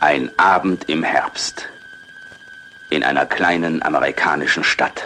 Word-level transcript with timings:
Ein 0.00 0.30
Abend 0.38 0.88
im 0.88 1.02
Herbst. 1.02 1.68
In 2.88 3.02
einer 3.02 3.26
kleinen 3.26 3.82
amerikanischen 3.82 4.62
Stadt. 4.62 5.02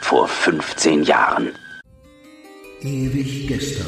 Vor 0.00 0.26
15 0.26 1.04
Jahren. 1.04 1.52
Ewig 2.80 3.46
gestern. 3.46 3.86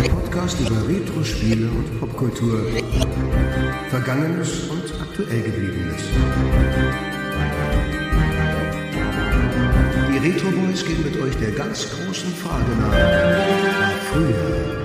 Der 0.00 0.10
Podcast 0.10 0.60
über 0.60 0.88
Retro-Spiele 0.88 1.68
und 1.68 1.98
Popkultur. 1.98 2.64
Vergangenes 3.88 4.68
und 4.68 4.84
aktuell 5.02 5.42
gebliebenes. 5.42 6.02
Die 10.12 10.18
Retro 10.18 10.50
Boys 10.52 10.86
gehen 10.86 11.02
mit 11.02 11.20
euch 11.20 11.36
der 11.38 11.50
ganz 11.50 11.88
großen 11.90 12.32
Frage 12.36 12.70
nach. 12.78 12.92
Früher 14.12 14.79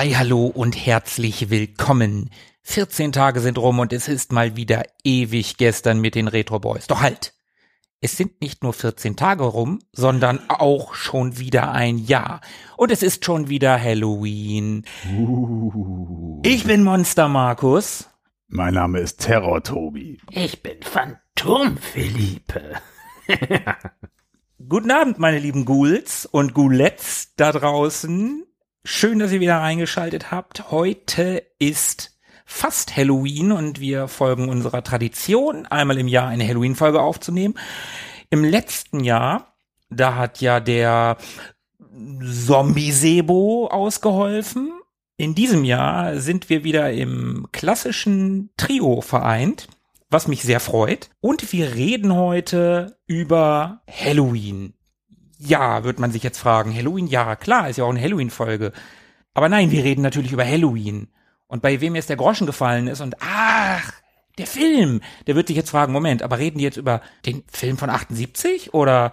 Hi, 0.00 0.12
hallo 0.12 0.46
und 0.46 0.86
herzlich 0.86 1.50
willkommen. 1.50 2.30
14 2.62 3.12
Tage 3.12 3.40
sind 3.40 3.58
rum 3.58 3.80
und 3.80 3.92
es 3.92 4.08
ist 4.08 4.32
mal 4.32 4.56
wieder 4.56 4.82
ewig 5.04 5.58
gestern 5.58 6.00
mit 6.00 6.14
den 6.14 6.26
Retro 6.26 6.58
Boys. 6.58 6.86
Doch 6.86 7.02
halt. 7.02 7.34
Es 8.00 8.16
sind 8.16 8.40
nicht 8.40 8.62
nur 8.62 8.72
14 8.72 9.14
Tage 9.16 9.44
rum, 9.44 9.80
sondern 9.92 10.40
auch 10.48 10.94
schon 10.94 11.38
wieder 11.38 11.72
ein 11.72 11.98
Jahr. 11.98 12.40
Und 12.78 12.90
es 12.90 13.02
ist 13.02 13.26
schon 13.26 13.50
wieder 13.50 13.78
Halloween. 13.78 14.86
Ich 16.44 16.64
bin 16.64 16.82
Monster 16.82 17.28
Markus. 17.28 18.08
Mein 18.48 18.72
Name 18.72 19.00
ist 19.00 19.20
Terror 19.20 19.62
Tobi. 19.62 20.18
Ich 20.30 20.62
bin 20.62 20.80
Phantom 20.80 21.76
Philippe. 21.76 22.76
Guten 24.66 24.92
Abend, 24.92 25.18
meine 25.18 25.38
lieben 25.38 25.66
Ghouls 25.66 26.24
und 26.24 26.54
Ghoulettes 26.54 27.34
da 27.36 27.52
draußen. 27.52 28.46
Schön, 28.84 29.18
dass 29.18 29.30
ihr 29.30 29.40
wieder 29.40 29.58
reingeschaltet 29.58 30.30
habt. 30.30 30.70
Heute 30.70 31.42
ist 31.58 32.18
fast 32.46 32.96
Halloween 32.96 33.52
und 33.52 33.78
wir 33.78 34.08
folgen 34.08 34.48
unserer 34.48 34.82
Tradition, 34.82 35.66
einmal 35.66 35.98
im 35.98 36.08
Jahr 36.08 36.28
eine 36.28 36.48
Halloween-Folge 36.48 37.02
aufzunehmen. 37.02 37.58
Im 38.30 38.42
letzten 38.42 39.00
Jahr, 39.00 39.54
da 39.90 40.14
hat 40.14 40.40
ja 40.40 40.60
der 40.60 41.18
Zombie-Sebo 42.46 43.66
ausgeholfen. 43.66 44.72
In 45.18 45.34
diesem 45.34 45.64
Jahr 45.64 46.18
sind 46.18 46.48
wir 46.48 46.64
wieder 46.64 46.90
im 46.90 47.48
klassischen 47.52 48.48
Trio 48.56 49.02
vereint, 49.02 49.68
was 50.08 50.26
mich 50.26 50.42
sehr 50.42 50.58
freut. 50.58 51.10
Und 51.20 51.52
wir 51.52 51.74
reden 51.74 52.14
heute 52.14 52.96
über 53.06 53.82
Halloween. 53.86 54.72
Ja, 55.42 55.84
wird 55.84 55.98
man 55.98 56.12
sich 56.12 56.22
jetzt 56.22 56.38
fragen. 56.38 56.74
Halloween, 56.74 57.06
ja, 57.06 57.34
klar, 57.34 57.70
ist 57.70 57.78
ja 57.78 57.84
auch 57.84 57.90
eine 57.90 58.00
Halloween-Folge. 58.02 58.72
Aber 59.32 59.48
nein, 59.48 59.70
wir 59.70 59.82
reden 59.82 60.02
natürlich 60.02 60.32
über 60.32 60.44
Halloween. 60.44 61.08
Und 61.46 61.62
bei 61.62 61.80
wem 61.80 61.94
jetzt 61.94 62.10
der 62.10 62.18
Groschen 62.18 62.46
gefallen 62.46 62.88
ist 62.88 63.00
und 63.00 63.16
ach, 63.20 63.90
der 64.36 64.46
Film, 64.46 65.00
der 65.26 65.36
wird 65.36 65.48
sich 65.48 65.56
jetzt 65.56 65.70
fragen, 65.70 65.92
Moment, 65.94 66.22
aber 66.22 66.38
reden 66.38 66.58
die 66.58 66.64
jetzt 66.64 66.76
über 66.76 67.00
den 67.24 67.42
Film 67.50 67.78
von 67.78 67.88
78 67.88 68.74
oder 68.74 69.12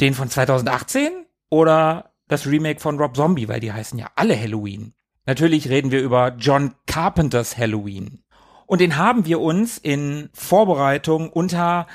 den 0.00 0.12
von 0.12 0.28
2018 0.28 1.24
oder 1.50 2.12
das 2.26 2.46
Remake 2.46 2.80
von 2.80 2.98
Rob 2.98 3.16
Zombie, 3.16 3.48
weil 3.48 3.60
die 3.60 3.72
heißen 3.72 3.98
ja 3.98 4.10
alle 4.16 4.38
Halloween. 4.38 4.92
Natürlich 5.24 5.68
reden 5.68 5.90
wir 5.92 6.02
über 6.02 6.34
John 6.36 6.74
Carpenters 6.86 7.56
Halloween. 7.56 8.22
Und 8.66 8.80
den 8.80 8.96
haben 8.96 9.24
wir 9.24 9.40
uns 9.40 9.78
in 9.78 10.30
Vorbereitung 10.34 11.30
unter 11.30 11.86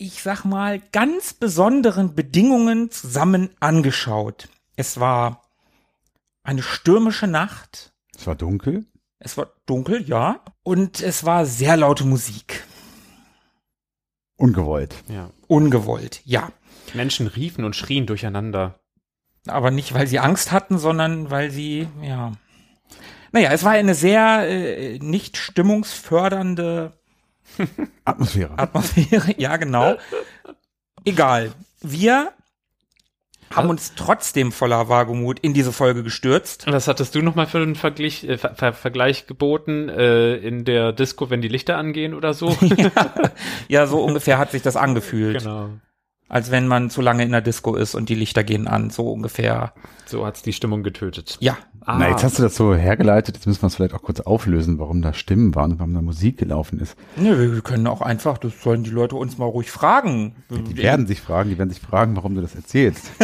ich 0.00 0.22
sag 0.22 0.44
mal, 0.44 0.80
ganz 0.92 1.34
besonderen 1.34 2.14
Bedingungen 2.14 2.90
zusammen 2.90 3.50
angeschaut. 3.60 4.48
Es 4.74 4.98
war 4.98 5.42
eine 6.42 6.62
stürmische 6.62 7.26
Nacht. 7.26 7.92
Es 8.16 8.26
war 8.26 8.34
dunkel. 8.34 8.86
Es 9.18 9.36
war 9.36 9.52
dunkel, 9.66 10.08
ja. 10.08 10.40
Und 10.62 11.02
es 11.02 11.24
war 11.24 11.44
sehr 11.44 11.76
laute 11.76 12.04
Musik. 12.04 12.64
Ungewollt. 14.36 14.94
Ja. 15.08 15.30
Ungewollt, 15.48 16.22
ja. 16.24 16.50
Menschen 16.94 17.26
riefen 17.26 17.64
und 17.64 17.76
schrien 17.76 18.06
durcheinander. 18.06 18.80
Aber 19.46 19.70
nicht, 19.70 19.92
weil 19.92 20.06
sie 20.06 20.18
Angst 20.18 20.50
hatten, 20.50 20.78
sondern 20.78 21.30
weil 21.30 21.50
sie, 21.50 21.88
ja. 22.00 22.32
Naja, 23.32 23.52
es 23.52 23.64
war 23.64 23.72
eine 23.72 23.94
sehr 23.94 24.48
äh, 24.48 24.98
nicht 24.98 25.36
stimmungsfördernde 25.36 26.99
Atmosphäre. 28.04 28.58
Atmosphäre, 28.58 29.34
ja, 29.38 29.56
genau. 29.56 29.96
Egal. 31.04 31.52
Wir 31.80 32.32
haben 33.52 33.68
uns 33.68 33.94
trotzdem 33.96 34.52
voller 34.52 34.88
Wagemut 34.88 35.40
in 35.40 35.54
diese 35.54 35.72
Folge 35.72 36.02
gestürzt. 36.02 36.66
Was 36.68 36.86
hattest 36.86 37.14
du 37.14 37.22
nochmal 37.22 37.46
für 37.46 37.58
einen 37.58 37.74
Vergleich, 37.74 38.24
äh, 38.24 38.38
Ver 38.38 38.54
Ver 38.54 38.72
Vergleich 38.72 39.26
geboten 39.26 39.88
äh, 39.88 40.36
in 40.36 40.64
der 40.64 40.92
Disco, 40.92 41.30
wenn 41.30 41.42
die 41.42 41.48
Lichter 41.48 41.76
angehen 41.76 42.14
oder 42.14 42.32
so? 42.32 42.56
ja, 43.68 43.86
so 43.86 44.04
ungefähr 44.04 44.38
hat 44.38 44.52
sich 44.52 44.62
das 44.62 44.76
angefühlt. 44.76 45.38
genau. 45.38 45.70
Als 46.30 46.50
wenn 46.50 46.66
man 46.66 46.88
zu 46.88 47.02
lange 47.02 47.24
in 47.24 47.32
der 47.32 47.42
Disco 47.42 47.74
ist 47.74 47.94
und 47.94 48.08
die 48.08 48.14
Lichter 48.14 48.42
gehen 48.44 48.66
an, 48.66 48.88
so 48.88 49.10
ungefähr. 49.12 49.74
So 50.06 50.24
hat's 50.24 50.40
die 50.42 50.54
Stimmung 50.54 50.82
getötet. 50.82 51.36
Ja, 51.40 51.58
Ah, 51.86 51.96
Na, 51.98 52.10
jetzt 52.10 52.22
hast 52.22 52.38
du 52.38 52.42
das 52.42 52.54
so 52.56 52.74
hergeleitet, 52.74 53.36
jetzt 53.36 53.46
müssen 53.46 53.62
wir 53.62 53.66
es 53.68 53.74
vielleicht 53.74 53.94
auch 53.94 54.02
kurz 54.02 54.20
auflösen, 54.20 54.78
warum 54.78 55.00
da 55.00 55.14
Stimmen 55.14 55.54
waren 55.54 55.72
und 55.72 55.78
warum 55.78 55.94
da 55.94 56.02
Musik 56.02 56.36
gelaufen 56.36 56.78
ist. 56.78 56.94
ne, 57.16 57.38
wir 57.54 57.60
können 57.62 57.86
auch 57.86 58.02
einfach, 58.02 58.36
das 58.36 58.62
sollen 58.62 58.84
die 58.84 58.90
Leute 58.90 59.16
uns 59.16 59.38
mal 59.38 59.46
ruhig 59.46 59.70
fragen. 59.70 60.36
Die 60.50 60.76
werden 60.76 61.06
sich 61.06 61.20
fragen, 61.22 61.48
die 61.50 61.58
werden 61.58 61.70
sich 61.70 61.80
fragen, 61.80 62.16
warum 62.16 62.34
du 62.34 62.42
das 62.42 62.54
erzählst. 62.54 63.10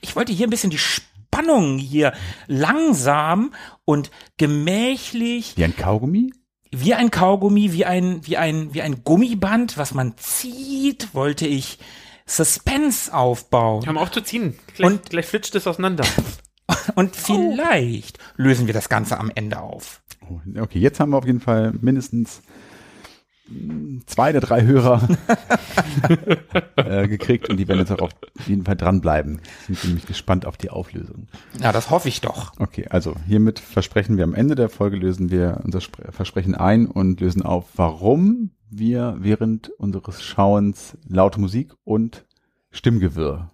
Ich 0.00 0.16
wollte 0.16 0.32
hier 0.32 0.46
ein 0.46 0.50
bisschen 0.50 0.70
die 0.70 0.78
Spannung 0.78 1.78
hier 1.78 2.12
langsam 2.48 3.52
und 3.84 4.10
gemächlich 4.36 5.56
Wie 5.56 5.64
ein 5.64 5.76
Kaugummi? 5.76 6.32
Wie 6.74 6.94
ein 6.94 7.10
Kaugummi, 7.10 7.72
wie 7.72 7.84
ein, 7.84 8.26
wie 8.26 8.36
ein, 8.38 8.72
wie 8.74 8.82
ein 8.82 9.04
Gummiband, 9.04 9.76
was 9.78 9.94
man 9.94 10.14
zieht, 10.16 11.14
wollte 11.14 11.46
ich 11.46 11.78
Suspense 12.26 13.12
aufbauen. 13.12 13.84
Mal 13.86 14.00
auf 14.00 14.10
zu 14.10 14.22
ziehen. 14.22 14.58
Gleich, 14.74 14.90
Und- 14.90 15.10
gleich 15.10 15.26
flitscht 15.26 15.54
es 15.54 15.66
auseinander. 15.66 16.04
Und 16.94 17.14
vielleicht 17.16 18.18
lösen 18.36 18.66
wir 18.66 18.74
das 18.74 18.88
Ganze 18.88 19.18
am 19.18 19.30
Ende 19.34 19.60
auf. 19.60 20.02
Oh, 20.28 20.40
Okay, 20.60 20.78
jetzt 20.78 20.98
haben 21.00 21.10
wir 21.10 21.18
auf 21.18 21.26
jeden 21.26 21.40
Fall 21.40 21.72
mindestens 21.80 22.40
zwei 24.06 24.32
der 24.32 24.40
drei 24.40 24.64
Hörer 24.64 25.08
äh, 26.76 27.08
gekriegt 27.08 27.48
und 27.48 27.56
die 27.56 27.68
werden 27.68 27.80
jetzt 27.80 27.92
auch 27.92 28.00
auf 28.00 28.12
jeden 28.46 28.64
Fall 28.64 28.76
dranbleiben. 28.76 29.40
Sind 29.66 29.84
nämlich 29.84 30.06
gespannt 30.06 30.46
auf 30.46 30.56
die 30.56 30.70
Auflösung. 30.70 31.28
Ja, 31.60 31.72
das 31.72 31.90
hoffe 31.90 32.08
ich 32.08 32.20
doch. 32.20 32.52
Okay, 32.58 32.86
also 32.90 33.14
hiermit 33.26 33.58
versprechen 33.58 34.16
wir 34.16 34.24
am 34.24 34.34
Ende 34.34 34.54
der 34.54 34.68
Folge 34.68 34.96
lösen 34.96 35.30
wir 35.30 35.60
unser 35.64 35.80
Spre 35.80 36.12
Versprechen 36.12 36.54
ein 36.54 36.86
und 36.86 37.20
lösen 37.20 37.42
auf, 37.42 37.66
warum 37.76 38.50
wir 38.70 39.16
während 39.20 39.68
unseres 39.70 40.22
Schauens 40.22 40.96
laute 41.08 41.40
Musik 41.40 41.74
und 41.84 42.24
Stimmgewirr 42.70 43.50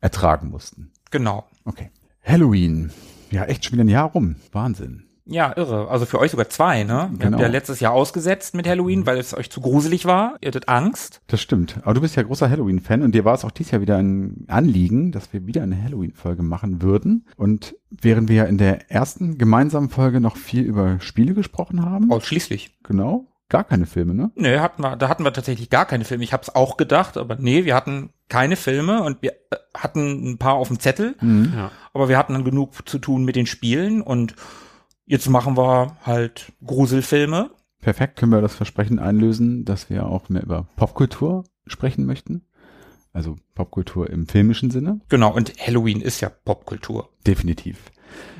ertragen 0.00 0.50
mussten. 0.50 0.92
Genau. 1.10 1.44
Okay. 1.64 1.90
Halloween. 2.22 2.92
Ja, 3.30 3.44
echt 3.44 3.64
schon 3.64 3.72
wieder 3.74 3.84
ein 3.84 3.88
Jahr 3.88 4.10
rum. 4.10 4.36
Wahnsinn. 4.52 5.04
Ja, 5.24 5.52
irre. 5.56 5.88
Also 5.88 6.04
für 6.04 6.18
euch 6.18 6.32
sogar 6.32 6.48
zwei, 6.48 6.82
ne? 6.82 7.08
Ihr 7.12 7.18
Genau. 7.18 7.32
habt 7.32 7.42
ja 7.42 7.46
letztes 7.48 7.78
Jahr 7.80 7.92
ausgesetzt 7.92 8.54
mit 8.54 8.66
Halloween, 8.66 9.06
weil 9.06 9.18
es 9.18 9.34
euch 9.36 9.50
zu 9.50 9.60
gruselig 9.60 10.04
war. 10.04 10.36
Ihr 10.40 10.48
hattet 10.48 10.68
Angst. 10.68 11.20
Das 11.28 11.40
stimmt. 11.40 11.78
Aber 11.82 11.94
du 11.94 12.00
bist 12.00 12.16
ja 12.16 12.22
großer 12.24 12.50
Halloween-Fan 12.50 13.02
und 13.02 13.14
dir 13.14 13.24
war 13.24 13.34
es 13.34 13.44
auch 13.44 13.52
dieses 13.52 13.70
Jahr 13.72 13.80
wieder 13.80 13.98
ein 13.98 14.44
Anliegen, 14.48 15.12
dass 15.12 15.32
wir 15.32 15.46
wieder 15.46 15.62
eine 15.62 15.80
Halloween-Folge 15.80 16.42
machen 16.42 16.82
würden. 16.82 17.26
Und 17.36 17.76
während 17.90 18.28
wir 18.28 18.36
ja 18.36 18.44
in 18.44 18.58
der 18.58 18.90
ersten 18.90 19.38
gemeinsamen 19.38 19.90
Folge 19.90 20.20
noch 20.20 20.36
viel 20.36 20.62
über 20.64 20.98
Spiele 21.00 21.34
gesprochen 21.34 21.84
haben, 21.84 22.10
Ausschließlich. 22.10 22.78
genau, 22.82 23.26
gar 23.48 23.62
keine 23.64 23.86
Filme, 23.86 24.14
ne? 24.14 24.32
Nee, 24.34 24.58
hatten 24.58 24.82
wir, 24.82 24.96
da 24.96 25.08
hatten 25.08 25.22
wir 25.24 25.32
tatsächlich 25.32 25.70
gar 25.70 25.84
keine 25.86 26.04
Filme. 26.04 26.24
Ich 26.24 26.32
habe 26.32 26.42
es 26.42 26.52
auch 26.54 26.76
gedacht, 26.76 27.16
aber 27.16 27.36
nee, 27.36 27.64
wir 27.64 27.76
hatten 27.76 28.10
keine 28.28 28.56
Filme 28.56 29.02
und 29.04 29.18
wir 29.22 29.32
äh, 29.50 29.56
hatten 29.76 30.32
ein 30.32 30.38
paar 30.38 30.54
auf 30.54 30.66
dem 30.68 30.80
Zettel, 30.80 31.14
Mhm. 31.20 31.52
Ja. 31.54 31.70
aber 31.94 32.08
wir 32.08 32.18
hatten 32.18 32.32
dann 32.32 32.44
genug 32.44 32.88
zu 32.88 32.98
tun 32.98 33.24
mit 33.24 33.36
den 33.36 33.46
Spielen 33.46 34.00
und 34.02 34.34
jetzt 35.06 35.28
machen 35.28 35.56
wir 35.56 35.96
halt 36.02 36.52
Gruselfilme. 36.64 37.50
Perfekt, 37.80 38.16
können 38.16 38.32
wir 38.32 38.40
das 38.40 38.54
Versprechen 38.54 38.98
einlösen, 38.98 39.64
dass 39.64 39.90
wir 39.90 40.06
auch 40.06 40.28
mehr 40.28 40.42
über 40.42 40.66
Popkultur 40.76 41.44
sprechen 41.66 42.06
möchten. 42.06 42.46
Also 43.12 43.36
Popkultur 43.54 44.08
im 44.08 44.26
filmischen 44.26 44.70
Sinne. 44.70 45.00
Genau, 45.08 45.34
und 45.34 45.52
Halloween 45.58 46.00
ist 46.00 46.20
ja 46.20 46.28
Popkultur. 46.30 47.10
Definitiv. 47.26 47.90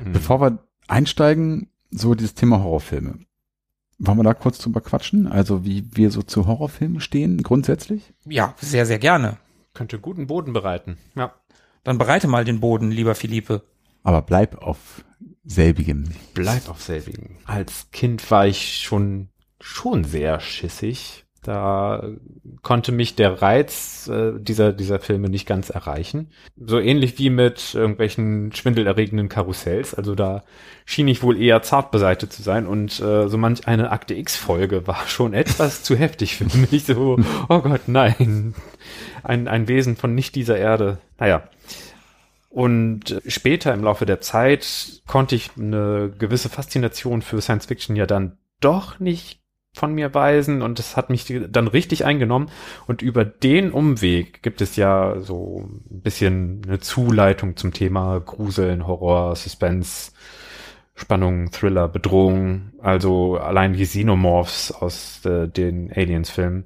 Mhm. 0.03 0.13
Bevor 0.13 0.41
wir 0.41 0.59
einsteigen, 0.87 1.69
so 1.91 2.15
dieses 2.15 2.33
Thema 2.33 2.63
Horrorfilme. 2.63 3.19
Wollen 3.99 4.17
wir 4.17 4.23
da 4.23 4.33
kurz 4.33 4.57
drüber 4.57 4.81
quatschen? 4.81 5.27
Also 5.27 5.63
wie 5.63 5.85
wir 5.95 6.09
so 6.09 6.23
zu 6.23 6.47
Horrorfilmen 6.47 6.99
stehen, 6.99 7.43
grundsätzlich? 7.43 8.13
Ja, 8.25 8.55
sehr, 8.57 8.85
sehr 8.85 8.99
gerne. 8.99 9.37
Könnte 9.73 9.99
guten 9.99 10.27
Boden 10.27 10.53
bereiten. 10.53 10.97
Ja. 11.15 11.33
Dann 11.83 11.97
bereite 11.97 12.27
mal 12.27 12.45
den 12.45 12.59
Boden, 12.59 12.91
lieber 12.91 13.13
Philippe. 13.13 13.61
Aber 14.03 14.21
bleib 14.21 14.61
auf 14.61 15.03
selbigem. 15.43 16.05
Bleib 16.33 16.69
auf 16.69 16.81
selbigen. 16.81 17.37
Als 17.45 17.87
Kind 17.91 18.29
war 18.31 18.47
ich 18.47 18.79
schon, 18.81 19.29
schon 19.59 20.03
sehr 20.03 20.39
schissig. 20.39 21.23
Da 21.43 22.07
konnte 22.61 22.93
mich 22.93 23.15
der 23.15 23.41
Reiz 23.41 24.07
äh, 24.07 24.31
dieser, 24.39 24.71
dieser 24.71 24.99
Filme 24.99 25.27
nicht 25.27 25.45
ganz 25.45 25.69
erreichen. 25.69 26.31
So 26.55 26.79
ähnlich 26.79 27.19
wie 27.19 27.29
mit 27.29 27.73
irgendwelchen 27.73 28.53
schwindelerregenden 28.53 29.27
Karussells. 29.27 29.93
Also 29.93 30.15
da 30.15 30.45
schien 30.85 31.09
ich 31.09 31.21
wohl 31.21 31.37
eher 31.37 31.61
zart 31.61 31.91
beseitet 31.91 32.31
zu 32.31 32.41
sein 32.41 32.65
und 32.65 32.97
äh, 33.01 33.27
so 33.27 33.37
manch 33.37 33.67
eine 33.67 33.91
Akte 33.91 34.13
X-Folge 34.13 34.87
war 34.87 35.05
schon 35.07 35.33
etwas 35.33 35.83
zu 35.83 35.97
heftig 35.97 36.37
für 36.37 36.45
mich. 36.57 36.85
So, 36.85 37.19
oh 37.49 37.59
Gott, 37.59 37.87
nein. 37.87 38.55
Ein, 39.21 39.49
ein 39.49 39.67
Wesen 39.67 39.97
von 39.97 40.15
nicht 40.15 40.35
dieser 40.35 40.57
Erde. 40.57 40.99
Naja. 41.19 41.43
Und 42.53 43.19
später 43.25 43.73
im 43.73 43.83
Laufe 43.83 44.05
der 44.05 44.21
Zeit 44.21 45.01
konnte 45.07 45.33
ich 45.33 45.49
eine 45.57 46.13
gewisse 46.15 46.49
Faszination 46.49 47.23
für 47.23 47.41
Science 47.41 47.65
Fiction 47.65 47.95
ja 47.95 48.05
dann 48.05 48.37
doch 48.59 48.99
nicht 48.99 49.41
von 49.73 49.95
mir 49.95 50.13
weisen 50.13 50.61
und 50.61 50.77
es 50.77 50.95
hat 50.95 51.09
mich 51.09 51.33
dann 51.49 51.67
richtig 51.67 52.05
eingenommen. 52.05 52.51
Und 52.85 53.01
über 53.01 53.25
den 53.25 53.71
Umweg 53.71 54.43
gibt 54.43 54.61
es 54.61 54.75
ja 54.75 55.19
so 55.19 55.67
ein 55.67 56.01
bisschen 56.01 56.61
eine 56.67 56.79
Zuleitung 56.79 57.57
zum 57.57 57.73
Thema 57.73 58.19
Gruseln, 58.19 58.85
Horror, 58.85 59.35
Suspense, 59.35 60.11
Spannung, 60.93 61.49
Thriller, 61.49 61.87
Bedrohung, 61.87 62.71
also 62.77 63.37
allein 63.37 63.73
die 63.73 63.83
Xenomorphs 63.83 64.71
aus 64.71 65.25
äh, 65.25 65.47
den 65.47 65.91
Aliens-Filmen, 65.91 66.65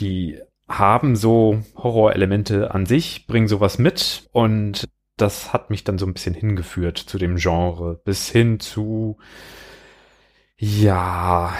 die 0.00 0.40
haben 0.66 1.14
so 1.14 1.62
Horrorelemente 1.76 2.74
an 2.74 2.86
sich, 2.86 3.28
bringen 3.28 3.46
sowas 3.46 3.78
mit. 3.78 4.28
Und 4.32 4.88
das 5.22 5.52
hat 5.52 5.70
mich 5.70 5.84
dann 5.84 5.98
so 5.98 6.06
ein 6.06 6.14
bisschen 6.14 6.34
hingeführt 6.34 6.98
zu 6.98 7.16
dem 7.16 7.36
Genre, 7.36 8.00
bis 8.04 8.28
hin 8.28 8.58
zu 8.60 9.18
ja, 10.56 11.54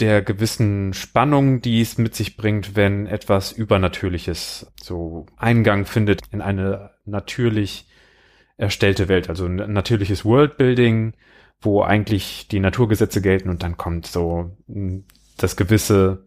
der 0.00 0.22
gewissen 0.22 0.94
Spannung, 0.94 1.60
die 1.60 1.80
es 1.80 1.98
mit 1.98 2.14
sich 2.14 2.36
bringt, 2.36 2.74
wenn 2.76 3.06
etwas 3.06 3.52
Übernatürliches 3.52 4.72
so 4.82 5.26
Eingang 5.36 5.84
findet 5.84 6.22
in 6.30 6.40
eine 6.40 6.90
natürlich 7.04 7.88
erstellte 8.56 9.08
Welt, 9.08 9.28
also 9.28 9.46
ein 9.46 9.56
natürliches 9.56 10.24
Worldbuilding, 10.24 11.14
wo 11.60 11.82
eigentlich 11.82 12.48
die 12.48 12.60
Naturgesetze 12.60 13.20
gelten 13.20 13.50
und 13.50 13.62
dann 13.62 13.76
kommt 13.76 14.06
so 14.06 14.56
mh, 14.68 15.02
das 15.36 15.56
gewisse 15.56 16.24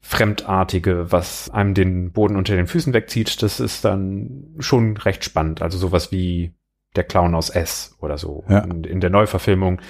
Fremdartige, 0.00 1.12
was 1.12 1.50
einem 1.50 1.74
den 1.74 2.12
Boden 2.12 2.36
unter 2.36 2.56
den 2.56 2.66
Füßen 2.66 2.92
wegzieht, 2.94 3.42
das 3.42 3.60
ist 3.60 3.84
dann 3.84 4.54
schon 4.58 4.96
recht 4.96 5.24
spannend. 5.24 5.62
Also 5.62 5.78
sowas 5.78 6.10
wie 6.10 6.52
der 6.96 7.04
Clown 7.04 7.34
aus 7.34 7.50
S 7.50 7.96
oder 8.00 8.18
so 8.18 8.44
Ja. 8.48 8.60
in, 8.60 8.84
in 8.84 9.00
der 9.00 9.10
Neuverfilmung. 9.10 9.80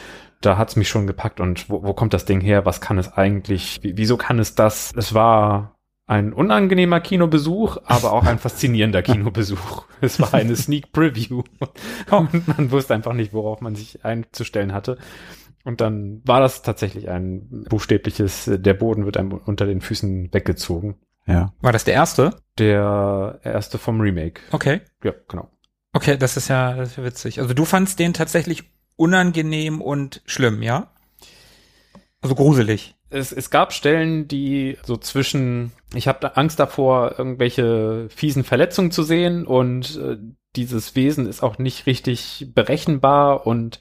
Da 0.40 0.56
hat's 0.58 0.76
mich 0.76 0.88
schon 0.88 1.06
gepackt 1.06 1.38
und 1.40 1.68
wo, 1.70 1.82
wo 1.84 1.92
kommt 1.94 2.12
das 2.12 2.24
Ding 2.24 2.40
her? 2.40 2.64
Was 2.66 2.80
kann 2.80 2.98
es 2.98 3.12
eigentlich? 3.12 3.80
Wie, 3.82 3.96
wieso 3.96 4.16
kann 4.16 4.38
es 4.38 4.54
das? 4.54 4.92
Es 4.96 5.14
war 5.14 5.76
ein 6.06 6.32
unangenehmer 6.32 7.00
Kinobesuch, 7.00 7.76
aber 7.84 8.12
auch 8.12 8.26
ein 8.26 8.38
faszinierender 8.38 9.02
Kinobesuch. 9.04 9.84
Es 10.00 10.18
war 10.18 10.34
eine 10.34 10.56
Sneak 10.56 10.92
Preview 10.92 11.42
und 12.10 12.48
man 12.48 12.70
wusste 12.72 12.94
einfach 12.94 13.12
nicht, 13.12 13.32
worauf 13.32 13.60
man 13.60 13.76
sich 13.76 14.04
einzustellen 14.04 14.72
hatte. 14.72 14.98
Und 15.64 15.80
dann 15.80 16.22
war 16.24 16.40
das 16.40 16.62
tatsächlich 16.62 17.08
ein 17.08 17.66
buchstäbliches, 17.68 18.50
der 18.52 18.74
Boden 18.74 19.04
wird 19.04 19.16
einem 19.16 19.32
unter 19.32 19.66
den 19.66 19.80
Füßen 19.80 20.32
weggezogen. 20.32 20.96
Ja. 21.26 21.52
War 21.60 21.72
das 21.72 21.84
der 21.84 21.94
erste? 21.94 22.36
Der 22.58 23.40
erste 23.42 23.78
vom 23.78 24.00
Remake. 24.00 24.40
Okay. 24.52 24.80
Ja, 25.04 25.12
genau. 25.28 25.50
Okay, 25.92 26.16
das 26.16 26.36
ist 26.36 26.48
ja, 26.48 26.74
das 26.74 26.90
ist 26.90 26.96
ja 26.96 27.04
witzig. 27.04 27.40
Also 27.40 27.52
du 27.52 27.64
fandst 27.64 27.98
den 27.98 28.14
tatsächlich 28.14 28.70
unangenehm 28.96 29.80
und 29.80 30.22
schlimm, 30.24 30.62
ja? 30.62 30.90
Also 32.22 32.34
gruselig. 32.34 32.96
Es, 33.08 33.32
es 33.32 33.50
gab 33.50 33.72
Stellen, 33.72 34.28
die 34.28 34.78
so 34.84 34.96
zwischen, 34.96 35.72
ich 35.94 36.06
habe 36.06 36.36
Angst 36.36 36.60
davor, 36.60 37.18
irgendwelche 37.18 38.08
fiesen 38.10 38.44
Verletzungen 38.44 38.92
zu 38.92 39.02
sehen 39.02 39.46
und 39.46 39.96
äh, 39.96 40.16
dieses 40.56 40.96
Wesen 40.96 41.26
ist 41.26 41.42
auch 41.42 41.58
nicht 41.58 41.86
richtig 41.86 42.52
berechenbar 42.54 43.46
und 43.46 43.80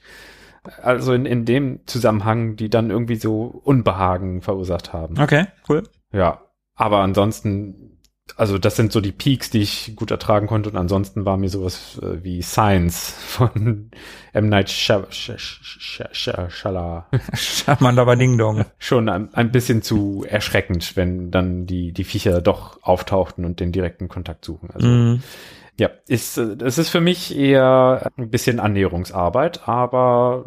also 0.82 1.14
in, 1.14 1.26
in 1.26 1.46
dem 1.46 1.80
Zusammenhang, 1.86 2.56
die 2.56 2.70
dann 2.70 2.90
irgendwie 2.90 3.16
so 3.16 3.44
Unbehagen 3.64 4.42
verursacht 4.42 4.94
haben. 4.94 5.20
Okay, 5.20 5.46
cool. 5.70 5.84
Ja, 6.12 6.42
aber 6.76 7.00
ansonsten, 7.00 7.98
also 8.36 8.58
das 8.58 8.76
sind 8.76 8.92
so 8.92 9.02
die 9.02 9.12
Peaks, 9.12 9.50
die 9.50 9.62
ich 9.62 9.94
gut 9.96 10.12
ertragen 10.12 10.48
konnte 10.48 10.70
und 10.70 10.76
ansonsten 10.76 11.26
war 11.26 11.38
mir 11.38 11.50
sowas 11.50 12.00
äh, 12.04 12.24
wie 12.24 12.42
Science 12.42 13.10
von 13.26 13.90
M. 14.34 14.50
Night 14.50 14.70
Shy- 14.70 15.06
Shy- 15.10 15.38
Shy- 15.38 16.08
Shy- 16.12 16.50
Shyamalan 16.50 17.04
Schamandaba 17.34 18.16
Ding 18.16 18.38
Dong. 18.38 18.66
schon 18.78 19.10
ein, 19.10 19.34
ein 19.34 19.52
bisschen 19.52 19.82
zu 19.82 20.26
erschreckend, 20.28 20.96
wenn 20.96 21.32
dann 21.32 21.66
die, 21.66 21.92
die 21.92 22.04
Viecher 22.04 22.42
doch 22.42 22.84
auftauchten 22.84 23.46
und 23.46 23.60
den 23.60 23.72
direkten 23.72 24.08
Kontakt 24.10 24.46
suchen. 24.46 24.70
Also 24.74 24.88
Mhm. 24.88 25.24
Ja, 25.80 25.90
ist, 26.08 26.38
es 26.38 26.78
ist 26.78 26.90
für 26.90 27.02
mich 27.02 27.36
eher 27.36 28.12
ein 28.18 28.30
bisschen 28.30 28.60
Annäherungsarbeit, 28.60 29.68
aber 29.68 30.46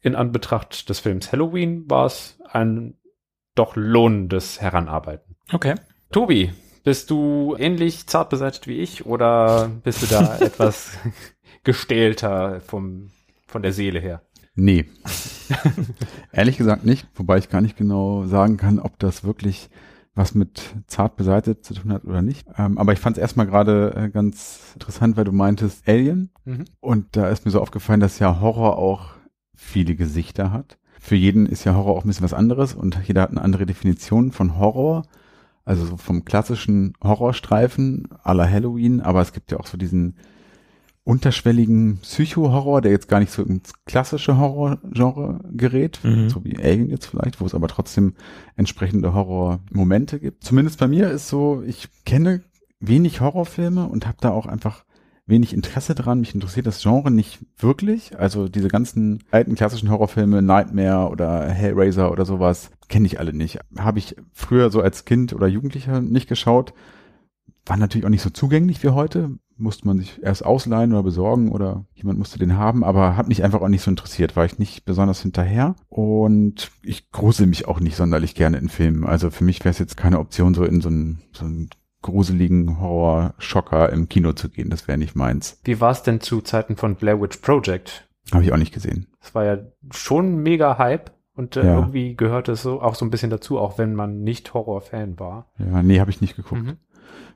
in 0.00 0.14
Anbetracht 0.14 0.88
des 0.88 1.00
Films 1.00 1.32
Halloween 1.32 1.90
war 1.90 2.06
es 2.06 2.38
ein 2.48 2.94
doch 3.54 3.76
lohnendes 3.76 4.60
Heranarbeiten. 4.60 5.36
Okay. 5.52 5.74
Tobi, 6.12 6.52
bist 6.84 7.10
du 7.10 7.56
ähnlich 7.58 8.06
zart 8.06 8.30
beseitigt 8.30 8.66
wie 8.66 8.78
ich 8.78 9.04
oder 9.04 9.68
bist 9.82 10.02
du 10.02 10.06
da 10.06 10.38
etwas 10.40 10.96
gestählter 11.64 12.60
vom, 12.60 13.10
von 13.46 13.62
der 13.62 13.72
Seele 13.72 13.98
her? 13.98 14.22
Nee. 14.54 14.86
Ehrlich 16.32 16.56
gesagt 16.56 16.84
nicht, 16.84 17.06
wobei 17.14 17.38
ich 17.38 17.50
gar 17.50 17.60
nicht 17.60 17.76
genau 17.76 18.24
sagen 18.26 18.56
kann, 18.56 18.78
ob 18.78 18.98
das 18.98 19.24
wirklich 19.24 19.68
was 20.14 20.34
mit 20.34 20.74
zart 20.86 21.16
beseitigt 21.16 21.64
zu 21.64 21.74
tun 21.74 21.92
hat 21.92 22.04
oder 22.04 22.22
nicht. 22.22 22.48
Ähm, 22.58 22.78
aber 22.78 22.92
ich 22.92 22.98
fand 22.98 23.16
es 23.16 23.20
erstmal 23.20 23.46
gerade 23.46 23.94
äh, 23.94 24.10
ganz 24.10 24.72
interessant, 24.74 25.16
weil 25.16 25.24
du 25.24 25.32
meintest 25.32 25.88
Alien. 25.88 26.30
Mhm. 26.44 26.64
Und 26.80 27.16
da 27.16 27.28
ist 27.28 27.44
mir 27.44 27.50
so 27.50 27.60
aufgefallen, 27.60 28.00
dass 28.00 28.18
ja 28.18 28.40
Horror 28.40 28.76
auch 28.76 29.10
viele 29.54 29.94
Gesichter 29.94 30.52
hat. 30.52 30.78
Für 30.98 31.16
jeden 31.16 31.46
ist 31.46 31.64
ja 31.64 31.74
Horror 31.74 31.96
auch 31.96 32.04
ein 32.04 32.08
bisschen 32.08 32.24
was 32.24 32.34
anderes 32.34 32.74
und 32.74 32.98
jeder 33.06 33.22
hat 33.22 33.30
eine 33.30 33.42
andere 33.42 33.66
Definition 33.66 34.32
von 34.32 34.58
Horror. 34.58 35.04
Also 35.64 35.86
so 35.86 35.96
vom 35.96 36.24
klassischen 36.24 36.94
Horrorstreifen 37.02 38.08
la 38.24 38.48
Halloween, 38.48 39.00
aber 39.00 39.20
es 39.20 39.32
gibt 39.32 39.52
ja 39.52 39.60
auch 39.60 39.66
so 39.66 39.76
diesen 39.76 40.16
unterschwelligen 41.10 41.98
Psycho-Horror, 41.98 42.80
der 42.82 42.92
jetzt 42.92 43.08
gar 43.08 43.18
nicht 43.18 43.32
so 43.32 43.42
ins 43.42 43.72
klassische 43.84 44.38
Horror-Genre 44.38 45.40
gerät, 45.52 45.98
Mhm. 46.04 46.30
so 46.30 46.44
wie 46.44 46.56
Alien 46.56 46.88
jetzt 46.88 47.06
vielleicht, 47.06 47.40
wo 47.40 47.46
es 47.46 47.54
aber 47.54 47.66
trotzdem 47.66 48.14
entsprechende 48.56 49.12
Horror-Momente 49.12 50.20
gibt. 50.20 50.44
Zumindest 50.44 50.78
bei 50.78 50.86
mir 50.86 51.10
ist 51.10 51.28
so, 51.28 51.62
ich 51.66 51.88
kenne 52.06 52.42
wenig 52.78 53.20
Horrorfilme 53.20 53.86
und 53.88 54.06
habe 54.06 54.18
da 54.20 54.30
auch 54.30 54.46
einfach 54.46 54.84
wenig 55.26 55.52
Interesse 55.52 55.94
dran. 55.96 56.20
Mich 56.20 56.34
interessiert 56.34 56.66
das 56.66 56.80
Genre 56.82 57.10
nicht 57.10 57.40
wirklich. 57.58 58.16
Also 58.18 58.48
diese 58.48 58.68
ganzen 58.68 59.22
alten 59.32 59.56
klassischen 59.56 59.90
Horrorfilme, 59.90 60.42
Nightmare 60.42 61.08
oder 61.10 61.48
Hellraiser 61.48 62.10
oder 62.12 62.24
sowas, 62.24 62.70
kenne 62.88 63.06
ich 63.06 63.18
alle 63.18 63.32
nicht. 63.32 63.58
Habe 63.78 63.98
ich 63.98 64.14
früher 64.32 64.70
so 64.70 64.80
als 64.80 65.04
Kind 65.04 65.32
oder 65.32 65.48
Jugendlicher 65.48 66.00
nicht 66.00 66.28
geschaut. 66.28 66.72
War 67.66 67.76
natürlich 67.76 68.06
auch 68.06 68.10
nicht 68.10 68.22
so 68.22 68.30
zugänglich 68.30 68.82
wie 68.84 68.88
heute. 68.88 69.30
Musste 69.60 69.86
man 69.86 69.98
sich 69.98 70.22
erst 70.22 70.44
ausleihen 70.44 70.92
oder 70.92 71.02
besorgen 71.02 71.50
oder 71.52 71.84
jemand 71.92 72.18
musste 72.18 72.38
den 72.38 72.56
haben, 72.56 72.82
aber 72.82 73.16
hat 73.16 73.28
mich 73.28 73.44
einfach 73.44 73.60
auch 73.60 73.68
nicht 73.68 73.82
so 73.82 73.90
interessiert, 73.90 74.34
war 74.34 74.44
ich 74.46 74.58
nicht 74.58 74.84
besonders 74.84 75.20
hinterher 75.22 75.76
und 75.88 76.70
ich 76.82 77.10
grusel 77.10 77.46
mich 77.46 77.68
auch 77.68 77.78
nicht 77.78 77.96
sonderlich 77.96 78.34
gerne 78.34 78.56
in 78.58 78.68
Filmen. 78.70 79.04
Also 79.04 79.30
für 79.30 79.44
mich 79.44 79.60
wäre 79.60 79.70
es 79.70 79.78
jetzt 79.78 79.96
keine 79.96 80.18
Option, 80.18 80.54
so 80.54 80.64
in 80.64 80.80
so 80.80 80.88
einen, 80.88 81.22
so 81.32 81.44
einen 81.44 81.68
gruseligen 82.02 82.80
Horror-Schocker 82.80 83.90
im 83.92 84.08
Kino 84.08 84.32
zu 84.32 84.48
gehen. 84.48 84.70
Das 84.70 84.88
wäre 84.88 84.96
nicht 84.98 85.14
meins. 85.14 85.60
Wie 85.64 85.80
war 85.80 85.90
es 85.90 86.02
denn 86.02 86.20
zu 86.20 86.40
Zeiten 86.40 86.76
von 86.76 86.94
Blair 86.96 87.20
Witch 87.20 87.36
Project? 87.38 88.08
Habe 88.32 88.42
ich 88.44 88.52
auch 88.52 88.56
nicht 88.58 88.72
gesehen. 88.72 89.06
Das 89.20 89.34
war 89.34 89.44
ja 89.44 89.58
schon 89.90 90.36
mega 90.36 90.78
Hype 90.78 91.12
Und 91.34 91.56
äh, 91.56 91.64
Ja. 91.66 91.74
irgendwie 91.78 92.16
gehört 92.16 92.48
es 92.48 92.62
so 92.62 92.80
auch 92.82 92.94
so 92.94 93.04
ein 93.04 93.10
bisschen 93.10 93.30
dazu, 93.30 93.58
auch 93.58 93.78
wenn 93.78 93.94
man 93.94 94.22
nicht 94.22 94.52
Horrorfan 94.54 95.18
war. 95.18 95.50
Ja, 95.58 95.82
nee, 95.82 96.00
habe 96.00 96.10
ich 96.10 96.20
nicht 96.20 96.36
geguckt. 96.36 96.62
Mhm. 96.62 96.76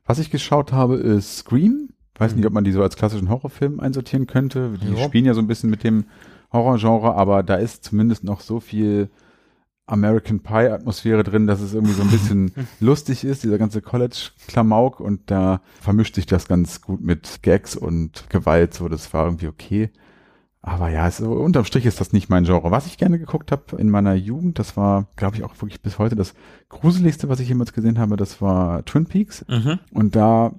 Was 0.07 0.19
ich 0.19 0.31
geschaut 0.31 0.73
habe, 0.73 0.97
ist 0.97 1.39
Scream. 1.39 1.89
Weiß 2.19 2.35
nicht, 2.37 2.47
ob 2.47 2.53
man 2.53 2.65
die 2.65 2.73
so 2.73 2.83
als 2.83 2.97
klassischen 2.97 3.29
Horrorfilm 3.29 3.81
einsortieren 3.81 4.27
könnte. 4.27 4.79
Die 4.83 4.93
Ja. 4.93 5.05
spielen 5.05 5.25
ja 5.25 5.35
so 5.35 5.41
ein 5.41 5.47
bisschen 5.49 5.71
mit 5.71 5.83
dem 5.85 6.05
Horrorgenre, 6.53 7.15
aber 7.15 7.43
da 7.43 7.57
ist 7.57 7.85
zumindest 7.85 8.23
noch 8.25 8.41
so 8.41 8.61
viel 8.61 9.11
American 9.87 10.41
Pie 10.41 10.69
Atmosphäre 10.71 11.25
drin, 11.25 11.47
dass 11.47 11.61
es 11.61 11.75
irgendwie 11.75 11.93
so 11.95 12.03
ein 12.03 12.11
bisschen 12.11 12.53
lustig 12.81 13.25
ist, 13.25 13.43
dieser 13.43 13.59
ganze 13.59 13.83
College-Klamauk 13.83 15.01
und 15.01 15.31
da 15.31 15.61
vermischt 15.81 16.15
sich 16.15 16.27
das 16.27 16.49
ganz 16.49 16.81
gut 16.81 17.01
mit 17.03 17.43
Gags 17.43 17.77
und 17.77 18.31
Gewalt, 18.31 18.73
so 18.75 18.89
das 18.89 19.13
war 19.13 19.27
irgendwie 19.27 19.49
okay. 19.49 19.91
Aber 20.63 20.89
ja, 20.89 21.07
es, 21.07 21.21
unterm 21.21 21.67
Strich 21.67 21.85
ist 21.85 22.01
das 22.01 22.15
nicht 22.15 22.31
mein 22.31 22.45
Genre. 22.45 22.71
Was 22.71 22.87
ich 22.87 22.97
gerne 22.97 23.19
geguckt 23.19 23.53
habe 23.53 23.77
in 23.77 23.91
meiner 23.91 24.15
Jugend, 24.15 24.59
das 24.59 24.79
war, 24.79 25.09
glaube 25.17 25.37
ich, 25.37 25.45
auch 25.45 25.53
wirklich 25.61 25.83
bis 25.83 25.99
heute 25.99 26.17
das 26.17 26.33
gruseligste, 26.71 27.29
was 27.29 27.41
ich 27.41 27.49
jemals 27.49 27.75
gesehen 27.75 27.99
habe, 27.99 28.17
das 28.17 28.41
war 28.41 28.83
Twin 28.87 29.05
Peaks. 29.05 29.45
Mhm. 29.47 29.79
Und 29.93 30.17
da 30.17 30.55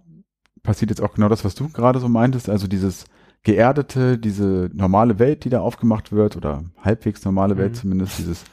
passiert 0.65 0.91
jetzt 0.91 1.01
auch 1.01 1.13
genau 1.13 1.29
das, 1.29 1.45
was 1.45 1.55
du 1.55 1.69
gerade 1.69 1.99
so 1.99 2.09
meintest, 2.09 2.49
also 2.49 2.67
dieses 2.67 3.05
geerdete, 3.43 4.17
diese 4.17 4.69
normale 4.73 5.19
Welt, 5.19 5.45
die 5.45 5.49
da 5.49 5.59
aufgemacht 5.61 6.11
wird, 6.11 6.35
oder 6.35 6.63
halbwegs 6.81 7.23
normale 7.23 7.57
Welt 7.57 7.71
Mhm. 7.73 7.75
zumindest, 7.75 8.17
dieses 8.19 8.43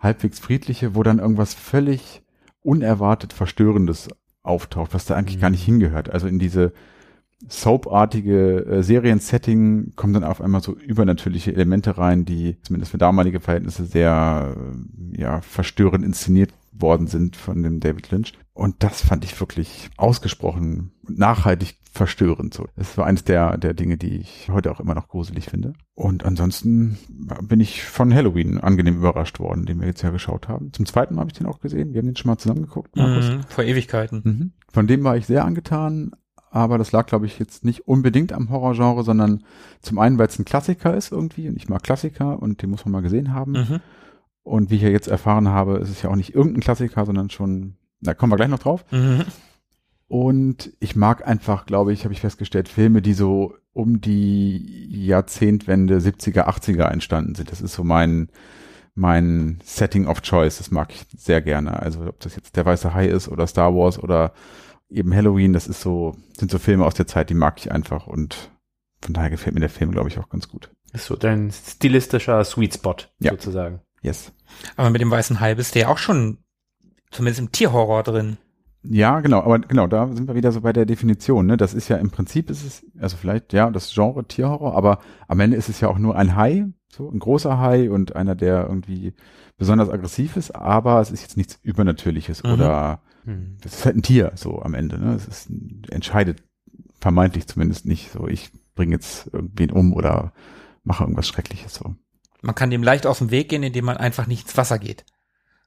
halbwegs 0.00 0.38
friedliche, 0.38 0.94
wo 0.94 1.02
dann 1.02 1.18
irgendwas 1.18 1.54
völlig 1.54 2.22
unerwartet 2.62 3.32
Verstörendes 3.32 4.08
auftaucht, 4.42 4.94
was 4.94 5.04
da 5.04 5.14
eigentlich 5.14 5.36
Mhm. 5.36 5.40
gar 5.42 5.50
nicht 5.50 5.64
hingehört. 5.64 6.10
Also 6.10 6.26
in 6.26 6.38
diese 6.38 6.72
soapartige 7.46 8.66
äh, 8.66 8.82
Serien-Setting 8.82 9.92
kommen 9.94 10.12
dann 10.12 10.24
auf 10.24 10.40
einmal 10.40 10.62
so 10.62 10.76
übernatürliche 10.76 11.52
Elemente 11.52 11.96
rein, 11.98 12.24
die 12.24 12.56
zumindest 12.62 12.90
für 12.90 12.98
damalige 12.98 13.40
Verhältnisse 13.40 13.84
sehr 13.84 14.56
äh, 14.56 15.20
ja, 15.20 15.40
verstörend 15.40 16.04
inszeniert 16.04 16.52
worden 16.72 17.06
sind 17.06 17.36
von 17.36 17.62
dem 17.62 17.80
David 17.80 18.10
Lynch. 18.10 18.32
Und 18.52 18.82
das 18.82 19.02
fand 19.02 19.24
ich 19.24 19.38
wirklich 19.38 19.88
ausgesprochen 19.96 20.92
nachhaltig 21.08 21.76
verstörend. 21.92 22.54
So, 22.54 22.66
es 22.76 22.96
war 22.98 23.06
eines 23.06 23.24
der, 23.24 23.56
der 23.56 23.74
Dinge, 23.74 23.96
die 23.96 24.18
ich 24.18 24.48
heute 24.50 24.70
auch 24.70 24.80
immer 24.80 24.94
noch 24.94 25.08
gruselig 25.08 25.46
finde. 25.46 25.72
Und 25.94 26.24
ansonsten 26.24 26.98
bin 27.42 27.60
ich 27.60 27.82
von 27.82 28.14
Halloween 28.14 28.58
angenehm 28.58 28.96
überrascht 28.96 29.40
worden, 29.40 29.66
den 29.66 29.80
wir 29.80 29.86
jetzt 29.86 30.02
ja 30.02 30.10
geschaut 30.10 30.48
haben. 30.48 30.72
Zum 30.72 30.86
zweiten 30.86 31.14
Mal 31.14 31.22
habe 31.22 31.30
ich 31.30 31.38
den 31.38 31.46
auch 31.46 31.60
gesehen. 31.60 31.92
Wir 31.92 32.00
haben 32.00 32.06
den 32.06 32.16
schon 32.16 32.30
mal 32.30 32.38
zusammen 32.38 32.62
geguckt, 32.62 32.94
Markus. 32.96 33.30
Mhm. 33.30 33.42
Vor 33.48 33.64
Ewigkeiten. 33.64 34.22
Mhm. 34.24 34.52
Von 34.70 34.86
dem 34.86 35.02
war 35.04 35.16
ich 35.16 35.26
sehr 35.26 35.44
angetan, 35.44 36.12
aber 36.50 36.78
das 36.78 36.92
lag, 36.92 37.06
glaube 37.06 37.26
ich, 37.26 37.38
jetzt 37.38 37.64
nicht 37.64 37.86
unbedingt 37.86 38.32
am 38.32 38.50
Horrorgenre, 38.50 39.04
sondern 39.04 39.44
zum 39.82 39.98
einen, 39.98 40.18
weil 40.18 40.28
es 40.28 40.38
ein 40.38 40.44
Klassiker 40.44 40.96
ist 40.96 41.12
irgendwie 41.12 41.48
und 41.48 41.56
ich 41.56 41.68
mag 41.68 41.82
Klassiker 41.82 42.40
und 42.40 42.62
den 42.62 42.70
muss 42.70 42.84
man 42.84 42.92
mal 42.92 43.02
gesehen 43.02 43.34
haben. 43.34 43.52
Mhm. 43.52 43.80
Und 44.42 44.70
wie 44.70 44.76
ich 44.76 44.82
ja 44.82 44.88
jetzt 44.88 45.08
erfahren 45.08 45.48
habe, 45.48 45.78
ist 45.78 45.90
es 45.90 46.02
ja 46.02 46.10
auch 46.10 46.16
nicht 46.16 46.34
irgendein 46.34 46.62
Klassiker, 46.62 47.04
sondern 47.04 47.28
schon, 47.28 47.76
da 48.00 48.14
kommen 48.14 48.32
wir 48.32 48.36
gleich 48.36 48.48
noch 48.48 48.58
drauf. 48.58 48.84
Mhm. 48.90 49.24
Und 50.08 50.72
ich 50.80 50.96
mag 50.96 51.26
einfach, 51.28 51.66
glaube 51.66 51.92
ich, 51.92 52.04
habe 52.04 52.14
ich 52.14 52.20
festgestellt, 52.20 52.68
Filme, 52.68 53.02
die 53.02 53.12
so 53.12 53.54
um 53.74 54.00
die 54.00 54.88
Jahrzehntwende 55.06 55.98
70er, 55.98 56.48
80er 56.48 56.90
entstanden 56.90 57.34
sind. 57.34 57.52
Das 57.52 57.60
ist 57.60 57.74
so 57.74 57.84
mein, 57.84 58.30
mein 58.94 59.58
Setting 59.62 60.06
of 60.06 60.22
Choice. 60.22 60.58
Das 60.58 60.70
mag 60.70 60.92
ich 60.92 61.04
sehr 61.16 61.42
gerne. 61.42 61.80
Also 61.80 62.06
ob 62.06 62.18
das 62.20 62.34
jetzt 62.34 62.56
Der 62.56 62.64
Weiße 62.64 62.94
Hai 62.94 63.06
ist 63.06 63.28
oder 63.28 63.46
Star 63.46 63.74
Wars 63.74 64.02
oder 64.02 64.32
eben 64.90 65.14
Halloween, 65.14 65.52
das 65.52 65.66
ist 65.66 65.80
so, 65.80 66.16
sind 66.36 66.50
so 66.50 66.58
Filme 66.58 66.84
aus 66.84 66.94
der 66.94 67.06
Zeit, 67.06 67.30
die 67.30 67.34
mag 67.34 67.58
ich 67.58 67.70
einfach 67.72 68.06
und 68.06 68.50
von 69.02 69.14
daher 69.14 69.30
gefällt 69.30 69.54
mir 69.54 69.60
der 69.60 69.68
Film, 69.70 69.90
glaube 69.92 70.08
ich, 70.08 70.18
auch 70.18 70.28
ganz 70.28 70.48
gut. 70.48 70.70
Ist 70.92 71.06
so 71.06 71.16
dein 71.16 71.50
stilistischer 71.52 72.44
Sweet 72.44 72.74
Spot, 72.74 72.96
Ja. 73.20 73.32
sozusagen. 73.32 73.80
Yes. 74.02 74.32
Aber 74.76 74.90
mit 74.90 75.00
dem 75.00 75.10
weißen 75.10 75.40
Hai 75.40 75.54
bist 75.54 75.74
du 75.74 75.80
ja 75.80 75.88
auch 75.88 75.98
schon 75.98 76.38
zumindest 77.10 77.40
im 77.40 77.52
Tierhorror 77.52 78.02
drin. 78.02 78.38
Ja, 78.82 79.20
genau, 79.20 79.40
aber 79.42 79.58
genau, 79.58 79.86
da 79.86 80.06
sind 80.08 80.28
wir 80.28 80.34
wieder 80.34 80.52
so 80.52 80.60
bei 80.60 80.72
der 80.72 80.86
Definition, 80.86 81.46
ne? 81.46 81.56
Das 81.56 81.74
ist 81.74 81.88
ja 81.88 81.96
im 81.96 82.10
Prinzip 82.10 82.48
ist 82.48 82.64
es, 82.64 82.86
also 83.00 83.16
vielleicht, 83.16 83.52
ja, 83.52 83.70
das 83.70 83.92
Genre 83.92 84.24
Tierhorror, 84.24 84.74
aber 84.76 85.00
am 85.26 85.40
Ende 85.40 85.56
ist 85.56 85.68
es 85.68 85.80
ja 85.80 85.88
auch 85.88 85.98
nur 85.98 86.16
ein 86.16 86.36
Hai, 86.36 86.66
so 86.90 87.10
ein 87.10 87.18
großer 87.18 87.58
Hai 87.58 87.90
und 87.90 88.14
einer, 88.16 88.34
der 88.36 88.64
irgendwie 88.68 89.14
besonders 89.58 89.90
aggressiv 89.90 90.36
ist, 90.36 90.54
aber 90.54 91.00
es 91.00 91.10
ist 91.10 91.22
jetzt 91.22 91.36
nichts 91.36 91.58
Übernatürliches 91.62 92.44
Mhm. 92.44 92.52
oder 92.52 93.02
Hm. 93.24 93.56
das 93.60 93.74
ist 93.74 93.84
halt 93.84 93.96
ein 93.96 94.02
Tier, 94.02 94.32
so 94.34 94.62
am 94.62 94.74
Ende, 94.74 94.98
ne? 94.98 95.14
Es 95.14 95.26
ist, 95.26 95.50
entscheidet 95.90 96.42
vermeintlich 97.00 97.46
zumindest 97.46 97.86
nicht 97.86 98.10
so, 98.10 98.26
ich 98.26 98.50
bringe 98.74 98.94
jetzt 98.94 99.28
irgendwen 99.32 99.70
um 99.70 99.92
oder 99.92 100.32
mache 100.84 101.04
irgendwas 101.04 101.28
Schreckliches 101.28 101.74
so. 101.74 101.94
Man 102.42 102.54
kann 102.54 102.70
dem 102.70 102.82
leicht 102.82 103.06
aus 103.06 103.18
dem 103.18 103.30
Weg 103.30 103.48
gehen, 103.48 103.62
indem 103.62 103.84
man 103.84 103.96
einfach 103.96 104.26
nicht 104.26 104.42
ins 104.42 104.56
Wasser 104.56 104.78
geht. 104.78 105.04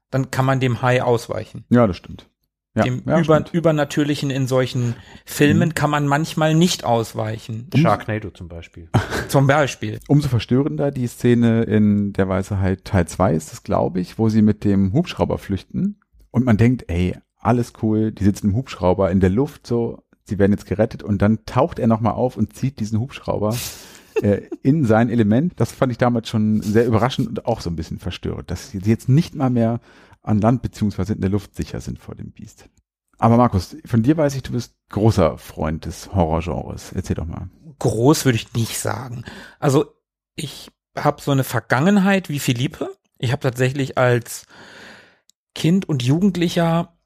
Dann 0.10 0.32
kann 0.32 0.46
man 0.46 0.60
dem 0.60 0.82
Hai 0.82 1.04
ausweichen. 1.04 1.66
Ja, 1.70 1.88
das 1.88 1.98
stimmt. 1.98 2.30
Ja, 2.74 2.84
dem 2.84 3.04
ja, 3.06 3.20
Über 3.20 3.36
stimmt. 3.36 3.54
Übernatürlichen 3.54 4.30
in 4.30 4.48
solchen 4.48 4.96
Filmen 5.26 5.76
kann 5.76 5.90
man 5.90 6.08
manchmal 6.08 6.56
nicht 6.56 6.86
ausweichen. 6.86 7.70
Sharknado 7.76 8.30
zum 8.30 8.48
Beispiel. 8.48 8.90
Zum 9.28 9.48
Beispiel. 9.48 10.00
Umso 10.08 10.28
verstörender 10.28 10.92
die 10.92 11.08
Szene 11.08 11.64
in 11.64 12.14
Der 12.14 12.28
Weiße 12.28 12.60
Hai 12.60 12.76
Teil 12.78 13.08
2 13.08 13.34
ist 13.34 13.54
es, 13.54 13.64
glaube 13.64 14.00
ich, 14.00 14.18
wo 14.18 14.30
sie 14.30 14.42
mit 14.42 14.64
dem 14.64 14.94
Hubschrauber 14.94 15.38
flüchten 15.38 16.00
und 16.32 16.46
man 16.46 16.58
denkt, 16.58 16.86
ey, 16.88 17.18
alles 17.42 17.74
cool, 17.82 18.12
die 18.12 18.24
sitzen 18.24 18.50
im 18.50 18.56
Hubschrauber 18.56 19.12
in 19.12 19.20
der 19.20 19.30
Luft 19.30 19.68
so, 19.68 20.04
sie 20.24 20.40
werden 20.40 20.52
jetzt 20.52 20.68
gerettet 20.68 21.04
und 21.04 21.22
dann 21.22 21.46
taucht 21.46 21.80
er 21.80 21.88
nochmal 21.88 22.14
auf 22.14 22.38
und 22.38 22.56
zieht 22.56 22.80
diesen 22.80 23.00
Hubschrauber 23.00 23.56
äh, 24.22 24.42
in 24.62 24.86
sein 24.86 25.10
Element. 25.10 25.54
Das 25.58 25.72
fand 25.72 25.92
ich 25.92 25.98
damals 25.98 26.30
schon 26.30 26.62
sehr 26.62 26.86
überraschend 26.86 27.28
und 27.28 27.46
auch 27.46 27.62
so 27.62 27.70
ein 27.70 27.76
bisschen 27.76 28.00
verstörend, 28.00 28.50
dass 28.52 28.70
sie 28.70 28.80
jetzt 28.80 29.10
nicht 29.10 29.36
mal 29.36 29.50
mehr 29.50 29.80
an 30.22 30.40
Land 30.40 30.62
beziehungsweise 30.62 31.14
in 31.14 31.22
der 31.22 31.32
Luft 31.32 31.56
sicher 31.56 31.82
sind 31.82 32.00
vor 32.00 32.16
dem 32.16 32.32
Biest. 32.32 32.70
Aber 33.18 33.38
Markus, 33.38 33.76
von 33.86 34.04
dir 34.04 34.18
weiß 34.18 34.36
ich, 34.36 34.44
du 34.44 34.52
bist 34.52 34.76
großer 34.90 35.38
Freund 35.38 35.86
des 35.86 36.14
Horrorgenres. 36.14 36.92
Erzähl 36.94 37.16
doch 37.16 37.26
mal. 37.26 37.50
Groß 37.80 38.26
würde 38.26 38.36
ich 38.36 38.54
nicht 38.54 38.80
sagen. 38.80 39.26
Also 39.60 39.86
ich 40.36 40.72
habe 40.98 41.22
so 41.22 41.32
eine 41.32 41.44
Vergangenheit 41.44 42.30
wie 42.30 42.40
Philippe. 42.40 42.90
Ich 43.18 43.32
habe 43.32 43.42
tatsächlich 43.42 43.98
als 43.98 44.46
Kind 45.54 45.88
und 45.88 46.04
Jugendlicher 46.04 46.98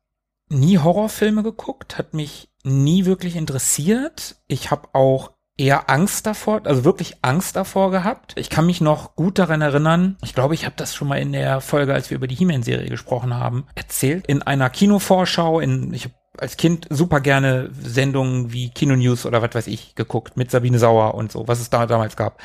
nie 0.49 0.77
Horrorfilme 0.79 1.43
geguckt, 1.43 1.97
hat 1.97 2.13
mich 2.13 2.49
nie 2.63 3.05
wirklich 3.05 3.35
interessiert. 3.35 4.37
Ich 4.47 4.71
habe 4.71 4.89
auch 4.93 5.31
eher 5.57 5.89
Angst 5.89 6.25
davor, 6.25 6.61
also 6.65 6.83
wirklich 6.83 7.17
Angst 7.21 7.55
davor 7.55 7.91
gehabt. 7.91 8.33
Ich 8.37 8.49
kann 8.49 8.65
mich 8.65 8.81
noch 8.81 9.15
gut 9.15 9.39
daran 9.39 9.61
erinnern, 9.61 10.17
ich 10.21 10.35
glaube, 10.35 10.53
ich 10.53 10.65
habe 10.65 10.75
das 10.77 10.93
schon 10.93 11.07
mal 11.07 11.19
in 11.19 11.31
der 11.31 11.61
Folge, 11.61 11.93
als 11.93 12.09
wir 12.09 12.17
über 12.17 12.27
die 12.27 12.35
He-Man-Serie 12.35 12.89
gesprochen 12.89 13.33
haben, 13.33 13.65
erzählt. 13.75 14.27
In 14.27 14.41
einer 14.41 14.69
Kinovorschau, 14.69 15.59
in, 15.59 15.93
ich 15.93 16.05
habe 16.05 16.15
als 16.37 16.57
Kind 16.57 16.87
super 16.89 17.21
gerne 17.21 17.69
Sendungen 17.81 18.51
wie 18.51 18.69
Kino 18.69 18.95
News 18.95 19.25
oder 19.25 19.41
was 19.41 19.55
weiß 19.55 19.67
ich 19.67 19.95
geguckt, 19.95 20.35
mit 20.35 20.51
Sabine 20.51 20.79
Sauer 20.79 21.15
und 21.15 21.31
so, 21.31 21.47
was 21.47 21.61
es 21.61 21.69
da 21.69 21.85
damals 21.85 22.17
gab. 22.17 22.41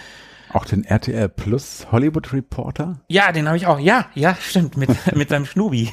Auch 0.52 0.64
den 0.64 0.84
RTL 0.84 1.28
Plus 1.28 1.86
Hollywood 1.92 2.32
Reporter? 2.32 3.00
Ja, 3.08 3.30
den 3.32 3.46
habe 3.46 3.56
ich 3.56 3.66
auch. 3.66 3.78
Ja, 3.78 4.06
ja, 4.14 4.36
stimmt, 4.40 4.76
mit, 4.76 4.90
mit 5.14 5.28
seinem 5.28 5.46
Schnubi. 5.46 5.92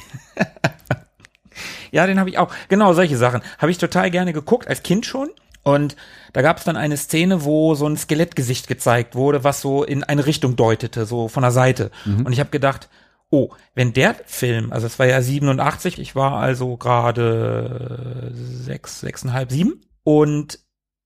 Ja, 1.90 2.06
den 2.06 2.18
habe 2.18 2.30
ich 2.30 2.38
auch. 2.38 2.52
Genau, 2.68 2.92
solche 2.92 3.16
Sachen. 3.16 3.42
Habe 3.58 3.70
ich 3.70 3.78
total 3.78 4.10
gerne 4.10 4.32
geguckt, 4.32 4.68
als 4.68 4.82
Kind 4.82 5.06
schon. 5.06 5.30
Und 5.62 5.96
da 6.32 6.42
gab 6.42 6.58
es 6.58 6.64
dann 6.64 6.76
eine 6.76 6.96
Szene, 6.96 7.44
wo 7.44 7.74
so 7.74 7.86
ein 7.86 7.96
Skelettgesicht 7.96 8.68
gezeigt 8.68 9.14
wurde, 9.14 9.44
was 9.44 9.60
so 9.60 9.84
in 9.84 10.04
eine 10.04 10.24
Richtung 10.24 10.56
deutete, 10.56 11.04
so 11.04 11.28
von 11.28 11.42
der 11.42 11.52
Seite. 11.52 11.90
Und 12.24 12.32
ich 12.32 12.40
habe 12.40 12.50
gedacht, 12.50 12.88
oh, 13.30 13.50
wenn 13.74 13.92
der 13.92 14.14
Film, 14.24 14.72
also 14.72 14.86
es 14.86 14.98
war 14.98 15.06
ja 15.06 15.20
87, 15.20 15.98
ich 15.98 16.14
war 16.14 16.38
also 16.38 16.76
gerade 16.76 18.32
sechs, 18.34 19.00
sechseinhalb, 19.00 19.50
sieben. 19.50 19.82
Und 20.04 20.60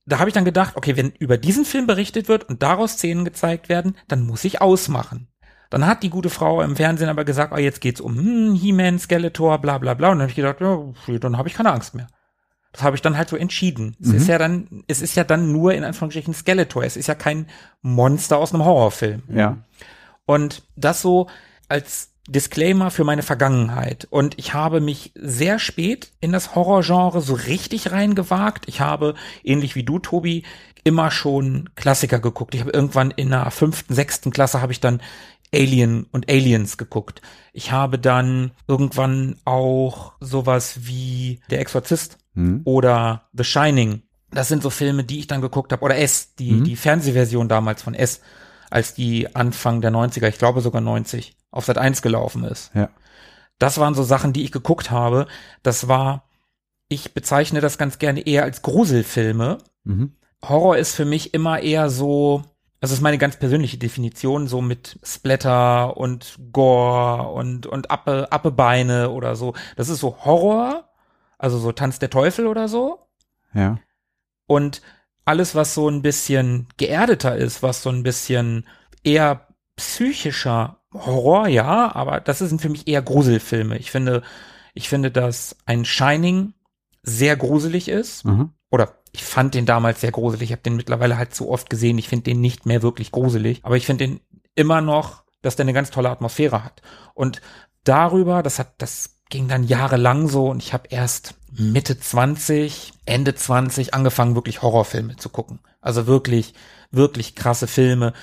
da 0.04 0.18
habe 0.18 0.30
ich 0.30 0.34
dann 0.34 0.44
gedacht, 0.44 0.76
okay, 0.76 0.96
wenn 0.96 1.10
über 1.10 1.38
diesen 1.38 1.64
Film 1.64 1.86
berichtet 1.86 2.28
wird 2.28 2.48
und 2.48 2.62
daraus 2.62 2.92
Szenen 2.92 3.24
gezeigt 3.24 3.68
werden, 3.68 3.96
dann 4.08 4.26
muss 4.26 4.44
ich 4.44 4.60
ausmachen. 4.60 5.28
Dann 5.72 5.86
hat 5.86 6.02
die 6.02 6.10
gute 6.10 6.28
Frau 6.28 6.60
im 6.60 6.76
Fernsehen 6.76 7.08
aber 7.08 7.24
gesagt, 7.24 7.50
oh, 7.54 7.56
jetzt 7.56 7.80
geht's 7.80 8.02
um 8.02 8.14
hm, 8.14 8.54
He-Man, 8.54 8.98
Skeletor, 8.98 9.58
bla 9.58 9.78
bla 9.78 9.94
bla. 9.94 10.10
Und 10.10 10.18
dann 10.18 10.22
habe 10.22 10.30
ich 10.30 10.36
gedacht, 10.36 10.60
ja, 10.60 11.18
dann 11.18 11.38
habe 11.38 11.48
ich 11.48 11.54
keine 11.54 11.72
Angst 11.72 11.94
mehr. 11.94 12.08
Das 12.72 12.82
habe 12.82 12.94
ich 12.94 13.00
dann 13.00 13.16
halt 13.16 13.30
so 13.30 13.36
entschieden. 13.36 13.96
Es 13.98 14.12
ist 14.12 14.28
ja 14.28 14.36
dann, 14.36 14.84
es 14.86 15.00
ist 15.00 15.14
ja 15.14 15.24
dann 15.24 15.50
nur 15.50 15.72
in 15.72 15.82
Anführungsstrichen 15.82 16.34
Skeletor. 16.34 16.84
Es 16.84 16.98
ist 16.98 17.06
ja 17.06 17.14
kein 17.14 17.46
Monster 17.80 18.36
aus 18.36 18.52
einem 18.52 18.66
Horrorfilm. 18.66 19.22
Ja. 19.28 19.64
Und 20.26 20.62
das 20.76 21.00
so 21.00 21.28
als 21.68 22.10
Disclaimer 22.28 22.90
für 22.90 23.04
meine 23.04 23.22
Vergangenheit. 23.22 24.06
Und 24.10 24.38
ich 24.38 24.52
habe 24.52 24.82
mich 24.82 25.12
sehr 25.14 25.58
spät 25.58 26.12
in 26.20 26.32
das 26.32 26.54
Horrorgenre 26.54 27.22
so 27.22 27.32
richtig 27.32 27.92
reingewagt. 27.92 28.68
Ich 28.68 28.82
habe, 28.82 29.14
ähnlich 29.42 29.74
wie 29.74 29.84
du, 29.84 29.98
Tobi, 29.98 30.44
immer 30.84 31.10
schon 31.10 31.70
Klassiker 31.76 32.18
geguckt. 32.18 32.54
Ich 32.54 32.60
habe 32.60 32.70
irgendwann 32.70 33.10
in 33.10 33.30
der 33.30 33.50
fünften, 33.50 33.94
sechsten 33.94 34.30
Klasse 34.30 34.60
habe 34.60 34.72
ich 34.72 34.80
dann 34.80 35.00
Alien 35.54 36.04
und 36.12 36.30
Aliens 36.30 36.76
geguckt. 36.78 37.20
Ich 37.52 37.72
habe 37.72 37.98
dann 37.98 38.52
irgendwann 38.66 39.36
auch 39.44 40.12
sowas 40.20 40.86
wie 40.86 41.40
Der 41.50 41.60
Exorzist 41.60 42.18
Hm. 42.34 42.62
oder 42.64 43.28
The 43.34 43.44
Shining. 43.44 44.02
Das 44.30 44.48
sind 44.48 44.62
so 44.62 44.70
Filme, 44.70 45.04
die 45.04 45.18
ich 45.18 45.26
dann 45.26 45.42
geguckt 45.42 45.72
habe. 45.72 45.82
Oder 45.84 45.98
S, 45.98 46.34
die, 46.36 46.52
Mhm. 46.52 46.64
die 46.64 46.76
Fernsehversion 46.76 47.48
damals 47.48 47.82
von 47.82 47.92
S, 47.94 48.20
als 48.70 48.94
die 48.94 49.34
Anfang 49.36 49.82
der 49.82 49.90
90er, 49.90 50.28
ich 50.28 50.38
glaube 50.38 50.62
sogar 50.62 50.80
90 50.80 51.36
auf 51.50 51.66
Sat 51.66 51.76
1 51.76 52.00
gelaufen 52.00 52.44
ist. 52.44 52.70
Ja. 52.74 52.88
Das 53.58 53.76
waren 53.78 53.94
so 53.94 54.02
Sachen, 54.02 54.32
die 54.32 54.42
ich 54.44 54.50
geguckt 54.52 54.90
habe. 54.90 55.26
Das 55.62 55.86
war, 55.88 56.24
ich 56.88 57.12
bezeichne 57.12 57.60
das 57.60 57.76
ganz 57.76 57.98
gerne 57.98 58.20
eher 58.26 58.44
als 58.44 58.62
Gruselfilme. 58.62 59.58
Mhm. 59.84 60.12
Horror 60.42 60.78
ist 60.78 60.94
für 60.94 61.04
mich 61.04 61.34
immer 61.34 61.60
eher 61.60 61.90
so, 61.90 62.42
das 62.82 62.90
ist 62.90 63.00
meine 63.00 63.16
ganz 63.16 63.36
persönliche 63.36 63.78
Definition, 63.78 64.48
so 64.48 64.60
mit 64.60 64.98
Splatter 65.04 65.96
und 65.96 66.36
Gore 66.50 67.28
und, 67.28 67.64
und 67.64 67.92
Appe, 67.92 68.26
Appebeine 68.32 69.10
oder 69.10 69.36
so. 69.36 69.54
Das 69.76 69.88
ist 69.88 70.00
so 70.00 70.16
Horror, 70.24 70.88
also 71.38 71.60
so 71.60 71.70
Tanz 71.70 72.00
der 72.00 72.10
Teufel 72.10 72.48
oder 72.48 72.66
so. 72.66 72.98
Ja. 73.54 73.78
Und 74.48 74.82
alles, 75.24 75.54
was 75.54 75.74
so 75.74 75.88
ein 75.88 76.02
bisschen 76.02 76.66
geerdeter 76.76 77.36
ist, 77.36 77.62
was 77.62 77.84
so 77.84 77.90
ein 77.90 78.02
bisschen 78.02 78.66
eher 79.04 79.46
psychischer 79.76 80.78
Horror, 80.92 81.46
ja, 81.46 81.94
aber 81.94 82.18
das 82.18 82.40
sind 82.40 82.60
für 82.60 82.68
mich 82.68 82.88
eher 82.88 83.02
Gruselfilme. 83.02 83.78
Ich 83.78 83.92
finde, 83.92 84.22
ich 84.74 84.88
finde, 84.88 85.12
dass 85.12 85.56
ein 85.66 85.84
Shining 85.84 86.54
sehr 87.04 87.36
gruselig 87.36 87.86
ist. 87.86 88.24
Mhm. 88.24 88.50
Oder 88.72 89.01
ich 89.12 89.24
fand 89.24 89.54
den 89.54 89.66
damals 89.66 90.00
sehr 90.00 90.10
gruselig. 90.10 90.48
Ich 90.48 90.52
habe 90.52 90.62
den 90.62 90.76
mittlerweile 90.76 91.18
halt 91.18 91.34
zu 91.34 91.50
oft 91.50 91.68
gesehen. 91.68 91.98
Ich 91.98 92.08
finde 92.08 92.24
den 92.24 92.40
nicht 92.40 92.66
mehr 92.66 92.82
wirklich 92.82 93.12
gruselig. 93.12 93.60
Aber 93.62 93.76
ich 93.76 93.86
finde 93.86 94.06
den 94.06 94.20
immer 94.54 94.80
noch, 94.80 95.22
dass 95.42 95.56
der 95.56 95.64
eine 95.64 95.74
ganz 95.74 95.90
tolle 95.90 96.10
Atmosphäre 96.10 96.64
hat. 96.64 96.80
Und 97.14 97.42
darüber, 97.84 98.42
das 98.42 98.58
hat, 98.58 98.74
das 98.78 99.16
ging 99.28 99.48
dann 99.48 99.64
jahrelang 99.64 100.28
so 100.28 100.48
und 100.48 100.62
ich 100.62 100.72
habe 100.72 100.88
erst 100.88 101.34
Mitte 101.52 101.98
20, 101.98 102.92
Ende 103.04 103.34
20 103.34 103.94
angefangen, 103.94 104.34
wirklich 104.34 104.62
Horrorfilme 104.62 105.16
zu 105.16 105.28
gucken. 105.28 105.60
Also 105.80 106.06
wirklich, 106.06 106.54
wirklich 106.90 107.34
krasse 107.34 107.66
Filme. 107.66 108.14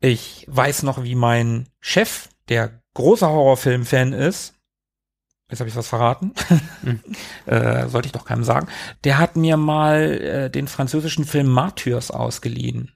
Ich 0.00 0.46
weiß 0.48 0.82
noch, 0.82 1.02
wie 1.02 1.14
mein 1.14 1.68
Chef, 1.80 2.28
der 2.48 2.82
großer 2.94 3.28
Horrorfilm-Fan 3.28 4.12
ist, 4.12 4.53
jetzt 5.48 5.60
habe 5.60 5.68
ich 5.68 5.76
was 5.76 5.88
verraten, 5.88 6.32
äh, 7.46 7.86
sollte 7.88 8.06
ich 8.06 8.12
doch 8.12 8.24
keinem 8.24 8.44
sagen, 8.44 8.68
der 9.04 9.18
hat 9.18 9.36
mir 9.36 9.56
mal 9.56 10.00
äh, 10.00 10.50
den 10.50 10.68
französischen 10.68 11.24
Film 11.24 11.48
Martyrs 11.48 12.10
ausgeliehen. 12.10 12.92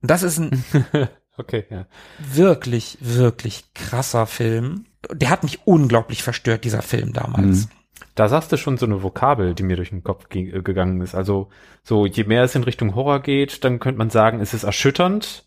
Und 0.00 0.10
das 0.10 0.22
ist 0.22 0.38
ein 0.38 0.64
Okay, 1.36 1.64
ja. 1.68 1.86
wirklich, 2.18 2.98
wirklich 3.00 3.64
krasser 3.74 4.26
Film. 4.26 4.86
Der 5.12 5.30
hat 5.30 5.42
mich 5.42 5.66
unglaublich 5.66 6.22
verstört, 6.22 6.64
dieser 6.64 6.82
Film 6.82 7.12
damals. 7.12 7.66
Mhm. 7.66 7.70
Da 8.14 8.28
sagst 8.28 8.52
du 8.52 8.56
schon 8.56 8.76
so 8.76 8.86
eine 8.86 9.02
Vokabel, 9.02 9.54
die 9.54 9.64
mir 9.64 9.76
durch 9.76 9.90
den 9.90 10.04
Kopf 10.04 10.28
ge 10.28 10.50
äh, 10.56 10.62
gegangen 10.62 11.00
ist. 11.00 11.14
Also 11.14 11.48
so, 11.82 12.06
je 12.06 12.24
mehr 12.24 12.44
es 12.44 12.54
in 12.54 12.62
Richtung 12.62 12.94
Horror 12.94 13.20
geht, 13.20 13.64
dann 13.64 13.80
könnte 13.80 13.98
man 13.98 14.10
sagen, 14.10 14.40
es 14.40 14.54
ist 14.54 14.62
erschütternd 14.62 15.44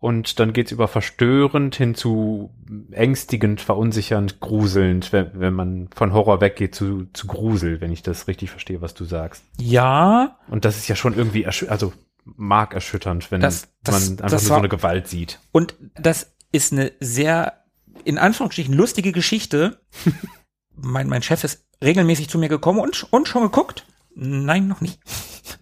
und 0.00 0.38
dann 0.38 0.52
geht's 0.52 0.70
über 0.72 0.86
verstörend 0.88 1.74
hin 1.76 1.94
zu 1.94 2.50
ängstigend, 2.92 3.60
verunsichernd, 3.60 4.40
gruselnd, 4.40 5.12
wenn, 5.12 5.30
wenn 5.34 5.54
man 5.54 5.88
von 5.94 6.12
Horror 6.12 6.40
weggeht 6.40 6.74
zu, 6.74 7.06
zu 7.12 7.26
Grusel, 7.26 7.80
wenn 7.80 7.90
ich 7.92 8.02
das 8.02 8.28
richtig 8.28 8.50
verstehe, 8.50 8.80
was 8.80 8.94
du 8.94 9.04
sagst. 9.04 9.42
Ja, 9.60 10.38
Und 10.48 10.64
das 10.64 10.76
ist 10.76 10.88
ja 10.88 10.94
schon 10.96 11.14
irgendwie, 11.14 11.46
also 11.46 11.92
mark 12.24 12.74
erschütternd, 12.74 13.30
wenn 13.30 13.40
Das- 13.40 13.68
das- 13.82 14.10
man 14.10 14.18
einfach 14.20 14.30
nur 14.30 14.38
so 14.40 14.54
eine 14.54 14.68
Gewalt 14.68 15.08
sieht. 15.08 15.40
und 15.52 15.74
das 16.00 16.32
ist 16.52 16.72
eine 16.72 16.92
sehr, 17.00 17.64
in 18.04 18.18
Anführungsstrichen, 18.18 18.74
lustige 18.74 19.12
Geschichte. 19.12 19.80
mein, 20.76 21.08
mein 21.08 21.22
Chef 21.22 21.42
ist 21.44 21.64
regelmäßig 21.82 22.28
zu 22.28 22.38
mir 22.38 22.48
gekommen 22.48 22.78
und, 22.80 23.06
und 23.12 23.28
schon 23.28 23.42
geguckt. 23.42 23.84
Nein, 24.14 24.66
noch 24.68 24.80
nicht. 24.80 25.00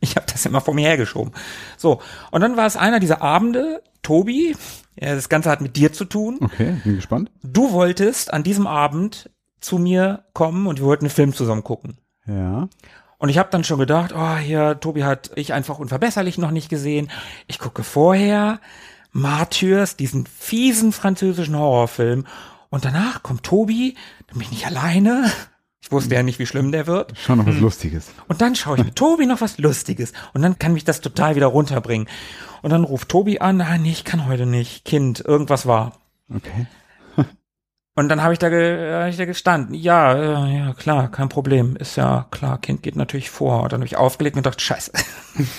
Ich 0.01 0.17
habe 0.17 0.27
das 0.31 0.45
immer 0.47 0.61
vor 0.61 0.75
mir 0.75 0.89
hergeschoben. 0.89 1.33
So, 1.77 2.01
und 2.31 2.41
dann 2.41 2.57
war 2.57 2.67
es 2.67 2.77
einer 2.77 3.01
dieser 3.01 3.23
Abende, 3.23 3.83
Tobi, 4.07 4.57
das 4.95 5.29
Ganze 5.29 5.51
hat 5.51 5.61
mit 5.61 5.75
dir 5.75 5.93
zu 5.93 6.05
tun. 6.05 6.39
Okay, 6.41 6.77
bin 6.85 6.95
gespannt. 6.95 7.33
Du 7.43 7.73
wolltest 7.73 8.33
an 8.33 8.45
diesem 8.45 8.69
Abend 8.69 9.31
zu 9.61 9.79
mir 9.79 10.25
kommen 10.33 10.69
und 10.69 10.79
wir 10.79 10.87
wollten 10.87 11.07
einen 11.07 11.11
Film 11.11 11.35
zusammen 11.35 11.65
gucken. 11.65 11.99
Ja. 12.25 12.69
Und 13.19 13.29
ich 13.31 13.39
habe 13.39 13.49
dann 13.51 13.65
schon 13.65 13.81
gedacht, 13.81 14.15
oh, 14.17 14.37
hier, 14.37 14.79
Tobi 14.79 15.03
hat 15.03 15.33
ich 15.35 15.53
einfach 15.53 15.81
unverbesserlich 15.81 16.39
noch 16.39 16.53
nicht 16.53 16.69
gesehen. 16.69 17.11
Ich 17.49 17.59
gucke 17.59 17.83
vorher 17.83 18.61
Martyrs, 19.11 19.97
diesen 19.97 20.27
fiesen 20.27 20.93
französischen 20.93 21.59
Horrorfilm. 21.59 22.27
Und 22.71 22.85
danach 22.85 23.25
kommt 23.25 23.43
Tobi, 23.43 23.97
dann 24.29 24.39
bin 24.39 24.43
ich 24.43 24.53
nicht 24.53 24.67
alleine. 24.67 25.33
Ich 25.87 25.93
wusste 25.93 26.17
ja 26.17 26.25
nicht, 26.25 26.41
wie 26.41 26.47
schlimm 26.47 26.73
der 26.73 26.89
wird. 26.89 27.17
Schon 27.17 27.39
noch 27.39 27.47
was 27.47 27.61
Lustiges. 27.61 28.09
Und 28.27 28.41
dann 28.41 28.57
schaue 28.57 28.77
ich 28.77 28.85
mit 28.85 28.97
Tobi 28.97 29.25
noch 29.25 29.41
was 29.41 29.59
Lustiges. 29.59 30.13
Und 30.35 30.43
dann 30.43 30.59
kann 30.59 30.73
mich 30.73 30.83
das 30.83 31.01
total 31.01 31.37
wieder 31.37 31.47
runterbringen. 31.47 32.09
Und 32.63 32.71
dann 32.71 32.83
ruft 32.83 33.09
Tobi 33.09 33.39
an, 33.39 33.61
ah, 33.61 33.79
nee, 33.79 33.93
ich 33.93 34.03
kann 34.03 34.27
heute 34.27 34.47
nicht. 34.47 34.85
Kind, 34.85 35.21
irgendwas 35.21 35.65
war. 35.65 35.93
Okay. 36.29 36.67
Und 37.99 38.11
dann 38.11 38.23
habe 38.23 38.35
ich 38.35 38.39
da, 38.39 38.51
ge, 38.51 38.93
hab 38.93 39.09
ich 39.09 39.17
da 39.17 39.25
gestanden. 39.25 39.75
Ja, 39.75 40.13
äh, 40.47 40.59
ja, 40.59 40.75
klar, 40.75 41.11
kein 41.11 41.31
Problem. 41.31 41.77
Ist 41.77 41.97
ja 41.97 42.27
klar, 42.31 42.59
Kind 42.61 42.83
geht 42.83 42.95
natürlich 42.95 43.31
vor. 43.31 43.63
Und 43.63 43.73
dann 43.73 43.81
habe 43.81 43.87
ich 43.87 43.97
aufgelegt 43.97 44.37
und 44.37 44.43
gedacht, 44.43 44.61
scheiße. 44.61 44.93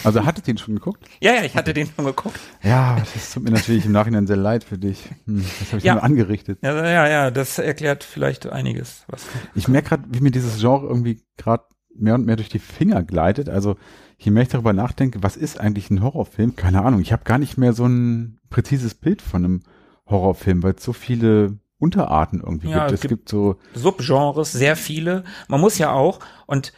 Also 0.03 0.25
hattet 0.25 0.47
ihr 0.47 0.55
ihn 0.55 0.57
schon 0.57 0.73
geguckt? 0.75 1.05
ja, 1.19 1.33
ja, 1.35 1.43
ich 1.43 1.55
hatte 1.55 1.71
den 1.73 1.87
schon 1.95 2.05
geguckt. 2.05 2.39
Ja, 2.63 2.97
das 3.13 3.31
tut 3.33 3.43
mir 3.43 3.51
natürlich 3.51 3.85
im 3.85 3.91
Nachhinein 3.91 4.25
sehr 4.25 4.35
leid 4.37 4.63
für 4.63 4.77
dich. 4.79 5.03
Hm, 5.25 5.43
das 5.59 5.67
habe 5.69 5.77
ich 5.77 5.83
Ja. 5.83 5.93
nur 5.93 6.03
angerichtet. 6.03 6.57
Ja, 6.63 6.75
ja, 6.83 7.07
ja, 7.07 7.29
das 7.31 7.59
erklärt 7.59 8.03
vielleicht 8.03 8.47
einiges. 8.47 9.03
Was. 9.07 9.25
Ich 9.53 9.67
merke 9.67 9.89
gerade, 9.89 10.03
wie 10.09 10.21
mir 10.21 10.31
dieses 10.31 10.59
Genre 10.59 10.87
irgendwie 10.87 11.21
gerade 11.37 11.63
mehr 11.95 12.15
und 12.15 12.25
mehr 12.25 12.37
durch 12.37 12.49
die 12.49 12.57
Finger 12.59 13.03
gleitet. 13.03 13.49
Also 13.49 13.75
je 14.17 14.31
mehr 14.31 14.41
ich 14.43 14.49
darüber 14.49 14.73
nachdenke, 14.73 15.21
was 15.21 15.37
ist 15.37 15.59
eigentlich 15.59 15.91
ein 15.91 16.01
Horrorfilm? 16.01 16.55
Keine 16.55 16.81
Ahnung. 16.83 16.99
Ich 17.01 17.11
habe 17.13 17.23
gar 17.23 17.37
nicht 17.37 17.57
mehr 17.59 17.73
so 17.73 17.85
ein 17.85 18.39
präzises 18.49 18.95
Bild 18.95 19.21
von 19.21 19.45
einem 19.45 19.63
Horrorfilm, 20.07 20.63
weil 20.63 20.73
es 20.73 20.83
so 20.83 20.93
viele 20.93 21.59
Unterarten 21.79 22.39
irgendwie 22.41 22.69
Ja, 22.69 22.79
gibt. 22.87 22.91
es 22.91 22.93
Es 22.95 23.01
gibt- 23.01 23.09
gibt 23.11 23.29
so, 23.29 23.57
Subgenres, 23.75 24.51
sehr 24.51 24.75
viele. 24.75 25.23
Man 25.47 25.61
muss 25.61 25.77
ja 25.77 25.91
auch, 25.91 26.19
und 26.47 26.73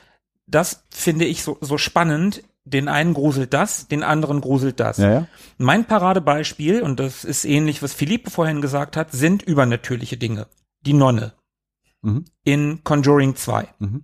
das 0.47 0.85
finde 0.91 1.25
ich 1.25 1.43
so, 1.43 1.57
so 1.61 1.77
spannend, 1.77 2.43
den 2.65 2.87
einen 2.87 3.13
gruselt 3.13 3.53
das, 3.53 3.87
den 3.87 4.03
anderen 4.03 4.41
gruselt 4.41 4.79
das. 4.79 4.97
ja, 4.97 5.11
ja, 5.11 5.27
Mein 5.57 5.85
Paradebeispiel, 5.85 6.81
und 6.81 6.99
das 6.99 7.23
ist 7.23 7.45
ähnlich, 7.45 7.81
was 7.81 7.93
Philippe 7.93 8.29
vorhin 8.29 8.61
gesagt 8.61 8.97
hat, 8.97 9.11
sind 9.11 9.41
übernatürliche 9.41 10.17
Dinge. 10.17 10.47
Die 10.85 10.93
Nonne 10.93 11.33
mhm, 12.01 12.25
in 12.43 12.83
Conjuring 12.83 13.35
2. 13.35 13.67
mhm, 13.79 14.03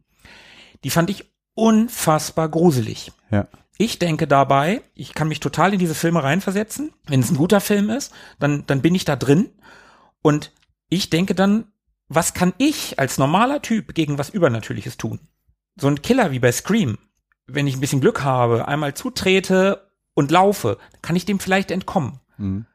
Die 0.84 0.90
fand 0.90 1.10
ich 1.10 1.26
unfassbar 1.56 2.50
gruselig. 2.50 3.12
ja, 3.32 3.48
Ich 3.78 4.00
denke 4.00 4.26
dabei, 4.28 4.82
ich 4.94 5.14
kann 5.14 5.28
mich 5.28 5.40
total 5.42 5.74
in 5.74 5.80
diese 5.80 5.96
Filme 5.96 6.24
reinversetzen. 6.24 6.94
Wenn 7.08 7.20
es 7.20 7.30
ein 7.32 7.38
guter 7.38 7.60
Film 7.60 7.90
ist, 7.90 8.14
dann, 8.40 8.64
dann 8.68 8.82
bin 8.82 8.96
ich 8.96 9.04
da 9.06 9.16
drin. 9.16 9.50
Und 10.22 10.52
ich 10.96 11.10
denke 11.10 11.36
dann, 11.36 11.66
was 12.08 12.34
kann 12.34 12.54
ich 12.58 13.00
als 13.00 13.18
normaler 13.18 13.62
Typ 13.62 13.94
gegen 13.94 14.18
was 14.18 14.30
Übernatürliches 14.30 14.98
tun? 14.98 15.20
So 15.80 15.88
ein 15.88 16.02
Killer 16.02 16.32
wie 16.32 16.40
bei 16.40 16.52
Scream. 16.52 16.98
Wenn 17.48 17.68
ich 17.68 17.76
ein 17.76 17.82
bisschen 17.82 18.02
Glück 18.02 18.24
habe, 18.24 18.68
einmal 18.68 18.94
zutrete 18.94 19.90
und 20.14 20.32
laufe, 20.32 20.78
kann 21.02 21.16
ich 21.16 21.26
dem 21.26 21.40
vielleicht 21.40 21.72
entkommen. 21.72 22.20
mhm. 22.38 22.66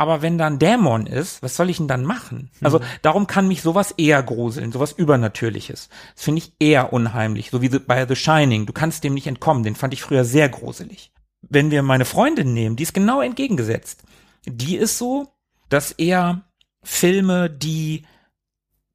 Aber 0.00 0.22
wenn 0.22 0.38
da 0.38 0.46
ein 0.46 0.58
Dämon 0.58 1.04
ist, 1.04 1.42
was 1.42 1.56
soll 1.56 1.68
ich 1.68 1.76
denn 1.76 1.86
dann 1.86 2.06
machen? 2.06 2.50
Also 2.62 2.80
darum 3.02 3.26
kann 3.26 3.46
mich 3.46 3.60
sowas 3.60 3.92
eher 3.98 4.22
gruseln, 4.22 4.72
sowas 4.72 4.92
Übernatürliches. 4.92 5.90
Das 6.14 6.24
finde 6.24 6.38
ich 6.38 6.54
eher 6.58 6.94
unheimlich, 6.94 7.50
so 7.50 7.60
wie 7.60 7.68
bei 7.68 8.06
The 8.06 8.16
Shining. 8.16 8.64
Du 8.64 8.72
kannst 8.72 9.04
dem 9.04 9.12
nicht 9.12 9.26
entkommen, 9.26 9.62
den 9.62 9.74
fand 9.74 9.92
ich 9.92 10.00
früher 10.00 10.24
sehr 10.24 10.48
gruselig. 10.48 11.12
Wenn 11.42 11.70
wir 11.70 11.82
meine 11.82 12.06
Freundin 12.06 12.54
nehmen, 12.54 12.76
die 12.76 12.84
ist 12.84 12.94
genau 12.94 13.20
entgegengesetzt. 13.20 14.02
Die 14.46 14.76
ist 14.76 14.96
so, 14.96 15.34
dass 15.68 15.92
eher 15.92 16.46
Filme, 16.82 17.50
die 17.50 18.04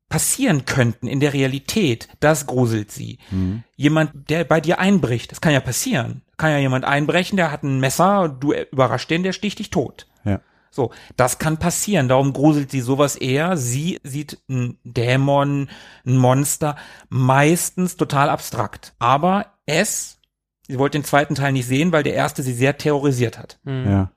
passieren 0.10 0.66
könnten 0.66 1.08
in 1.08 1.20
der 1.20 1.34
Realität, 1.34 2.08
das 2.20 2.46
gruselt 2.46 2.92
sie. 2.92 3.18
Mhm. 3.32 3.64
Jemand, 3.76 4.30
der 4.30 4.44
bei 4.44 4.62
dir 4.62 4.80
einbricht, 4.80 5.32
das 5.32 5.42
kann 5.42 5.54
ja 5.54 5.60
passieren. 5.60 6.22
Kann 6.38 6.52
ja 6.52 6.58
jemand 6.60 6.86
einbrechen, 6.86 7.38
der 7.38 7.52
hat 7.52 7.64
ein 7.64 7.80
Messer, 7.80 8.30
du 8.30 8.54
überrascht 8.54 9.10
den, 9.10 9.24
der 9.24 9.34
sticht 9.34 9.60
dich 9.60 9.70
tot. 9.72 10.08
ja. 10.24 10.42
So, 10.76 10.92
das 11.16 11.40
kann 11.40 11.58
passieren. 11.58 12.10
Darum 12.10 12.34
gruselt 12.34 12.70
sie 12.70 12.82
sowas 12.82 13.16
eher. 13.16 13.56
Sie 13.56 14.02
sieht 14.04 14.40
einen 14.50 14.78
Dämon, 14.84 15.70
ein 16.06 16.18
Monster, 16.18 16.76
meistens 17.08 17.96
total 17.96 18.28
abstrakt. 18.30 18.94
Aber 19.00 19.54
es, 19.66 20.20
sie 20.68 20.78
wollte 20.78 20.98
den 20.98 21.06
zweiten 21.06 21.34
Teil 21.34 21.54
nicht 21.54 21.66
sehen, 21.66 21.94
weil 21.94 22.04
der 22.04 22.14
erste 22.14 22.44
sie 22.44 22.52
sehr 22.54 22.78
terrorisiert 22.78 23.40
hat. 23.40 23.58
Ja. 23.86 24.12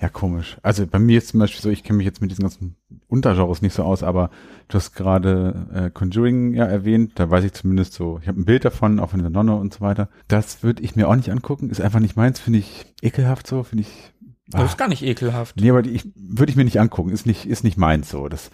Ja, 0.00 0.08
komisch. 0.08 0.56
Also 0.62 0.86
bei 0.86 0.98
mir 0.98 1.18
ist 1.18 1.28
zum 1.28 1.40
Beispiel 1.40 1.60
so, 1.60 1.70
ich 1.70 1.82
kenne 1.82 1.96
mich 1.98 2.06
jetzt 2.06 2.20
mit 2.20 2.30
diesen 2.30 2.42
ganzen 2.42 2.76
Untergenres 3.08 3.62
nicht 3.62 3.74
so 3.74 3.82
aus, 3.82 4.02
aber 4.02 4.30
du 4.68 4.74
hast 4.76 4.92
gerade 4.94 5.66
äh, 5.72 5.90
Conjuring 5.90 6.54
ja 6.54 6.64
erwähnt, 6.64 7.12
da 7.16 7.30
weiß 7.30 7.44
ich 7.44 7.52
zumindest 7.52 7.94
so, 7.94 8.18
ich 8.22 8.28
habe 8.28 8.40
ein 8.40 8.44
Bild 8.44 8.64
davon, 8.64 9.00
auch 9.00 9.10
von 9.10 9.20
der 9.20 9.30
Nonne 9.30 9.56
und 9.56 9.74
so 9.74 9.80
weiter. 9.80 10.08
Das 10.28 10.62
würde 10.62 10.82
ich 10.82 10.94
mir 10.96 11.08
auch 11.08 11.16
nicht 11.16 11.30
angucken, 11.30 11.70
ist 11.70 11.80
einfach 11.80 12.00
nicht 12.00 12.16
meins, 12.16 12.38
finde 12.40 12.60
ich 12.60 12.86
ekelhaft 13.02 13.46
so, 13.46 13.62
finde 13.62 13.82
ich. 13.82 14.12
Das 14.48 14.62
ah. 14.62 14.64
ist 14.64 14.78
gar 14.78 14.88
nicht 14.88 15.02
ekelhaft. 15.02 15.60
Nee, 15.60 15.70
aber 15.70 15.84
ich 15.84 16.08
würde 16.16 16.50
ich 16.50 16.56
mir 16.56 16.64
nicht 16.64 16.80
angucken, 16.80 17.10
ist 17.10 17.26
nicht, 17.26 17.46
ist 17.46 17.64
nicht 17.64 17.76
meins 17.76 18.08
so. 18.08 18.28
Das 18.28 18.50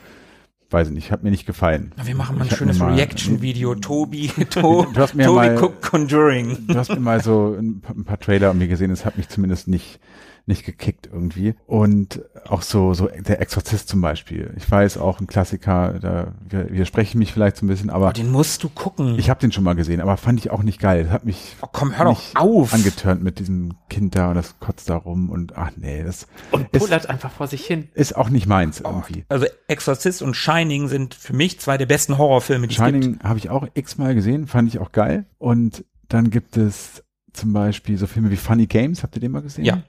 weiß 0.71 0.89
ich 0.89 0.95
nicht, 0.95 1.13
hat 1.13 1.23
mir 1.23 1.31
nicht 1.31 1.47
gefallen. 1.47 1.93
Wir 2.03 2.17
machen 2.17 2.37
mal 2.37 2.43
ein 2.45 2.49
Ich 2.51 2.57
schönes 2.57 2.81
Reaction-Video. 2.81 3.77
Tobi, 3.77 4.29
to, 4.51 4.87
Du 4.93 5.01
hast 5.01 5.15
mir 5.15 5.27
Tobi 5.27 5.37
mal- 5.37 5.55
guckt 5.55 5.83
Conjuring. 5.83 6.67
Du 6.67 6.75
hast 6.75 6.89
mir 6.91 6.99
mal 7.01 7.23
so 7.23 7.55
ein, 7.57 7.81
pa- 7.81 7.93
ein 7.93 8.05
paar 8.05 8.19
Trailer 8.19 8.51
an 8.51 8.59
mir 8.59 8.67
gesehen, 8.67 8.91
es 8.91 9.05
hat 9.05 9.17
mich 9.17 9.29
zumindest 9.29 9.69
nicht, 9.69 10.01
nicht 10.47 10.65
gekickt 10.67 11.09
irgendwie. 11.11 11.55
Und 11.67 12.23
auch 12.47 12.61
so, 12.63 12.93
so 12.93 13.09
der 13.09 13.41
Exorzist 13.41 13.89
zum 13.89 14.01
Beispiel. 14.03 14.53
Ich 14.59 14.71
weiß 14.71 14.99
auch 14.99 15.19
ein 15.21 15.27
Klassiker, 15.27 15.99
da 16.01 16.35
widerspreche 16.49 17.09
ich 17.11 17.15
mich 17.15 17.33
vielleicht 17.33 17.57
so 17.57 17.65
ein 17.65 17.69
bisschen, 17.69 17.89
aber 17.89 18.09
Oh, 18.09 18.13
den 18.13 18.31
musst 18.31 18.63
du 18.63 18.69
gucken. 18.69 19.19
ich 19.19 19.31
habe 19.31 19.41
den 19.41 19.53
schon 19.53 19.65
mal 19.65 19.75
gesehen, 19.75 20.03
aber 20.03 20.17
fand 20.19 20.39
ich 20.39 20.51
auch 20.51 20.63
nicht 20.63 20.79
geil. 20.81 21.05
Das 21.05 21.13
hat 21.13 21.25
mich 21.25 21.57
oh, 21.63 21.67
komm, 21.73 21.97
hör 21.97 22.05
doch 22.05 22.21
auf. 22.35 22.75
angetörnt 22.75 23.23
mit 23.23 23.39
diesem 23.39 23.75
Kind 23.89 24.15
da 24.17 24.29
und 24.29 24.35
das 24.35 24.59
kotzt 24.61 24.91
da 24.91 24.97
rum 24.97 25.31
und 25.31 25.57
ach 25.57 25.71
nee, 25.77 26.03
das 26.05 26.27
Und 26.51 26.69
ist, 26.73 26.81
pullert 26.83 27.09
einfach 27.09 27.31
vor 27.33 27.47
sich 27.47 27.65
hin. 27.65 27.89
ist 27.95 28.15
auch 28.15 28.29
nicht 28.29 28.47
meins 28.47 28.81
irgendwie. 28.81 29.25
Also 29.31 29.47
Exorzist 29.69 30.21
und 30.21 30.35
Shining 30.37 30.89
sind 30.89 31.15
für 31.15 31.33
mich 31.33 31.59
zwei 31.61 31.79
der 31.79 31.87
besten 31.87 32.19
Horrorfilme, 32.19 32.67
die 32.69 32.75
es 32.75 32.83
gibt. 32.85 32.89
Shining 33.03 33.19
habe 33.23 33.39
ich 33.39 33.49
auch 33.49 33.67
x-mal 33.73 34.15
gesehen, 34.15 34.47
fand 34.47 34.69
ich 34.69 34.79
auch 34.79 34.93
geil. 34.93 35.25
Und 35.39 35.85
dann 36.09 36.29
gibt 36.29 36.59
es 36.59 37.03
zum 37.33 37.53
Beispiel 37.55 37.97
so 37.97 38.07
Filme 38.07 38.31
wie 38.31 38.37
Funny 38.37 38.67
Games, 38.67 39.03
habt 39.03 39.17
ihr 39.17 39.21
den 39.21 39.33
mal 39.33 39.41
gesehen? 39.43 39.65
Ja. 39.65 39.83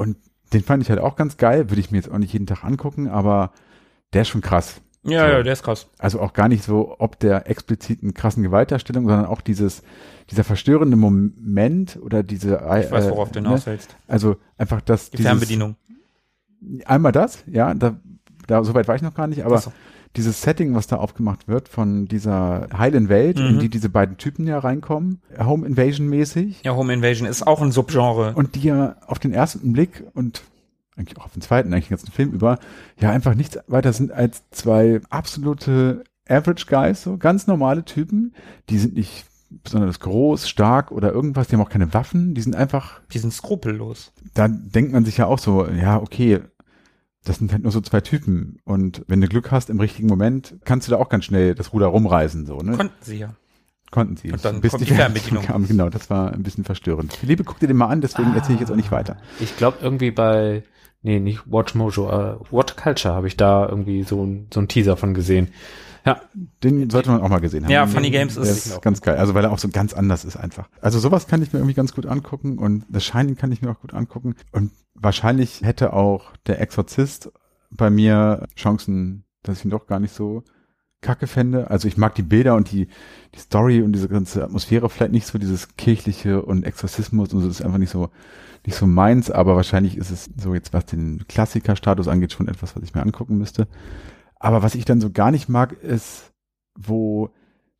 Und 0.00 0.16
den 0.54 0.62
fand 0.62 0.82
ich 0.82 0.88
halt 0.88 0.98
auch 0.98 1.14
ganz 1.14 1.36
geil, 1.36 1.68
würde 1.68 1.78
ich 1.78 1.90
mir 1.90 1.98
jetzt 1.98 2.10
auch 2.10 2.16
nicht 2.16 2.32
jeden 2.32 2.46
Tag 2.46 2.64
angucken, 2.64 3.06
aber 3.06 3.52
der 4.14 4.22
ist 4.22 4.28
schon 4.28 4.40
krass. 4.40 4.80
Ja, 5.02 5.26
So. 5.26 5.32
ja, 5.32 5.42
der 5.42 5.52
ist 5.52 5.62
krass. 5.62 5.88
Also 5.98 6.20
auch 6.20 6.32
gar 6.32 6.48
nicht 6.48 6.64
so 6.64 6.96
ob 6.98 7.18
der 7.18 7.50
expliziten 7.50 8.14
krassen 8.14 8.42
Gewaltdarstellung, 8.42 9.06
sondern 9.06 9.26
auch 9.26 9.42
dieses, 9.42 9.82
dieser 10.30 10.42
verstörende 10.42 10.96
Moment 10.96 11.98
oder 12.00 12.22
diese, 12.22 12.56
Ich 12.56 12.90
weiß, 12.90 13.10
worauf 13.10 13.28
äh, 13.28 13.32
du 13.32 13.38
hinaus 13.40 13.66
willst. 13.66 13.94
Also 14.08 14.36
einfach 14.56 14.80
das, 14.80 15.10
Die 15.10 15.18
dieses, 15.18 15.28
Fernbedienung. 15.30 15.76
einmal 16.86 17.12
das, 17.12 17.44
ja, 17.46 17.74
da, 17.74 18.00
da 18.46 18.64
so 18.64 18.72
weit 18.72 18.88
war 18.88 18.94
ich 18.96 19.02
noch 19.02 19.14
gar 19.14 19.26
nicht, 19.26 19.44
aber 19.44 19.56
Ach 19.56 19.62
so. 19.62 19.72
Dieses 20.16 20.42
Setting, 20.42 20.74
was 20.74 20.86
da 20.88 20.96
aufgemacht 20.96 21.46
wird 21.46 21.68
von 21.68 22.06
dieser 22.06 22.68
heilen 22.76 23.08
Welt, 23.08 23.38
Mhm. 23.38 23.46
in 23.46 23.58
die 23.60 23.68
diese 23.68 23.88
beiden 23.88 24.16
Typen 24.16 24.46
ja 24.46 24.58
reinkommen, 24.58 25.20
Home 25.38 25.66
Invasion 25.66 26.08
mäßig, 26.08 26.62
Ja, 26.64 26.74
Home 26.74 26.92
Invasion 26.92 27.28
ist 27.28 27.46
auch 27.46 27.62
ein 27.62 27.70
Subgenre. 27.72 28.32
und 28.34 28.54
die 28.56 28.62
ja 28.62 28.96
auf 29.06 29.18
den 29.20 29.32
ersten 29.32 29.72
Blick 29.72 30.02
und 30.14 30.42
eigentlich 30.96 31.16
auch 31.18 31.26
auf 31.26 31.32
den 31.32 31.42
zweiten, 31.42 31.72
eigentlich 31.72 31.86
den 31.88 31.96
ganzen 31.96 32.12
Film 32.12 32.32
über, 32.32 32.58
ja 32.98 33.10
einfach 33.10 33.34
nichts 33.34 33.58
weiter 33.68 33.92
sind 33.92 34.10
als 34.12 34.42
zwei 34.50 35.00
absolute 35.10 36.02
Average 36.28 36.66
Guys, 36.68 37.02
so 37.02 37.16
ganz 37.16 37.46
normale 37.46 37.84
Typen, 37.84 38.34
die 38.68 38.78
sind 38.78 38.94
nicht 38.94 39.24
besonders 39.64 39.98
groß, 40.00 40.48
stark 40.48 40.92
oder 40.92 41.12
irgendwas, 41.12 41.48
die 41.48 41.56
haben 41.56 41.62
auch 41.62 41.70
keine 41.70 41.92
Waffen, 41.94 42.34
die 42.34 42.40
sind 42.40 42.54
einfach 42.54 43.00
Die 43.12 43.18
sind 43.18 43.32
skrupellos. 43.32 44.12
da 44.34 44.46
denkt 44.48 44.92
man 44.92 45.04
sich 45.04 45.16
ja 45.16 45.26
auch 45.26 45.38
so, 45.40 45.66
ja, 45.68 45.96
okay, 46.00 46.40
das 47.24 47.36
sind 47.36 47.52
halt 47.52 47.62
nur 47.62 47.72
so 47.72 47.80
zwei 47.80 48.00
Typen. 48.00 48.60
Und 48.64 49.04
wenn 49.06 49.20
du 49.20 49.28
Glück 49.28 49.50
hast 49.50 49.70
im 49.70 49.80
richtigen 49.80 50.08
Moment, 50.08 50.56
kannst 50.64 50.88
du 50.88 50.92
da 50.92 50.98
auch 50.98 51.08
ganz 51.08 51.24
schnell 51.26 51.54
das 51.54 51.72
Ruder 51.72 51.86
rumreißen, 51.86 52.46
so, 52.46 52.58
ne? 52.58 52.76
Konnten 52.76 53.02
sie 53.02 53.18
ja. 53.18 53.34
Konnten 53.90 54.16
sie. 54.16 54.32
Und 54.32 54.44
dann 54.44 54.60
Bis 54.60 54.70
kommt 54.70 54.88
die 54.88 54.94
Fernbedienung. 54.94 55.44
Kam, 55.44 55.66
genau, 55.68 55.90
das 55.90 56.10
war 56.10 56.32
ein 56.32 56.42
bisschen 56.42 56.64
verstörend. 56.64 57.18
Liebe, 57.22 57.44
guck 57.44 57.58
dir 57.58 57.66
den 57.66 57.76
mal 57.76 57.88
an, 57.88 58.00
deswegen 58.00 58.34
erzähle 58.34 58.54
ich 58.54 58.60
jetzt 58.60 58.70
auch 58.70 58.76
nicht 58.76 58.92
weiter. 58.92 59.16
Ich 59.40 59.56
glaube 59.56 59.78
irgendwie 59.82 60.12
bei, 60.12 60.62
nee, 61.02 61.18
nicht 61.18 61.42
Watch 61.46 61.74
Mojo, 61.74 62.08
äh, 62.08 62.36
What 62.50 62.76
Culture 62.76 63.14
habe 63.14 63.26
ich 63.26 63.36
da 63.36 63.68
irgendwie 63.68 64.04
so 64.04 64.24
ein, 64.24 64.46
so 64.54 64.60
ein 64.60 64.68
Teaser 64.68 64.96
von 64.96 65.12
gesehen. 65.12 65.48
Ja, 66.06 66.20
Den 66.62 66.88
sollte 66.90 67.10
man 67.10 67.20
auch 67.20 67.28
mal 67.28 67.40
gesehen 67.40 67.64
haben. 67.64 67.70
Ja, 67.72 67.86
Funny 67.86 68.10
Games 68.10 68.34
Der 68.34 68.44
ist- 68.44 68.66
ist 68.66 68.82
ganz 68.82 69.00
geil. 69.02 69.16
Also 69.16 69.34
weil 69.34 69.44
er 69.44 69.52
auch 69.52 69.58
so 69.58 69.68
ganz 69.68 69.92
anders 69.92 70.24
ist 70.24 70.36
einfach. 70.36 70.68
Also 70.80 70.98
sowas 70.98 71.26
kann 71.26 71.42
ich 71.42 71.52
mir 71.52 71.58
irgendwie 71.58 71.74
ganz 71.74 71.94
gut 71.94 72.06
angucken 72.06 72.58
und 72.58 72.84
The 72.90 73.00
Shining 73.00 73.36
kann 73.36 73.52
ich 73.52 73.60
mir 73.62 73.70
auch 73.70 73.80
gut 73.80 73.92
angucken. 73.94 74.34
Und 74.52 74.72
wahrscheinlich 74.94 75.62
hätte 75.62 75.92
auch 75.92 76.32
der 76.46 76.60
Exorzist 76.60 77.30
bei 77.70 77.90
mir 77.90 78.46
Chancen, 78.56 79.24
dass 79.42 79.58
ich 79.58 79.64
ihn 79.64 79.70
doch 79.70 79.86
gar 79.86 80.00
nicht 80.00 80.14
so 80.14 80.42
kacke 81.02 81.26
fände. 81.26 81.70
Also 81.70 81.88
ich 81.88 81.96
mag 81.96 82.14
die 82.14 82.22
Bilder 82.22 82.56
und 82.56 82.70
die, 82.72 82.88
die 83.34 83.38
Story 83.38 83.80
und 83.82 83.92
diese 83.92 84.08
ganze 84.08 84.44
Atmosphäre 84.44 84.90
vielleicht 84.90 85.12
nicht 85.12 85.26
so 85.26 85.38
dieses 85.38 85.76
kirchliche 85.76 86.42
und 86.42 86.64
Exorzismus 86.64 87.32
und 87.32 87.40
so 87.40 87.46
das 87.48 87.60
ist 87.60 87.64
einfach 87.64 87.78
nicht 87.78 87.90
so 87.90 88.10
nicht 88.66 88.76
so 88.76 88.86
meins, 88.86 89.30
aber 89.30 89.56
wahrscheinlich 89.56 89.96
ist 89.96 90.10
es 90.10 90.28
so 90.36 90.52
jetzt, 90.52 90.74
was 90.74 90.84
den 90.84 91.24
Klassikerstatus 91.28 92.08
angeht, 92.08 92.32
schon 92.34 92.46
etwas, 92.48 92.76
was 92.76 92.82
ich 92.82 92.92
mir 92.94 93.00
angucken 93.00 93.38
müsste. 93.38 93.66
Aber 94.40 94.62
was 94.62 94.74
ich 94.74 94.84
dann 94.84 95.00
so 95.00 95.10
gar 95.10 95.30
nicht 95.30 95.48
mag, 95.48 95.72
ist, 95.82 96.32
wo 96.74 97.30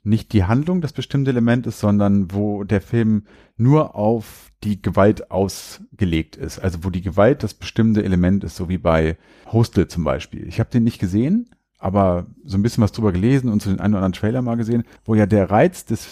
nicht 0.02 0.32
die 0.32 0.44
Handlung 0.44 0.80
das 0.80 0.92
bestimmte 0.92 1.30
Element 1.30 1.66
ist, 1.66 1.80
sondern 1.80 2.32
wo 2.32 2.64
der 2.64 2.80
Film 2.80 3.24
nur 3.56 3.94
auf 3.96 4.50
die 4.62 4.80
Gewalt 4.80 5.30
ausgelegt 5.30 6.36
ist. 6.36 6.58
Also 6.58 6.84
wo 6.84 6.90
die 6.90 7.02
Gewalt 7.02 7.42
das 7.42 7.54
bestimmte 7.54 8.04
Element 8.04 8.44
ist, 8.44 8.56
so 8.56 8.68
wie 8.68 8.78
bei 8.78 9.16
Hostel 9.50 9.88
zum 9.88 10.04
Beispiel. 10.04 10.46
Ich 10.46 10.60
habe 10.60 10.70
den 10.70 10.84
nicht 10.84 11.00
gesehen, 11.00 11.50
aber 11.78 12.26
so 12.44 12.56
ein 12.56 12.62
bisschen 12.62 12.84
was 12.84 12.92
drüber 12.92 13.12
gelesen 13.12 13.50
und 13.50 13.62
so 13.62 13.70
den 13.70 13.80
einen 13.80 13.94
oder 13.94 14.04
anderen 14.04 14.20
Trailer 14.20 14.42
mal 14.42 14.56
gesehen, 14.56 14.84
wo 15.04 15.14
ja 15.14 15.26
der 15.26 15.50
Reiz 15.50 15.84
des 15.86 16.08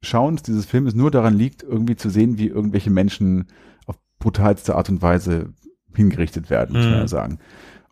Schauens 0.00 0.42
dieses 0.42 0.64
Filmes 0.66 0.94
nur 0.94 1.10
daran 1.10 1.34
liegt, 1.34 1.62
irgendwie 1.64 1.96
zu 1.96 2.08
sehen, 2.08 2.38
wie 2.38 2.46
irgendwelche 2.46 2.90
Menschen 2.90 3.46
auf 3.86 3.96
brutalste 4.20 4.76
Art 4.76 4.88
und 4.90 5.02
Weise 5.02 5.52
hingerichtet 5.94 6.50
werden, 6.50 6.74
muss 6.76 6.84
man 6.84 6.94
Mhm. 6.94 7.00
ja 7.00 7.08
sagen. 7.08 7.38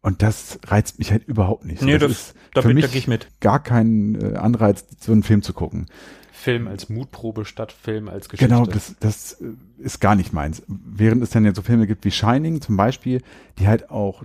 Und 0.06 0.22
das 0.22 0.60
reizt 0.68 1.00
mich 1.00 1.10
halt 1.10 1.26
überhaupt 1.26 1.64
nicht. 1.64 1.82
Nee, 1.82 1.98
das, 1.98 2.12
ist 2.12 2.34
da, 2.54 2.62
für 2.62 2.68
bin- 2.68 2.76
mich 2.76 2.88
da 2.88 2.96
ich 2.96 3.08
mit. 3.08 3.26
gar 3.40 3.60
kein 3.60 4.14
äh, 4.14 4.36
Anreiz, 4.36 4.86
so 5.00 5.10
einen 5.10 5.24
Film 5.24 5.42
zu 5.42 5.52
gucken. 5.52 5.86
Film 6.30 6.68
als 6.68 6.88
Mutprobe 6.88 7.44
statt 7.44 7.72
Film 7.72 8.08
als 8.08 8.28
Geschichte. 8.28 8.54
Genau, 8.54 8.66
das, 8.66 8.94
das 9.00 9.32
äh, 9.40 9.46
ist 9.78 10.00
gar 10.00 10.14
nicht 10.14 10.32
meins. 10.32 10.62
Während 10.68 11.24
es 11.24 11.30
dann 11.30 11.44
ja 11.44 11.52
so 11.52 11.60
Filme 11.60 11.88
gibt 11.88 12.04
wie 12.04 12.12
Shining 12.12 12.60
zum 12.60 12.76
Beispiel, 12.76 13.20
die 13.58 13.66
halt 13.66 13.90
auch 13.90 14.22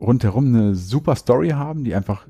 rundherum 0.00 0.46
eine 0.46 0.74
super 0.74 1.14
Story 1.14 1.50
haben, 1.50 1.84
die 1.84 1.94
einfach 1.94 2.26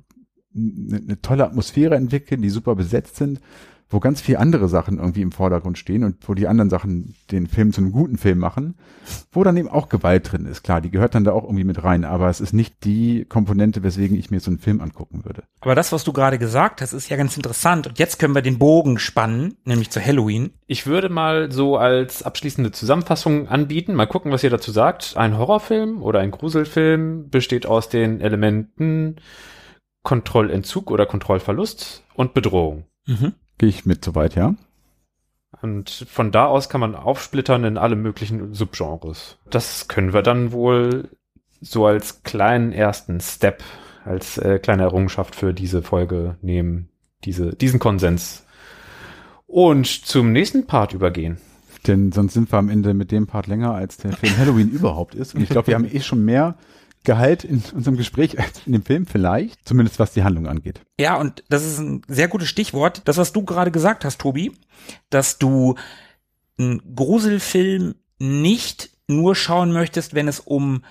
eine, 0.54 0.96
eine 0.98 1.22
tolle 1.22 1.46
Atmosphäre 1.46 1.94
entwickeln, 1.94 2.42
die 2.42 2.50
super 2.50 2.74
besetzt 2.74 3.16
sind, 3.16 3.40
wo 3.90 3.98
ganz 3.98 4.20
viele 4.20 4.38
andere 4.38 4.68
Sachen 4.68 4.98
irgendwie 4.98 5.20
im 5.20 5.32
Vordergrund 5.32 5.76
stehen 5.76 6.04
und 6.04 6.16
wo 6.28 6.34
die 6.34 6.46
anderen 6.46 6.70
Sachen 6.70 7.16
den 7.32 7.48
Film 7.48 7.72
zu 7.72 7.80
einem 7.80 7.90
guten 7.90 8.16
Film 8.18 8.38
machen, 8.38 8.76
wo 9.32 9.42
dann 9.42 9.56
eben 9.56 9.68
auch 9.68 9.88
Gewalt 9.88 10.30
drin 10.30 10.46
ist. 10.46 10.62
Klar, 10.62 10.80
die 10.80 10.90
gehört 10.90 11.16
dann 11.16 11.24
da 11.24 11.32
auch 11.32 11.42
irgendwie 11.42 11.64
mit 11.64 11.82
rein, 11.82 12.04
aber 12.04 12.28
es 12.28 12.40
ist 12.40 12.52
nicht 12.52 12.84
die 12.84 13.24
Komponente, 13.24 13.82
weswegen 13.82 14.16
ich 14.16 14.30
mir 14.30 14.38
so 14.38 14.50
einen 14.50 14.60
Film 14.60 14.80
angucken 14.80 15.24
würde. 15.24 15.42
Aber 15.60 15.74
das, 15.74 15.90
was 15.90 16.04
du 16.04 16.12
gerade 16.12 16.38
gesagt 16.38 16.80
hast, 16.80 16.92
ist 16.92 17.08
ja 17.08 17.16
ganz 17.16 17.36
interessant. 17.36 17.88
Und 17.88 17.98
jetzt 17.98 18.20
können 18.20 18.34
wir 18.34 18.42
den 18.42 18.58
Bogen 18.58 18.98
spannen, 19.00 19.56
nämlich 19.64 19.90
zu 19.90 20.00
Halloween. 20.04 20.50
Ich 20.68 20.86
würde 20.86 21.08
mal 21.08 21.50
so 21.50 21.76
als 21.76 22.22
abschließende 22.22 22.70
Zusammenfassung 22.70 23.48
anbieten, 23.48 23.94
mal 23.94 24.06
gucken, 24.06 24.30
was 24.30 24.44
ihr 24.44 24.50
dazu 24.50 24.70
sagt. 24.70 25.16
Ein 25.16 25.36
Horrorfilm 25.36 26.00
oder 26.02 26.20
ein 26.20 26.30
Gruselfilm 26.30 27.28
besteht 27.28 27.66
aus 27.66 27.88
den 27.88 28.20
Elementen 28.20 29.16
Kontrollentzug 30.04 30.90
oder 30.90 31.06
Kontrollverlust 31.06 32.04
und 32.14 32.34
Bedrohung. 32.34 32.84
Mhm. 33.06 33.34
Gehe 33.60 33.68
ich 33.68 33.84
mit 33.84 34.02
soweit, 34.02 34.36
ja? 34.36 34.54
Und 35.60 35.90
von 35.90 36.32
da 36.32 36.46
aus 36.46 36.70
kann 36.70 36.80
man 36.80 36.94
aufsplittern 36.94 37.64
in 37.64 37.76
alle 37.76 37.94
möglichen 37.94 38.54
Subgenres. 38.54 39.36
Das 39.50 39.86
können 39.86 40.14
wir 40.14 40.22
dann 40.22 40.52
wohl 40.52 41.10
so 41.60 41.84
als 41.84 42.22
kleinen 42.22 42.72
ersten 42.72 43.20
Step, 43.20 43.62
als 44.06 44.38
äh, 44.38 44.60
kleine 44.60 44.84
Errungenschaft 44.84 45.36
für 45.36 45.52
diese 45.52 45.82
Folge 45.82 46.38
nehmen, 46.40 46.88
diese, 47.24 47.54
diesen 47.54 47.78
Konsens. 47.78 48.46
Und 49.46 49.86
zum 49.86 50.32
nächsten 50.32 50.66
Part 50.66 50.94
übergehen. 50.94 51.36
Denn 51.86 52.12
sonst 52.12 52.32
sind 52.32 52.50
wir 52.50 52.58
am 52.58 52.70
Ende 52.70 52.94
mit 52.94 53.12
dem 53.12 53.26
Part 53.26 53.46
länger, 53.46 53.74
als 53.74 53.98
der 53.98 54.12
Film 54.12 54.38
Halloween 54.38 54.70
überhaupt 54.72 55.14
ist. 55.14 55.34
Und 55.34 55.42
ich 55.42 55.50
glaube, 55.50 55.66
wir 55.66 55.74
haben 55.74 55.84
eh 55.84 56.00
schon 56.00 56.24
mehr 56.24 56.56
Gehalt 57.04 57.44
in 57.44 57.62
unserem 57.74 57.96
Gespräch 57.96 58.38
als 58.38 58.66
in 58.66 58.72
dem 58.72 58.84
Film 58.84 59.06
vielleicht. 59.06 59.66
Zumindest 59.66 59.98
was 59.98 60.12
die 60.12 60.22
Handlung 60.22 60.46
angeht. 60.46 60.82
Ja, 60.98 61.16
und 61.16 61.42
das 61.48 61.64
ist 61.64 61.78
ein 61.78 62.02
sehr 62.08 62.28
gutes 62.28 62.48
Stichwort. 62.48 63.02
Das, 63.06 63.16
was 63.16 63.32
du 63.32 63.44
gerade 63.44 63.70
gesagt 63.70 64.04
hast, 64.04 64.20
Tobi, 64.20 64.52
dass 65.08 65.38
du 65.38 65.76
einen 66.58 66.94
Gruselfilm 66.94 67.94
nicht 68.18 68.90
nur 69.08 69.34
schauen 69.34 69.72
möchtest, 69.72 70.14
wenn 70.14 70.28
es 70.28 70.40
um 70.40 70.84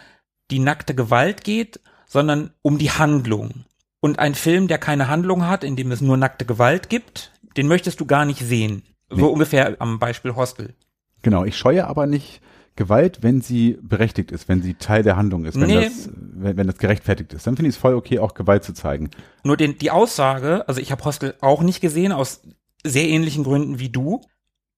die 0.52 0.60
nackte 0.60 0.96
Gewalt 0.96 1.44
geht, 1.44 1.80
sondern 2.08 2.52
um 2.62 2.78
die 2.78 2.92
Handlung. 2.92 3.66
Und 4.02 4.20
ein 4.20 4.34
Film, 4.34 4.68
der 4.68 4.78
keine 4.78 5.08
Handlung 5.08 5.46
hat, 5.46 5.64
in 5.64 5.76
dem 5.76 5.92
es 5.92 6.02
nur 6.02 6.18
nackte 6.18 6.46
Gewalt 6.46 6.90
gibt, 6.90 7.32
den 7.56 7.68
möchtest 7.68 8.00
du 8.00 8.06
gar 8.06 8.26
nicht 8.26 8.40
sehen. 8.40 8.84
Nee. 9.12 9.20
So 9.20 9.28
ungefähr 9.30 9.76
am 9.80 10.00
Beispiel 10.00 10.36
Hostel. 10.36 10.74
Genau, 11.22 11.44
ich 11.44 11.58
scheue 11.58 11.86
aber 11.86 12.08
nicht 12.08 12.42
Gewalt, 12.80 13.20
wenn 13.22 13.42
sie 13.42 13.78
berechtigt 13.82 14.32
ist, 14.32 14.48
wenn 14.48 14.62
sie 14.62 14.74
Teil 14.74 15.04
der 15.04 15.18
Handlung 15.18 15.44
ist, 15.44 15.60
wenn, 15.60 15.68
Nee. 15.68 15.84
das, 15.84 16.10
wenn, 16.16 16.56
wenn 16.56 16.66
das 16.66 16.78
gerechtfertigt 16.78 17.34
ist. 17.34 17.46
Dann 17.46 17.58
finde 17.58 17.70
ich 17.70 17.76
es 17.76 17.82
voll 17.82 17.94
okay, 17.94 18.20
auch 18.20 18.34
Gewalt 18.34 18.64
zu 18.64 18.74
zeigen. 18.74 19.12
Nur 19.44 19.58
den, 19.58 19.78
die 19.78 19.92
Aussage, 19.92 20.68
also 20.68 20.80
ich 20.80 20.92
habe 20.94 21.04
Hostel 21.04 21.36
auch 21.42 21.62
nicht 21.62 21.82
gesehen, 21.82 22.14
aus 22.14 22.42
sehr 22.86 23.08
ähnlichen 23.10 23.44
Gründen 23.44 23.80
wie 23.80 23.90
du. 23.90 24.22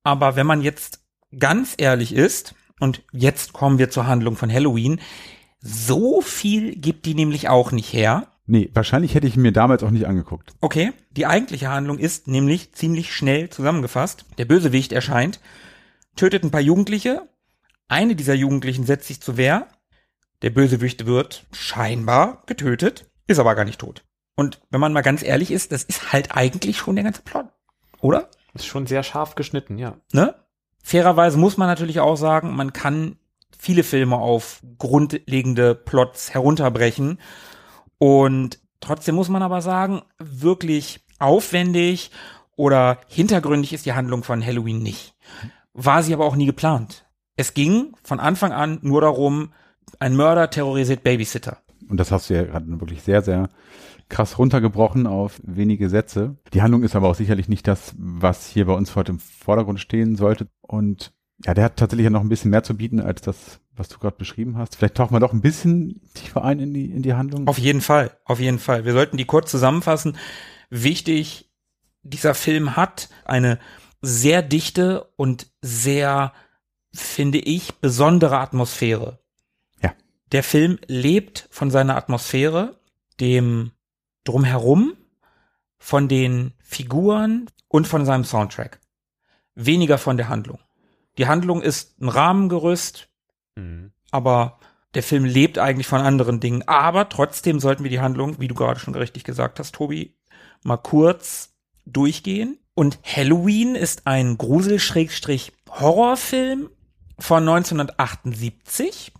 Aber 0.03 0.35
wenn 0.35 0.47
man 0.47 0.61
jetzt 0.61 0.99
ganz 1.37 1.75
ehrlich 1.77 2.13
ist, 2.13 2.55
und 2.79 3.03
jetzt 3.13 3.53
kommen 3.53 3.77
wir 3.77 3.91
zur 3.91 4.07
Handlung 4.07 4.35
von 4.35 4.51
Halloween, 4.51 4.99
so 5.59 6.21
viel 6.21 6.75
gibt 6.75 7.05
die 7.05 7.13
nämlich 7.13 7.47
auch 7.49 7.71
nicht 7.71 7.93
her. 7.93 8.27
Nee, 8.47 8.71
wahrscheinlich 8.73 9.13
hätte 9.13 9.27
ich 9.27 9.37
mir 9.37 9.51
damals 9.51 9.83
auch 9.83 9.91
nicht 9.91 10.07
angeguckt. 10.07 10.53
Okay, 10.59 10.91
die 11.11 11.27
eigentliche 11.27 11.69
Handlung 11.69 11.99
ist 11.99 12.27
nämlich 12.27 12.73
ziemlich 12.73 13.13
schnell 13.13 13.51
zusammengefasst. 13.51 14.25
Der 14.39 14.45
Bösewicht 14.45 14.91
erscheint, 14.91 15.39
tötet 16.15 16.43
ein 16.43 16.49
paar 16.49 16.61
Jugendliche. 16.61 17.21
Eine 17.91 18.15
dieser 18.15 18.35
Jugendlichen 18.35 18.85
setzt 18.85 19.09
sich 19.09 19.19
zur 19.19 19.35
Wehr. 19.35 19.67
Der 20.43 20.49
Bösewicht 20.49 21.05
wird 21.05 21.45
scheinbar 21.51 22.41
getötet, 22.45 23.11
ist 23.27 23.37
aber 23.37 23.53
gar 23.53 23.65
nicht 23.65 23.81
tot. 23.81 24.05
Und 24.37 24.61
wenn 24.69 24.79
man 24.79 24.93
mal 24.93 25.01
ganz 25.01 25.23
ehrlich 25.23 25.51
ist, 25.51 25.73
das 25.73 25.83
ist 25.83 26.13
halt 26.13 26.33
eigentlich 26.33 26.77
schon 26.77 26.95
der 26.95 27.03
ganze 27.03 27.21
Plot. 27.21 27.47
Oder? 27.99 28.29
Ist 28.53 28.65
schon 28.65 28.87
sehr 28.87 29.03
scharf 29.03 29.35
geschnitten, 29.35 29.77
ja. 29.77 29.97
Ne? 30.13 30.33
Fairerweise 30.81 31.37
muss 31.37 31.57
man 31.57 31.67
natürlich 31.67 31.99
auch 31.99 32.15
sagen, 32.15 32.55
man 32.55 32.71
kann 32.71 33.17
viele 33.59 33.83
Filme 33.83 34.15
auf 34.15 34.61
grundlegende 34.77 35.75
Plots 35.75 36.33
herunterbrechen. 36.33 37.19
Und 37.97 38.59
trotzdem 38.79 39.15
muss 39.15 39.27
man 39.27 39.43
aber 39.43 39.61
sagen, 39.61 40.01
wirklich 40.17 41.01
aufwendig 41.19 42.09
oder 42.55 43.01
hintergründig 43.09 43.73
ist 43.73 43.85
die 43.85 43.93
Handlung 43.93 44.23
von 44.23 44.45
Halloween 44.45 44.81
nicht. 44.81 45.13
War 45.73 46.03
sie 46.03 46.13
aber 46.13 46.23
auch 46.23 46.37
nie 46.37 46.45
geplant. 46.45 47.03
Es 47.41 47.55
ging 47.55 47.95
von 48.03 48.19
Anfang 48.19 48.51
an 48.51 48.77
nur 48.83 49.01
darum, 49.01 49.51
ein 49.97 50.15
Mörder 50.15 50.51
terrorisiert 50.51 51.01
Babysitter. 51.01 51.57
Und 51.89 51.97
das 51.97 52.11
hast 52.11 52.29
du 52.29 52.35
ja 52.35 52.43
gerade 52.43 52.79
wirklich 52.79 53.01
sehr, 53.01 53.23
sehr 53.23 53.49
krass 54.09 54.37
runtergebrochen 54.37 55.07
auf 55.07 55.41
wenige 55.43 55.89
Sätze. 55.89 56.37
Die 56.53 56.61
Handlung 56.61 56.83
ist 56.83 56.95
aber 56.95 57.09
auch 57.09 57.15
sicherlich 57.15 57.49
nicht 57.49 57.67
das, 57.67 57.95
was 57.97 58.45
hier 58.45 58.67
bei 58.67 58.73
uns 58.73 58.95
heute 58.95 59.13
im 59.13 59.19
Vordergrund 59.19 59.79
stehen 59.79 60.17
sollte. 60.17 60.49
Und 60.61 61.13
ja, 61.43 61.55
der 61.55 61.63
hat 61.63 61.77
tatsächlich 61.77 62.03
ja 62.03 62.11
noch 62.11 62.21
ein 62.21 62.29
bisschen 62.29 62.51
mehr 62.51 62.61
zu 62.61 62.77
bieten 62.77 62.99
als 62.99 63.21
das, 63.21 63.59
was 63.75 63.89
du 63.89 63.97
gerade 63.97 64.17
beschrieben 64.17 64.59
hast. 64.59 64.75
Vielleicht 64.75 64.93
tauchen 64.93 65.15
wir 65.15 65.19
doch 65.19 65.33
ein 65.33 65.41
bisschen 65.41 65.99
tiefer 66.13 66.43
ein 66.43 66.59
in 66.59 66.75
die, 66.75 66.91
in 66.91 67.01
die 67.01 67.15
Handlung. 67.15 67.47
Auf 67.47 67.57
jeden 67.57 67.81
Fall, 67.81 68.15
auf 68.23 68.39
jeden 68.39 68.59
Fall. 68.59 68.85
Wir 68.85 68.93
sollten 68.93 69.17
die 69.17 69.25
kurz 69.25 69.49
zusammenfassen. 69.49 70.15
Wichtig, 70.69 71.49
dieser 72.03 72.35
Film 72.35 72.75
hat 72.75 73.09
eine 73.25 73.57
sehr 73.99 74.43
dichte 74.43 75.05
und 75.15 75.47
sehr, 75.63 76.33
finde 76.93 77.39
ich, 77.39 77.75
besondere 77.75 78.39
Atmosphäre. 78.39 79.19
Ja. 79.81 79.93
Der 80.31 80.43
Film 80.43 80.79
lebt 80.87 81.47
von 81.51 81.71
seiner 81.71 81.95
Atmosphäre, 81.95 82.79
dem 83.19 83.71
drumherum, 84.23 84.93
von 85.77 86.07
den 86.07 86.53
Figuren 86.59 87.49
und 87.67 87.87
von 87.87 88.05
seinem 88.05 88.23
Soundtrack. 88.23 88.79
Weniger 89.55 89.97
von 89.97 90.17
der 90.17 90.29
Handlung. 90.29 90.59
Die 91.17 91.27
Handlung 91.27 91.61
ist 91.61 91.99
ein 92.01 92.09
Rahmengerüst, 92.09 93.07
Mhm. 93.57 93.91
aber 94.11 94.59
der 94.93 95.03
Film 95.03 95.25
lebt 95.25 95.57
eigentlich 95.57 95.87
von 95.87 96.01
anderen 96.01 96.39
Dingen. 96.39 96.67
Aber 96.67 97.09
trotzdem 97.09 97.59
sollten 97.59 97.83
wir 97.83 97.89
die 97.89 97.99
Handlung, 97.99 98.39
wie 98.39 98.47
du 98.47 98.55
gerade 98.55 98.79
schon 98.79 98.95
richtig 98.95 99.23
gesagt 99.23 99.59
hast, 99.59 99.75
Tobi, 99.75 100.15
mal 100.63 100.77
kurz 100.77 101.53
durchgehen. 101.85 102.59
Und 102.73 102.99
Halloween 103.03 103.75
ist 103.75 104.07
ein 104.07 104.37
Grusel-Horrorfilm 104.37 106.69
von 107.21 107.47
1978. 107.47 109.13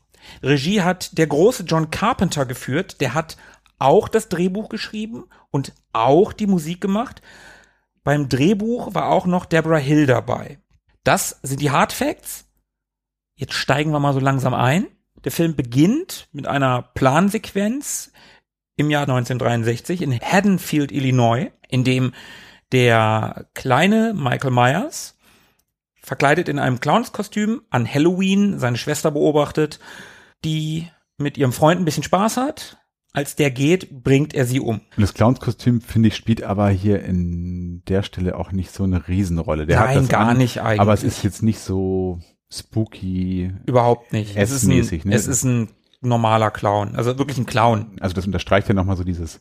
Regie 0.44 0.82
hat 0.82 1.18
der 1.18 1.28
große 1.28 1.64
John 1.64 1.92
Carpenter 1.92 2.46
geführt. 2.46 3.00
Der 3.02 3.14
hat 3.14 3.38
auch 3.80 4.08
das 4.08 4.30
Drehbuch 4.30 4.70
geschrieben 4.70 5.26
und 5.52 5.74
auch 5.94 6.34
die 6.34 6.48
Musik 6.48 6.82
gemacht. 6.82 7.22
Beim 8.04 8.30
Drehbuch 8.30 8.94
war 8.94 9.10
auch 9.10 9.26
noch 9.26 9.46
Deborah 9.46 9.78
Hill 9.78 10.06
dabei. 10.06 10.60
Das 11.04 11.40
sind 11.44 11.62
die 11.62 11.72
Hard 11.72 11.94
Facts. 11.94 12.46
Jetzt 13.36 13.54
steigen 13.54 13.92
wir 13.92 14.00
mal 14.00 14.14
so 14.14 14.20
langsam 14.20 14.54
ein. 14.54 14.88
Der 15.24 15.32
Film 15.32 15.56
beginnt 15.56 16.28
mit 16.32 16.48
einer 16.48 16.82
Plansequenz 16.82 18.12
im 18.76 18.90
Jahr 18.90 19.04
1963 19.04 20.02
in 20.02 20.20
Haddonfield, 20.20 20.92
Illinois, 20.92 21.52
in 21.70 21.84
dem 21.84 22.14
der 22.72 23.48
kleine 23.54 24.14
Michael 24.16 24.52
Myers 24.52 25.18
verkleidet 26.12 26.50
in 26.50 26.60
einem 26.60 26.82
Clownskostüm 26.82 27.62
an 27.70 27.88
Halloween 27.88 28.60
seine 28.60 28.76
Schwester 28.76 29.12
beobachtet, 29.12 29.80
die 30.44 30.90
mit 31.18 31.38
ihrem 31.38 31.54
Freund 31.54 31.80
ein 31.80 31.86
bisschen 31.86 32.04
Spaß 32.04 32.36
hat. 32.36 32.80
Als 33.14 33.38
der 33.38 33.50
geht, 33.50 34.04
bringt 34.04 34.34
er 34.34 34.46
sie 34.46 34.60
um. 34.60 34.82
Und 34.98 35.02
das 35.02 35.14
Clownskostüm, 35.14 35.80
finde 35.80 36.10
ich, 36.10 36.18
spielt 36.18 36.44
aber 36.44 36.68
hier 36.70 37.02
in 37.02 37.82
der 37.88 38.04
Stelle 38.04 38.36
auch 38.38 38.52
nicht 38.52 38.74
so 38.74 38.84
eine 38.84 39.08
Riesenrolle. 39.08 39.66
Der 39.66 39.80
hat 39.80 39.86
Nein, 39.88 39.98
das 40.00 40.10
gar 40.10 40.28
an, 40.28 40.38
nicht 40.38 40.60
eigentlich. 40.62 40.82
Aber 40.82 40.92
es 40.94 41.04
ist 41.04 41.24
jetzt 41.24 41.44
nicht 41.44 41.60
so 41.60 42.20
spooky. 42.52 43.54
Überhaupt 43.66 44.12
nicht. 44.12 44.36
Es 44.36 44.52
ist, 44.52 44.64
ein, 44.64 44.80
ne? 45.06 45.16
es 45.16 45.28
ist 45.28 45.46
ein 45.46 45.70
normaler 46.02 46.52
Clown. 46.52 46.98
Also 46.98 47.18
wirklich 47.18 47.38
ein 47.38 47.46
Clown. 47.46 47.96
Also 48.02 48.14
das 48.16 48.26
unterstreicht 48.26 48.68
ja 48.68 48.74
nochmal 48.74 48.98
so 48.98 49.06
dieses 49.06 49.40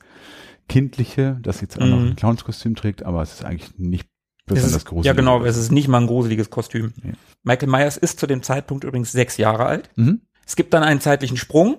Kindliche, 0.68 1.36
das 1.42 1.60
jetzt 1.60 1.80
auch 1.80 1.84
noch 1.86 1.98
Mhm. 1.98 2.08
ein 2.10 2.16
Clownskostüm 2.16 2.76
trägt, 2.76 3.02
aber 3.02 3.22
es 3.22 3.32
ist 3.32 3.44
eigentlich 3.44 3.76
nicht 3.76 4.08
besonders 4.54 4.82
ist, 4.82 4.86
gruselig. 4.86 5.06
ja, 5.06 5.12
genau. 5.12 5.44
Es 5.44 5.56
ist 5.56 5.72
nicht 5.72 5.88
mal 5.88 6.00
ein 6.00 6.06
gruseliges 6.06 6.50
Kostüm. 6.50 6.92
Nee. 7.02 7.12
Michael 7.42 7.68
Myers 7.68 7.96
ist 7.96 8.20
zu 8.20 8.26
dem 8.26 8.42
Zeitpunkt 8.42 8.84
übrigens 8.84 9.12
sechs 9.12 9.36
Jahre 9.36 9.66
alt. 9.66 9.90
Mhm. 9.96 10.20
Es 10.46 10.56
gibt 10.56 10.74
dann 10.74 10.82
einen 10.82 11.00
zeitlichen 11.00 11.36
Sprung. 11.36 11.78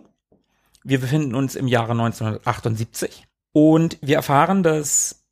Wir 0.84 1.00
befinden 1.00 1.36
uns 1.36 1.56
im 1.56 1.68
Jahre 1.68 1.92
1978 1.92 3.28
und 3.54 3.98
wir 4.02 4.16
erfahren, 4.16 4.64
dass 4.64 5.24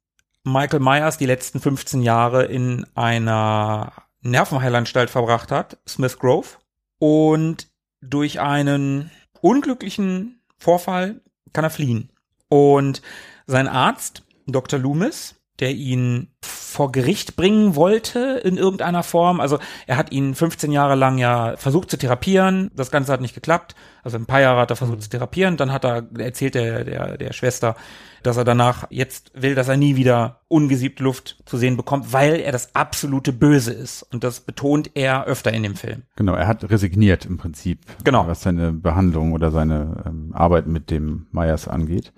Michael 0.44 0.80
Myers 0.80 1.18
die 1.18 1.26
letzten 1.26 1.60
15 1.60 2.02
Jahre 2.02 2.46
in 2.46 2.86
einer 2.96 3.94
Nervenheilanstalt 4.22 5.10
verbracht 5.10 5.52
hat, 5.52 5.78
Smith 5.88 6.20
Grove, 6.20 6.58
und 7.00 7.68
durch 8.02 8.40
einen 8.40 9.12
unglücklichen 9.42 10.42
Vorfall 10.58 11.22
kann 11.54 11.64
er 11.64 11.70
fliehen. 11.70 12.12
Und 12.50 13.02
sein 13.48 13.68
Arzt, 13.68 14.24
Dr. 14.48 14.80
Loomis, 14.80 15.36
der 15.60 15.72
ihn 15.72 16.30
vor 16.42 16.92
Gericht 16.92 17.36
bringen 17.36 17.76
wollte 17.76 18.42
in 18.44 18.58
irgendeiner 18.58 19.04
Form. 19.04 19.40
Also 19.40 19.60
er 19.88 19.98
hat 19.98 20.12
ihn 20.12 20.36
15 20.36 20.72
Jahre 20.72 20.96
lang 20.96 21.18
ja 21.18 21.56
versucht 21.58 21.90
zu 21.90 21.98
therapieren. 21.98 22.70
Das 22.76 22.92
Ganze 22.92 23.12
hat 23.12 23.22
nicht 23.22 23.34
geklappt. 23.36 23.76
Also 24.04 24.18
ein 24.18 24.26
paar 24.26 24.40
Jahre 24.40 24.62
hat 24.62 24.70
er 24.70 24.76
versucht 24.76 25.02
zu 25.02 25.10
therapieren. 25.10 25.58
Dann 25.58 25.72
hat 25.74 25.84
er 25.84 26.08
erzählt 26.18 26.56
der, 26.56 26.84
der, 26.86 27.18
der 27.18 27.34
Schwester, 27.34 27.76
dass 28.24 28.38
er 28.38 28.44
danach 28.46 28.86
jetzt 28.90 29.32
will, 29.34 29.56
dass 29.56 29.68
er 29.68 29.78
nie 29.78 29.96
wieder 29.96 30.42
ungesiebte 30.48 31.04
Luft 31.04 31.38
zu 31.46 31.58
sehen 31.58 31.76
bekommt, 31.76 32.14
weil 32.14 32.36
er 32.40 32.52
das 32.52 32.76
absolute 32.76 33.34
Böse 33.34 33.74
ist. 33.74 34.04
Und 34.04 34.24
das 34.24 34.42
betont 34.42 34.92
er 34.94 35.26
öfter 35.26 35.52
in 35.52 35.64
dem 35.64 35.76
Film. 35.76 36.04
Genau, 36.16 36.36
er 36.36 36.48
hat 36.48 36.70
resigniert 36.70 37.26
im 37.26 37.38
Prinzip, 37.38 37.80
Genau. 38.04 38.28
was 38.28 38.42
seine 38.42 38.72
Behandlung 38.72 39.34
oder 39.34 39.52
seine 39.52 40.04
ähm, 40.06 40.32
Arbeit 40.34 40.68
mit 40.68 40.90
dem 40.92 41.28
Myers 41.32 41.68
angeht. 41.68 42.14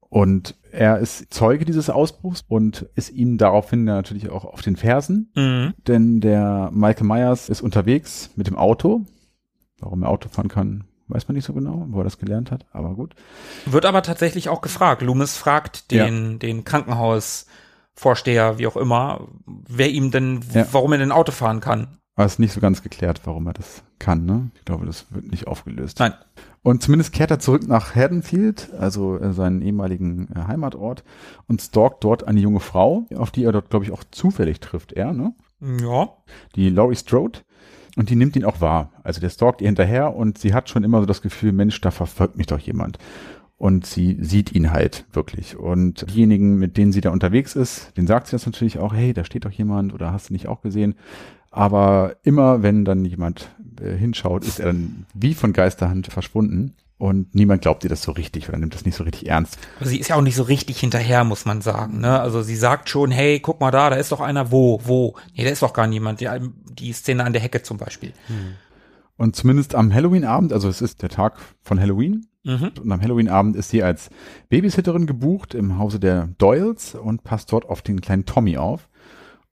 Und 0.00 0.54
er 0.74 0.98
ist 0.98 1.32
Zeuge 1.32 1.64
dieses 1.64 1.88
Ausbruchs 1.90 2.44
und 2.48 2.86
ist 2.94 3.10
ihm 3.10 3.38
daraufhin 3.38 3.84
natürlich 3.84 4.28
auch 4.30 4.44
auf 4.44 4.62
den 4.62 4.76
Fersen, 4.76 5.30
Mhm. 5.34 5.74
denn 5.86 6.20
der 6.20 6.70
Michael 6.72 7.06
Myers 7.06 7.48
ist 7.48 7.60
unterwegs 7.62 8.30
mit 8.36 8.46
dem 8.46 8.56
Auto. 8.56 9.02
Warum 9.80 10.02
er 10.02 10.08
Auto 10.10 10.28
fahren 10.28 10.48
kann, 10.48 10.84
weiß 11.08 11.28
man 11.28 11.34
nicht 11.36 11.44
so 11.44 11.52
genau, 11.52 11.86
wo 11.90 11.98
er 11.98 12.04
das 12.04 12.18
gelernt 12.18 12.50
hat, 12.50 12.64
aber 12.72 12.94
gut. 12.94 13.14
Wird 13.66 13.84
aber 13.86 14.02
tatsächlich 14.02 14.48
auch 14.48 14.60
gefragt. 14.62 15.02
Loomis 15.02 15.36
fragt 15.36 15.90
den, 15.90 16.38
den 16.38 16.64
Krankenhausvorsteher, 16.64 18.58
wie 18.58 18.66
auch 18.66 18.76
immer, 18.76 19.28
wer 19.46 19.90
ihm 19.90 20.10
denn, 20.10 20.40
Ja. 20.52 20.66
warum 20.72 20.92
er 20.92 20.98
denn 20.98 21.12
Auto 21.12 21.32
fahren 21.32 21.60
kann. 21.60 21.98
Aber 22.16 22.26
es 22.26 22.34
ist 22.34 22.38
nicht 22.38 22.52
so 22.52 22.60
ganz 22.60 22.82
geklärt, 22.82 23.22
warum 23.24 23.46
er 23.48 23.54
das 23.54 23.82
kann, 23.98 24.24
ne? 24.24 24.50
Ich 24.54 24.64
glaube, 24.64 24.86
das 24.86 25.06
wird 25.10 25.30
nicht 25.30 25.48
aufgelöst. 25.48 25.98
Nein. 25.98 26.14
Und 26.62 26.82
zumindest 26.82 27.12
kehrt 27.12 27.30
er 27.30 27.40
zurück 27.40 27.66
nach 27.66 27.96
Haddonfield, 27.96 28.72
also 28.78 29.18
äh, 29.18 29.32
seinen 29.32 29.62
ehemaligen 29.62 30.28
äh, 30.34 30.46
Heimatort, 30.46 31.02
und 31.48 31.60
stalkt 31.60 32.04
dort 32.04 32.26
eine 32.26 32.40
junge 32.40 32.60
Frau, 32.60 33.06
auf 33.16 33.32
die 33.32 33.44
er 33.44 33.52
dort, 33.52 33.68
glaube 33.68 33.84
ich, 33.84 33.90
auch 33.90 34.04
zufällig 34.10 34.60
trifft, 34.60 34.92
er, 34.92 35.12
ne? 35.12 35.34
Ja. 35.60 36.10
Die 36.54 36.70
Laurie 36.70 36.96
Strode. 36.96 37.40
Und 37.96 38.10
die 38.10 38.16
nimmt 38.16 38.36
ihn 38.36 38.44
auch 38.44 38.60
wahr. 38.60 38.90
Also 39.02 39.20
der 39.20 39.30
stalkt 39.30 39.60
ihr 39.60 39.68
hinterher 39.68 40.14
und 40.14 40.38
sie 40.38 40.52
hat 40.52 40.68
schon 40.68 40.84
immer 40.84 41.00
so 41.00 41.06
das 41.06 41.22
Gefühl, 41.22 41.52
Mensch, 41.52 41.80
da 41.80 41.90
verfolgt 41.90 42.36
mich 42.36 42.46
doch 42.46 42.58
jemand. 42.58 42.98
Und 43.56 43.86
sie 43.86 44.18
sieht 44.20 44.52
ihn 44.52 44.72
halt 44.72 45.06
wirklich. 45.12 45.56
Und 45.56 46.10
diejenigen, 46.10 46.56
mit 46.56 46.76
denen 46.76 46.92
sie 46.92 47.00
da 47.00 47.10
unterwegs 47.10 47.54
ist, 47.54 47.96
denen 47.96 48.08
sagt 48.08 48.26
sie 48.26 48.32
das 48.32 48.46
natürlich 48.46 48.78
auch, 48.78 48.92
hey, 48.92 49.12
da 49.12 49.24
steht 49.24 49.44
doch 49.44 49.50
jemand 49.52 49.94
oder 49.94 50.12
hast 50.12 50.28
du 50.28 50.32
nicht 50.32 50.48
auch 50.48 50.60
gesehen. 50.60 50.96
Aber 51.54 52.16
immer, 52.22 52.62
wenn 52.62 52.84
dann 52.84 53.04
jemand 53.04 53.50
äh, 53.80 53.94
hinschaut, 53.94 54.44
ist 54.44 54.58
er 54.58 54.66
dann 54.66 55.06
wie 55.14 55.34
von 55.34 55.52
Geisterhand 55.52 56.08
verschwunden. 56.08 56.74
Und 56.96 57.34
niemand 57.34 57.62
glaubt 57.62 57.84
ihr 57.84 57.90
das 57.90 58.02
so 58.02 58.12
richtig 58.12 58.48
oder 58.48 58.56
nimmt 58.56 58.74
das 58.74 58.84
nicht 58.84 58.94
so 58.96 59.04
richtig 59.04 59.28
ernst. 59.28 59.58
Aber 59.78 59.88
sie 59.88 59.98
ist 59.98 60.08
ja 60.08 60.16
auch 60.16 60.22
nicht 60.22 60.36
so 60.36 60.44
richtig 60.44 60.78
hinterher, 60.78 61.24
muss 61.24 61.44
man 61.44 61.60
sagen. 61.60 62.00
Ne? 62.00 62.18
Also 62.18 62.42
sie 62.42 62.56
sagt 62.56 62.88
schon, 62.88 63.10
hey, 63.10 63.40
guck 63.40 63.60
mal 63.60 63.70
da, 63.70 63.90
da 63.90 63.96
ist 63.96 64.12
doch 64.12 64.20
einer, 64.20 64.50
wo, 64.50 64.80
wo? 64.84 65.16
Nee, 65.36 65.44
da 65.44 65.50
ist 65.50 65.62
doch 65.62 65.72
gar 65.72 65.86
niemand. 65.86 66.20
Die, 66.20 66.28
die 66.78 66.92
Szene 66.92 67.24
an 67.24 67.32
der 67.32 67.42
Hecke 67.42 67.62
zum 67.62 67.78
Beispiel. 67.78 68.12
Und 69.16 69.36
zumindest 69.36 69.74
am 69.74 69.92
Halloween-Abend, 69.92 70.52
also 70.52 70.68
es 70.68 70.80
ist 70.80 71.02
der 71.02 71.08
Tag 71.08 71.38
von 71.62 71.80
Halloween, 71.80 72.26
Mhm. 72.44 72.72
Und 72.82 72.92
am 72.92 73.00
Halloween-Abend 73.00 73.56
ist 73.56 73.70
sie 73.70 73.82
als 73.82 74.10
Babysitterin 74.50 75.06
gebucht 75.06 75.54
im 75.54 75.78
Hause 75.78 75.98
der 75.98 76.28
Doyles 76.38 76.94
und 76.94 77.24
passt 77.24 77.50
dort 77.52 77.68
auf 77.68 77.82
den 77.82 78.00
kleinen 78.00 78.26
Tommy 78.26 78.58
auf. 78.58 78.88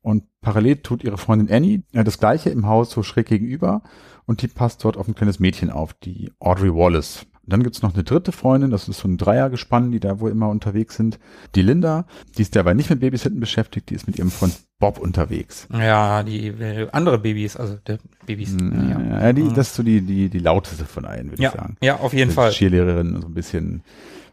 Und 0.03 0.25
parallel 0.43 0.77
tut 0.77 1.03
ihre 1.03 1.17
Freundin 1.17 1.55
Annie 1.55 1.83
äh, 1.93 2.05
das 2.05 2.19
gleiche 2.19 2.51
im 2.51 2.67
Haus 2.67 2.91
so 2.91 3.03
schräg 3.03 3.27
gegenüber 3.29 3.83
und 4.27 4.43
die 4.43 4.49
passt 4.49 4.85
dort 4.85 4.97
auf 4.97 5.09
ein 5.09 5.15
kleines 5.15 5.41
Mädchen 5.41 5.71
auf, 5.71 5.95
die 5.95 6.31
Audrey 6.39 6.75
Wallace. 6.75 7.27
Und 7.45 7.53
dann 7.53 7.63
gibt's 7.65 7.83
noch 7.83 7.95
eine 7.95 8.05
dritte 8.05 8.31
Freundin, 8.31 8.71
das 8.71 8.89
ist 8.89 8.99
so 8.99 9.09
ein 9.09 9.19
Dreiergespann, 9.19 9.91
die 9.91 9.99
da 9.99 10.21
wohl 10.21 10.31
immer 10.31 10.49
unterwegs 10.49 10.95
sind. 10.95 11.19
Die 11.57 11.63
Linda, 11.63 12.07
die 12.37 12.43
ist 12.43 12.55
dabei 12.55 12.75
nicht 12.75 12.89
mit 12.89 13.01
Babysitten 13.01 13.41
beschäftigt, 13.41 13.91
die 13.91 13.95
ist 13.95 14.07
mit 14.07 14.17
ihrem 14.17 14.31
Freund 14.31 14.55
Bob 14.79 14.99
unterwegs. 14.99 15.67
Ja, 15.73 16.23
die 16.23 16.49
äh, 16.49 16.89
andere 16.93 17.19
Babys, 17.19 17.57
also 17.57 17.77
der 17.87 17.99
Babys. 18.27 18.57
Ja, 18.61 19.01
ja. 19.01 19.21
ja, 19.21 19.33
die, 19.33 19.49
das 19.49 19.69
ist 19.69 19.75
so 19.75 19.83
die, 19.83 20.03
die, 20.03 20.29
die 20.29 20.39
lauteste 20.39 20.85
von 20.85 21.05
allen, 21.05 21.27
würde 21.27 21.37
ich 21.37 21.41
ja, 21.41 21.53
sagen. 21.53 21.77
ja, 21.81 21.99
auf 21.99 22.13
jeden 22.13 22.31
als 22.31 22.35
Fall. 22.35 22.51
Cheerleaderin 22.51 23.21
so 23.21 23.29
ein 23.29 23.35
bisschen. 23.35 23.83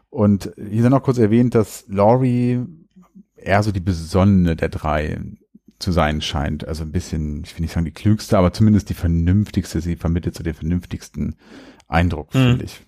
Und 0.08 0.52
hier 0.56 0.82
sei 0.82 0.88
noch 0.88 1.02
kurz 1.02 1.18
erwähnt, 1.18 1.54
dass 1.54 1.84
Laurie 1.88 2.60
eher 3.36 3.62
so 3.62 3.72
die 3.72 3.80
besonnene 3.80 4.56
der 4.56 4.68
drei 4.68 5.20
zu 5.80 5.90
sein 5.92 6.20
scheint. 6.20 6.66
Also 6.68 6.84
ein 6.84 6.92
bisschen, 6.92 7.42
ich 7.44 7.54
will 7.56 7.62
nicht 7.62 7.72
sagen 7.72 7.86
die 7.86 7.90
klügste, 7.92 8.38
aber 8.38 8.52
zumindest 8.52 8.88
die 8.90 8.94
vernünftigste. 8.94 9.80
Sie 9.80 9.96
vermittelt 9.96 10.36
so 10.36 10.44
den 10.44 10.54
vernünftigsten 10.54 11.34
Eindruck, 11.88 12.32
Mhm. 12.34 12.38
finde 12.38 12.64
ich. 12.66 12.80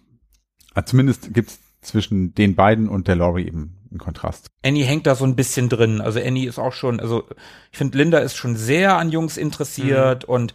Also 0.75 0.87
zumindest 0.91 1.35
gibt's 1.35 1.59
zwischen 1.81 2.33
den 2.35 2.55
beiden 2.55 2.89
und 2.89 3.09
der 3.09 3.17
Laurie 3.17 3.47
eben 3.47 3.79
einen 3.91 3.99
Kontrast. 3.99 4.47
Annie 4.65 4.85
hängt 4.85 5.07
da 5.07 5.15
so 5.17 5.25
ein 5.25 5.35
bisschen 5.35 5.69
drin. 5.69 6.01
Also 6.01 6.21
Annie 6.21 6.47
ist 6.49 6.59
auch 6.61 6.73
schon, 6.73 7.01
also 7.01 7.25
ich 7.73 7.79
finde, 7.79 7.99
Linda 7.99 8.19
ist 8.19 8.37
schon 8.37 8.55
sehr 8.57 8.97
an 8.97 9.11
Jungs 9.11 9.37
interessiert 9.37 10.25
und 10.25 10.55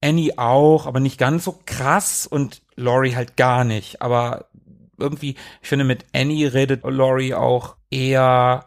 Annie 0.00 0.38
auch, 0.38 0.86
aber 0.86 1.00
nicht 1.00 1.18
ganz 1.18 1.44
so 1.44 1.58
krass 1.66 2.26
und 2.26 2.62
Laurie 2.76 3.16
halt 3.16 3.36
gar 3.36 3.64
nicht. 3.64 4.00
Aber 4.00 4.46
irgendwie, 4.96 5.34
ich 5.62 5.68
finde, 5.68 5.84
mit 5.84 6.06
Annie 6.14 6.52
redet 6.54 6.84
Laurie 6.84 7.34
auch 7.34 7.76
eher 7.90 8.66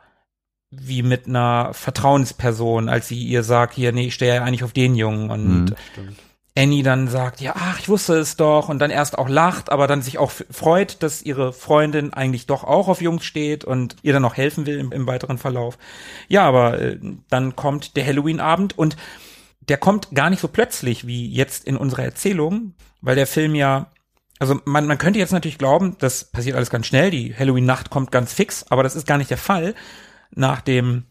wie 0.81 1.03
mit 1.03 1.27
einer 1.27 1.73
Vertrauensperson, 1.73 2.89
als 2.89 3.07
sie 3.07 3.23
ihr 3.23 3.43
sagt, 3.43 3.73
hier, 3.75 3.91
nee, 3.91 4.07
ich 4.07 4.13
stehe 4.13 4.35
ja 4.35 4.43
eigentlich 4.43 4.63
auf 4.63 4.73
den 4.73 4.95
Jungen 4.95 5.29
und 5.29 5.65
Mhm. 5.97 6.15
Annie 6.55 6.83
dann 6.83 7.07
sagt, 7.07 7.41
ja, 7.41 7.53
ach, 7.55 7.79
ich 7.79 7.89
wusste 7.89 8.15
es 8.15 8.35
doch 8.35 8.69
und 8.69 8.77
dann 8.77 8.91
erst 8.91 9.17
auch 9.17 9.27
lacht, 9.27 9.71
aber 9.71 9.87
dann 9.87 10.03
sich 10.03 10.19
auch 10.19 10.31
freut, 10.31 11.01
dass 11.01 11.23
ihre 11.23 11.51
Freundin 11.51 12.13
eigentlich 12.13 12.45
doch 12.45 12.63
auch 12.63 12.87
auf 12.87 13.01
Jungs 13.01 13.25
steht 13.25 13.65
und 13.65 13.95
ihr 14.03 14.13
dann 14.13 14.25
auch 14.25 14.37
helfen 14.37 14.67
will 14.67 14.77
im, 14.77 14.91
im 14.91 15.07
weiteren 15.07 15.39
Verlauf. 15.39 15.79
Ja, 16.27 16.43
aber 16.43 16.79
äh, 16.79 16.99
dann 17.29 17.55
kommt 17.55 17.95
der 17.97 18.05
Halloween-Abend 18.05 18.77
und 18.77 18.97
der 19.61 19.77
kommt 19.77 20.09
gar 20.13 20.29
nicht 20.29 20.41
so 20.41 20.47
plötzlich 20.47 21.07
wie 21.07 21.27
jetzt 21.27 21.65
in 21.65 21.75
unserer 21.75 22.03
Erzählung, 22.03 22.73
weil 23.01 23.15
der 23.15 23.27
Film 23.27 23.55
ja, 23.55 23.87
also 24.37 24.59
man, 24.65 24.85
man 24.85 24.99
könnte 24.99 25.19
jetzt 25.19 25.31
natürlich 25.31 25.57
glauben, 25.57 25.95
das 25.99 26.25
passiert 26.25 26.55
alles 26.55 26.69
ganz 26.69 26.85
schnell, 26.85 27.09
die 27.09 27.33
Halloween-Nacht 27.35 27.89
kommt 27.89 28.11
ganz 28.11 28.31
fix, 28.31 28.65
aber 28.69 28.83
das 28.83 28.95
ist 28.95 29.07
gar 29.07 29.17
nicht 29.17 29.31
der 29.31 29.37
Fall. 29.37 29.73
Nach 30.35 30.61
dem 30.61 31.05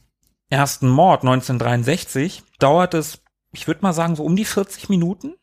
ersten 0.48 0.88
Mord 0.88 1.22
1963 1.22 2.42
dauert 2.58 2.94
es 2.94 3.22
ich 3.52 3.66
würde 3.66 3.82
mal 3.82 3.92
sagen, 3.92 4.16
so 4.16 4.24
um 4.24 4.35
die 4.35 4.44
40 4.44 4.88
Minuten, 4.88 5.35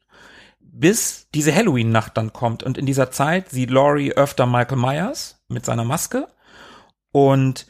bis 0.60 1.28
diese 1.34 1.56
Halloween-Nacht 1.56 2.18
dann 2.18 2.34
kommt. 2.34 2.64
Und 2.64 2.78
in 2.78 2.86
dieser 2.86 3.12
Zeit 3.12 3.50
sieht 3.50 3.70
Laurie 3.70 4.14
öfter 4.14 4.46
Michael 4.46 4.78
Myers 4.78 5.42
mit 5.48 5.66
seiner 5.66 5.86
Maske. 5.86 6.28
Und 7.12 7.68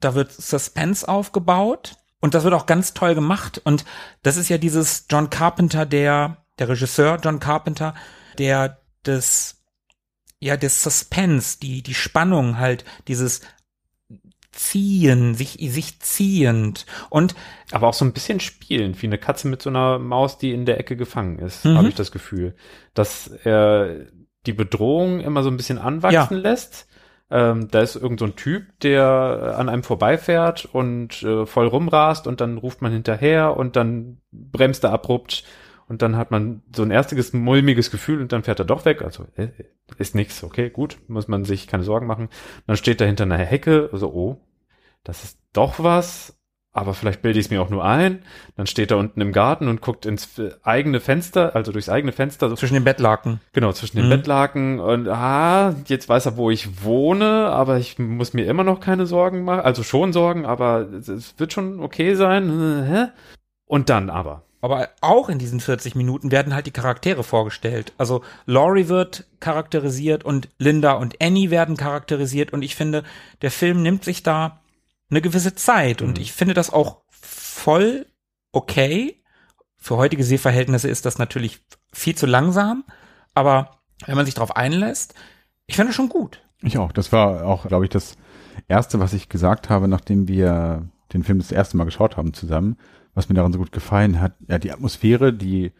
da 0.00 0.14
wird 0.14 0.32
Suspense 0.32 1.08
aufgebaut. 1.08 1.96
Und 2.20 2.34
das 2.34 2.44
wird 2.44 2.54
auch 2.54 2.66
ganz 2.66 2.94
toll 2.94 3.14
gemacht. 3.14 3.60
Und 3.64 3.84
das 4.22 4.36
ist 4.36 4.48
ja 4.48 4.58
dieses 4.58 5.06
John 5.10 5.30
Carpenter, 5.30 5.86
der, 5.86 6.44
der 6.58 6.68
Regisseur 6.68 7.18
John 7.22 7.40
Carpenter, 7.40 7.94
der 8.38 8.80
das, 9.02 9.62
ja, 10.40 10.56
das 10.56 10.82
Suspense, 10.82 11.58
die, 11.60 11.82
die 11.82 11.94
Spannung 11.94 12.58
halt, 12.58 12.84
dieses 13.06 13.40
Ziehen, 14.58 15.34
sich, 15.34 15.56
sich 15.70 16.00
ziehend. 16.00 16.84
Und 17.10 17.34
Aber 17.70 17.86
auch 17.86 17.94
so 17.94 18.04
ein 18.04 18.12
bisschen 18.12 18.40
spielend, 18.40 19.00
wie 19.02 19.06
eine 19.06 19.18
Katze 19.18 19.46
mit 19.48 19.62
so 19.62 19.70
einer 19.70 19.98
Maus, 20.00 20.36
die 20.36 20.52
in 20.52 20.66
der 20.66 20.80
Ecke 20.80 20.96
gefangen 20.96 21.38
ist, 21.38 21.64
Mhm. 21.64 21.76
habe 21.78 21.88
ich 21.88 21.94
das 21.94 22.10
Gefühl. 22.10 22.54
Dass 22.92 23.28
er 23.44 24.06
die 24.46 24.52
Bedrohung 24.52 25.20
immer 25.20 25.42
so 25.42 25.50
ein 25.50 25.56
bisschen 25.56 25.78
anwachsen 25.78 26.38
lässt. 26.38 26.88
Ähm, 27.30 27.68
da 27.70 27.82
ist 27.82 27.94
irgend 27.94 28.18
so 28.20 28.26
ein 28.26 28.36
Typ, 28.36 28.64
der 28.80 29.54
an 29.58 29.68
einem 29.68 29.82
vorbeifährt 29.82 30.64
und 30.64 31.22
äh, 31.22 31.44
voll 31.46 31.66
rumrast 31.66 32.26
und 32.26 32.40
dann 32.40 32.56
ruft 32.58 32.80
man 32.82 32.90
hinterher 32.90 33.56
und 33.56 33.76
dann 33.76 34.18
bremst 34.32 34.82
er 34.84 34.92
abrupt 34.92 35.44
und 35.88 36.00
dann 36.00 36.16
hat 36.16 36.30
man 36.30 36.62
so 36.74 36.82
ein 36.82 36.90
erstiges 36.90 37.34
mulmiges 37.34 37.90
Gefühl 37.90 38.20
und 38.22 38.32
dann 38.32 38.42
fährt 38.44 38.58
er 38.60 38.64
doch 38.64 38.86
weg. 38.86 39.02
Also 39.02 39.26
äh, 39.36 39.48
ist 39.98 40.14
nix, 40.14 40.42
okay, 40.42 40.70
gut, 40.70 40.96
muss 41.06 41.28
man 41.28 41.44
sich 41.44 41.66
keine 41.66 41.82
Sorgen 41.84 42.06
machen. 42.06 42.28
Dann 42.66 42.76
steht 42.78 43.00
er 43.02 43.06
hinter 43.06 43.24
einer 43.24 43.36
Hecke, 43.38 43.90
so, 43.92 44.08
oh, 44.12 44.40
das 45.04 45.24
ist 45.24 45.38
doch 45.52 45.82
was, 45.82 46.38
aber 46.72 46.94
vielleicht 46.94 47.22
bilde 47.22 47.38
ich 47.40 47.46
es 47.46 47.50
mir 47.50 47.60
auch 47.60 47.70
nur 47.70 47.84
ein. 47.84 48.22
Dann 48.56 48.66
steht 48.66 48.90
er 48.90 48.98
unten 48.98 49.20
im 49.20 49.32
Garten 49.32 49.68
und 49.68 49.80
guckt 49.80 50.06
ins 50.06 50.38
äh, 50.38 50.50
eigene 50.62 51.00
Fenster, 51.00 51.56
also 51.56 51.72
durchs 51.72 51.88
eigene 51.88 52.12
Fenster, 52.12 52.54
zwischen 52.54 52.74
den 52.74 52.84
Bettlaken. 52.84 53.40
Genau, 53.52 53.72
zwischen 53.72 53.96
den 53.96 54.06
Mhm. 54.06 54.10
Bettlaken 54.10 54.78
und 54.78 55.08
ah, 55.08 55.74
jetzt 55.86 56.08
weiß 56.08 56.26
er, 56.26 56.36
wo 56.36 56.50
ich 56.50 56.84
wohne, 56.84 57.46
aber 57.46 57.78
ich 57.78 57.98
muss 57.98 58.32
mir 58.32 58.46
immer 58.46 58.64
noch 58.64 58.80
keine 58.80 59.06
Sorgen 59.06 59.44
machen. 59.44 59.62
Also 59.62 59.82
schon 59.82 60.12
Sorgen, 60.12 60.46
aber 60.46 60.88
es, 60.92 61.34
wird 61.38 61.52
schon 61.52 61.80
okay 61.80 62.14
sein. 62.14 63.10
Und 63.66 63.88
dann 63.88 64.08
aber. 64.08 64.44
Aber 64.60 64.88
auch 65.00 65.28
in 65.28 65.38
diesen 65.38 65.60
40 65.60 65.94
Minuten 65.94 66.32
werden 66.32 66.54
halt 66.54 66.66
die 66.66 66.72
Charaktere 66.72 67.22
vorgestellt. 67.22 67.92
Also 67.96 68.22
Laurie 68.44 68.88
wird 68.88 69.24
charakterisiert 69.40 70.24
und 70.24 70.48
Linda 70.58 70.92
und 70.92 71.22
Annie 71.22 71.50
werden 71.50 71.76
charakterisiert 71.76 72.52
und 72.52 72.62
ich 72.62 72.74
finde, 72.74 73.04
der 73.42 73.52
Film 73.52 73.82
nimmt 73.82 74.04
sich 74.04 74.22
da 74.22 74.60
eine 75.10 75.20
gewisse 75.20 75.54
Zeit 75.54 76.02
und 76.02 76.16
Mhm. 76.16 76.22
ich 76.22 76.32
finde 76.32 76.54
das 76.54 76.70
auch 76.72 77.02
voll 77.10 78.06
okay. 78.52 79.22
Für 79.76 79.96
heutige 79.96 80.24
Sehverhältnisse 80.24 80.88
ist 80.88 81.06
das 81.06 81.18
natürlich 81.18 81.60
viel 81.92 82.14
zu 82.14 82.26
langsam, 82.26 82.84
aber 83.34 83.80
wenn 84.06 84.16
man 84.16 84.26
sich 84.26 84.34
darauf 84.34 84.56
einlässt, 84.56 85.14
ich 85.66 85.76
finde 85.76 85.90
es 85.90 85.96
schon 85.96 86.08
gut. 86.08 86.42
Ich 86.62 86.78
auch. 86.78 86.92
Das 86.92 87.12
war 87.12 87.44
auch, 87.46 87.66
glaube 87.66 87.84
ich, 87.84 87.90
das 87.90 88.16
erste, 88.66 88.98
was 89.00 89.12
ich 89.12 89.28
gesagt 89.28 89.70
habe, 89.70 89.86
nachdem 89.88 90.26
wir 90.28 90.88
den 91.12 91.22
Film 91.22 91.38
das 91.38 91.52
erste 91.52 91.76
Mal 91.76 91.84
geschaut 91.84 92.16
haben 92.16 92.34
zusammen, 92.34 92.76
was 93.14 93.28
mir 93.28 93.34
daran 93.34 93.52
so 93.52 93.58
gut 93.58 93.72
gefallen 93.72 94.20
hat. 94.20 94.34
Ja, 94.48 94.58
die 94.58 94.72
Atmosphäre, 94.72 95.32
die 95.32 95.72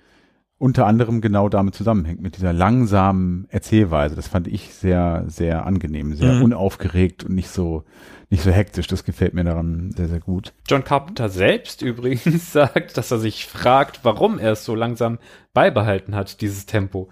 unter 0.59 0.87
anderem 0.87 1.21
genau 1.21 1.49
damit 1.49 1.75
zusammenhängt, 1.75 2.21
mit 2.21 2.37
dieser 2.37 2.53
langsamen 2.53 3.47
Erzählweise. 3.49 4.17
Das 4.17 4.27
fand 4.29 4.49
ich 4.49 4.75
sehr, 4.75 5.25
sehr 5.29 5.65
angenehm, 5.67 6.15
sehr 6.15 6.33
Mhm. 6.35 6.43
unaufgeregt 6.43 7.23
und 7.25 7.35
nicht 7.35 7.49
so, 7.49 7.85
nicht 8.29 8.43
so 8.43 8.51
hektisch. 8.51 8.89
Das 8.89 9.05
gefällt 9.05 9.35
mir 9.35 9.45
daran 9.45 9.93
sehr, 9.97 10.09
sehr 10.09 10.19
gut. 10.21 10.53
John 10.69 10.83
Carpenter 10.85 11.29
selbst 11.29 11.83
übrigens 11.83 12.53
sagt, 12.53 12.97
dass 12.97 13.11
er 13.13 13.19
sich 13.19 13.47
fragt, 13.47 14.01
warum 14.03 14.39
er 14.39 14.53
es 14.53 14.65
so 14.65 14.75
langsam 14.75 15.19
beibehalten 15.55 16.15
hat, 16.17 16.41
dieses 16.41 16.67
Tempo. 16.67 17.09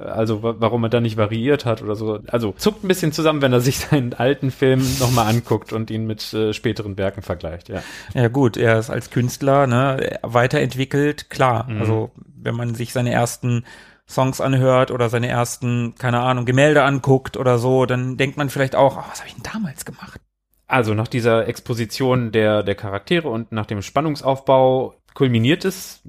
Also 0.00 0.42
wa- 0.42 0.54
warum 0.58 0.82
er 0.84 0.88
da 0.88 1.00
nicht 1.00 1.16
variiert 1.16 1.64
hat 1.64 1.82
oder 1.82 1.94
so. 1.94 2.20
Also 2.28 2.52
zuckt 2.56 2.82
ein 2.84 2.88
bisschen 2.88 3.12
zusammen, 3.12 3.42
wenn 3.42 3.52
er 3.52 3.60
sich 3.60 3.78
seinen 3.78 4.14
alten 4.14 4.50
Film 4.50 4.80
nochmal 4.98 5.26
anguckt 5.26 5.72
und 5.72 5.90
ihn 5.90 6.06
mit 6.06 6.32
äh, 6.32 6.52
späteren 6.52 6.96
Werken 6.98 7.22
vergleicht. 7.22 7.68
Ja. 7.68 7.82
Ja 8.14 8.28
gut, 8.28 8.56
er 8.56 8.78
ist 8.78 8.90
als 8.90 9.10
Künstler 9.10 9.66
ne, 9.66 10.18
weiterentwickelt, 10.22 11.30
klar. 11.30 11.68
Mhm. 11.68 11.80
Also 11.80 12.10
wenn 12.36 12.54
man 12.54 12.74
sich 12.74 12.92
seine 12.92 13.12
ersten 13.12 13.64
Songs 14.08 14.40
anhört 14.40 14.90
oder 14.90 15.08
seine 15.08 15.28
ersten, 15.28 15.94
keine 15.96 16.20
Ahnung, 16.20 16.44
Gemälde 16.44 16.82
anguckt 16.82 17.36
oder 17.36 17.58
so, 17.58 17.86
dann 17.86 18.16
denkt 18.16 18.36
man 18.36 18.48
vielleicht 18.48 18.74
auch, 18.74 18.96
oh, 18.96 19.04
was 19.08 19.20
habe 19.20 19.28
ich 19.28 19.34
denn 19.34 19.44
damals 19.52 19.84
gemacht? 19.84 20.20
Also 20.66 20.94
nach 20.94 21.08
dieser 21.08 21.46
Exposition 21.48 22.32
der, 22.32 22.62
der 22.62 22.74
Charaktere 22.74 23.28
und 23.28 23.52
nach 23.52 23.66
dem 23.66 23.82
Spannungsaufbau 23.82 24.94
kulminiert 25.14 25.64
es 25.64 26.02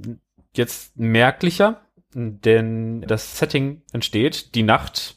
jetzt 0.55 0.97
merklicher, 0.97 1.81
denn 2.13 3.01
das 3.01 3.37
Setting 3.37 3.81
entsteht, 3.93 4.55
die 4.55 4.63
Nacht 4.63 5.15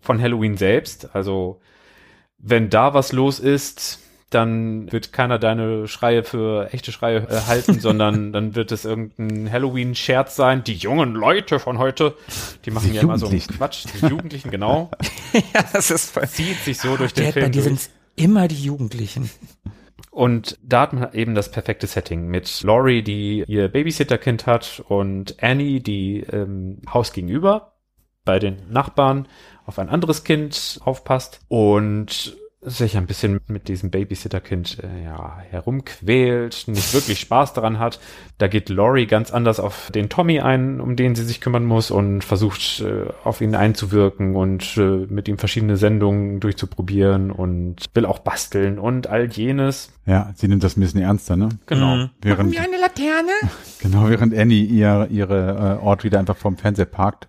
von 0.00 0.20
Halloween 0.20 0.56
selbst. 0.56 1.14
Also 1.14 1.60
wenn 2.38 2.70
da 2.70 2.94
was 2.94 3.12
los 3.12 3.40
ist, 3.40 4.00
dann 4.30 4.92
wird 4.92 5.12
keiner 5.12 5.38
deine 5.38 5.88
Schreie 5.88 6.22
für 6.22 6.72
echte 6.72 6.92
Schreie 6.92 7.26
äh, 7.28 7.40
halten, 7.46 7.80
sondern 7.80 8.32
dann 8.32 8.54
wird 8.54 8.72
es 8.72 8.84
irgendein 8.84 9.50
Halloween-Scherz 9.50 10.36
sein. 10.36 10.64
Die 10.64 10.74
jungen 10.74 11.14
Leute 11.14 11.58
von 11.58 11.78
heute, 11.78 12.14
die 12.64 12.70
machen 12.70 12.90
Die 12.90 12.96
ja 12.96 13.02
immer 13.02 13.18
so 13.18 13.28
einen. 13.28 13.40
Quatsch. 13.40 13.84
Die 14.00 14.06
Jugendlichen, 14.06 14.50
genau. 14.50 14.90
ja, 15.32 15.64
das 15.72 15.90
ist 15.90 16.10
voll. 16.10 16.28
Zieht 16.28 16.58
sich 16.58 16.78
so 16.78 16.96
durch 16.96 17.14
den 17.14 17.26
bei 17.26 17.32
Film 17.32 17.52
durch. 17.52 17.64
sind 17.64 17.90
immer 18.16 18.48
die 18.48 18.62
Jugendlichen. 18.62 19.30
Und 20.18 20.58
da 20.64 20.80
hat 20.80 20.92
man 20.94 21.12
eben 21.12 21.36
das 21.36 21.48
perfekte 21.48 21.86
Setting 21.86 22.26
mit 22.26 22.64
Laurie, 22.64 23.02
die 23.02 23.44
ihr 23.46 23.68
Babysitterkind 23.68 24.48
hat 24.48 24.82
und 24.88 25.40
Annie, 25.40 25.78
die 25.78 26.24
ähm, 26.32 26.82
Haus 26.92 27.12
gegenüber 27.12 27.74
bei 28.24 28.40
den 28.40 28.56
Nachbarn 28.68 29.28
auf 29.64 29.78
ein 29.78 29.88
anderes 29.88 30.24
Kind 30.24 30.80
aufpasst. 30.84 31.38
Und 31.46 32.36
sich 32.60 32.96
ein 32.96 33.06
bisschen 33.06 33.40
mit 33.46 33.68
diesem 33.68 33.90
Babysitterkind 33.90 34.78
äh, 34.82 35.04
ja, 35.04 35.38
herumquält, 35.48 36.64
nicht 36.66 36.92
wirklich 36.92 37.20
Spaß 37.20 37.52
daran 37.52 37.78
hat. 37.78 38.00
Da 38.38 38.48
geht 38.48 38.68
Laurie 38.68 39.06
ganz 39.06 39.30
anders 39.30 39.60
auf 39.60 39.92
den 39.92 40.08
Tommy 40.08 40.40
ein, 40.40 40.80
um 40.80 40.96
den 40.96 41.14
sie 41.14 41.24
sich 41.24 41.40
kümmern 41.40 41.64
muss 41.64 41.92
und 41.92 42.24
versucht 42.24 42.80
äh, 42.80 43.06
auf 43.22 43.40
ihn 43.40 43.54
einzuwirken 43.54 44.34
und 44.34 44.76
äh, 44.76 45.06
mit 45.08 45.28
ihm 45.28 45.38
verschiedene 45.38 45.76
Sendungen 45.76 46.40
durchzuprobieren 46.40 47.30
und 47.30 47.84
will 47.94 48.06
auch 48.06 48.18
basteln 48.18 48.80
und 48.80 49.06
all 49.06 49.30
jenes. 49.30 49.92
Ja, 50.04 50.32
sie 50.34 50.48
nimmt 50.48 50.64
das 50.64 50.76
ein 50.76 50.80
bisschen 50.80 51.02
ernster, 51.02 51.36
ne? 51.36 51.50
Genau. 51.66 51.94
Mhm. 51.94 52.10
Während, 52.22 52.58
eine 52.58 52.80
Laterne? 52.80 53.30
genau, 53.80 54.08
während 54.08 54.36
Annie 54.36 54.64
ihr, 54.64 55.06
ihre 55.10 55.78
äh, 55.80 55.84
Ort 55.84 56.02
wieder 56.02 56.18
einfach 56.18 56.36
vorm 56.36 56.56
Fernseher 56.56 56.86
parkt 56.86 57.28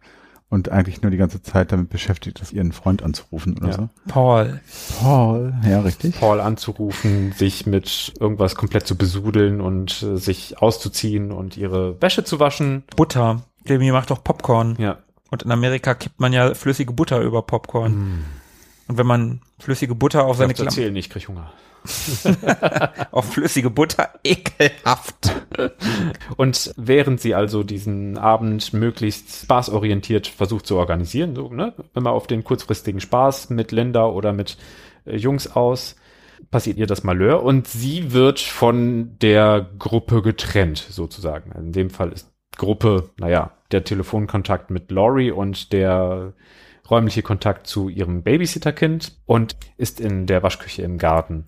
und 0.50 0.70
eigentlich 0.70 1.02
nur 1.02 1.12
die 1.12 1.18
ganze 1.18 1.42
Zeit 1.44 1.72
damit 1.72 1.90
beschäftigt 1.90 2.40
ist, 2.40 2.52
ihren 2.54 2.72
Freund 2.72 3.04
anzurufen 3.04 3.58
oder 3.58 3.68
Ja. 3.70 3.74
so. 3.74 3.90
Paul. 4.08 4.60
Paul, 5.00 5.54
ja, 5.68 5.80
richtig. 5.82 6.20
Paul 6.20 6.40
anzurufen, 6.40 7.34
sich 7.34 7.66
mit 7.68 8.14
irgendwas 8.20 8.56
komplett 8.56 8.88
zu 8.88 8.96
besudeln 8.98 9.62
und 9.62 10.02
äh, 10.02 10.18
sich 10.18 10.60
auszuziehen 10.62 11.32
und 11.32 11.56
ihre 11.58 12.02
Wäsche 12.02 12.24
zu 12.24 12.40
waschen. 12.40 12.84
Butter. 12.96 13.44
Jamie 13.66 13.92
macht 13.92 14.10
doch 14.10 14.24
Popcorn. 14.24 14.76
Ja. 14.80 14.98
Und 15.30 15.44
in 15.44 15.52
Amerika 15.52 15.94
kippt 15.94 16.20
man 16.20 16.34
ja 16.34 16.56
flüssige 16.56 16.94
Butter 16.94 17.22
über 17.22 17.44
Popcorn. 17.44 18.24
Und 18.88 18.98
wenn 18.98 19.06
man 19.06 19.42
flüssige 19.60 19.94
Butter 19.94 20.26
auf 20.26 20.38
seine 20.38 20.54
Ich 20.54 20.56
Klamotten, 20.56 20.78
erzählen, 20.80 20.96
ich 20.96 21.10
krieg 21.12 21.28
Hunger. 21.28 21.52
auf 23.12 23.34
flüssige 23.34 23.70
Butter, 23.70 24.10
ekelhaft. 24.24 25.36
Und 26.38 26.74
während 26.78 27.22
sie 27.22 27.36
also 27.36 27.64
diesen 27.64 28.18
Abend 28.18 28.74
möglichst 28.74 29.44
spaßorientiert 29.44 30.28
versucht 30.28 30.66
zu 30.66 30.78
organisieren, 30.78 31.36
so, 31.36 31.50
ne, 31.50 31.74
man 31.94 32.08
auf 32.08 32.28
den 32.28 32.44
kurzfristigen 32.44 33.00
Spaß 33.00 33.50
mit 33.50 33.72
Linda 33.72 34.06
oder 34.06 34.34
mit 34.34 34.58
äh, 35.06 35.16
Jungs 35.16 35.48
aus, 35.48 35.96
passiert 36.52 36.78
ihr 36.78 36.88
das 36.88 37.04
Malheur 37.04 37.44
und 37.44 37.68
sie 37.68 38.14
wird 38.14 38.40
von 38.40 39.18
der 39.20 39.70
Gruppe 39.78 40.22
getrennt, 40.22 40.78
sozusagen. 40.78 41.52
In 41.52 41.72
dem 41.72 41.90
Fall 41.90 42.12
ist 42.12 42.32
Gruppe, 42.58 43.10
naja, 43.18 43.52
der 43.72 43.84
Telefonkontakt 43.84 44.72
mit 44.72 44.92
Laurie 44.92 45.32
und 45.32 45.74
der 45.74 46.34
räumliche 46.90 47.22
Kontakt 47.22 47.68
zu 47.68 47.90
ihrem 47.90 48.24
Babysitterkind 48.24 49.18
und 49.26 49.56
ist 49.78 50.00
in 50.00 50.26
der 50.26 50.44
Waschküche 50.44 50.82
im 50.82 50.98
Garten 50.98 51.46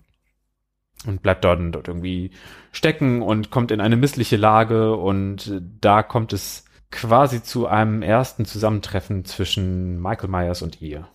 und 1.06 1.22
bleibt 1.22 1.44
dort, 1.44 1.60
dort 1.74 1.88
irgendwie 1.88 2.30
stecken 2.72 3.22
und 3.22 3.50
kommt 3.50 3.70
in 3.70 3.80
eine 3.80 3.96
missliche 3.96 4.36
Lage 4.36 4.96
und 4.96 5.60
da 5.80 6.02
kommt 6.02 6.32
es 6.32 6.64
quasi 6.90 7.42
zu 7.42 7.66
einem 7.66 8.02
ersten 8.02 8.44
Zusammentreffen 8.44 9.24
zwischen 9.24 10.00
Michael 10.00 10.28
Myers 10.28 10.62
und 10.62 10.80
ihr. 10.80 11.08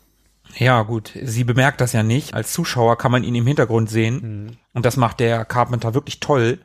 Ja, 0.56 0.82
gut. 0.84 1.14
Sie 1.22 1.44
bemerkt 1.44 1.82
das 1.82 1.94
ja 1.94 2.04
nicht. 2.04 2.34
Als 2.34 2.54
Zuschauer 2.54 2.98
kann 2.98 3.12
man 3.12 3.24
ihn 3.24 3.36
im 3.36 3.46
Hintergrund 3.46 3.90
sehen. 3.90 4.58
Und 4.74 4.86
das 4.86 4.98
macht 4.98 5.20
der 5.20 5.46
Carpenter 5.46 5.94
wirklich 5.94 6.20
toll, 6.20 6.60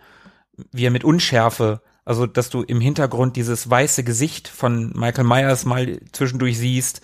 wie 0.71 0.87
er 0.87 0.91
mit 0.91 1.05
Unschärfe, 1.05 1.83
also 2.05 2.27
dass 2.27 2.51
du 2.51 2.63
im 2.63 2.81
Hintergrund 2.81 3.37
dieses 3.37 3.69
weiße 3.69 4.05
Gesicht 4.05 4.49
von 4.49 4.93
Michael 4.95 5.25
Myers 5.25 5.65
mal 5.65 6.01
zwischendurch 6.13 6.59
siehst. 6.59 7.03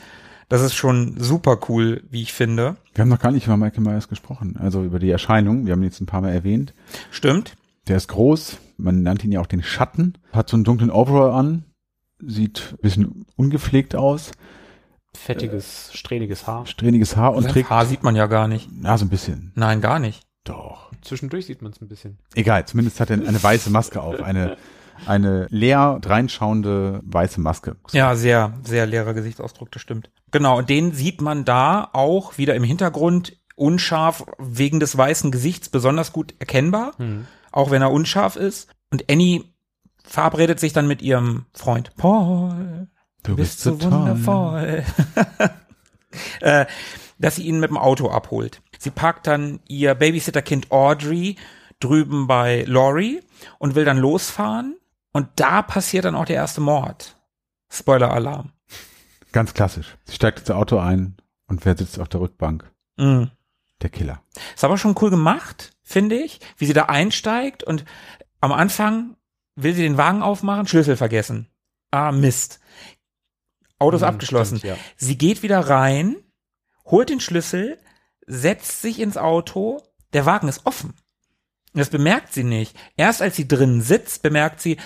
Das 0.49 0.63
ist 0.63 0.75
schon 0.75 1.15
super 1.19 1.59
cool, 1.69 2.03
wie 2.11 2.23
ich 2.23 2.33
finde. 2.33 2.77
Wir 2.95 3.03
haben 3.03 3.09
noch 3.11 3.19
gar 3.21 3.33
nicht 3.33 3.47
über 3.47 3.57
Michael 3.57 3.83
Myers 3.83 4.09
gesprochen, 4.09 4.57
also 4.59 4.83
über 4.83 4.99
die 4.99 5.11
Erscheinung. 5.11 5.67
Wir 5.67 5.73
haben 5.73 5.83
ihn 5.83 5.89
jetzt 5.91 6.01
ein 6.01 6.07
paar 6.07 6.23
Mal 6.23 6.33
erwähnt. 6.33 6.73
Stimmt. 7.11 7.57
Der 7.87 7.97
ist 7.97 8.09
groß, 8.09 8.59
man 8.77 9.03
nannte 9.03 9.27
ihn 9.27 9.33
ja 9.33 9.41
auch 9.41 9.47
den 9.47 9.63
Schatten, 9.63 10.15
hat 10.33 10.49
so 10.49 10.57
einen 10.57 10.65
dunklen 10.65 10.91
Overall 10.91 11.33
an, 11.33 11.65
sieht 12.21 12.73
ein 12.73 12.79
bisschen 12.83 13.27
ungepflegt 13.37 13.95
aus, 13.95 14.33
Fettiges, 15.15 15.91
strähniges 15.95 16.47
Haar. 16.47 16.67
strähniges 16.67 17.17
Haar 17.17 17.35
und 17.35 17.45
Sein 17.45 17.53
trägt, 17.53 17.71
Haar 17.71 17.87
sieht 17.87 18.03
man 18.03 18.15
ja 18.15 18.27
gar 18.27 18.47
nicht. 18.47 18.69
na, 18.73 18.97
so 18.99 19.05
ein 19.05 19.09
bisschen. 19.09 19.53
Nein, 19.55 19.81
gar 19.81 19.99
nicht. 19.99 20.23
Doch. 20.45 20.93
Zwischendurch 21.03 21.47
sieht 21.47 21.63
man 21.63 21.73
es 21.73 21.81
ein 21.81 21.89
bisschen. 21.89 22.19
Egal, 22.35 22.67
zumindest 22.67 23.01
hat 23.01 23.11
er 23.11 23.27
eine 23.27 23.43
weiße 23.43 23.71
Maske 23.71 24.01
auf, 24.01 24.23
eine, 24.23 24.57
eine 25.07 25.47
leer 25.51 26.01
reinschauende 26.05 27.01
weiße 27.05 27.41
Maske. 27.41 27.77
Ja, 27.93 28.15
sehr, 28.17 28.55
sehr 28.63 28.87
leerer 28.87 29.15
Gesichtsausdruck, 29.15 29.71
das 29.73 29.83
stimmt. 29.83 30.11
Genau, 30.31 30.59
und 30.59 30.69
den 30.69 30.93
sieht 30.93 31.21
man 31.21 31.45
da 31.45 31.89
auch 31.93 32.39
wieder 32.39 32.55
im 32.55 32.65
Hintergrund 32.65 33.37
unscharf 33.57 34.25
wegen 34.39 34.81
des 34.81 34.97
weißen 34.97 35.31
Gesichts 35.31 35.69
besonders 35.69 36.13
gut 36.13 36.35
erkennbar, 36.39 36.93
auch 37.51 37.71
wenn 37.71 37.83
er 37.83 37.91
unscharf 37.91 38.37
ist. 38.37 38.69
Und 38.91 39.11
Annie 39.11 39.45
verabredet 40.05 40.61
sich 40.61 40.73
dann 40.73 40.87
mit 40.87 41.03
ihrem 41.03 41.47
Freund 41.53 41.97
Paul. 41.97 42.89
Du 43.23 43.37
bist 43.37 43.61
so 43.61 43.81
wundervoll. 43.83 44.85
äh, 46.41 46.67
dass 47.19 47.37
sie 47.37 47.43
ihn 47.43 47.61
mit 47.61 47.71
dem 47.71 47.77
Auto 47.77 48.09
abholt. 48.09 48.63
Sie 48.79 48.91
parkt 48.91 49.27
dann 49.27 49.61
ihr 49.67 49.95
Babysitterkind 49.95 50.71
Audrey 50.71 51.37
drüben 51.81 52.27
bei 52.27 52.65
Laurie 52.67 53.21
und 53.59 53.75
will 53.75 53.85
dann 53.85 53.99
losfahren. 53.99 54.78
Und 55.19 55.31
da 55.35 55.62
passiert 55.62 56.05
dann 56.05 56.14
auch 56.14 56.27
der 56.27 56.37
erste 56.37 56.61
Mord. 56.61 57.16
Spoiler-Alarm. 57.73 58.53
Ganz 59.33 59.53
klassisch. 59.53 59.97
Sie 60.05 60.14
steigt 60.14 60.39
ins 60.39 60.51
Auto 60.53 60.79
ein 60.79 61.16
und 61.49 61.64
wer 61.64 61.77
sitzt 61.77 61.99
auf 61.99 62.09
der 62.09 62.21
Rückbank? 62.21 62.71
Mhm. 62.99 63.33
Der 63.83 63.91
Killer. 63.91 64.23
Ist 64.55 64.62
aber 64.62 64.79
schon 64.79 64.95
cool 65.01 65.11
gemacht, 65.11 65.73
finde 65.83 66.14
ich, 66.14 66.39
wie 66.57 66.66
sie 66.66 66.73
da 66.73 66.85
einsteigt 66.85 67.64
und 67.64 67.85
am 68.41 68.53
Anfang 68.53 69.16
will 69.57 69.75
sie 69.75 69.83
den 69.83 69.97
Wagen 69.97 70.23
aufmachen, 70.23 70.69
Schlüssel 70.69 70.97
vergessen. 70.97 71.49
Ah, 71.91 72.12
Mist. 72.12 72.61
Auto 73.81 73.97
ist 73.97 74.03
Hm, 74.03 74.09
abgeschlossen. 74.11 74.59
stimmt, 74.59 74.77
ja. 74.79 74.85
Sie 74.97 75.19
geht 75.19 75.43
wieder 75.43 75.59
rein, 75.69 76.14
holt 76.85 77.09
den 77.09 77.19
Schlüssel, 77.19 77.77
setzt 78.29 78.83
sich 78.83 79.01
ins 79.01 79.16
Auto, 79.16 79.83
der 80.12 80.27
Wagen 80.27 80.47
ist 80.47 80.64
offen. 80.64 80.95
Und 81.79 81.83
Das 81.83 81.91
bemerkt 81.91 82.33
sie 82.35 82.43
nicht. 82.43 82.76
Erst 82.97 83.22
als 83.22 83.37
sie 83.37 83.47
drin 83.47 83.81
sitzt, 83.83 84.22
bemerkt 84.22 84.61
sie, 84.61 84.79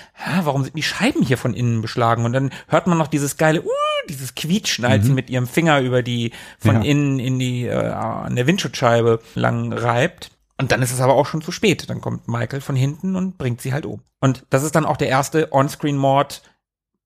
warum 0.45 0.63
sind 0.63 0.77
die 0.77 0.83
Scheiben 0.83 1.23
hier 1.23 1.39
von 1.39 1.55
innen 1.55 1.81
beschlagen? 1.81 2.27
Und 2.27 2.35
dann 2.35 2.51
hört 2.69 2.87
man 2.87 2.99
noch 2.99 3.07
dieses 3.09 3.39
geile, 3.39 3.63
uh, 3.63 3.69
dieses 4.11 4.35
Quietschen, 4.35 4.85
als 4.85 5.07
sie 5.07 5.13
mit 5.13 5.31
ihrem 5.31 5.47
Finger 5.47 5.81
über 5.81 6.03
die, 6.03 6.33
von 6.59 6.77
Ja. 6.77 6.83
innen 6.83 7.19
in 7.19 7.39
die, 7.39 7.65
äh, 7.65 7.73
an 7.73 8.37
der 8.37 8.47
Windschutzscheibe 8.47 9.21
lang 9.35 9.73
reibt. 9.73 10.33
Und 10.59 10.71
dann 10.71 10.83
ist 10.83 10.93
es 10.93 11.01
aber 11.01 11.15
auch 11.15 11.25
schon 11.25 11.41
zu 11.41 11.51
spät. 11.51 11.89
Dann 11.89 12.03
kommt 12.03 12.29
Michael 12.29 12.61
von 12.61 12.77
hinten 12.77 13.17
und 13.17 13.39
bringt 13.39 13.63
sie 13.63 13.73
halt 13.73 13.87
um. 13.87 14.03
Und 14.21 14.45
das 14.51 14.63
ist 14.63 14.75
dann 14.75 14.85
auch 14.85 14.99
der 14.99 15.09
erste 15.09 15.51
On-Screen-Mord 15.51 16.43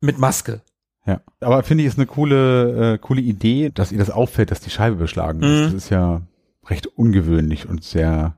mit 0.00 0.18
Maske. 0.18 0.62
Ja. 1.06 1.20
Aber 1.38 1.62
finde 1.62 1.84
ich, 1.84 1.88
ist 1.88 1.96
eine 1.98 2.06
coole, 2.06 2.94
äh, 2.94 2.98
coole 2.98 3.20
Idee, 3.20 3.70
dass 3.72 3.92
ihr 3.92 3.98
das 3.98 4.10
auffällt, 4.10 4.50
dass 4.50 4.58
die 4.60 4.70
Scheibe 4.70 4.96
beschlagen 4.96 5.44
ist. 5.44 5.48
Mhm. 5.60 5.64
Das 5.66 5.74
ist 5.74 5.90
ja 5.90 6.22
recht 6.66 6.88
ungewöhnlich 6.88 7.68
und 7.68 7.84
sehr 7.84 8.36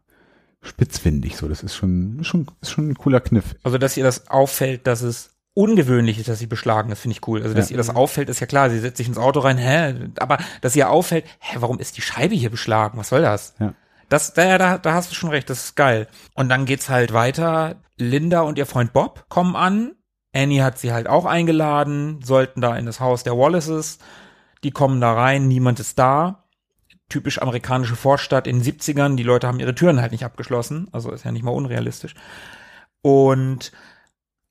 spitzfindig. 0.63 1.37
So, 1.37 1.49
das 1.49 1.63
ist 1.63 1.75
schon, 1.77 2.19
schon, 2.23 2.47
ist 2.61 2.71
schon 2.73 2.91
ein 2.91 2.95
cooler 2.95 3.21
Kniff. 3.21 3.55
Also, 3.63 3.79
dass 3.79 3.97
ihr 3.97 4.05
das 4.05 4.29
auffällt, 4.29 4.87
dass 4.87 5.03
es 5.03 5.31
ungewöhnlich 5.55 6.19
ist, 6.19 6.29
dass 6.29 6.39
sie 6.39 6.47
beschlagen 6.47 6.91
ist, 6.93 7.01
finde 7.01 7.17
ich 7.17 7.27
cool. 7.27 7.43
Also, 7.43 7.55
dass 7.55 7.69
Ja. 7.71 7.75
ihr 7.75 7.79
das 7.79 7.91
auffällt, 7.91 8.29
ist 8.29 8.41
ja 8.41 8.47
klar. 8.47 8.71
Sie 8.71 8.79
setzt 8.79 8.97
sich 8.99 9.09
ins 9.09 9.19
Auto 9.19 9.41
rein, 9.41 9.59
hä? 9.59 9.95
Aber 10.21 10.39
dass 10.61 10.77
ihr 10.77 10.91
auffällt, 10.91 11.25
hä, 11.41 11.57
warum 11.61 11.79
ist 11.79 11.97
die 11.97 12.03
Scheibe 12.03 12.35
hier 12.35 12.51
beschlagen? 12.51 12.99
Was 12.99 13.09
soll 13.09 13.23
das? 13.23 13.55
Ja. 13.59 13.75
Das, 14.09 14.33
da, 14.35 14.57
da, 14.57 14.79
da 14.79 14.93
hast 14.95 15.11
du 15.11 15.15
schon 15.15 15.31
recht, 15.31 15.51
das 15.51 15.65
ist 15.65 15.77
geil. 15.77 16.07
Und 16.35 16.49
dann 16.49 16.65
geht's 16.65 16.89
halt 16.89 17.13
weiter. 17.13 17.77
Linda 17.99 18.41
und 18.43 18.57
ihr 18.57 18.67
Freund 18.67 18.93
Bob 18.93 19.27
kommen 19.29 19.55
an. 19.57 19.93
Annie 20.35 20.63
hat 20.63 20.79
sie 20.79 20.93
halt 20.93 21.09
auch 21.09 21.25
eingeladen, 21.25 22.21
sollten 22.23 22.61
da 22.61 22.77
in 22.77 22.87
das 22.87 23.01
Haus 23.01 23.25
der 23.25 23.37
Wallaces. 23.37 23.99
Die 24.65 24.71
kommen 24.71 25.01
da 25.01 25.13
rein, 25.13 25.49
niemand 25.49 25.81
ist 25.81 25.99
da. 25.99 26.45
Typisch 27.09 27.41
amerikanische 27.41 27.97
Vorstadt 27.97 28.47
in 28.47 28.63
den 28.63 28.79
70ern. 28.79 29.17
Die 29.17 29.23
Leute 29.23 29.47
haben 29.47 29.61
ihre 29.61 29.75
Türen 29.75 30.01
halt 30.01 30.13
nicht 30.13 30.25
abgeschlossen. 30.25 30.89
Also 30.93 31.11
ist 31.11 31.25
ja 31.25 31.33
nicht 31.33 31.45
mal 31.45 31.53
unrealistisch. 31.53 32.15
Und 33.03 33.73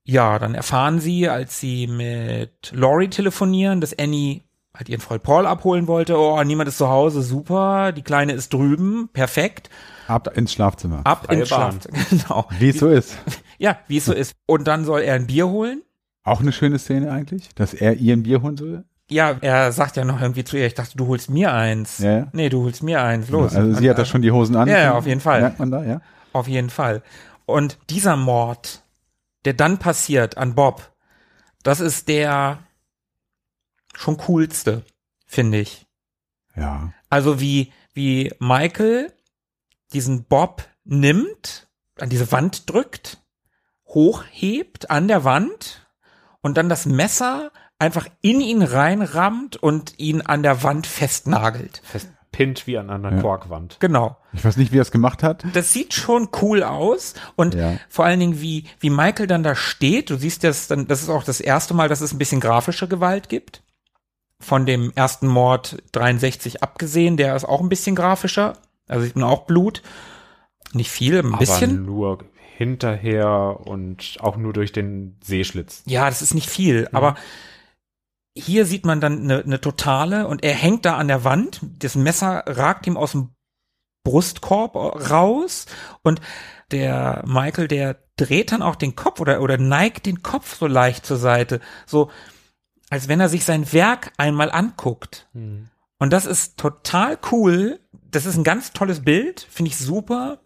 ja, 0.04 0.40
dann 0.40 0.56
erfahren 0.56 1.00
sie, 1.00 1.28
als 1.28 1.60
sie 1.60 1.86
mit 1.88 2.72
Laurie 2.74 3.10
telefonieren, 3.10 3.82
dass 3.82 3.98
Annie 3.98 4.42
halt 4.74 4.90
ihren 4.90 5.02
Freund 5.02 5.24
Paul 5.24 5.46
abholen 5.46 5.88
wollte. 5.88 6.18
Oh, 6.18 6.42
niemand 6.44 6.70
ist 6.70 6.78
zu 6.78 6.88
Hause, 6.88 7.22
super. 7.22 7.92
Die 7.92 8.04
Kleine 8.04 8.34
ist 8.34 8.54
drüben, 8.54 9.10
perfekt. 9.12 9.70
Ab 10.08 10.36
ins 10.38 10.54
Schlafzimmer. 10.54 11.02
Ab 11.04 11.26
Freie 11.26 11.40
ins 11.40 11.50
Bahn. 11.50 11.72
Schlafzimmer. 11.82 11.98
Genau. 12.10 12.48
Wie 12.60 12.70
es 12.70 12.80
so 12.80 12.88
ist. 12.88 13.18
Ja, 13.60 13.80
wie 13.88 13.98
es 13.98 14.06
so 14.06 14.14
ist. 14.14 14.34
Und 14.46 14.68
dann 14.68 14.86
soll 14.86 15.02
er 15.02 15.16
ein 15.16 15.26
Bier 15.26 15.48
holen. 15.48 15.82
Auch 16.24 16.42
eine 16.42 16.52
schöne 16.52 16.78
Szene 16.78 17.12
eigentlich, 17.12 17.50
dass 17.56 17.74
er 17.74 17.96
ihr 17.96 18.14
ein 18.14 18.22
Bier 18.22 18.44
holen 18.44 18.56
soll. 18.56 18.86
Ja, 19.10 19.38
er 19.40 19.72
sagt 19.72 19.96
ja 19.96 20.04
noch 20.04 20.22
irgendwie 20.22 20.44
zu 20.44 20.58
ihr, 20.58 20.66
ich 20.66 20.74
dachte, 20.74 20.98
du 20.98 21.08
holst 21.08 21.30
mir 21.30 21.54
eins. 21.54 22.00
Ja, 22.00 22.18
ja. 22.18 22.28
Nee, 22.34 22.50
du 22.50 22.64
holst 22.64 22.84
mir 22.84 23.02
eins, 23.02 23.30
los. 23.30 23.56
Also 23.56 23.74
sie 23.74 23.86
Und, 23.86 23.90
hat 23.90 24.00
da 24.00 24.06
schon 24.06 24.22
die 24.22 24.32
Hosen 24.32 24.56
an. 24.56 24.68
Ja, 24.68 24.80
ja, 24.80 24.94
auf 24.96 25.06
jeden 25.06 25.22
Fall. 25.22 25.42
Merkt 25.42 25.60
man 25.60 25.72
da, 25.72 25.84
ja. 25.84 26.02
Auf 26.34 26.48
jeden 26.48 26.70
Fall. 26.70 27.02
Und 27.46 27.78
dieser 27.90 28.18
Mord, 28.18 28.84
der 29.46 29.54
dann 29.54 29.78
passiert 29.78 30.38
an 30.38 30.56
Bob, 30.56 30.92
das 31.64 31.80
ist 31.80 32.10
der 32.10 32.60
schon 33.96 34.18
coolste, 34.18 34.84
finde 35.26 35.60
ich. 35.60 35.88
Ja. 36.56 36.92
Also 37.10 37.40
wie, 37.40 37.72
wie 37.94 38.34
Michael 38.40 39.14
diesen 39.94 40.26
Bob 40.26 40.68
nimmt, 40.84 41.68
an 41.98 42.10
diese 42.10 42.32
Wand 42.32 42.70
drückt, 42.70 43.20
hochhebt 43.88 44.92
an 44.92 45.08
der 45.08 45.24
Wand 45.24 45.88
und 46.42 46.58
dann 46.58 46.70
das 46.70 46.86
Messer 46.86 47.52
einfach 47.80 48.08
in 48.22 48.42
ihn 48.42 48.62
reinrammt 48.62 49.56
und 49.58 49.94
ihn 50.00 50.22
an 50.22 50.44
der 50.44 50.64
Wand 50.64 50.88
festnagelt. 50.88 51.82
Festpinnt 51.84 52.66
wie 52.68 52.78
an 52.78 52.90
einer 52.90 53.16
Ja. 53.16 53.22
Korkwand. 53.22 53.78
Genau. 53.80 54.18
Ich 54.34 54.44
weiß 54.44 54.58
nicht, 54.58 54.72
wie 54.72 54.78
er 54.80 54.82
es 54.84 54.92
gemacht 54.92 55.24
hat. 55.24 55.44
Das 55.54 55.74
sieht 55.74 55.94
schon 55.94 56.30
cool 56.42 56.64
aus 56.64 57.14
und 57.36 57.56
Ja. 57.56 57.78
vor 57.90 58.06
allen 58.06 58.20
Dingen 58.20 58.42
wie 58.42 58.66
wie 58.80 58.90
Michael 58.90 59.28
dann 59.28 59.44
da 59.44 59.56
steht. 59.56 60.10
Du 60.10 60.16
siehst 60.18 60.44
das 60.44 60.68
dann, 60.68 60.88
das 60.88 61.02
ist 61.04 61.10
auch 61.10 61.24
das 61.24 61.40
erste 61.40 61.74
Mal, 61.74 61.90
dass 61.90 62.02
es 62.02 62.14
ein 62.14 62.18
bisschen 62.18 62.40
grafische 62.42 62.88
Gewalt 62.88 63.30
gibt. 63.30 63.62
Von 64.40 64.66
dem 64.68 64.92
ersten 64.96 65.28
Mord 65.28 65.78
63 65.94 66.62
abgesehen, 66.64 67.18
der 67.18 67.36
ist 67.36 67.46
auch 67.46 67.60
ein 67.62 67.70
bisschen 67.70 67.96
grafischer. 67.96 68.54
Also 68.88 69.06
sieht 69.06 69.16
man 69.16 69.24
auch 69.26 69.46
Blut. 69.46 69.82
Nicht 70.74 70.92
viel, 70.92 71.20
ein 71.20 71.28
Aber 71.30 71.38
bisschen. 71.38 71.86
nur 71.86 72.20
hinterher 72.56 73.60
und 73.66 74.18
auch 74.20 74.38
nur 74.38 74.54
durch 74.54 74.72
den 74.72 75.18
Seeschlitz. 75.24 75.84
Ja, 75.86 76.06
das 76.10 76.22
ist 76.22 76.34
nicht 76.36 76.50
viel, 76.50 76.88
aber 76.92 77.16
hier 78.40 78.66
sieht 78.66 78.86
man 78.86 79.02
dann 79.02 79.24
eine, 79.24 79.44
eine 79.44 79.62
totale 79.62 80.28
und 80.28 80.44
er 80.44 80.54
hängt 80.54 80.86
da 80.86 80.98
an 80.98 81.08
der 81.08 81.24
Wand, 81.24 81.62
das 81.80 81.96
Messer 81.96 82.44
ragt 82.46 82.88
ihm 82.88 82.98
aus 82.98 83.12
dem 83.12 83.30
Brustkorb 84.04 84.76
raus 85.10 85.66
und 86.04 86.22
der 86.72 87.24
Michael, 87.26 87.68
der 87.68 87.98
dreht 88.16 88.52
dann 88.52 88.62
auch 88.62 88.76
den 88.76 88.96
Kopf 88.96 89.20
oder, 89.20 89.42
oder 89.42 89.58
neigt 89.58 90.06
den 90.06 90.24
Kopf 90.24 90.58
so 90.58 90.68
leicht 90.68 91.06
zur 91.06 91.18
Seite, 91.18 91.60
so 91.86 92.10
als 92.90 93.08
wenn 93.08 93.20
er 93.20 93.30
sich 93.30 93.44
sein 93.44 93.72
Werk 93.74 94.14
einmal 94.18 94.52
anguckt. 94.52 95.28
Und 96.00 96.14
das 96.14 96.26
ist 96.26 96.58
total 96.58 97.18
cool. 97.32 97.80
Das 98.10 98.26
ist 98.26 98.38
ein 98.38 98.44
ganz 98.44 98.72
tolles 98.72 99.02
Bild, 99.04 99.46
finde 99.50 99.72
ich 99.72 99.78
super. 99.78 100.40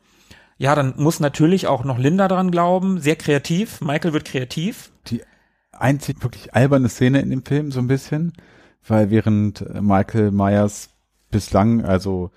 Ja, 0.57 0.75
dann 0.75 0.93
muss 0.97 1.19
natürlich 1.19 1.67
auch 1.67 1.83
noch 1.83 1.97
Linda 1.97 2.27
dran 2.27 2.51
glauben. 2.51 2.99
Sehr 2.99 3.15
kreativ. 3.15 3.81
Michael 3.81 4.13
wird 4.13 4.25
kreativ. 4.25 4.91
Die 5.07 5.23
einzig 5.81 6.23
wirklich 6.23 6.53
alberne 6.53 6.89
Szene 6.89 7.21
in 7.21 7.29
dem 7.29 7.43
Film, 7.43 7.71
so 7.71 7.79
ein 7.79 7.87
bisschen, 7.87 8.33
weil 8.87 9.09
während 9.09 9.65
Michael 9.81 10.31
Myers 10.31 10.89
bislang, 11.31 11.83
also 11.83 12.31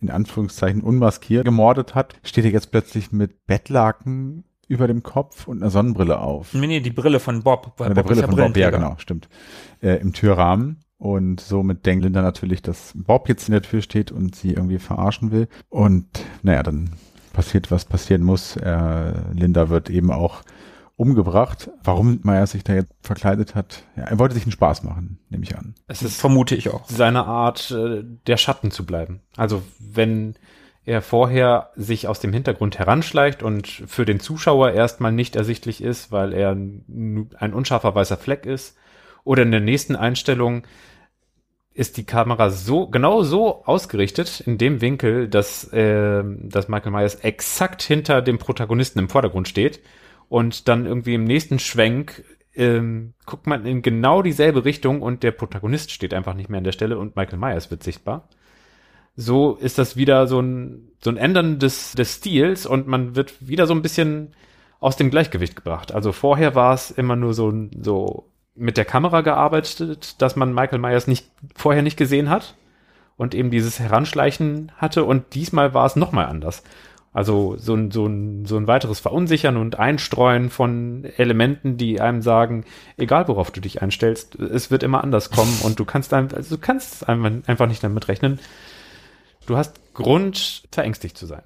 in 0.00 0.10
Anführungszeichen 0.10 0.82
unmaskiert, 0.82 1.44
gemordet 1.44 1.94
hat, 1.94 2.14
steht 2.22 2.44
er 2.44 2.50
jetzt 2.50 2.70
plötzlich 2.70 3.12
mit 3.12 3.46
Bettlaken 3.46 4.44
über 4.66 4.86
dem 4.86 5.02
Kopf 5.02 5.48
und 5.48 5.62
einer 5.62 5.70
Sonnenbrille 5.70 6.20
auf. 6.20 6.54
Nee, 6.54 6.66
nee, 6.66 6.80
die 6.80 6.90
Brille 6.90 7.20
von 7.20 7.42
Bob. 7.42 7.72
Weil 7.76 7.88
der 7.88 8.02
Bob 8.02 8.12
ist 8.12 8.18
Brille 8.18 8.28
von 8.28 8.36
Bob, 8.36 8.56
ja 8.56 8.70
genau, 8.70 8.94
stimmt. 8.98 9.28
Äh, 9.82 9.96
Im 9.96 10.12
Türrahmen. 10.12 10.78
Und 10.96 11.40
somit 11.40 11.86
denkt 11.86 12.04
Linda 12.04 12.20
natürlich, 12.22 12.62
dass 12.62 12.92
Bob 12.94 13.28
jetzt 13.28 13.48
in 13.48 13.52
der 13.52 13.62
Tür 13.62 13.80
steht 13.80 14.12
und 14.12 14.36
sie 14.36 14.52
irgendwie 14.52 14.78
verarschen 14.78 15.32
will. 15.32 15.48
Und 15.70 16.06
naja, 16.42 16.62
dann 16.62 16.90
passiert, 17.32 17.70
was 17.70 17.84
passieren 17.84 18.22
muss. 18.22 18.56
Äh, 18.56 19.12
Linda 19.32 19.70
wird 19.70 19.90
eben 19.90 20.10
auch 20.10 20.42
umgebracht. 21.00 21.70
Warum 21.82 22.20
Meyer 22.24 22.46
sich 22.46 22.62
da 22.62 22.74
jetzt 22.74 22.92
verkleidet 23.00 23.54
hat, 23.54 23.84
ja, 23.96 24.04
er 24.04 24.18
wollte 24.18 24.34
sich 24.34 24.44
einen 24.44 24.52
Spaß 24.52 24.82
machen, 24.82 25.18
nehme 25.30 25.44
ich 25.44 25.56
an. 25.56 25.74
Es 25.88 26.02
ist 26.02 26.20
Vermute 26.20 26.54
ich 26.54 26.68
auch. 26.68 26.84
seine 26.88 27.24
Art, 27.24 27.70
äh, 27.70 28.04
der 28.26 28.36
Schatten 28.36 28.70
zu 28.70 28.84
bleiben. 28.84 29.20
Also 29.36 29.62
wenn 29.78 30.34
er 30.84 31.00
vorher 31.00 31.70
sich 31.74 32.06
aus 32.06 32.20
dem 32.20 32.34
Hintergrund 32.34 32.78
heranschleicht 32.78 33.42
und 33.42 33.66
für 33.66 34.04
den 34.04 34.20
Zuschauer 34.20 34.72
erstmal 34.72 35.12
nicht 35.12 35.36
ersichtlich 35.36 35.82
ist, 35.82 36.12
weil 36.12 36.34
er 36.34 36.50
ein 36.50 37.54
unscharfer 37.54 37.94
weißer 37.94 38.18
Fleck 38.18 38.44
ist, 38.44 38.76
oder 39.24 39.42
in 39.42 39.50
der 39.50 39.60
nächsten 39.60 39.96
Einstellung 39.96 40.64
ist 41.72 41.96
die 41.96 42.04
Kamera 42.04 42.50
so 42.50 42.88
genau 42.88 43.22
so 43.22 43.64
ausgerichtet 43.64 44.40
in 44.40 44.58
dem 44.58 44.80
Winkel, 44.80 45.28
dass, 45.28 45.64
äh, 45.72 46.22
dass 46.24 46.68
Michael 46.68 46.92
Myers 46.92 47.14
exakt 47.16 47.82
hinter 47.82 48.20
dem 48.20 48.38
Protagonisten 48.38 48.98
im 48.98 49.08
Vordergrund 49.08 49.48
steht 49.48 49.80
und 50.30 50.68
dann 50.68 50.86
irgendwie 50.86 51.14
im 51.14 51.24
nächsten 51.24 51.58
Schwenk 51.58 52.24
ähm, 52.54 53.14
guckt 53.26 53.48
man 53.48 53.66
in 53.66 53.82
genau 53.82 54.22
dieselbe 54.22 54.64
Richtung 54.64 55.02
und 55.02 55.24
der 55.24 55.32
Protagonist 55.32 55.90
steht 55.90 56.14
einfach 56.14 56.34
nicht 56.34 56.48
mehr 56.48 56.58
an 56.58 56.64
der 56.64 56.72
Stelle 56.72 56.98
und 56.98 57.16
Michael 57.16 57.38
Myers 57.38 57.70
wird 57.72 57.82
sichtbar. 57.82 58.28
So 59.16 59.56
ist 59.56 59.76
das 59.76 59.96
wieder 59.96 60.28
so 60.28 60.40
ein, 60.40 60.92
so 61.02 61.10
ein 61.10 61.16
Ändern 61.16 61.58
des, 61.58 61.92
des 61.92 62.14
Stils 62.14 62.64
und 62.64 62.86
man 62.86 63.16
wird 63.16 63.46
wieder 63.46 63.66
so 63.66 63.74
ein 63.74 63.82
bisschen 63.82 64.32
aus 64.78 64.96
dem 64.96 65.10
Gleichgewicht 65.10 65.56
gebracht. 65.56 65.92
Also 65.92 66.12
vorher 66.12 66.54
war 66.54 66.74
es 66.74 66.92
immer 66.92 67.16
nur 67.16 67.34
so, 67.34 67.52
so 67.82 68.30
mit 68.54 68.76
der 68.76 68.84
Kamera 68.84 69.22
gearbeitet, 69.22 70.22
dass 70.22 70.36
man 70.36 70.54
Michael 70.54 70.78
Myers 70.78 71.08
nicht, 71.08 71.28
vorher 71.56 71.82
nicht 71.82 71.96
gesehen 71.96 72.30
hat 72.30 72.54
und 73.16 73.34
eben 73.34 73.50
dieses 73.50 73.80
Heranschleichen 73.80 74.70
hatte 74.76 75.02
und 75.02 75.34
diesmal 75.34 75.74
war 75.74 75.86
es 75.86 75.96
nochmal 75.96 76.26
anders. 76.26 76.62
Also 77.12 77.56
so 77.56 77.74
ein, 77.74 77.90
so, 77.90 78.06
ein, 78.06 78.44
so 78.44 78.56
ein 78.56 78.68
weiteres 78.68 79.00
Verunsichern 79.00 79.56
und 79.56 79.78
Einstreuen 79.78 80.48
von 80.48 81.04
Elementen, 81.16 81.76
die 81.76 82.00
einem 82.00 82.22
sagen, 82.22 82.64
egal 82.96 83.26
worauf 83.26 83.50
du 83.50 83.60
dich 83.60 83.82
einstellst, 83.82 84.36
es 84.36 84.70
wird 84.70 84.84
immer 84.84 85.02
anders 85.02 85.30
kommen 85.30 85.58
und 85.64 85.80
du 85.80 85.84
kannst 85.84 86.14
einem, 86.14 86.28
also 86.32 86.54
du 86.54 86.60
kannst 86.60 87.08
einfach, 87.08 87.66
nicht 87.66 87.82
damit 87.82 88.06
rechnen. 88.06 88.38
Du 89.46 89.56
hast 89.56 89.80
Grund, 89.94 90.62
verängstigt 90.70 91.18
zu 91.18 91.26
sein. 91.26 91.42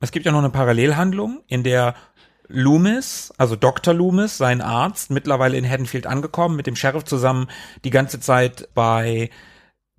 Es 0.00 0.12
gibt 0.12 0.24
ja 0.24 0.32
noch 0.32 0.38
eine 0.38 0.48
Parallelhandlung, 0.48 1.42
in 1.46 1.62
der 1.62 1.94
Loomis, 2.48 3.34
also 3.36 3.56
Dr. 3.56 3.92
Loomis, 3.92 4.38
sein 4.38 4.62
Arzt, 4.62 5.10
mittlerweile 5.10 5.58
in 5.58 5.68
Haddonfield 5.68 6.06
angekommen, 6.06 6.56
mit 6.56 6.66
dem 6.66 6.74
Sheriff 6.74 7.04
zusammen 7.04 7.48
die 7.84 7.90
ganze 7.90 8.18
Zeit 8.18 8.70
bei 8.74 9.28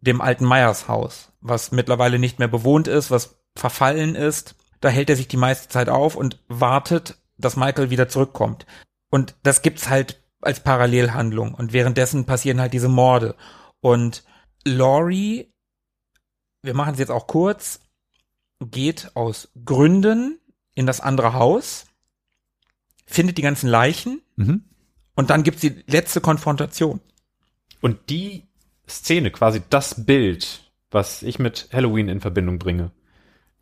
dem 0.01 0.21
alten 0.21 0.45
Meyers 0.45 0.87
Haus, 0.87 1.31
was 1.39 1.71
mittlerweile 1.71 2.17
nicht 2.17 2.39
mehr 2.39 2.47
bewohnt 2.47 2.87
ist, 2.87 3.11
was 3.11 3.39
verfallen 3.55 4.15
ist. 4.15 4.55
Da 4.81 4.89
hält 4.89 5.09
er 5.09 5.15
sich 5.15 5.27
die 5.27 5.37
meiste 5.37 5.69
Zeit 5.69 5.89
auf 5.89 6.15
und 6.15 6.39
wartet, 6.47 7.17
dass 7.37 7.55
Michael 7.55 7.89
wieder 7.89 8.09
zurückkommt. 8.09 8.65
Und 9.09 9.35
das 9.43 9.61
gibt's 9.61 9.89
halt 9.89 10.21
als 10.41 10.59
Parallelhandlung. 10.61 11.53
Und 11.53 11.71
währenddessen 11.73 12.25
passieren 12.25 12.59
halt 12.59 12.73
diese 12.73 12.89
Morde. 12.89 13.35
Und 13.79 14.23
Laurie, 14.65 15.51
wir 16.63 16.73
machen 16.73 16.93
es 16.93 16.99
jetzt 16.99 17.11
auch 17.11 17.27
kurz, 17.27 17.79
geht 18.59 19.15
aus 19.15 19.49
Gründen 19.65 20.39
in 20.75 20.85
das 20.85 20.99
andere 20.99 21.33
Haus, 21.33 21.85
findet 23.05 23.37
die 23.37 23.41
ganzen 23.41 23.67
Leichen 23.69 24.21
Mhm. 24.35 24.63
und 25.15 25.29
dann 25.29 25.43
gibt's 25.43 25.61
die 25.61 25.83
letzte 25.87 26.21
Konfrontation. 26.21 27.01
Und 27.81 28.09
die 28.09 28.47
Szene, 28.87 29.31
quasi 29.31 29.61
das 29.69 30.05
Bild, 30.05 30.71
was 30.91 31.23
ich 31.23 31.39
mit 31.39 31.69
Halloween 31.73 32.07
in 32.09 32.21
Verbindung 32.21 32.59
bringe. 32.59 32.91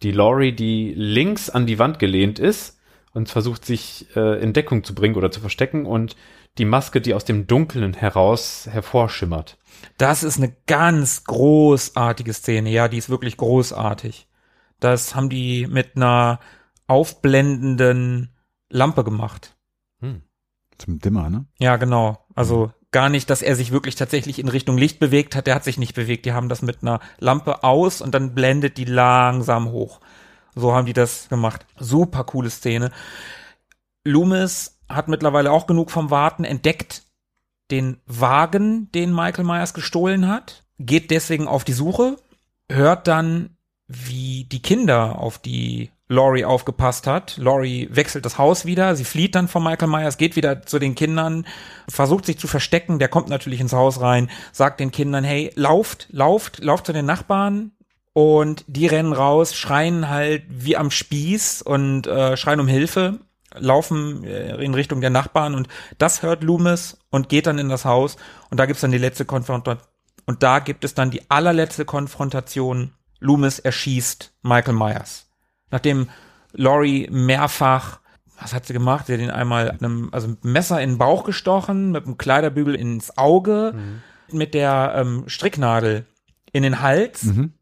Die 0.02 0.12
Laurie, 0.12 0.54
die 0.54 0.94
links 0.96 1.50
an 1.50 1.66
die 1.66 1.80
Wand 1.80 2.00
gelehnt 2.00 2.40
ist 2.40 2.80
und 3.14 3.30
versucht 3.30 3.66
sich 3.66 4.08
äh, 4.16 4.42
in 4.42 4.54
Deckung 4.54 4.84
zu 4.84 4.96
bringen 4.96 5.16
oder 5.16 5.32
zu 5.32 5.40
verstecken 5.40 5.86
und 5.86 6.16
die 6.58 6.66
Maske, 6.66 7.02
die 7.02 7.14
aus 7.14 7.26
dem 7.26 7.48
Dunkeln 7.48 7.94
heraus 7.94 8.68
hervorschimmert. 8.70 9.58
Das 9.98 10.24
ist 10.24 10.38
eine 10.38 10.56
ganz 10.68 11.24
großartige 11.24 12.34
Szene. 12.34 12.70
Ja, 12.70 12.88
die 12.88 12.98
ist 12.98 13.10
wirklich 13.10 13.38
großartig. 13.38 14.28
Das 14.80 15.16
haben 15.16 15.30
die 15.30 15.68
mit 15.68 15.96
einer 15.96 16.40
aufblendenden 16.88 18.30
Lampe 18.70 19.04
gemacht. 19.04 19.56
Zum 20.80 21.00
Dimmer, 21.00 21.30
ne? 21.30 21.46
Ja, 21.60 21.76
genau. 21.76 22.26
Also 22.36 22.72
gar 22.92 23.10
nicht, 23.10 23.30
dass 23.30 23.42
er 23.42 23.56
sich 23.56 23.72
wirklich 23.72 23.96
tatsächlich 23.96 24.40
in 24.40 24.48
Richtung 24.48 24.78
Licht 24.78 25.00
bewegt 25.00 25.36
hat. 25.36 25.48
Der 25.48 25.56
hat 25.56 25.64
sich 25.64 25.78
nicht 25.78 25.94
bewegt. 25.94 26.26
Die 26.26 26.34
haben 26.34 26.50
das 26.50 26.62
mit 26.62 26.82
einer 26.82 27.00
Lampe 27.20 27.64
aus 27.64 28.02
und 28.02 28.14
dann 28.14 28.34
blendet 28.34 28.78
die 28.78 28.86
langsam 28.86 29.72
hoch. 29.72 30.00
So 30.56 30.74
haben 30.74 30.86
die 30.86 30.94
das 30.94 31.30
gemacht. 31.30 31.66
Super 31.78 32.24
coole 32.24 32.50
Szene. 32.50 32.92
Loomis 34.04 34.80
hat 34.88 35.08
mittlerweile 35.08 35.52
auch 35.52 35.68
genug 35.68 35.92
vom 35.92 36.10
Warten 36.10 36.44
entdeckt 36.44 37.04
den 37.72 37.98
Wagen, 38.06 38.92
den 38.92 39.14
Michael 39.14 39.46
Myers 39.46 39.74
gestohlen 39.74 40.28
hat, 40.28 40.64
geht 40.80 41.12
deswegen 41.12 41.48
auf 41.48 41.64
die 41.64 41.74
Suche, 41.74 42.18
hört 42.70 43.08
dann, 43.08 43.58
wie 43.88 44.46
die 44.46 44.62
Kinder 44.62 45.20
auf 45.20 45.40
die 45.40 45.92
Laurie 46.10 46.44
aufgepasst 46.44 47.08
hat. 47.08 47.38
Laurie 47.38 47.88
wechselt 47.92 48.26
das 48.26 48.38
Haus 48.38 48.66
wieder, 48.66 48.96
sie 48.96 49.06
flieht 49.06 49.36
dann 49.36 49.48
von 49.48 49.64
Michael 49.64 49.88
Myers, 49.88 50.18
geht 50.18 50.36
wieder 50.36 50.64
zu 50.64 50.80
den 50.80 50.96
Kindern, 50.96 51.46
versucht 51.88 52.26
sich 52.26 52.38
zu 52.38 52.48
verstecken, 52.48 53.00
der 53.00 53.08
kommt 53.08 53.30
natürlich 53.30 53.62
ins 53.62 53.74
Haus 53.74 54.02
rein, 54.02 54.30
sagt 54.52 54.80
den 54.80 54.92
Kindern, 54.92 55.24
hey, 55.24 55.52
lauft, 55.56 56.08
lauft, 56.12 56.64
lauft 56.64 56.88
zu 56.88 56.94
den 56.94 57.06
Nachbarn, 57.06 57.72
und 58.14 58.66
die 58.68 58.88
rennen 58.88 59.14
raus, 59.14 59.56
schreien 59.56 60.10
halt 60.10 60.44
wie 60.50 60.76
am 60.76 60.92
Spieß 60.92 61.62
und 61.62 62.08
äh, 62.08 62.36
schreien 62.36 62.60
um 62.60 62.68
Hilfe, 62.68 63.20
laufen 63.56 64.24
äh, 64.24 64.56
in 64.64 64.74
Richtung 64.74 65.00
der 65.00 65.10
Nachbarn 65.10 65.56
und 65.56 65.68
das 65.98 66.22
hört 66.22 66.44
Loomis 66.44 66.98
und 67.12 67.30
geht 67.30 67.48
dann 67.48 67.60
in 67.60 67.70
das 67.70 67.86
Haus 67.86 68.18
und 68.50 68.60
da 68.60 68.66
gibt's 68.66 68.82
dann 68.82 68.92
die 68.92 68.98
letzte 68.98 69.26
Konfrontation 69.26 69.88
und 70.26 70.44
da 70.44 70.60
gibt 70.60 70.84
es 70.84 70.94
dann 70.94 71.12
die 71.12 71.30
allerletzte 71.30 71.86
Konfrontation. 71.86 72.94
Loomis 73.20 73.60
erschießt 73.60 74.34
Michael 74.44 74.76
Myers. 74.76 75.29
Nachdem 75.72 76.10
Laurie 76.54 77.08
mehrfach, 77.12 78.00
was 78.40 78.54
hat 78.54 78.66
sie 78.66 78.74
gemacht? 78.74 79.08
Sie 79.08 79.14
hat 79.14 79.20
ihn 79.20 79.30
einmal 79.30 79.72
mit 79.72 79.84
einem, 79.84 80.10
also 80.12 80.30
mit 80.30 80.44
einem 80.44 80.54
Messer 80.54 80.82
in 80.82 80.92
den 80.92 80.98
Bauch 80.98 81.24
gestochen, 81.24 81.92
mit 81.92 82.06
einem 82.06 82.18
Kleiderbügel 82.18 82.76
ins 82.76 83.18
Auge, 83.18 83.74
mit 84.32 84.54
der 84.54 84.94
ähm, 84.96 85.24
Stricknadel 85.28 86.06
in 86.52 86.64
den 86.64 86.82
Hals. 86.82 87.24
Mhm. 87.24 87.54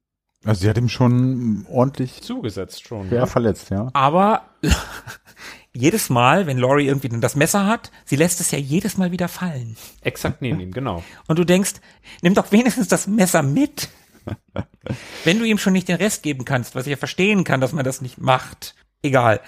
Also 0.46 0.62
sie 0.62 0.70
hat 0.70 0.78
ihm 0.78 0.90
schon 0.90 1.66
ordentlich 1.70 2.22
Zugesetzt 2.22 2.88
schon. 2.88 3.08
schwer 3.08 3.22
ne? 3.22 3.28
verletzt, 3.28 3.70
ja. 3.70 3.90
Aber 3.94 4.44
jedes 5.74 6.10
Mal, 6.10 6.48
wenn 6.48 6.58
Laurie 6.58 6.88
irgendwie 6.88 7.10
dann 7.10 7.22
das 7.22 7.36
Messer 7.36 7.66
hat, 7.66 7.92
sie 8.06 8.16
lässt 8.16 8.40
es 8.40 8.52
ja 8.52 8.58
jedes 8.58 8.98
Mal 8.98 9.12
wieder 9.12 9.28
fallen. 9.28 9.76
Exakt 10.02 10.42
neben 10.42 10.60
ihm, 10.60 10.72
genau. 10.72 11.04
Und 11.28 11.40
du 11.40 11.44
denkst, 11.44 11.74
nimm 12.22 12.34
doch 12.34 12.52
wenigstens 12.52 12.88
das 12.88 13.08
Messer 13.08 13.44
mit. 13.44 13.90
wenn 15.24 15.40
du 15.40 15.46
ihm 15.46 15.58
schon 15.58 15.74
nicht 15.74 15.88
den 15.88 15.98
Rest 15.98 16.24
geben 16.24 16.46
kannst, 16.46 16.76
was 16.76 16.86
ich 16.86 16.92
ja 16.92 16.98
verstehen 16.98 17.44
kann, 17.44 17.62
dass 17.62 17.74
man 17.74 17.86
das 17.86 18.02
nicht 18.02 18.20
macht. 18.20 18.76
Egal. 19.02 19.42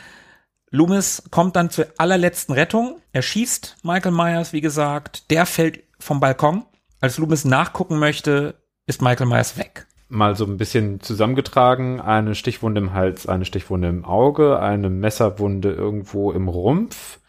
Loomis 0.72 1.24
kommt 1.32 1.56
dann 1.56 1.70
zur 1.70 1.88
allerletzten 1.98 2.54
Rettung. 2.54 3.02
Er 3.12 3.22
schießt 3.22 3.78
Michael 3.84 4.12
Myers, 4.12 4.54
wie 4.54 4.62
gesagt. 4.62 5.32
Der 5.32 5.46
fällt 5.46 5.84
vom 6.00 6.20
Balkon. 6.20 6.66
Als 7.02 7.18
Loomis 7.18 7.46
nachgucken 7.46 7.98
möchte, 7.98 8.56
ist 8.86 9.02
Michael 9.02 9.28
Myers 9.28 9.58
weg. 9.58 9.88
Mal 10.10 10.36
so 10.36 10.46
ein 10.46 10.58
bisschen 10.58 11.02
zusammengetragen. 11.02 12.02
Eine 12.02 12.36
Stichwunde 12.36 12.82
im 12.82 12.94
Hals, 12.94 13.28
eine 13.28 13.46
Stichwunde 13.46 13.88
im 13.88 14.06
Auge, 14.06 14.60
eine 14.60 14.90
Messerwunde 14.90 15.72
irgendwo 15.72 16.32
im 16.32 16.48
Rumpf, 16.48 17.20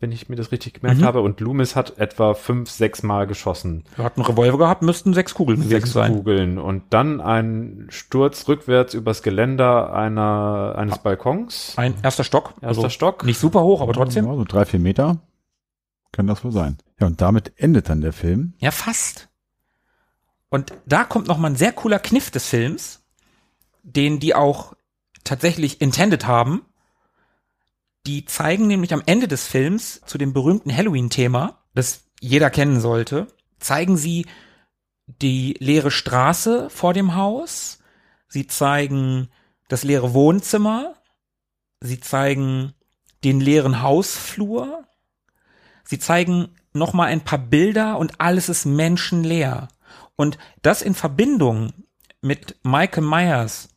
wenn 0.00 0.12
ich 0.12 0.28
mir 0.28 0.36
das 0.36 0.52
richtig 0.52 0.74
gemerkt 0.74 1.00
Mhm. 1.00 1.04
habe. 1.04 1.20
Und 1.20 1.40
Loomis 1.40 1.74
hat 1.76 1.98
etwa 1.98 2.34
fünf, 2.34 2.70
sechs 2.70 3.02
Mal 3.02 3.26
geschossen. 3.26 3.84
Er 3.96 4.04
hat 4.04 4.16
einen 4.16 4.26
Revolver 4.26 4.58
gehabt, 4.58 4.82
müssten 4.82 5.14
sechs 5.14 5.34
Kugeln 5.34 5.58
gewesen 5.58 5.70
Sechs 5.70 5.92
sein. 5.92 6.12
Kugeln. 6.14 6.58
Und 6.58 6.84
dann 6.90 7.20
ein 7.20 7.86
Sturz 7.90 8.46
rückwärts 8.48 8.94
übers 8.94 9.22
Geländer 9.22 9.92
einer, 9.92 10.74
eines 10.76 10.98
Balkons. 10.98 11.74
Ein 11.76 11.94
erster 12.02 12.24
Stock. 12.24 12.54
Erster 12.60 12.90
Stock. 12.90 13.24
Nicht 13.24 13.38
super 13.38 13.62
hoch, 13.62 13.80
aber 13.80 13.92
trotzdem. 13.92 14.26
Ja, 14.26 14.34
so 14.34 14.44
drei, 14.44 14.64
vier 14.64 14.80
Meter 14.80 15.18
kann 16.12 16.26
das 16.26 16.44
wohl 16.44 16.52
sein. 16.52 16.78
Ja, 17.00 17.06
und 17.06 17.20
damit 17.20 17.52
endet 17.56 17.88
dann 17.88 18.00
der 18.00 18.12
Film. 18.12 18.52
Ja, 18.58 18.70
fast. 18.70 19.28
Und 20.50 20.72
da 20.86 21.04
kommt 21.04 21.26
noch 21.28 21.38
mal 21.38 21.48
ein 21.48 21.56
sehr 21.56 21.72
cooler 21.72 21.98
Kniff 21.98 22.30
des 22.30 22.46
Films, 22.46 23.02
den 23.82 24.20
die 24.20 24.34
auch 24.34 24.74
tatsächlich 25.24 25.80
intended 25.80 26.26
haben. 26.26 26.62
Die 28.06 28.24
zeigen 28.24 28.66
nämlich 28.66 28.92
am 28.92 29.02
Ende 29.06 29.28
des 29.28 29.46
Films 29.46 30.00
zu 30.06 30.18
dem 30.18 30.32
berühmten 30.32 30.74
Halloween-Thema, 30.74 31.62
das 31.74 32.04
jeder 32.20 32.50
kennen 32.50 32.80
sollte, 32.80 33.28
zeigen 33.58 33.96
sie 33.96 34.26
die 35.06 35.54
leere 35.60 35.90
Straße 35.90 36.68
vor 36.70 36.94
dem 36.94 37.14
Haus, 37.14 37.78
sie 38.28 38.46
zeigen 38.46 39.28
das 39.68 39.84
leere 39.84 40.14
Wohnzimmer, 40.14 40.94
sie 41.80 42.00
zeigen 42.00 42.74
den 43.24 43.40
leeren 43.40 43.82
Hausflur, 43.82 44.84
sie 45.84 45.98
zeigen 45.98 46.48
noch 46.72 46.92
mal 46.94 47.06
ein 47.06 47.22
paar 47.22 47.38
Bilder 47.38 47.98
und 47.98 48.20
alles 48.20 48.48
ist 48.48 48.64
menschenleer. 48.64 49.68
Und 50.16 50.38
das 50.62 50.82
in 50.82 50.94
Verbindung 50.94 51.72
mit 52.20 52.56
Michael 52.62 53.04
Myers, 53.04 53.68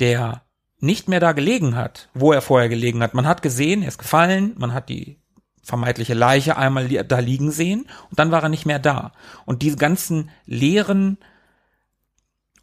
der 0.00 0.41
nicht 0.82 1.08
mehr 1.08 1.20
da 1.20 1.32
gelegen 1.32 1.76
hat, 1.76 2.08
wo 2.12 2.32
er 2.32 2.42
vorher 2.42 2.68
gelegen 2.68 3.02
hat. 3.02 3.14
Man 3.14 3.26
hat 3.26 3.40
gesehen, 3.40 3.82
er 3.82 3.88
ist 3.88 3.98
gefallen, 3.98 4.54
man 4.58 4.74
hat 4.74 4.88
die 4.88 5.16
vermeintliche 5.62 6.14
Leiche 6.14 6.56
einmal 6.56 6.88
da 6.88 7.20
liegen 7.20 7.52
sehen 7.52 7.86
und 8.10 8.18
dann 8.18 8.32
war 8.32 8.42
er 8.42 8.48
nicht 8.48 8.66
mehr 8.66 8.80
da. 8.80 9.12
Und 9.46 9.62
diese 9.62 9.76
ganzen 9.76 10.30
leeren 10.44 11.18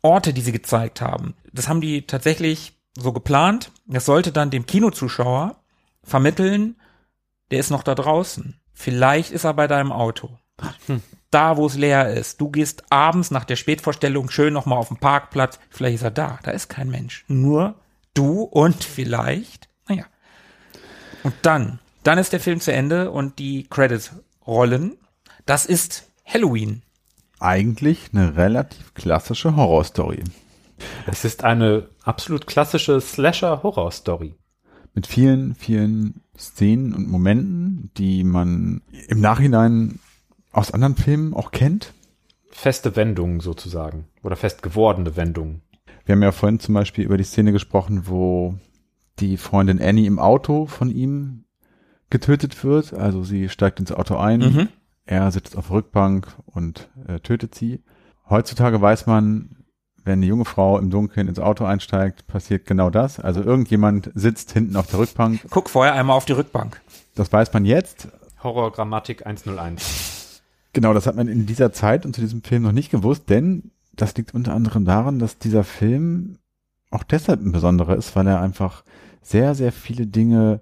Orte, 0.01 0.33
die 0.33 0.41
sie 0.41 0.51
gezeigt 0.51 0.99
haben, 0.99 1.33
das 1.53 1.69
haben 1.69 1.79
die 1.79 2.01
tatsächlich 2.07 2.73
so 2.97 3.13
geplant. 3.13 3.71
Das 3.85 4.05
sollte 4.05 4.33
dann 4.33 4.49
dem 4.49 4.65
Kinozuschauer 4.65 5.55
vermitteln, 6.03 6.75
der 7.51 7.59
ist 7.59 7.69
noch 7.69 7.83
da 7.83 7.95
draußen. 7.95 8.59
Vielleicht 8.73 9.31
ist 9.31 9.45
er 9.45 9.53
bei 9.53 9.67
deinem 9.67 9.93
Auto. 9.93 10.37
Hm. 10.87 11.01
Da, 11.31 11.55
wo 11.55 11.67
es 11.67 11.75
leer 11.75 12.09
ist. 12.09 12.41
Du 12.41 12.49
gehst 12.49 12.83
abends 12.89 13.31
nach 13.31 13.45
der 13.45 13.55
Spätvorstellung 13.55 14.29
schön 14.29 14.53
nochmal 14.53 14.77
auf 14.77 14.89
den 14.89 14.97
Parkplatz. 14.97 15.57
Vielleicht 15.69 15.95
ist 15.95 16.03
er 16.03 16.11
da. 16.11 16.39
Da 16.43 16.51
ist 16.51 16.67
kein 16.67 16.89
Mensch. 16.89 17.23
Nur 17.27 17.75
du 18.19 18.41
und 18.41 18.83
vielleicht, 18.83 19.69
naja. 19.87 20.05
Und 21.23 21.33
dann, 21.41 21.79
dann 22.03 22.17
ist 22.17 22.33
der 22.33 22.41
Film 22.41 22.59
zu 22.59 22.73
Ende 22.73 23.11
und 23.11 23.39
die 23.39 23.63
Credits 23.69 24.11
rollen. 24.45 24.97
Das 25.45 25.65
ist 25.65 26.09
Halloween. 26.25 26.83
Eigentlich 27.39 28.09
eine 28.13 28.35
relativ 28.35 28.93
klassische 28.93 29.55
Horrorstory. 29.55 30.23
Es 31.07 31.23
ist 31.23 31.43
eine 31.43 31.87
absolut 32.03 32.45
klassische 32.45 32.99
Slasher-Horror-Story. 32.99 34.35
Mit 34.93 35.07
vielen, 35.07 35.55
vielen 35.55 36.21
Szenen 36.37 36.93
und 36.93 37.09
Momenten, 37.09 37.91
die 37.97 38.23
man 38.23 38.81
im 39.07 39.21
Nachhinein 39.21 39.99
aus 40.51 40.71
anderen 40.71 40.95
Filmen 40.95 41.33
auch 41.33 41.51
kennt. 41.51 41.93
Feste 42.49 42.95
Wendungen 42.95 43.39
sozusagen. 43.39 44.07
Oder 44.23 44.35
fest 44.35 44.61
gewordene 44.61 45.15
Wendungen. 45.15 45.61
Wir 46.09 46.15
haben 46.15 46.23
ja 46.23 46.31
vorhin 46.31 46.59
zum 46.59 46.73
Beispiel 46.73 47.05
über 47.05 47.17
die 47.17 47.23
Szene 47.23 47.51
gesprochen, 47.51 48.07
wo 48.07 48.55
die 49.19 49.37
Freundin 49.37 49.79
Annie 49.79 50.07
im 50.07 50.17
Auto 50.17 50.65
von 50.65 50.89
ihm 50.89 51.43
getötet 52.09 52.63
wird. 52.63 52.95
Also 52.95 53.23
sie 53.23 53.47
steigt 53.47 53.79
ins 53.79 53.91
Auto 53.91 54.15
ein, 54.15 54.39
mhm. 54.39 54.69
er 55.05 55.31
sitzt 55.31 55.55
auf 55.55 55.67
der 55.67 55.75
Rückbank 55.75 56.27
und 56.47 56.89
äh, 57.07 57.19
tötet 57.19 57.53
sie. 57.53 57.83
Heutzutage 58.27 58.81
weiß 58.81 59.05
man, 59.05 59.57
wenn 60.03 60.13
eine 60.13 60.25
junge 60.25 60.45
Frau 60.45 60.79
im 60.79 60.89
Dunkeln 60.89 61.27
ins 61.27 61.37
Auto 61.37 61.65
einsteigt, 61.65 62.25
passiert 62.25 62.65
genau 62.65 62.89
das. 62.89 63.19
Also 63.19 63.43
irgendjemand 63.43 64.09
sitzt 64.15 64.51
hinten 64.51 64.77
auf 64.77 64.87
der 64.87 64.97
Rückbank. 64.97 65.41
Guck 65.51 65.69
vorher 65.69 65.93
einmal 65.93 66.17
auf 66.17 66.25
die 66.25 66.33
Rückbank. 66.33 66.81
Das 67.13 67.31
weiß 67.31 67.53
man 67.53 67.65
jetzt. 67.65 68.07
Horrorgrammatik 68.41 69.27
101. 69.27 70.41
Genau, 70.73 70.95
das 70.95 71.05
hat 71.05 71.15
man 71.15 71.27
in 71.27 71.45
dieser 71.45 71.71
Zeit 71.71 72.03
und 72.07 72.15
zu 72.15 72.21
diesem 72.21 72.41
Film 72.41 72.63
noch 72.63 72.71
nicht 72.71 72.89
gewusst, 72.89 73.29
denn 73.29 73.69
das 74.01 74.15
liegt 74.15 74.33
unter 74.33 74.53
anderem 74.53 74.85
daran, 74.85 75.19
dass 75.19 75.37
dieser 75.37 75.63
Film 75.63 76.37
auch 76.91 77.03
deshalb 77.03 77.41
ein 77.41 77.51
besonderer 77.51 77.95
ist, 77.95 78.15
weil 78.15 78.27
er 78.27 78.41
einfach 78.41 78.83
sehr, 79.21 79.55
sehr 79.55 79.71
viele 79.71 80.07
Dinge 80.07 80.61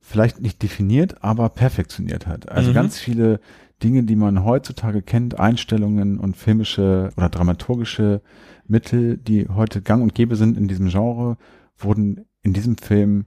vielleicht 0.00 0.40
nicht 0.40 0.62
definiert, 0.62 1.22
aber 1.22 1.48
perfektioniert 1.48 2.26
hat. 2.26 2.48
Also 2.48 2.70
mhm. 2.70 2.74
ganz 2.74 2.98
viele 2.98 3.40
Dinge, 3.82 4.02
die 4.02 4.16
man 4.16 4.44
heutzutage 4.44 5.02
kennt, 5.02 5.38
Einstellungen 5.38 6.18
und 6.18 6.36
filmische 6.36 7.10
oder 7.16 7.28
dramaturgische 7.28 8.20
Mittel, 8.66 9.16
die 9.16 9.48
heute 9.48 9.82
gang 9.82 10.02
und 10.02 10.14
gäbe 10.14 10.36
sind 10.36 10.56
in 10.56 10.68
diesem 10.68 10.88
Genre, 10.88 11.36
wurden 11.76 12.24
in 12.42 12.52
diesem 12.52 12.76
Film 12.76 13.26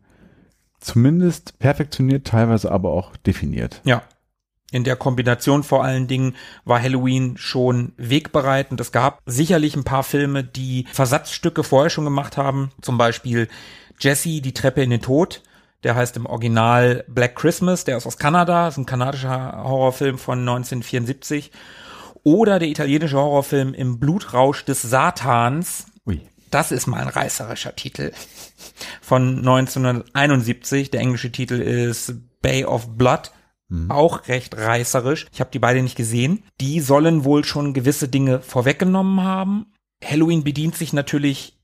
zumindest 0.79 1.59
perfektioniert, 1.59 2.27
teilweise 2.27 2.71
aber 2.71 2.91
auch 2.91 3.15
definiert. 3.17 3.81
Ja. 3.85 4.03
In 4.71 4.83
der 4.83 4.95
Kombination 4.95 5.63
vor 5.63 5.83
allen 5.83 6.07
Dingen 6.07 6.35
war 6.63 6.81
Halloween 6.81 7.37
schon 7.37 7.93
wegbereitend. 7.97 8.81
Es 8.81 8.91
gab 8.91 9.21
sicherlich 9.25 9.75
ein 9.75 9.83
paar 9.83 10.03
Filme, 10.03 10.43
die 10.43 10.85
Versatzstücke 10.91 11.63
vorher 11.63 11.89
schon 11.89 12.03
gemacht 12.03 12.35
haben. 12.35 12.71
Zum 12.81 12.97
Beispiel 12.97 13.47
Jesse, 13.99 14.41
die 14.41 14.53
Treppe 14.53 14.81
in 14.81 14.89
den 14.89 15.01
Tod. 15.01 15.43
Der 15.83 15.95
heißt 15.95 16.17
im 16.17 16.25
Original 16.25 17.05
Black 17.07 17.35
Christmas. 17.35 17.83
Der 17.83 17.97
ist 17.97 18.07
aus 18.07 18.17
Kanada. 18.17 18.65
Das 18.65 18.73
ist 18.73 18.79
ein 18.79 18.87
kanadischer 18.87 19.63
Horrorfilm 19.63 20.17
von 20.17 20.39
1974. 20.39 21.51
Oder 22.23 22.57
der 22.57 22.69
italienische 22.69 23.17
Horrorfilm 23.17 23.75
Im 23.75 23.99
Blutrausch 23.99 24.65
des 24.65 24.81
Satans. 24.81 25.85
Ui. 26.07 26.21
Das 26.49 26.71
ist 26.71 26.87
mal 26.87 27.01
ein 27.01 27.07
reißerischer 27.07 27.75
Titel. 27.75 28.13
Von 28.99 29.37
1971. 29.37 30.89
Der 30.89 31.01
englische 31.01 31.31
Titel 31.31 31.61
ist 31.61 32.15
Bay 32.41 32.65
of 32.65 32.97
Blood. 32.97 33.31
Mhm. 33.69 33.89
Auch 33.91 34.27
recht 34.27 34.57
reißerisch. 34.57 35.27
Ich 35.31 35.39
habe 35.39 35.51
die 35.51 35.59
beide 35.59 35.81
nicht 35.81 35.97
gesehen. 35.97 36.43
Die 36.61 36.79
sollen 36.79 37.23
wohl 37.23 37.43
schon 37.43 37.73
gewisse 37.73 38.07
Dinge 38.07 38.41
vorweggenommen 38.41 39.21
haben. 39.23 39.73
Halloween 40.03 40.43
bedient 40.43 40.75
sich 40.75 40.93
natürlich 40.93 41.57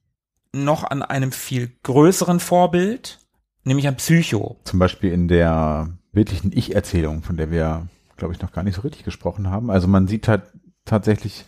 noch 0.54 0.84
an 0.84 1.02
einem 1.02 1.32
viel 1.32 1.72
größeren 1.84 2.40
Vorbild, 2.40 3.20
nämlich 3.64 3.88
an 3.88 3.98
Psycho. 3.98 4.58
Zum 4.64 4.80
Beispiel 4.80 5.12
in 5.12 5.28
der 5.28 5.90
bildlichen 6.12 6.52
Ich-Erzählung, 6.54 7.24
von 7.24 7.38
der 7.38 7.52
wir 7.52 7.88
glaube 8.22 8.36
ich, 8.36 8.42
noch 8.42 8.52
gar 8.52 8.64
nicht 8.64 8.76
so 8.76 8.82
richtig 8.82 9.04
gesprochen 9.04 9.50
haben. 9.50 9.72
Also 9.72 9.88
man 9.88 10.08
sieht 10.08 10.28
halt 10.28 10.44
tatsächlich 10.86 11.44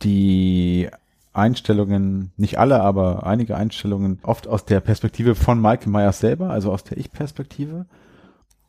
die 0.00 0.88
Einstellungen, 1.34 2.32
nicht 2.38 2.58
alle, 2.58 2.80
aber 2.80 3.26
einige 3.26 3.58
Einstellungen 3.58 4.18
oft 4.22 4.48
aus 4.48 4.64
der 4.64 4.80
Perspektive 4.80 5.34
von 5.34 5.60
Michael 5.60 5.92
Myers 5.92 6.18
selber, 6.18 6.48
also 6.48 6.72
aus 6.72 6.82
der 6.82 6.96
Ich-Perspektive. 6.96 7.84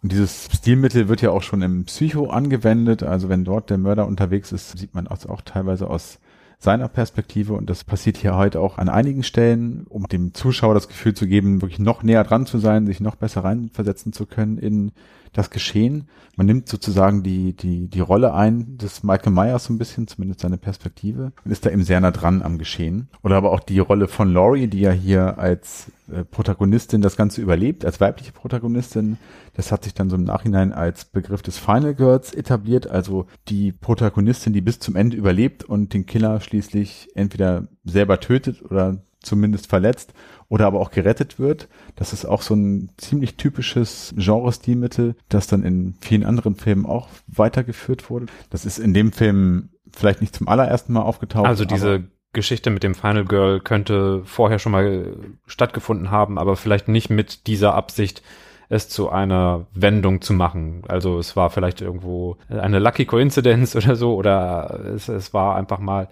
Und 0.02 0.12
dieses 0.14 0.48
Stilmittel 0.54 1.10
wird 1.10 1.22
ja 1.22 1.32
auch 1.32 1.44
schon 1.44 1.62
im 1.62 1.86
Psycho 1.86 2.30
angewendet. 2.30 3.04
Also 3.04 3.28
wenn 3.28 3.44
dort 3.44 3.70
der 3.70 3.78
Mörder 3.78 4.08
unterwegs 4.08 4.52
ist, 4.52 4.78
sieht 4.78 4.96
man 4.96 5.08
auch, 5.08 5.26
auch 5.26 5.42
teilweise 5.42 5.90
aus 5.90 6.20
seiner 6.58 6.88
Perspektive. 6.88 7.54
Und 7.54 7.70
das 7.70 7.84
passiert 7.84 8.18
hier 8.18 8.36
heute 8.36 8.62
auch 8.62 8.78
an 8.78 8.90
einigen 8.90 9.24
Stellen, 9.24 9.86
um 9.90 10.08
dem 10.08 10.34
Zuschauer 10.34 10.74
das 10.74 10.88
Gefühl 10.88 11.14
zu 11.14 11.28
geben, 11.28 11.62
wirklich 11.62 11.80
noch 11.80 12.04
näher 12.04 12.24
dran 12.24 12.46
zu 12.46 12.60
sein, 12.60 12.86
sich 12.86 13.02
noch 13.02 13.16
besser 13.16 13.44
reinversetzen 13.44 14.14
zu 14.14 14.26
können 14.26 14.58
in 14.58 14.92
das 15.34 15.50
Geschehen. 15.50 16.08
Man 16.36 16.46
nimmt 16.46 16.70
sozusagen 16.70 17.24
die, 17.24 17.54
die, 17.54 17.88
die 17.88 18.00
Rolle 18.00 18.34
ein 18.34 18.78
des 18.78 19.04
Michael 19.04 19.34
Myers 19.34 19.66
so 19.66 19.74
ein 19.74 19.78
bisschen, 19.78 20.08
zumindest 20.08 20.40
seine 20.40 20.58
Perspektive, 20.58 21.34
und 21.44 21.52
ist 21.52 21.66
da 21.66 21.70
eben 21.70 21.84
sehr 21.84 22.00
nah 22.00 22.12
dran 22.12 22.42
am 22.42 22.58
Geschehen. 22.58 23.10
Oder 23.24 23.36
aber 23.36 23.52
auch 23.52 23.60
die 23.60 23.80
Rolle 23.80 24.08
von 24.08 24.32
Laurie, 24.32 24.68
die 24.68 24.82
ja 24.82 24.92
hier 24.92 25.38
als 25.38 25.92
äh, 26.12 26.24
Protagonistin 26.24 27.02
das 27.02 27.18
Ganze 27.18 27.42
überlebt, 27.42 27.86
als 27.86 28.00
weibliche 28.00 28.32
Protagonistin. 28.32 29.18
Das 29.54 29.72
hat 29.72 29.84
sich 29.84 29.94
dann 29.94 30.10
so 30.10 30.16
im 30.16 30.24
Nachhinein 30.24 30.72
als 30.72 31.06
Begriff 31.06 31.42
des 31.42 31.58
Final 31.58 31.94
Girls 31.94 32.34
etabliert, 32.34 32.88
also 32.88 33.26
die 33.50 33.72
Protagonistin, 33.72 34.54
die 34.54 34.62
bis 34.62 34.80
zum 34.80 34.96
Ende 34.96 35.18
überlebt 35.18 35.64
und 35.64 35.94
den 35.94 36.06
Killer 36.06 36.40
schließlich 36.40 37.10
entweder 37.16 37.68
selber 37.84 38.20
tötet 38.20 38.64
oder 38.64 39.04
zumindest 39.22 39.68
verletzt 39.68 40.14
oder 40.50 40.66
aber 40.66 40.80
auch 40.80 40.92
gerettet 40.92 41.40
wird. 41.40 41.70
Das 41.96 42.12
ist 42.12 42.26
auch 42.26 42.42
so 42.42 42.56
ein 42.56 42.90
ziemlich 42.98 43.38
typisches 43.38 44.14
Genre-Stilmittel, 44.18 45.16
das 45.30 45.48
dann 45.48 45.64
in 45.64 45.96
vielen 46.02 46.26
anderen 46.26 46.56
Filmen 46.56 46.86
auch 46.86 47.08
weitergeführt 47.28 48.10
wurde. 48.10 48.26
Das 48.50 48.66
ist 48.66 48.80
in 48.80 48.94
dem 48.94 49.12
Film 49.12 49.70
vielleicht 49.92 50.22
nicht 50.22 50.36
zum 50.36 50.48
allerersten 50.48 50.94
Mal 50.94 51.04
aufgetaucht. 51.04 51.46
Also 51.46 51.66
diese 51.66 52.04
Geschichte 52.34 52.70
mit 52.70 52.84
dem 52.84 52.96
Final 52.96 53.26
Girl 53.26 53.60
könnte 53.60 54.24
vorher 54.26 54.60
schon 54.60 54.72
mal 54.72 55.16
stattgefunden 55.46 56.12
haben, 56.12 56.38
aber 56.38 56.56
vielleicht 56.56 56.88
nicht 56.88 57.10
mit 57.10 57.48
dieser 57.48 57.76
Absicht, 57.76 58.22
es 58.70 58.88
zu 58.88 59.10
einer 59.10 59.66
Wendung 59.74 60.22
zu 60.22 60.34
machen. 60.34 60.84
Also 60.88 61.18
es 61.18 61.36
war 61.36 61.50
vielleicht 61.50 61.82
irgendwo 61.82 62.38
eine 62.50 62.78
Lucky 62.78 63.06
Coincidence 63.06 63.76
oder 63.76 63.96
so, 63.96 64.16
oder 64.16 64.80
es, 64.96 65.08
es 65.10 65.34
war 65.34 65.56
einfach 65.56 65.80
mal 65.80 66.08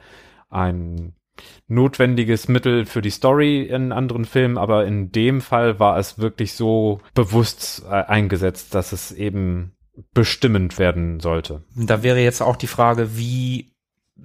ein 0.49 1.13
notwendiges 1.67 2.47
Mittel 2.47 2.85
für 2.85 3.01
die 3.01 3.09
Story 3.09 3.63
in 3.63 3.91
anderen 3.91 4.25
Filmen, 4.25 4.57
aber 4.57 4.85
in 4.85 5.11
dem 5.11 5.41
Fall 5.41 5.79
war 5.79 5.97
es 5.97 6.19
wirklich 6.19 6.53
so 6.53 7.01
bewusst 7.13 7.83
äh, 7.85 7.93
eingesetzt, 7.93 8.73
dass 8.75 8.91
es 8.91 9.11
eben 9.11 9.73
bestimmend 10.13 10.77
werden 10.77 11.19
sollte. 11.19 11.63
Da 11.75 12.03
wäre 12.03 12.19
jetzt 12.19 12.41
auch 12.41 12.55
die 12.55 12.67
Frage, 12.67 13.17
wie 13.17 13.71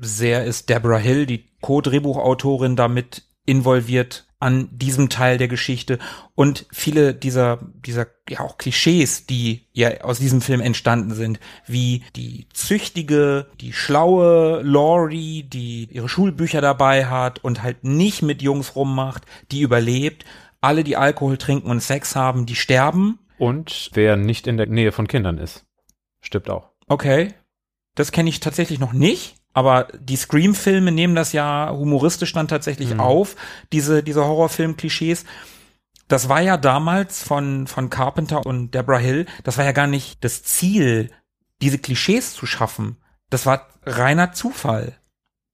sehr 0.01 0.45
ist 0.45 0.69
Deborah 0.69 0.99
Hill, 0.99 1.27
die 1.27 1.51
Co-Drehbuchautorin, 1.61 2.77
damit 2.77 3.25
involviert 3.47 4.27
an 4.43 4.69
diesem 4.73 5.09
Teil 5.09 5.39
der 5.39 5.47
Geschichte 5.47 6.01
und 6.35 6.67
viele 6.73 7.15
dieser, 7.15 7.61
dieser, 7.87 8.09
ja 8.29 8.41
auch 8.41 8.59
Klischees, 8.59 9.25
die 9.25 9.69
ja 9.73 10.01
aus 10.03 10.19
diesem 10.19 10.41
Film 10.41 10.61
entstanden 10.61 11.15
sind, 11.15 11.39
wie 11.67 12.03
die 12.17 12.49
züchtige, 12.53 13.47
die 13.61 13.73
schlaue 13.73 14.61
Laurie, 14.63 15.45
die 15.45 15.89
ihre 15.93 16.09
Schulbücher 16.09 16.61
dabei 16.61 17.07
hat 17.07 17.45
und 17.45 17.63
halt 17.63 17.85
nicht 17.85 18.23
mit 18.23 18.43
Jungs 18.43 18.75
rummacht, 18.75 19.23
die 19.53 19.61
überlebt. 19.61 20.25
Alle, 20.61 20.83
die 20.83 20.97
Alkohol 20.97 21.39
trinken 21.39 21.71
und 21.71 21.81
Sex 21.81 22.17
haben, 22.17 22.45
die 22.45 22.57
sterben. 22.57 23.21
Und 23.39 23.91
wer 23.95 24.17
nicht 24.17 24.49
in 24.49 24.57
der 24.57 24.67
Nähe 24.67 24.91
von 24.91 25.07
Kindern 25.07 25.39
ist, 25.39 25.65
stirbt 26.21 26.51
auch. 26.51 26.71
Okay. 26.89 27.33
Das 27.95 28.11
kenne 28.11 28.29
ich 28.29 28.41
tatsächlich 28.41 28.81
noch 28.81 28.93
nicht. 28.93 29.37
Aber 29.55 29.89
die 29.99 30.17
Scream-Filme 30.17 30.93
nehmen 30.93 31.15
das 31.15 31.33
ja 31.33 31.71
humoristisch 31.71 32.33
dann 32.33 32.49
tatsächlich 32.49 32.95
Mhm. 32.95 33.01
auf, 33.01 33.37
diese, 33.73 34.03
diese 34.03 34.25
Horrorfilm-Klischees. 34.25 35.25
Das 36.09 36.29
war 36.29 36.41
ja 36.41 36.57
damals 36.57 37.23
von, 37.23 37.67
von 37.67 37.91
Carpenter 37.91 38.45
und 38.45 38.73
Deborah 38.73 38.99
Hill, 38.99 39.27
das 39.45 39.59
war 39.59 39.65
ja 39.65 39.73
gar 39.73 39.87
nicht 39.87 40.25
das 40.25 40.43
Ziel, 40.43 41.11
diese 41.61 41.79
Klischees 41.79 42.35
zu 42.35 42.47
schaffen. 42.47 42.97
Das 43.31 43.47
war 43.47 43.69
reiner 43.85 44.33
Zufall, 44.33 44.99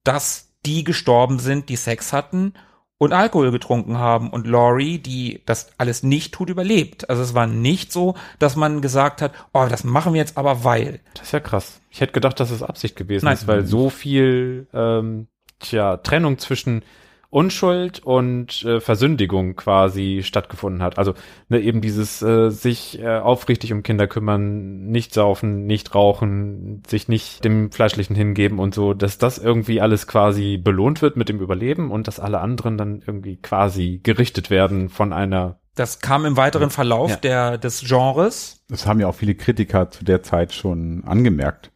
dass 0.04 0.52
die 0.66 0.84
gestorben 0.84 1.38
sind, 1.38 1.68
die 1.68 1.76
Sex 1.76 2.12
hatten 2.12 2.54
und 2.98 3.12
Alkohol 3.12 3.52
getrunken 3.52 3.96
haben 3.96 4.30
und 4.30 4.46
Laurie, 4.46 4.98
die 4.98 5.40
das 5.46 5.70
alles 5.78 6.02
nicht 6.02 6.34
tut, 6.34 6.50
überlebt. 6.50 7.08
Also 7.08 7.22
es 7.22 7.32
war 7.32 7.46
nicht 7.46 7.92
so, 7.92 8.14
dass 8.40 8.56
man 8.56 8.82
gesagt 8.82 9.22
hat, 9.22 9.32
oh, 9.52 9.66
das 9.70 9.84
machen 9.84 10.12
wir 10.12 10.20
jetzt 10.20 10.36
aber 10.36 10.64
weil. 10.64 11.00
Das 11.14 11.24
ist 11.26 11.32
ja 11.32 11.40
krass. 11.40 11.80
Ich 11.90 12.00
hätte 12.00 12.12
gedacht, 12.12 12.40
dass 12.40 12.50
es 12.50 12.62
Absicht 12.62 12.96
gewesen 12.96 13.24
Nein. 13.24 13.34
ist, 13.34 13.46
weil 13.46 13.64
so 13.64 13.88
viel 13.88 14.66
ähm, 14.74 15.28
tja, 15.60 15.96
Trennung 15.98 16.38
zwischen 16.38 16.82
Unschuld 17.30 18.00
und 18.00 18.64
äh, 18.64 18.80
Versündigung 18.80 19.54
quasi 19.54 20.22
stattgefunden 20.24 20.82
hat. 20.82 20.96
Also 20.96 21.12
ne, 21.48 21.60
eben 21.60 21.82
dieses 21.82 22.22
äh, 22.22 22.48
sich 22.50 23.00
äh, 23.00 23.18
aufrichtig 23.18 23.72
um 23.74 23.82
Kinder 23.82 24.06
kümmern, 24.06 24.86
nicht 24.86 25.12
saufen, 25.12 25.66
nicht 25.66 25.94
rauchen, 25.94 26.82
sich 26.86 27.08
nicht 27.08 27.44
dem 27.44 27.70
Fleischlichen 27.70 28.16
hingeben 28.16 28.58
und 28.58 28.74
so, 28.74 28.94
dass 28.94 29.18
das 29.18 29.36
irgendwie 29.36 29.80
alles 29.82 30.06
quasi 30.06 30.56
belohnt 30.56 31.02
wird 31.02 31.16
mit 31.18 31.28
dem 31.28 31.40
Überleben 31.40 31.90
und 31.90 32.08
dass 32.08 32.18
alle 32.18 32.40
anderen 32.40 32.78
dann 32.78 33.02
irgendwie 33.06 33.36
quasi 33.36 34.00
gerichtet 34.02 34.48
werden 34.48 34.88
von 34.88 35.12
einer 35.12 35.58
Das 35.74 36.00
kam 36.00 36.24
im 36.24 36.38
weiteren 36.38 36.70
Verlauf 36.70 37.10
Ja. 37.10 37.16
der, 37.16 37.58
des 37.58 37.84
Genres. 37.86 38.64
Das 38.70 38.86
haben 38.86 39.00
ja 39.00 39.06
auch 39.06 39.14
viele 39.14 39.34
Kritiker 39.34 39.90
zu 39.90 40.02
der 40.02 40.22
Zeit 40.22 40.54
schon 40.54 41.04
angemerkt. 41.04 41.72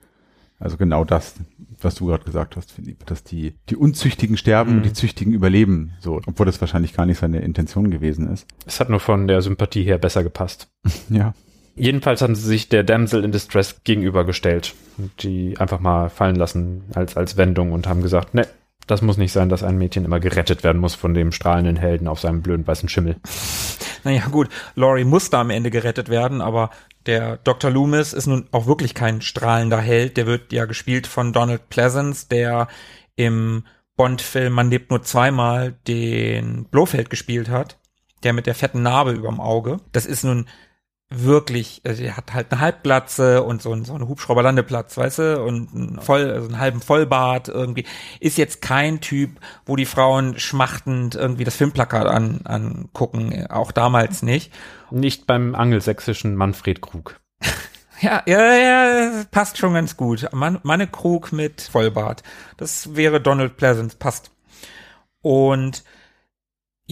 Also 0.59 0.79
genau 0.79 1.05
das, 1.05 1.35
was 1.85 1.95
du 1.95 2.07
gerade 2.07 2.25
gesagt 2.25 2.57
hast, 2.57 2.73
Philipp, 2.73 3.07
dass 3.07 3.25
die, 3.25 3.55
die 3.69 3.77
Unzüchtigen 3.77 4.37
sterben 4.37 4.77
und 4.77 4.83
die 4.85 4.93
Züchtigen 4.93 5.33
überleben. 5.33 5.93
So, 6.01 6.21
obwohl 6.27 6.47
das 6.47 6.61
wahrscheinlich 6.61 6.95
gar 6.95 7.07
nicht 7.07 7.19
seine 7.19 7.41
Intention 7.41 7.91
gewesen 7.91 8.31
ist. 8.33 8.47
es 8.67 8.81
hat 8.81 8.89
nur 8.89 9.01
von 9.01 9.29
der 9.29 9.43
Sympathie 9.43 9.85
her 9.85 9.99
besser 9.99 10.23
gepasst. 10.23 10.69
Ja. 11.09 11.35
Jedenfalls 11.75 12.21
haben 12.21 12.35
sie 12.35 12.47
sich 12.47 12.69
der 12.69 12.85
Damsel 12.85 13.25
in 13.25 13.33
Distress 13.33 13.83
gegenübergestellt 13.83 14.75
und 14.99 15.23
die 15.23 15.59
einfach 15.59 15.81
mal 15.81 16.11
fallen 16.11 16.37
lassen 16.37 16.83
als, 16.95 17.17
als 17.17 17.39
Wendung 17.39 17.73
und 17.73 17.87
haben 17.87 18.03
gesagt, 18.03 18.35
ne, 18.35 18.47
das 18.87 19.01
muss 19.01 19.17
nicht 19.17 19.33
sein, 19.33 19.49
dass 19.49 19.63
ein 19.63 19.79
Mädchen 19.79 20.05
immer 20.05 20.21
gerettet 20.21 20.65
werden 20.65 20.81
muss 20.81 20.95
von 20.95 21.15
dem 21.15 21.33
strahlenden 21.33 21.77
Helden 21.77 22.09
auf 22.09 22.21
seinem 22.21 22.43
blöden 22.43 22.67
weißen 22.67 22.89
Schimmel. 22.89 23.17
Naja, 24.05 24.27
gut, 24.33 24.49
Laurie 24.75 25.05
musste 25.05 25.39
am 25.39 25.51
Ende 25.51 25.71
gerettet 25.71 26.09
werden, 26.09 26.41
aber 26.41 26.71
der 27.07 27.37
Dr. 27.39 27.71
Loomis 27.71 28.13
ist 28.13 28.27
nun 28.27 28.49
auch 28.53 28.67
wirklich 28.67 28.95
kein 28.95 29.21
strahlender 29.21 29.81
Held. 29.81 30.17
Der 30.17 30.27
wird 30.27 30.53
ja 30.53 30.65
gespielt 30.65 31.07
von 31.07 31.33
Donald 31.33 31.69
Pleasance, 31.69 32.29
der 32.29 32.69
im 33.17 33.65
Bond-Film 33.97 34.53
Man 34.53 34.71
lebt 34.71 34.91
nur 34.91 35.03
zweimal 35.03 35.73
den 35.87 36.65
Blofeld 36.65 37.11
gespielt 37.11 37.49
hat. 37.49 37.79
Der 38.23 38.33
mit 38.33 38.47
der 38.47 38.55
fetten 38.55 38.83
Narbe 38.83 39.13
überm 39.13 39.41
Auge. 39.41 39.79
Das 39.93 40.07
ist 40.07 40.25
nun 40.25 40.47
wirklich, 41.15 41.83
also 41.85 42.03
er 42.03 42.17
hat 42.17 42.33
halt 42.33 42.51
eine 42.51 42.61
Halbglatze 42.61 43.43
und 43.43 43.63
so, 43.63 43.75
so 43.85 43.95
einen 43.95 44.09
Hubschrauberlandeplatz, 44.09 44.97
weißt 44.97 45.19
du, 45.19 45.43
und 45.43 45.75
einen, 45.75 46.01
voll, 46.01 46.31
also 46.31 46.49
einen 46.49 46.59
halben 46.59 46.81
Vollbart 46.81 47.49
irgendwie. 47.49 47.85
Ist 48.21 48.39
jetzt 48.39 48.63
kein 48.63 49.01
Typ, 49.01 49.39
wo 49.67 49.77
die 49.77 49.87
Frauen 49.87 50.39
schmachtend 50.39 51.15
irgendwie 51.15 51.45
das 51.45 51.57
Filmplakat 51.57 52.07
an, 52.07 52.41
angucken, 52.45 53.47
auch 53.49 53.73
damals 53.73 54.23
nicht. 54.23 54.53
Nicht 54.91 55.27
beim 55.27 55.55
angelsächsischen 55.55 56.37
Manfred 56.37 56.81
Krug. 56.81 57.21
Ja, 58.01 58.21
ja, 58.27 58.57
ja, 58.57 59.25
passt 59.31 59.59
schon 59.59 59.75
ganz 59.75 59.97
gut. 59.97 60.29
Man, 60.33 60.59
Manne 60.65 60.89
Krug 60.89 61.31
mit 61.31 61.61
Vollbart. 61.61 62.25
Das 62.57 62.97
wäre 62.97 63.21
Donald 63.21 63.57
Pleasance, 63.57 63.97
passt. 63.97 64.33
Und 65.21 65.85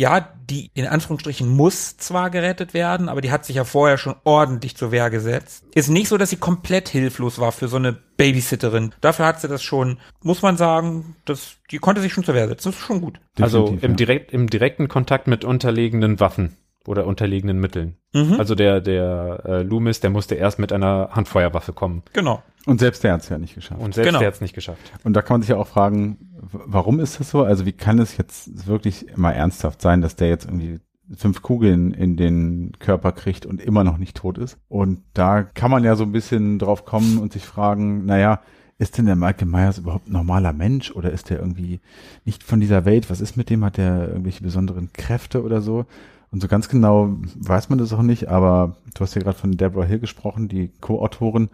ja, 0.01 0.27
die 0.49 0.71
in 0.73 0.87
Anführungsstrichen 0.87 1.47
muss 1.47 1.99
zwar 1.99 2.31
gerettet 2.31 2.73
werden, 2.73 3.11
aber 3.11 3.21
die 3.21 3.31
hat 3.31 3.45
sich 3.45 3.57
ja 3.57 3.65
vorher 3.65 3.99
schon 3.99 4.15
ordentlich 4.25 4.75
zur 4.75 4.93
Wehr 4.93 5.11
gesetzt. 5.11 5.67
Ist 5.75 5.91
nicht 5.91 6.09
so, 6.09 6.17
dass 6.17 6.31
sie 6.31 6.39
komplett 6.39 6.89
hilflos 6.89 7.39
war 7.39 7.53
für 7.53 7.69
so 7.69 7.77
eine 7.77 7.93
Babysitterin. 8.17 8.95
Dafür 9.03 9.27
hat 9.27 9.43
sie 9.43 9.49
das 9.49 9.63
schon, 9.63 9.99
muss 10.23 10.41
man 10.41 10.57
sagen, 10.57 11.17
das, 11.27 11.57
die 11.71 11.77
konnte 11.77 12.01
sich 12.01 12.15
schon 12.15 12.25
zur 12.25 12.35
Wehr 12.35 12.49
setzen. 12.49 12.71
Das 12.71 12.81
ist 12.81 12.87
schon 12.87 13.03
gut. 13.03 13.21
also 13.39 13.65
Definitiv, 13.65 13.85
im, 13.85 13.91
ja. 13.91 13.97
direkt, 13.97 14.33
im 14.33 14.49
direkten 14.49 14.89
Kontakt 14.89 15.27
mit 15.27 15.45
unterlegenen 15.45 16.19
Waffen 16.19 16.57
oder 16.87 17.07
unterlegenen 17.07 17.59
Mitteln. 17.59 17.99
Mhm. 18.15 18.37
Also 18.39 18.55
der, 18.55 18.81
der 18.81 19.43
äh, 19.45 19.63
Loomis, 19.63 20.01
der 20.01 20.09
musste 20.09 20.35
erst 20.35 20.59
mit 20.59 20.73
einer 20.73 21.11
Handfeuerwaffe 21.13 21.75
kommen. 21.75 22.05
Genau. 22.15 22.43
Und 22.71 22.79
selbst 22.79 23.03
der 23.03 23.15
hat 23.15 23.23
es 23.23 23.29
ja 23.29 23.37
nicht 23.37 23.57
geschafft. 23.57 23.81
Und 23.81 23.95
selbst 23.95 24.07
Genau. 24.11 24.21
der 24.21 24.29
hat 24.29 24.35
es 24.37 24.41
nicht 24.41 24.55
geschafft. 24.55 24.93
Und 25.03 25.15
da 25.15 25.23
kann 25.23 25.35
man 25.35 25.43
sich 25.43 25.49
ja 25.49 25.57
auch 25.57 25.67
fragen, 25.67 26.19
warum 26.41 27.01
ist 27.01 27.19
das 27.19 27.29
so? 27.29 27.43
Also 27.43 27.67
wie 27.67 27.73
kann 27.73 27.99
es 27.99 28.17
jetzt 28.17 28.69
wirklich 28.69 29.09
immer 29.09 29.35
ernsthaft 29.35 29.83
sein, 29.83 30.01
dass 30.03 30.15
der 30.15 30.29
jetzt 30.29 30.45
irgendwie 30.45 30.79
fünf 31.17 31.43
Kugeln 31.43 31.93
in 31.93 32.17
den 32.17 32.71
Körper 32.79 33.11
kriegt 33.11 33.45
und 33.45 33.61
immer 33.61 33.83
noch 33.83 33.99
nicht 33.99 34.17
tot 34.17 34.39
ist? 34.39 34.57
Und 34.69 35.03
da 35.15 35.43
kann 35.43 35.73
man 35.73 35.83
ja 35.83 35.97
so 35.97 36.05
ein 36.05 36.13
bisschen 36.13 36.61
drauf 36.61 36.85
kommen 36.85 37.19
und 37.19 37.33
sich 37.33 37.45
fragen, 37.45 38.07
naja, 38.07 38.41
ist 38.79 38.97
denn 38.99 39.07
der 39.07 39.17
Michael 39.17 39.49
Myers 39.49 39.79
überhaupt 39.79 40.09
ein 40.09 40.13
normaler 40.13 40.53
Mensch 40.53 40.93
oder 40.93 41.11
ist 41.11 41.29
der 41.29 41.41
irgendwie 41.41 41.81
nicht 42.25 42.45
von 42.45 42.61
dieser 42.61 42.85
Welt? 42.85 43.11
Was 43.11 43.21
ist 43.21 43.37
mit 43.37 43.51
dem? 43.51 43.65
Hat 43.65 43.79
der 43.79 44.11
irgendwelche 44.11 44.45
besonderen 44.45 44.93
Kräfte 44.93 45.43
oder 45.43 45.61
so? 45.61 45.87
Und 46.31 46.41
so 46.41 46.47
ganz 46.47 46.69
genau 46.69 47.17
weiß 47.35 47.69
man 47.69 47.81
das 47.81 47.93
auch 47.93 48.03
nicht, 48.03 48.29
aber 48.29 48.77
du 48.95 49.01
hast 49.01 49.17
ja 49.17 49.23
gerade 49.23 49.37
von 49.37 49.57
Deborah 49.57 49.85
Hill 49.87 49.99
gesprochen, 49.99 50.47
die 50.47 50.71
Co-Autorin. 50.81 51.49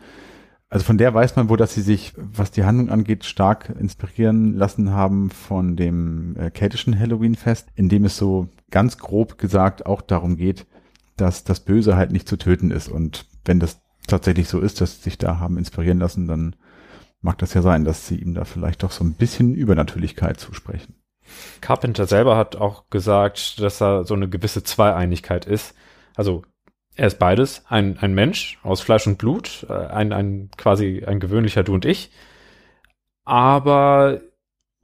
Also 0.77 0.85
von 0.85 0.99
der 0.99 1.15
weiß 1.15 1.37
man 1.37 1.49
wohl, 1.49 1.57
dass 1.57 1.73
sie 1.73 1.81
sich, 1.81 2.13
was 2.19 2.51
die 2.51 2.65
Handlung 2.65 2.91
angeht, 2.91 3.25
stark 3.25 3.73
inspirieren 3.81 4.53
lassen 4.53 4.93
haben 4.93 5.31
von 5.31 5.75
dem 5.75 6.37
äh, 6.37 6.51
keltischen 6.51 7.01
Halloween-Fest, 7.01 7.69
in 7.77 7.89
dem 7.89 8.05
es 8.05 8.19
so 8.19 8.49
ganz 8.71 8.99
grob 8.99 9.39
gesagt 9.39 9.87
auch 9.87 10.03
darum 10.03 10.37
geht, 10.37 10.67
dass 11.17 11.45
das 11.45 11.61
Böse 11.61 11.97
halt 11.97 12.13
nicht 12.13 12.29
zu 12.29 12.37
töten 12.37 12.71
ist. 12.71 12.89
Und 12.89 13.25
wenn 13.47 13.59
das 13.59 13.81
tatsächlich 14.07 14.51
so 14.51 14.61
ist, 14.61 14.83
dass 14.83 14.97
sie 14.97 15.05
sich 15.05 15.17
da 15.17 15.39
haben 15.39 15.57
inspirieren 15.57 15.99
lassen, 15.99 16.27
dann 16.27 16.57
mag 17.23 17.39
das 17.39 17.55
ja 17.55 17.63
sein, 17.63 17.87
dass 17.87 18.07
sie 18.07 18.17
ihm 18.17 18.35
da 18.35 18.45
vielleicht 18.45 18.83
doch 18.83 18.91
so 18.91 19.03
ein 19.03 19.15
bisschen 19.15 19.55
Übernatürlichkeit 19.55 20.39
zusprechen. 20.39 20.95
Carpenter 21.63 22.07
selber 22.07 22.37
hat 22.37 22.55
auch 22.55 22.91
gesagt, 22.91 23.63
dass 23.63 23.79
da 23.79 24.05
so 24.05 24.13
eine 24.13 24.29
gewisse 24.29 24.63
Zweieinigkeit 24.63 25.47
ist. 25.47 25.75
Also 26.17 26.43
er 26.97 27.07
ist 27.07 27.19
beides, 27.19 27.63
ein, 27.69 27.99
ein 27.99 28.15
Mensch 28.15 28.59
aus 28.63 28.81
Fleisch 28.81 29.07
und 29.07 29.19
Blut, 29.19 29.67
äh, 29.69 29.73
ein, 29.73 30.13
ein 30.13 30.51
quasi 30.57 31.05
ein 31.07 31.21
gewöhnlicher 31.21 31.63
Du 31.63 31.75
und 31.75 31.85
ich, 31.85 32.11
aber 33.25 34.21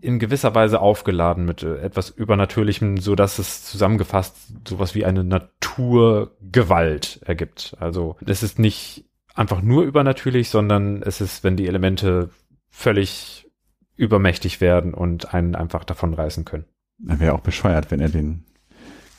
in 0.00 0.18
gewisser 0.18 0.54
Weise 0.54 0.80
aufgeladen 0.80 1.44
mit 1.44 1.62
äh, 1.62 1.78
etwas 1.78 2.10
Übernatürlichem, 2.10 2.98
so 2.98 3.14
dass 3.14 3.38
es 3.38 3.64
zusammengefasst 3.64 4.36
sowas 4.68 4.94
wie 4.94 5.04
eine 5.04 5.24
Naturgewalt 5.24 7.20
ergibt. 7.24 7.76
Also 7.80 8.16
es 8.26 8.42
ist 8.42 8.58
nicht 8.58 9.04
einfach 9.34 9.62
nur 9.62 9.84
übernatürlich, 9.84 10.50
sondern 10.50 11.02
es 11.02 11.20
ist, 11.20 11.44
wenn 11.44 11.56
die 11.56 11.66
Elemente 11.66 12.30
völlig 12.68 13.48
übermächtig 13.96 14.60
werden 14.60 14.92
und 14.92 15.32
einen 15.32 15.54
einfach 15.54 15.84
davonreißen 15.84 16.44
können. 16.44 16.64
Er 17.08 17.20
wäre 17.20 17.34
auch 17.34 17.40
bescheuert, 17.40 17.90
wenn 17.90 18.00
er 18.00 18.08
den 18.08 18.44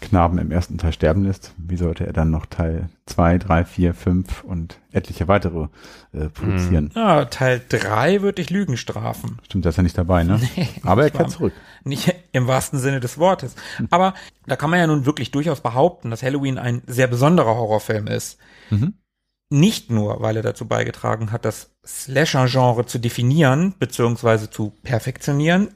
Knaben 0.03 0.37
im 0.37 0.51
ersten 0.51 0.77
Teil 0.77 0.93
sterben 0.93 1.23
lässt. 1.23 1.53
Wie 1.57 1.77
sollte 1.77 2.05
er 2.05 2.13
dann 2.13 2.29
noch 2.29 2.45
Teil 2.45 2.89
zwei, 3.05 3.37
drei, 3.37 3.65
vier, 3.65 3.93
fünf 3.93 4.43
und 4.43 4.79
etliche 4.91 5.27
weitere 5.27 5.67
äh, 6.11 6.29
produzieren? 6.29 6.91
Ja, 6.95 7.25
Teil 7.25 7.61
drei 7.67 8.21
würde 8.21 8.41
ich 8.41 8.49
Lügen 8.49 8.77
strafen. 8.77 9.39
Stimmt, 9.43 9.65
da 9.65 9.69
ist 9.69 9.77
er 9.77 9.83
nicht 9.83 9.97
dabei, 9.97 10.23
ne? 10.23 10.39
Aber 10.83 11.03
er 11.03 11.09
kehrt 11.09 11.31
zurück. 11.31 11.53
Nicht 11.83 12.13
im 12.33 12.47
wahrsten 12.47 12.79
Sinne 12.79 12.99
des 12.99 13.17
Wortes. 13.17 13.55
Aber 13.89 14.13
da 14.45 14.55
kann 14.55 14.69
man 14.69 14.79
ja 14.79 14.87
nun 14.87 15.05
wirklich 15.05 15.31
durchaus 15.31 15.61
behaupten, 15.61 16.11
dass 16.11 16.21
Halloween 16.21 16.57
ein 16.57 16.81
sehr 16.85 17.07
besonderer 17.07 17.55
Horrorfilm 17.55 18.07
ist. 18.07 18.37
Mhm. 18.69 18.93
Nicht 19.49 19.91
nur, 19.91 20.21
weil 20.21 20.35
er 20.35 20.43
dazu 20.43 20.67
beigetragen 20.67 21.31
hat, 21.31 21.45
das 21.45 21.71
Slasher-Genre 21.85 22.85
zu 22.85 22.99
definieren 22.99 23.73
bzw. 23.79 24.49
zu 24.49 24.73
perfektionieren. 24.83 25.69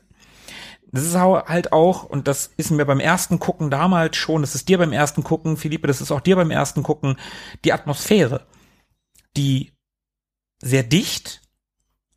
Das 0.97 1.05
ist 1.05 1.15
halt 1.15 1.73
auch, 1.73 2.05
und 2.05 2.27
das 2.27 2.51
ist 2.57 2.71
mir 2.71 2.83
beim 2.83 2.99
ersten 2.99 3.37
Gucken 3.37 3.69
damals 3.69 4.17
schon, 4.17 4.41
das 4.41 4.55
ist 4.55 4.67
dir 4.67 4.79
beim 4.79 4.91
ersten 4.91 5.23
Gucken, 5.23 5.55
Philippe, 5.55 5.85
das 5.85 6.01
ist 6.01 6.11
auch 6.11 6.21
dir 6.21 6.35
beim 6.35 6.49
ersten 6.49 6.81
Gucken, 6.81 7.17
die 7.63 7.71
Atmosphäre, 7.71 8.47
die 9.35 9.73
sehr 10.59 10.81
dicht, 10.81 11.43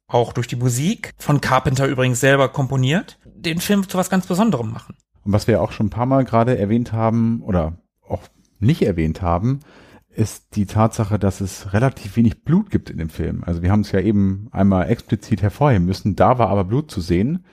auch 0.07 0.33
durch 0.33 0.47
die 0.47 0.57
Musik, 0.57 1.13
von 1.19 1.43
Carpenter 1.43 1.87
übrigens 1.89 2.21
selber 2.21 2.49
komponiert, 2.49 3.19
den 3.27 3.61
Film 3.61 3.87
zu 3.87 3.99
was 3.99 4.09
ganz 4.09 4.27
Besonderem 4.27 4.73
machen. 4.73 4.97
Und 5.25 5.35
was 5.35 5.47
wir 5.47 5.61
auch 5.61 5.73
schon 5.73 5.89
ein 5.89 5.91
paar 5.91 6.07
Mal 6.07 6.25
gerade 6.25 6.57
erwähnt 6.57 6.95
haben 6.95 7.43
oder 7.43 7.83
auch 8.09 8.23
nicht 8.61 8.81
erwähnt 8.81 9.21
haben, 9.21 9.61
ist 10.09 10.57
die 10.57 10.65
Tatsache, 10.65 11.19
dass 11.19 11.43
es 11.43 11.75
relativ 11.75 12.17
wenig 12.17 12.45
Blut 12.45 12.71
gibt 12.71 12.89
in 12.89 12.97
dem 12.97 13.11
Film. 13.11 13.45
Also 13.45 13.61
wir 13.61 13.71
haben 13.71 13.83
es 13.83 13.93
ja 13.93 14.01
eben 14.01 14.49
einmal 14.53 14.89
explizit 14.89 15.43
hervorheben 15.43 15.85
müssen, 15.85 16.17
da 16.17 16.39
war 16.39 16.49
aber 16.49 16.65
Blut 16.65 16.91
zu 16.91 17.03
sehen. 17.03 17.45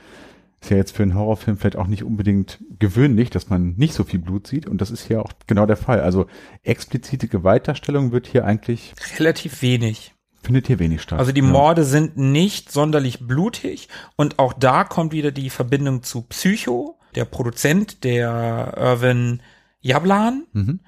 Ist 0.62 0.72
ja 0.72 0.78
jetzt 0.78 0.96
für 0.96 1.04
einen 1.04 1.14
Horrorfilm 1.16 1.58
vielleicht 1.58 1.76
auch 1.76 1.88
nicht 1.88 2.04
unbedingt 2.04 2.60
gewöhnlich, 2.80 3.30
dass 3.30 3.50
man 3.50 3.76
nicht 3.78 3.94
so 3.94 4.04
viel 4.04 4.20
Blut 4.20 4.48
sieht 4.48 4.66
und 4.68 4.82
das 4.82 4.90
ist 4.92 5.06
hier 5.06 5.22
auch 5.22 5.32
genau 5.46 5.66
der 5.68 5.78
Fall. 5.78 6.02
Also 6.02 6.26
explizite 6.64 7.28
Gewaltdarstellung 7.28 8.12
wird 8.12 8.26
hier 8.28 8.44
eigentlich 8.46 8.94
Relativ 9.20 9.62
wenig. 9.62 10.16
findet 10.42 10.66
hier 10.68 10.80
wenig 10.80 11.02
statt. 11.04 11.20
Also 11.20 11.32
die 11.32 11.42
Ja. 11.42 11.48
Morde 11.48 11.84
sind 11.84 12.18
nicht 12.18 12.72
sonderlich 12.72 13.20
blutig 13.28 13.88
und 14.16 14.40
auch 14.40 14.54
da 14.54 14.84
kommt 14.84 15.12
wieder 15.14 15.32
die 15.32 15.50
Verbindung 15.52 16.02
zu 16.04 16.24
Psycho, 16.24 16.98
der 17.16 17.26
Produzent, 17.26 18.04
der 18.04 18.74
Irvin 18.78 19.42
Jablan, 19.82 20.48
Mhm. 20.54 20.80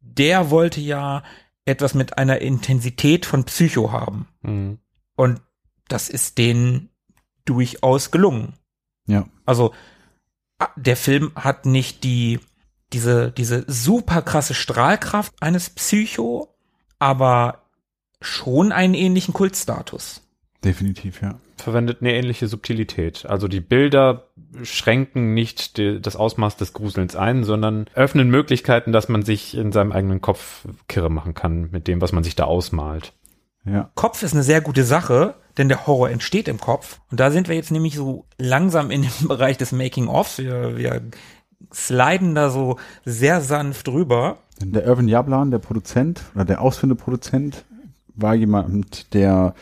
der 0.00 0.50
wollte 0.50 0.80
ja 0.80 1.22
etwas 1.64 1.94
mit 1.94 2.18
einer 2.18 2.38
Intensität 2.40 3.26
von 3.26 3.44
Psycho 3.44 3.90
haben. 3.92 4.28
Mhm. 4.42 4.78
Und 5.16 5.40
das 5.88 6.08
ist 6.08 6.38
denen 6.38 6.88
durchaus 7.44 8.10
gelungen. 8.12 8.54
Ja. 9.06 9.26
Also 9.44 9.72
ah, 10.58 10.68
der 10.76 10.96
Film 10.96 11.32
hat 11.34 11.66
nicht 11.66 12.04
die 12.04 12.40
diese 12.92 13.32
diese 13.32 13.64
super 13.66 14.22
krasse 14.22 14.54
Strahlkraft 14.54 15.34
eines 15.40 15.70
Psycho, 15.70 16.54
aber 16.98 17.62
schon 18.20 18.72
einen 18.72 18.94
ähnlichen 18.94 19.34
Kultstatus. 19.34 20.22
Definitiv, 20.64 21.22
ja. 21.22 21.40
verwendet 21.56 21.98
eine 22.00 22.14
ähnliche 22.14 22.46
Subtilität. 22.46 23.26
Also 23.26 23.48
die 23.48 23.60
Bilder 23.60 24.28
schränken 24.62 25.34
nicht 25.34 25.76
die, 25.76 26.00
das 26.00 26.14
Ausmaß 26.14 26.56
des 26.56 26.72
Gruselns 26.72 27.16
ein, 27.16 27.42
sondern 27.42 27.86
öffnen 27.94 28.30
Möglichkeiten, 28.30 28.92
dass 28.92 29.08
man 29.08 29.22
sich 29.22 29.56
in 29.56 29.72
seinem 29.72 29.90
eigenen 29.90 30.20
Kopf 30.20 30.64
kirre 30.86 31.10
machen 31.10 31.34
kann 31.34 31.70
mit 31.72 31.88
dem, 31.88 32.00
was 32.00 32.12
man 32.12 32.22
sich 32.22 32.36
da 32.36 32.44
ausmalt. 32.44 33.12
Ja. 33.64 33.90
Kopf 33.94 34.22
ist 34.22 34.32
eine 34.32 34.42
sehr 34.42 34.60
gute 34.60 34.84
Sache, 34.84 35.34
denn 35.56 35.68
der 35.68 35.86
Horror 35.86 36.10
entsteht 36.10 36.48
im 36.48 36.58
Kopf. 36.58 37.00
Und 37.10 37.20
da 37.20 37.30
sind 37.30 37.48
wir 37.48 37.54
jetzt 37.54 37.70
nämlich 37.70 37.94
so 37.94 38.24
langsam 38.38 38.90
in 38.90 39.02
dem 39.02 39.28
Bereich 39.28 39.56
des 39.56 39.72
Making-ofs. 39.72 40.38
Wir, 40.38 40.76
wir 40.76 41.02
sliden 41.72 42.34
da 42.34 42.50
so 42.50 42.76
sehr 43.04 43.40
sanft 43.40 43.88
rüber. 43.88 44.38
Der 44.60 44.84
Irvin 44.84 45.08
Jablan, 45.08 45.50
der 45.50 45.58
Produzent 45.58 46.22
oder 46.34 46.44
der 46.44 46.60
ausführende 46.60 46.96
Produzent, 46.96 47.64
war 48.14 48.34
jemand, 48.34 49.14
der 49.14 49.54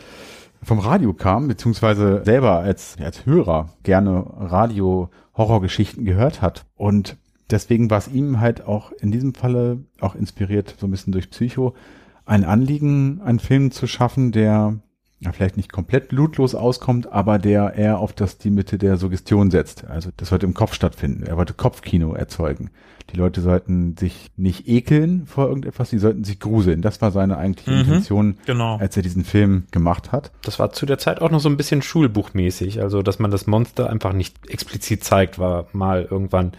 vom 0.62 0.78
Radio 0.78 1.14
kam, 1.14 1.48
beziehungsweise 1.48 2.22
selber 2.24 2.59
als, 2.59 2.96
als 3.03 3.24
Hörer 3.24 3.70
gerne 3.82 4.24
Radio-Horrorgeschichten 4.36 6.05
gehört 6.05 6.42
hat. 6.42 6.66
Und 6.76 7.16
deswegen 7.51 7.90
war 7.90 7.98
es 7.98 8.09
ihm 8.09 8.40
halt 8.40 8.66
auch 8.66 8.92
in 8.92 9.11
diesem 9.11 9.34
Falle 9.34 9.84
auch 10.01 10.14
inspiriert, 10.14 10.74
so 10.78 10.86
ein 10.86 10.90
bisschen 10.90 11.12
durch 11.12 11.30
Psycho, 11.30 11.74
ein 12.31 12.45
Anliegen, 12.45 13.20
einen 13.22 13.41
Film 13.41 13.70
zu 13.70 13.87
schaffen, 13.87 14.33
der 14.33 14.78
ja, 15.22 15.33
vielleicht 15.33 15.59
nicht 15.59 15.70
komplett 15.70 16.09
blutlos 16.09 16.55
auskommt, 16.55 17.12
aber 17.12 17.39
der 17.39 17.74
eher 17.74 17.99
auf 17.99 18.14
das 18.14 18.39
die 18.39 18.49
Mitte 18.51 18.78
der 18.78 18.97
Suggestion 18.97 19.51
setzt. 19.51 19.85
Also 19.85 20.09
das 20.16 20.31
sollte 20.31 20.47
im 20.47 20.55
Kopf 20.55 20.72
stattfinden. 20.72 21.24
Er 21.24 21.37
wollte 21.37 21.53
Kopfkino 21.53 22.14
erzeugen. 22.14 22.70
Die 23.12 23.16
Leute 23.18 23.43
sollten 23.43 23.97
sich 23.99 24.31
nicht 24.37 24.66
ekeln 24.68 25.26
vor 25.26 25.49
irgendetwas, 25.49 25.91
sie 25.91 25.99
sollten 25.99 26.24
sich 26.24 26.39
gruseln. 26.41 26.81
Das 26.81 27.03
war 27.03 27.11
seine 27.11 27.37
eigentliche 27.37 27.72
Mhm. 27.72 27.81
Intention, 27.81 28.39
Genau. 28.47 28.78
als 28.78 28.97
er 28.97 29.03
diesen 29.03 29.24
Film 29.24 29.64
gemacht 29.72 30.11
hat. 30.12 30.31
Das 30.43 30.59
war 30.59 30.72
zu 30.72 30.87
der 30.87 30.97
Zeit 30.99 31.20
auch 31.20 31.31
noch 31.31 31.41
so 31.41 31.49
ein 31.51 31.57
bisschen 31.59 31.83
schulbuchmäßig. 31.83 32.81
Also, 32.81 33.03
dass 33.03 33.18
man 33.18 33.31
das 33.31 33.47
Monster 33.47 33.91
einfach 33.91 34.12
nicht 34.14 34.49
explizit 34.49 35.05
zeigt, 35.05 35.39
war 35.39 35.66
mal 35.72 36.07
irgendwann 36.11 36.53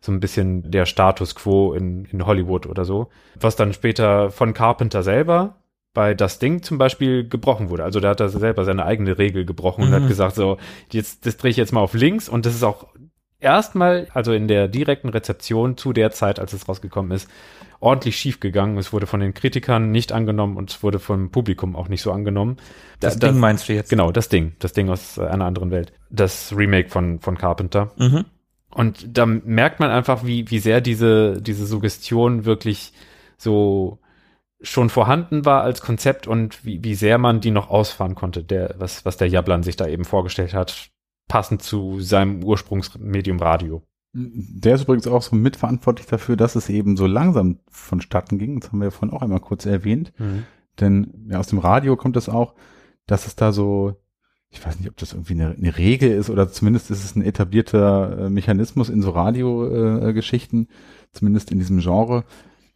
so 0.00 0.12
ein 0.12 0.20
bisschen 0.20 0.70
der 0.70 0.86
Status 0.86 1.34
quo 1.34 1.72
in, 1.72 2.04
in 2.06 2.26
Hollywood 2.26 2.66
oder 2.66 2.84
so. 2.84 3.08
Was 3.40 3.56
dann 3.56 3.72
später 3.72 4.30
von 4.30 4.54
Carpenter 4.54 5.02
selber 5.02 5.56
bei 5.94 6.14
das 6.14 6.38
Ding 6.38 6.62
zum 6.62 6.76
Beispiel 6.78 7.26
gebrochen 7.28 7.70
wurde. 7.70 7.84
Also 7.84 8.00
da 8.00 8.10
hat 8.10 8.20
er 8.20 8.28
selber 8.28 8.64
seine 8.64 8.84
eigene 8.84 9.16
Regel 9.18 9.44
gebrochen 9.46 9.82
und 9.84 9.90
Mhm. 9.90 9.94
hat 9.94 10.08
gesagt, 10.08 10.34
so, 10.34 10.58
jetzt, 10.92 11.24
das 11.24 11.38
drehe 11.38 11.50
ich 11.50 11.56
jetzt 11.56 11.72
mal 11.72 11.80
auf 11.80 11.94
links 11.94 12.28
und 12.28 12.44
das 12.44 12.54
ist 12.54 12.62
auch 12.62 12.86
erstmal, 13.40 14.08
also 14.12 14.32
in 14.32 14.48
der 14.48 14.68
direkten 14.68 15.08
Rezeption 15.08 15.76
zu 15.76 15.92
der 15.92 16.10
Zeit, 16.10 16.38
als 16.38 16.52
es 16.52 16.68
rausgekommen 16.68 17.12
ist, 17.12 17.28
ordentlich 17.80 18.16
schief 18.16 18.40
gegangen. 18.40 18.78
Es 18.78 18.92
wurde 18.92 19.06
von 19.06 19.20
den 19.20 19.34
Kritikern 19.34 19.90
nicht 19.90 20.12
angenommen 20.12 20.56
und 20.56 20.70
es 20.70 20.82
wurde 20.82 20.98
vom 20.98 21.30
Publikum 21.30 21.76
auch 21.76 21.88
nicht 21.88 22.02
so 22.02 22.12
angenommen. 22.12 22.56
Das 23.00 23.18
Da- 23.18 23.28
Ding 23.28 23.38
meinst 23.38 23.68
du 23.68 23.74
jetzt? 23.74 23.90
Genau, 23.90 24.10
das 24.12 24.28
Ding. 24.28 24.52
Das 24.58 24.72
Ding 24.72 24.88
aus 24.88 25.18
äh, 25.18 25.22
einer 25.26 25.44
anderen 25.44 25.70
Welt. 25.70 25.92
Das 26.10 26.54
Remake 26.56 26.88
von, 26.88 27.20
von 27.20 27.36
Carpenter. 27.36 27.90
Mhm. 27.98 28.24
Und 28.70 29.16
da 29.16 29.26
merkt 29.26 29.80
man 29.80 29.90
einfach, 29.90 30.24
wie, 30.24 30.50
wie 30.50 30.58
sehr 30.58 30.80
diese, 30.80 31.40
diese 31.40 31.66
Suggestion 31.66 32.44
wirklich 32.44 32.92
so 33.38 34.00
schon 34.60 34.88
vorhanden 34.88 35.44
war 35.44 35.62
als 35.62 35.80
Konzept 35.80 36.26
und 36.26 36.64
wie, 36.64 36.82
wie 36.82 36.94
sehr 36.94 37.18
man 37.18 37.40
die 37.40 37.50
noch 37.50 37.68
ausfahren 37.70 38.14
konnte, 38.14 38.42
der, 38.42 38.74
was, 38.78 39.04
was 39.04 39.16
der 39.16 39.28
Jablan 39.28 39.62
sich 39.62 39.76
da 39.76 39.86
eben 39.86 40.04
vorgestellt 40.04 40.54
hat, 40.54 40.90
passend 41.28 41.62
zu 41.62 42.00
seinem 42.00 42.42
Ursprungsmedium 42.42 43.38
Radio. 43.38 43.82
Der 44.12 44.74
ist 44.74 44.84
übrigens 44.84 45.06
auch 45.06 45.20
so 45.20 45.36
mitverantwortlich 45.36 46.06
dafür, 46.06 46.36
dass 46.36 46.56
es 46.56 46.70
eben 46.70 46.96
so 46.96 47.06
langsam 47.06 47.60
vonstatten 47.68 48.38
ging. 48.38 48.60
Das 48.60 48.70
haben 48.70 48.78
wir 48.78 48.86
ja 48.86 48.90
vorhin 48.90 49.14
auch 49.14 49.22
einmal 49.22 49.40
kurz 49.40 49.66
erwähnt. 49.66 50.12
Denn 50.80 51.26
ja, 51.28 51.38
aus 51.38 51.48
dem 51.48 51.58
Radio 51.58 51.96
kommt 51.96 52.16
es 52.16 52.28
auch, 52.28 52.54
dass 53.06 53.26
es 53.26 53.36
da 53.36 53.52
so, 53.52 53.96
ich 54.50 54.64
weiß 54.64 54.78
nicht, 54.78 54.88
ob 54.88 54.96
das 54.96 55.12
irgendwie 55.12 55.34
eine, 55.34 55.50
eine 55.50 55.76
Regel 55.76 56.10
ist 56.10 56.30
oder 56.30 56.50
zumindest 56.50 56.90
ist 56.90 57.04
es 57.04 57.16
ein 57.16 57.22
etablierter 57.22 58.26
äh, 58.26 58.30
Mechanismus 58.30 58.88
in 58.88 59.02
so 59.02 59.10
Radiogeschichten, 59.10 60.14
Geschichten, 60.14 60.68
zumindest 61.12 61.50
in 61.50 61.58
diesem 61.58 61.80
Genre, 61.80 62.24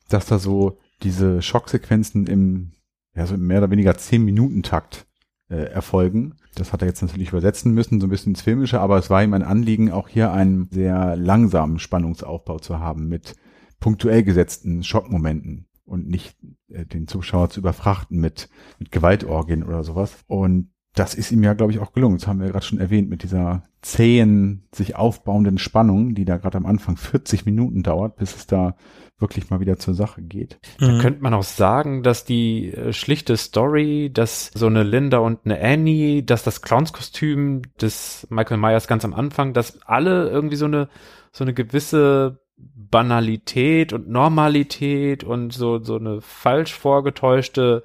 dass 0.09 0.27
da 0.27 0.39
so 0.39 0.79
diese 1.03 1.43
Schocksequenzen 1.43 2.27
im, 2.27 2.73
ja, 3.15 3.27
so 3.27 3.37
mehr 3.37 3.59
oder 3.59 3.71
weniger 3.71 3.93
10-Minuten-Takt 3.93 5.07
äh, 5.49 5.57
erfolgen. 5.57 6.37
Das 6.55 6.73
hat 6.73 6.83
er 6.83 6.89
jetzt 6.89 7.03
natürlich 7.03 7.31
übersetzen 7.31 7.73
müssen, 7.73 8.01
so 8.01 8.07
ein 8.07 8.11
bisschen 8.11 8.33
ins 8.33 8.43
Filmische, 8.43 8.81
aber 8.81 8.99
es 8.99 9.09
war 9.09 9.23
ihm 9.23 9.35
ein 9.35 9.43
Anliegen, 9.43 9.91
auch 9.91 10.09
hier 10.09 10.33
einen 10.33 10.69
sehr 10.71 11.17
langsamen 11.17 11.79
Spannungsaufbau 11.79 12.59
zu 12.59 12.79
haben 12.79 13.09
mit 13.09 13.35
punktuell 13.79 14.23
gesetzten 14.23 14.83
Schockmomenten 14.83 15.67
und 15.85 16.09
nicht 16.09 16.37
äh, 16.69 16.85
den 16.85 17.07
Zuschauer 17.09 17.51
zu 17.51 17.61
überfrachten 17.61 18.21
mit, 18.21 18.49
mit 18.79 18.91
Gewaltorgien 18.93 19.63
oder 19.63 19.85
sowas. 19.85 20.19
Und 20.27 20.71
das 20.95 21.15
ist 21.15 21.31
ihm 21.31 21.43
ja, 21.45 21.55
glaube 21.55 21.73
ich, 21.73 21.79
auch 21.79 21.93
gelungen. 21.93 22.19
Das 22.19 22.27
haben 22.27 22.41
wir 22.41 22.49
gerade 22.49 22.65
schon 22.65 22.81
erwähnt 22.81 23.09
mit 23.09 23.23
dieser 23.23 23.63
zähen, 23.81 24.65
sich 24.75 24.97
aufbauenden 24.97 25.59
Spannung, 25.59 26.15
die 26.15 26.25
da 26.25 26.37
gerade 26.37 26.59
am 26.59 26.67
Anfang 26.67 26.97
40 26.97 27.47
Minuten 27.47 27.83
dauert, 27.83 28.17
bis 28.17 28.35
es 28.35 28.47
da 28.47 28.75
wirklich 29.19 29.51
mal 29.51 29.61
wieder 29.61 29.79
zur 29.79 29.95
Sache 29.95 30.23
geht. 30.23 30.59
Da 30.79 30.89
Mhm. 30.89 30.99
könnte 31.01 31.23
man 31.23 31.35
auch 31.35 31.43
sagen, 31.45 32.03
dass 32.03 32.25
die 32.25 32.73
äh, 32.73 32.93
schlichte 32.93 33.37
Story, 33.37 34.11
dass 34.13 34.51
so 34.55 34.67
eine 34.67 34.83
Linda 34.83 35.19
und 35.19 35.41
eine 35.45 35.61
Annie, 35.61 36.23
dass 36.23 36.43
das 36.43 36.63
Clownskostüm 36.63 37.63
des 37.81 38.27
Michael 38.31 38.57
Myers 38.57 38.89
ganz 38.89 39.05
am 39.05 39.15
Anfang, 39.15 39.53
dass 39.53 39.83
alle 39.83 40.29
irgendwie 40.31 40.57
so 40.57 40.65
eine, 40.65 40.89
so 41.33 41.45
eine 41.45 41.55
gewisse 41.55 42.41
Banalität 42.57 43.93
und 43.93 44.09
Normalität 44.09 45.23
und 45.25 45.53
so, 45.53 45.83
so 45.83 45.97
eine 45.97 46.21
falsch 46.21 46.75
vorgetäuschte 46.75 47.85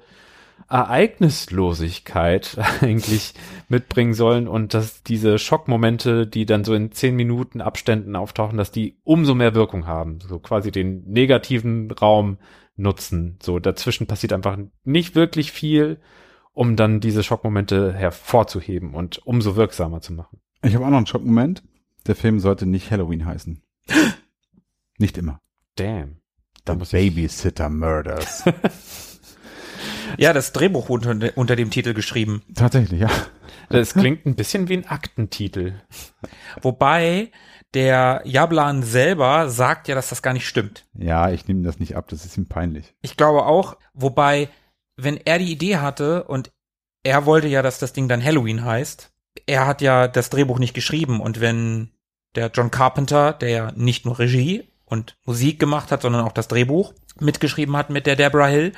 Ereignislosigkeit 0.68 2.58
eigentlich 2.80 3.34
mitbringen 3.68 4.14
sollen 4.14 4.48
und 4.48 4.74
dass 4.74 5.02
diese 5.02 5.38
Schockmomente, 5.38 6.26
die 6.26 6.46
dann 6.46 6.64
so 6.64 6.74
in 6.74 6.92
zehn 6.92 7.14
Minuten 7.14 7.60
Abständen 7.60 8.16
auftauchen, 8.16 8.58
dass 8.58 8.70
die 8.70 8.98
umso 9.04 9.34
mehr 9.34 9.54
Wirkung 9.54 9.86
haben, 9.86 10.18
so 10.20 10.38
quasi 10.38 10.70
den 10.70 11.04
negativen 11.04 11.90
Raum 11.90 12.38
nutzen. 12.76 13.38
So 13.42 13.58
dazwischen 13.58 14.06
passiert 14.06 14.32
einfach 14.32 14.58
nicht 14.84 15.14
wirklich 15.14 15.52
viel, 15.52 16.00
um 16.52 16.76
dann 16.76 17.00
diese 17.00 17.22
Schockmomente 17.22 17.92
hervorzuheben 17.92 18.94
und 18.94 19.18
umso 19.26 19.56
wirksamer 19.56 20.00
zu 20.00 20.12
machen. 20.12 20.40
Ich 20.62 20.74
habe 20.74 20.84
auch 20.84 20.90
noch 20.90 20.96
einen 20.98 21.06
Schockmoment. 21.06 21.62
Der 22.06 22.16
Film 22.16 22.40
sollte 22.40 22.66
nicht 22.66 22.90
Halloween 22.90 23.26
heißen. 23.26 23.62
nicht 24.98 25.18
immer. 25.18 25.40
Damn. 25.76 26.20
Da 26.64 26.76
The 26.78 26.96
Babysitter 26.96 27.68
Murders. 27.68 28.44
Ja, 30.18 30.32
das 30.32 30.52
Drehbuch 30.52 30.88
wurde 30.88 31.10
unter, 31.10 31.30
unter 31.36 31.56
dem 31.56 31.70
Titel 31.70 31.94
geschrieben. 31.94 32.42
Tatsächlich, 32.54 33.00
ja. 33.00 33.10
Das 33.68 33.94
klingt 33.94 34.26
ein 34.26 34.36
bisschen 34.36 34.68
wie 34.68 34.76
ein 34.76 34.86
Aktentitel. 34.86 35.74
Wobei 36.62 37.30
der 37.74 38.22
Jablan 38.24 38.82
selber 38.82 39.50
sagt 39.50 39.88
ja, 39.88 39.94
dass 39.94 40.08
das 40.08 40.22
gar 40.22 40.32
nicht 40.32 40.46
stimmt. 40.46 40.86
Ja, 40.94 41.30
ich 41.30 41.46
nehme 41.48 41.62
das 41.62 41.78
nicht 41.78 41.96
ab, 41.96 42.08
das 42.08 42.24
ist 42.24 42.36
ihm 42.36 42.46
peinlich. 42.46 42.94
Ich 43.02 43.16
glaube 43.16 43.44
auch, 43.44 43.76
wobei, 43.92 44.48
wenn 44.96 45.18
er 45.18 45.38
die 45.38 45.52
Idee 45.52 45.76
hatte 45.76 46.24
und 46.24 46.52
er 47.02 47.26
wollte 47.26 47.48
ja, 47.48 47.62
dass 47.62 47.78
das 47.78 47.92
Ding 47.92 48.08
dann 48.08 48.24
Halloween 48.24 48.64
heißt, 48.64 49.12
er 49.46 49.66
hat 49.66 49.82
ja 49.82 50.08
das 50.08 50.30
Drehbuch 50.30 50.58
nicht 50.58 50.74
geschrieben 50.74 51.20
und 51.20 51.40
wenn 51.40 51.90
der 52.34 52.50
John 52.52 52.70
Carpenter, 52.70 53.32
der 53.32 53.48
ja 53.48 53.72
nicht 53.76 54.04
nur 54.04 54.18
Regie 54.18 54.68
und 54.84 55.16
Musik 55.24 55.58
gemacht 55.58 55.90
hat, 55.90 56.02
sondern 56.02 56.24
auch 56.24 56.32
das 56.32 56.48
Drehbuch 56.48 56.94
mitgeschrieben 57.20 57.76
hat 57.76 57.90
mit 57.90 58.06
der 58.06 58.16
Deborah 58.16 58.46
Hill, 58.46 58.72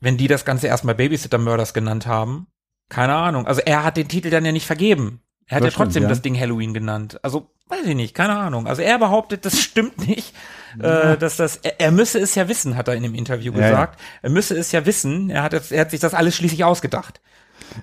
wenn 0.00 0.16
die 0.16 0.28
das 0.28 0.44
Ganze 0.44 0.66
erstmal 0.66 0.94
Babysitter 0.94 1.38
Murders 1.38 1.74
genannt 1.74 2.06
haben, 2.06 2.46
keine 2.88 3.14
Ahnung. 3.14 3.46
Also 3.46 3.60
er 3.64 3.84
hat 3.84 3.96
den 3.96 4.08
Titel 4.08 4.30
dann 4.30 4.44
ja 4.44 4.52
nicht 4.52 4.66
vergeben. 4.66 5.22
Er 5.46 5.56
hat 5.56 5.62
Das 5.62 5.68
ja 5.68 5.70
stimmt, 5.72 5.86
trotzdem 5.86 6.02
ja. 6.04 6.08
das 6.10 6.22
Ding 6.22 6.38
Halloween 6.38 6.74
genannt. 6.74 7.18
Also, 7.22 7.50
weiß 7.68 7.86
ich 7.86 7.94
nicht, 7.94 8.14
keine 8.14 8.36
Ahnung. 8.36 8.66
Also 8.66 8.82
er 8.82 8.98
behauptet, 8.98 9.44
das 9.46 9.58
stimmt 9.60 9.96
nicht, 10.08 10.34
äh, 10.78 11.16
dass 11.16 11.36
das, 11.36 11.56
er, 11.56 11.80
er 11.80 11.90
müsse 11.90 12.18
es 12.18 12.34
ja 12.34 12.48
wissen, 12.48 12.76
hat 12.76 12.88
er 12.88 12.94
in 12.94 13.02
dem 13.02 13.14
Interview 13.14 13.52
Ja, 13.54 13.60
ja. 13.60 13.68
gesagt. 13.70 14.00
Er 14.22 14.30
müsse 14.30 14.56
es 14.56 14.72
ja 14.72 14.84
wissen. 14.84 15.30
Er 15.30 15.42
hat, 15.42 15.54
es- 15.54 15.72
er 15.72 15.80
hat 15.82 15.90
sich 15.90 16.00
das 16.00 16.12
alles 16.14 16.36
schließlich 16.36 16.64
ausgedacht. 16.64 17.20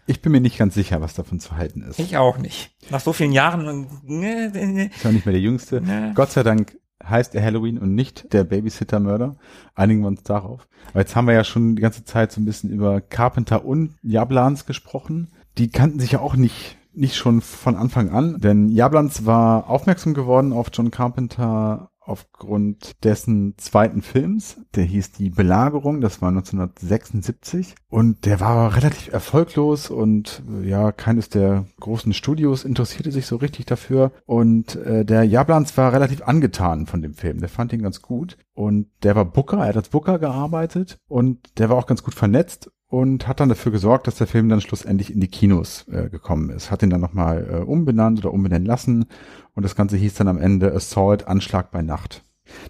Ich 0.07 0.22
bin 0.22 0.32
mir 0.32 0.41
nicht 0.41 0.57
ganz 0.57 0.74
sicher, 0.76 1.01
was 1.01 1.13
davon 1.16 1.39
zu 1.39 1.57
halten 1.57 1.82
ist. 1.84 1.99
Ich 1.99 2.18
auch 2.18 2.38
nicht. 2.38 2.72
Nach 2.89 2.99
so 3.01 3.13
vielen 3.13 3.32
Jahren, 3.32 3.88
ne, 4.03 4.49
ne. 4.53 4.86
Ist 4.95 5.03
ja 5.03 5.11
nicht 5.11 5.26
mehr 5.26 5.34
der 5.34 5.41
Jüngste. 5.41 5.82
Gott 6.16 6.32
sei 6.32 6.43
Dank 6.43 6.78
heißt 7.10 7.36
er 7.36 7.43
Halloween 7.43 7.78
und 7.78 7.95
nicht 7.95 8.32
der 8.34 8.43
Babysitter-Mörder. 8.43 9.36
Einigen 9.74 10.01
wir 10.01 10.08
uns 10.08 10.24
darauf. 10.24 10.68
Aber 10.91 10.99
jetzt 10.99 11.16
haben 11.16 11.28
wir 11.28 11.34
ja 11.34 11.43
schon 11.43 11.76
die 11.76 11.82
ganze 11.82 12.03
Zeit 12.03 12.32
so 12.32 12.41
ein 12.41 12.45
bisschen 12.45 12.70
über 12.70 13.01
Carpenter 13.01 13.66
und 13.66 13.95
Jablans 14.01 14.66
gesprochen. 14.66 15.30
Die 15.58 15.70
kannten 15.70 15.99
sich 15.99 16.12
ja 16.12 16.20
auch 16.20 16.36
nicht, 16.36 16.78
nicht 16.93 17.16
schon 17.16 17.41
von 17.41 17.76
Anfang 17.76 18.10
an, 18.10 18.39
denn 18.39 18.70
Jablans 18.70 19.26
war 19.26 19.70
aufmerksam 19.70 20.14
geworden 20.14 20.53
auf 20.53 20.70
John 20.74 20.91
Carpenter 20.91 21.89
aufgrund 22.06 23.03
dessen 23.03 23.56
zweiten 23.58 24.01
Films. 24.01 24.62
Der 24.76 24.84
hieß 24.84 25.12
Die 25.12 25.30
Belagerung, 25.30 26.01
das 26.01 26.22
war 26.22 26.30
1976. 26.30 27.76
Und 27.89 28.26
der 28.26 28.39
war 28.39 28.76
relativ 28.76 29.12
erfolglos 29.12 29.89
und 29.89 30.43
äh, 30.49 30.70
ja, 30.70 30.91
keines 30.91 31.30
der 31.30 31.66
großen 31.80 32.14
Studios 32.14 32.64
interessierte 32.64 33.12
sich 33.12 33.26
so 33.26 33.38
richtig 33.38 33.66
dafür. 33.66 34.12
Und 34.26 34.76
äh, 34.76 35.03
der 35.03 35.24
Jablans 35.24 35.76
war 35.78 35.93
relativ 35.93 36.22
angetan 36.22 36.86
von 36.86 37.01
dem 37.01 37.16
Film. 37.16 37.39
Der 37.39 37.49
fand 37.49 37.74
ihn 37.74 37.82
ganz 37.82 38.01
gut. 38.01 38.38
Und 38.53 38.88
der 39.03 39.16
war 39.16 39.26
Booker, 39.26 39.58
er 39.58 39.70
hat 39.70 39.78
als 39.78 39.89
Booker 39.89 40.20
gearbeitet 40.20 40.97
und 41.08 41.60
der 41.60 41.70
war 41.70 41.78
auch 41.78 41.88
ganz 41.88 42.03
gut 42.03 42.14
vernetzt 42.14 42.72
und 42.95 43.27
hat 43.27 43.41
dann 43.41 43.49
dafür 43.49 43.73
gesorgt, 43.73 44.07
dass 44.07 44.15
der 44.15 44.25
Film 44.25 44.47
dann 44.47 44.61
schlussendlich 44.61 45.11
in 45.11 45.19
die 45.19 45.27
Kinos 45.27 45.85
äh, 45.89 46.09
gekommen 46.09 46.49
ist. 46.49 46.71
Hat 46.71 46.81
ihn 46.81 46.89
dann 46.89 47.01
nochmal 47.01 47.45
äh, 47.51 47.57
umbenannt 47.57 48.19
oder 48.19 48.33
umbenennen 48.33 48.65
lassen 48.65 49.07
und 49.53 49.63
das 49.63 49.75
Ganze 49.75 49.97
hieß 49.97 50.13
dann 50.13 50.29
am 50.29 50.37
Ende 50.37 50.73
Assault, 50.73 51.27
Anschlag 51.27 51.71
bei 51.71 51.81
Nacht. 51.81 52.23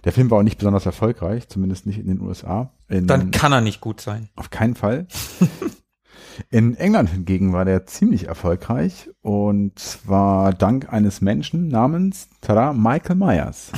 Der 0.04 0.10
Film 0.10 0.28
war 0.28 0.38
auch 0.38 0.42
nicht 0.42 0.58
besonders 0.58 0.84
erfolgreich, 0.84 1.48
zumindest 1.48 1.86
nicht 1.86 2.00
in 2.00 2.08
den 2.08 2.20
USA. 2.20 2.72
In, 2.88 3.06
Dann 3.06 3.30
kann 3.30 3.52
er 3.52 3.60
nicht 3.60 3.80
gut 3.80 4.00
sein. 4.00 4.28
auf 4.34 4.50
keinen 4.50 4.74
Fall. 4.74 5.06
In 6.50 6.74
England 6.74 7.10
hingegen 7.10 7.52
war 7.52 7.64
der 7.64 7.86
ziemlich 7.86 8.26
erfolgreich 8.26 9.08
und 9.22 9.78
zwar 9.78 10.52
dank 10.52 10.92
eines 10.92 11.20
Menschen 11.20 11.68
namens 11.68 12.28
tada, 12.40 12.72
Michael 12.72 13.14
Myers. 13.14 13.70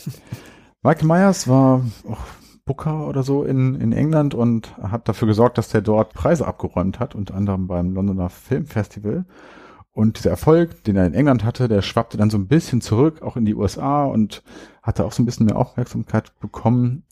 Michael 0.82 1.06
Myers 1.06 1.46
war 1.46 1.84
auch 2.08 2.41
Booker 2.64 3.08
oder 3.08 3.22
so 3.22 3.44
in, 3.44 3.74
in 3.74 3.92
England 3.92 4.34
und 4.34 4.76
hat 4.78 5.08
dafür 5.08 5.28
gesorgt, 5.28 5.58
dass 5.58 5.68
der 5.68 5.80
dort 5.80 6.14
Preise 6.14 6.46
abgeräumt 6.46 7.00
hat, 7.00 7.14
unter 7.14 7.34
anderem 7.34 7.66
beim 7.66 7.92
Londoner 7.92 8.30
Filmfestival. 8.30 9.24
Und 9.92 10.18
dieser 10.18 10.30
Erfolg, 10.30 10.84
den 10.84 10.96
er 10.96 11.06
in 11.06 11.14
England 11.14 11.44
hatte, 11.44 11.68
der 11.68 11.82
schwappte 11.82 12.16
dann 12.16 12.30
so 12.30 12.38
ein 12.38 12.48
bisschen 12.48 12.80
zurück, 12.80 13.20
auch 13.22 13.36
in 13.36 13.44
die 13.44 13.54
USA 13.54 14.04
und 14.04 14.42
hatte 14.82 15.04
auch 15.04 15.12
so 15.12 15.22
ein 15.22 15.26
bisschen 15.26 15.46
mehr 15.46 15.56
Aufmerksamkeit 15.56 16.38
bekommen. 16.40 17.04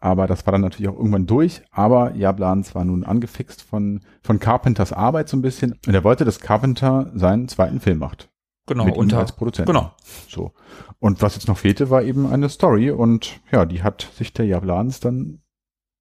Aber 0.00 0.26
das 0.26 0.44
war 0.44 0.52
dann 0.52 0.60
natürlich 0.60 0.88
auch 0.88 0.98
irgendwann 0.98 1.26
durch. 1.26 1.62
Aber 1.70 2.14
Jablans 2.14 2.74
war 2.74 2.84
nun 2.84 3.04
angefixt 3.04 3.62
von, 3.62 4.00
von 4.22 4.40
Carpenters 4.40 4.92
Arbeit 4.92 5.28
so 5.28 5.36
ein 5.36 5.42
bisschen. 5.42 5.78
Und 5.86 5.94
er 5.94 6.04
wollte, 6.04 6.24
dass 6.24 6.40
Carpenter 6.40 7.10
seinen 7.14 7.48
zweiten 7.48 7.80
Film 7.80 7.98
macht. 7.98 8.28
Genau, 8.66 8.84
mit 8.84 8.94
ihm 8.94 9.00
unter, 9.00 9.18
als 9.18 9.32
Produzent. 9.32 9.66
genau. 9.66 9.92
So. 10.28 10.52
Und 10.98 11.20
was 11.20 11.34
jetzt 11.34 11.48
noch 11.48 11.58
fehlte, 11.58 11.90
war 11.90 12.02
eben 12.02 12.26
eine 12.26 12.48
Story. 12.48 12.90
Und 12.90 13.40
ja, 13.52 13.66
die 13.66 13.82
hat 13.82 14.08
sich 14.14 14.32
der 14.32 14.46
Jablans 14.46 15.00
dann 15.00 15.42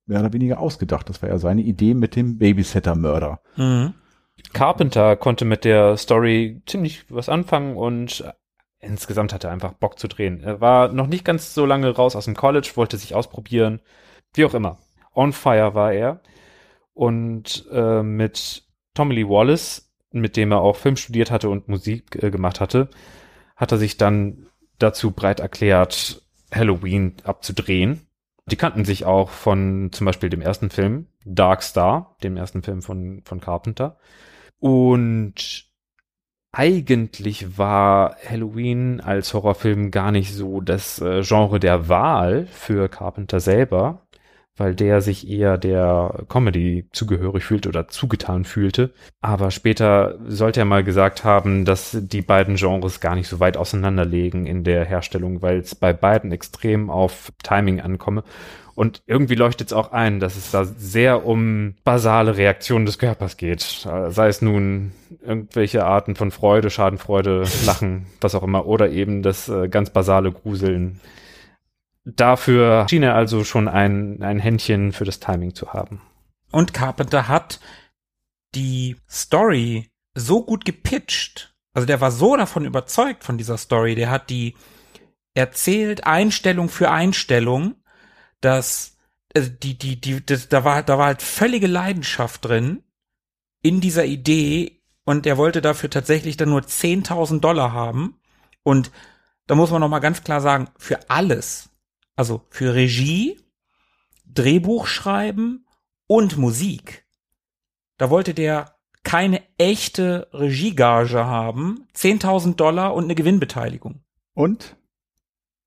mehr 0.05 0.21
oder 0.21 0.33
weniger 0.33 0.59
ausgedacht. 0.59 1.09
Das 1.09 1.21
war 1.21 1.29
ja 1.29 1.37
seine 1.37 1.61
Idee 1.61 1.93
mit 1.93 2.15
dem 2.15 2.37
Babysitter-Mörder. 2.37 3.41
Mhm. 3.57 3.93
Carpenter 4.53 5.15
konnte 5.15 5.45
mit 5.45 5.63
der 5.63 5.97
Story 5.97 6.61
ziemlich 6.65 7.05
was 7.09 7.29
anfangen 7.29 7.77
und 7.77 8.23
insgesamt 8.79 9.33
hatte 9.33 9.47
er 9.47 9.53
einfach 9.53 9.73
Bock 9.73 9.99
zu 9.99 10.07
drehen. 10.07 10.41
Er 10.43 10.61
war 10.61 10.91
noch 10.91 11.07
nicht 11.07 11.23
ganz 11.25 11.53
so 11.53 11.65
lange 11.65 11.89
raus 11.95 12.15
aus 12.15 12.25
dem 12.25 12.35
College, 12.35 12.71
wollte 12.75 12.97
sich 12.97 13.15
ausprobieren, 13.15 13.81
wie 14.33 14.45
auch 14.45 14.53
immer. 14.53 14.79
On 15.15 15.31
fire 15.31 15.73
war 15.73 15.93
er 15.93 16.21
und 16.93 17.65
äh, 17.71 18.03
mit 18.03 18.63
Tommy 18.93 19.15
Lee 19.15 19.27
Wallace, 19.27 19.82
mit 20.13 20.37
dem 20.37 20.51
er 20.51 20.61
auch 20.61 20.77
Film 20.77 20.95
studiert 20.95 21.31
hatte 21.31 21.49
und 21.49 21.67
Musik 21.67 22.21
äh, 22.21 22.31
gemacht 22.31 22.59
hatte, 22.59 22.89
hat 23.55 23.71
er 23.71 23.77
sich 23.77 23.97
dann 23.97 24.47
dazu 24.79 25.11
breit 25.11 25.39
erklärt, 25.39 26.21
Halloween 26.53 27.15
abzudrehen. 27.23 28.07
Die 28.45 28.55
kannten 28.55 28.85
sich 28.85 29.05
auch 29.05 29.29
von 29.29 29.89
zum 29.91 30.05
Beispiel 30.05 30.29
dem 30.29 30.41
ersten 30.41 30.69
Film, 30.69 31.07
Dark 31.25 31.63
Star, 31.63 32.15
dem 32.23 32.37
ersten 32.37 32.61
Film 32.61 32.81
von, 32.81 33.21
von 33.23 33.39
Carpenter. 33.39 33.97
Und 34.59 35.65
eigentlich 36.51 37.57
war 37.57 38.15
Halloween 38.29 39.01
als 39.01 39.33
Horrorfilm 39.33 39.89
gar 39.91 40.11
nicht 40.11 40.33
so 40.33 40.61
das 40.61 41.01
äh, 41.01 41.23
Genre 41.23 41.59
der 41.59 41.89
Wahl 41.89 42.45
für 42.45 42.89
Carpenter 42.89 43.39
selber, 43.39 44.02
weil 44.55 44.75
der 44.75 45.01
sich 45.01 45.27
eher 45.29 45.57
der 45.57 46.25
Comedy 46.29 46.87
zugehörig 46.91 47.43
fühlte 47.43 47.69
oder 47.69 47.87
zugetan 47.87 48.45
fühlte. 48.45 48.91
Aber 49.21 49.49
später 49.51 50.19
sollte 50.27 50.61
er 50.61 50.65
mal 50.65 50.83
gesagt 50.83 51.23
haben, 51.23 51.65
dass 51.65 51.97
die 51.99 52.21
beiden 52.21 52.55
Genres 52.55 52.99
gar 52.99 53.15
nicht 53.15 53.27
so 53.27 53.39
weit 53.39 53.57
auseinanderlegen 53.57 54.45
in 54.45 54.63
der 54.63 54.85
Herstellung, 54.85 55.41
weil 55.41 55.59
es 55.59 55.73
bei 55.75 55.93
beiden 55.93 56.31
extrem 56.31 56.89
auf 56.89 57.31
Timing 57.43 57.81
ankomme. 57.81 58.23
Und 58.75 59.03
irgendwie 59.05 59.35
leuchtet 59.35 59.67
es 59.67 59.73
auch 59.73 59.91
ein, 59.91 60.19
dass 60.19 60.35
es 60.35 60.51
da 60.51 60.65
sehr 60.65 61.25
um 61.25 61.75
basale 61.83 62.37
Reaktionen 62.37 62.85
des 62.85 62.97
Körpers 62.97 63.37
geht. 63.37 63.61
Sei 63.61 64.27
es 64.27 64.41
nun 64.41 64.93
irgendwelche 65.21 65.85
Arten 65.85 66.15
von 66.15 66.31
Freude, 66.31 66.71
Schadenfreude, 66.71 67.43
Lachen, 67.65 68.07
was 68.19 68.33
auch 68.33 68.43
immer, 68.43 68.65
oder 68.65 68.89
eben 68.89 69.21
das 69.21 69.47
äh, 69.47 69.67
ganz 69.67 69.91
basale 69.91 70.31
Gruseln. 70.31 70.99
Dafür 72.05 72.85
schien 72.89 73.03
er 73.03 73.15
also 73.15 73.43
schon 73.43 73.67
ein, 73.67 74.21
ein 74.21 74.39
Händchen 74.39 74.91
für 74.91 75.05
das 75.05 75.19
Timing 75.19 75.55
zu 75.55 75.73
haben. 75.73 76.01
Und 76.51 76.73
Carpenter 76.73 77.27
hat 77.27 77.59
die 78.55 78.97
Story 79.09 79.89
so 80.13 80.43
gut 80.43 80.65
gepitcht. 80.65 81.55
Also 81.73 81.85
der 81.85 82.01
war 82.01 82.11
so 82.11 82.35
davon 82.35 82.65
überzeugt 82.65 83.23
von 83.23 83.37
dieser 83.37 83.57
Story. 83.57 83.95
Der 83.95 84.11
hat 84.11 84.29
die 84.29 84.55
erzählt 85.33 86.05
Einstellung 86.05 86.69
für 86.69 86.91
Einstellung, 86.91 87.75
dass 88.41 88.97
also 89.35 89.49
die 89.49 89.77
die 89.77 89.99
die 89.99 90.23
das, 90.23 90.49
da 90.49 90.63
war 90.63 90.83
da 90.83 90.97
war 90.97 91.07
halt 91.07 91.21
völlige 91.21 91.67
Leidenschaft 91.67 92.45
drin 92.45 92.83
in 93.63 93.81
dieser 93.81 94.05
Idee 94.05 94.83
und 95.05 95.25
er 95.25 95.37
wollte 95.37 95.61
dafür 95.61 95.89
tatsächlich 95.89 96.37
dann 96.37 96.49
nur 96.49 96.61
10.000 96.61 97.39
Dollar 97.39 97.73
haben 97.73 98.19
und 98.61 98.91
da 99.47 99.55
muss 99.55 99.71
man 99.71 99.81
noch 99.81 99.89
mal 99.89 99.99
ganz 99.99 100.23
klar 100.23 100.41
sagen 100.41 100.69
für 100.77 101.09
alles 101.09 101.72
also 102.15 102.41
für 102.49 102.73
Regie 102.73 103.39
Drehbuch 104.25 104.87
schreiben 104.87 105.65
und 106.07 106.37
Musik. 106.37 107.05
Da 107.97 108.09
wollte 108.09 108.33
der 108.33 108.75
keine 109.03 109.41
echte 109.57 110.27
Regiegage 110.33 111.25
haben, 111.25 111.87
10.000 111.95 112.55
Dollar 112.55 112.93
und 112.95 113.03
eine 113.03 113.15
Gewinnbeteiligung. 113.15 114.01
Und 114.33 114.75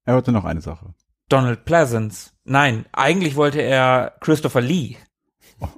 er 0.04 0.14
wollte 0.14 0.32
noch 0.32 0.44
eine 0.44 0.60
Sache. 0.60 0.94
Donald 1.28 1.64
Pleasance. 1.64 2.30
Nein, 2.44 2.86
eigentlich 2.92 3.36
wollte 3.36 3.60
er 3.60 4.14
Christopher 4.20 4.60
Lee. 4.60 4.96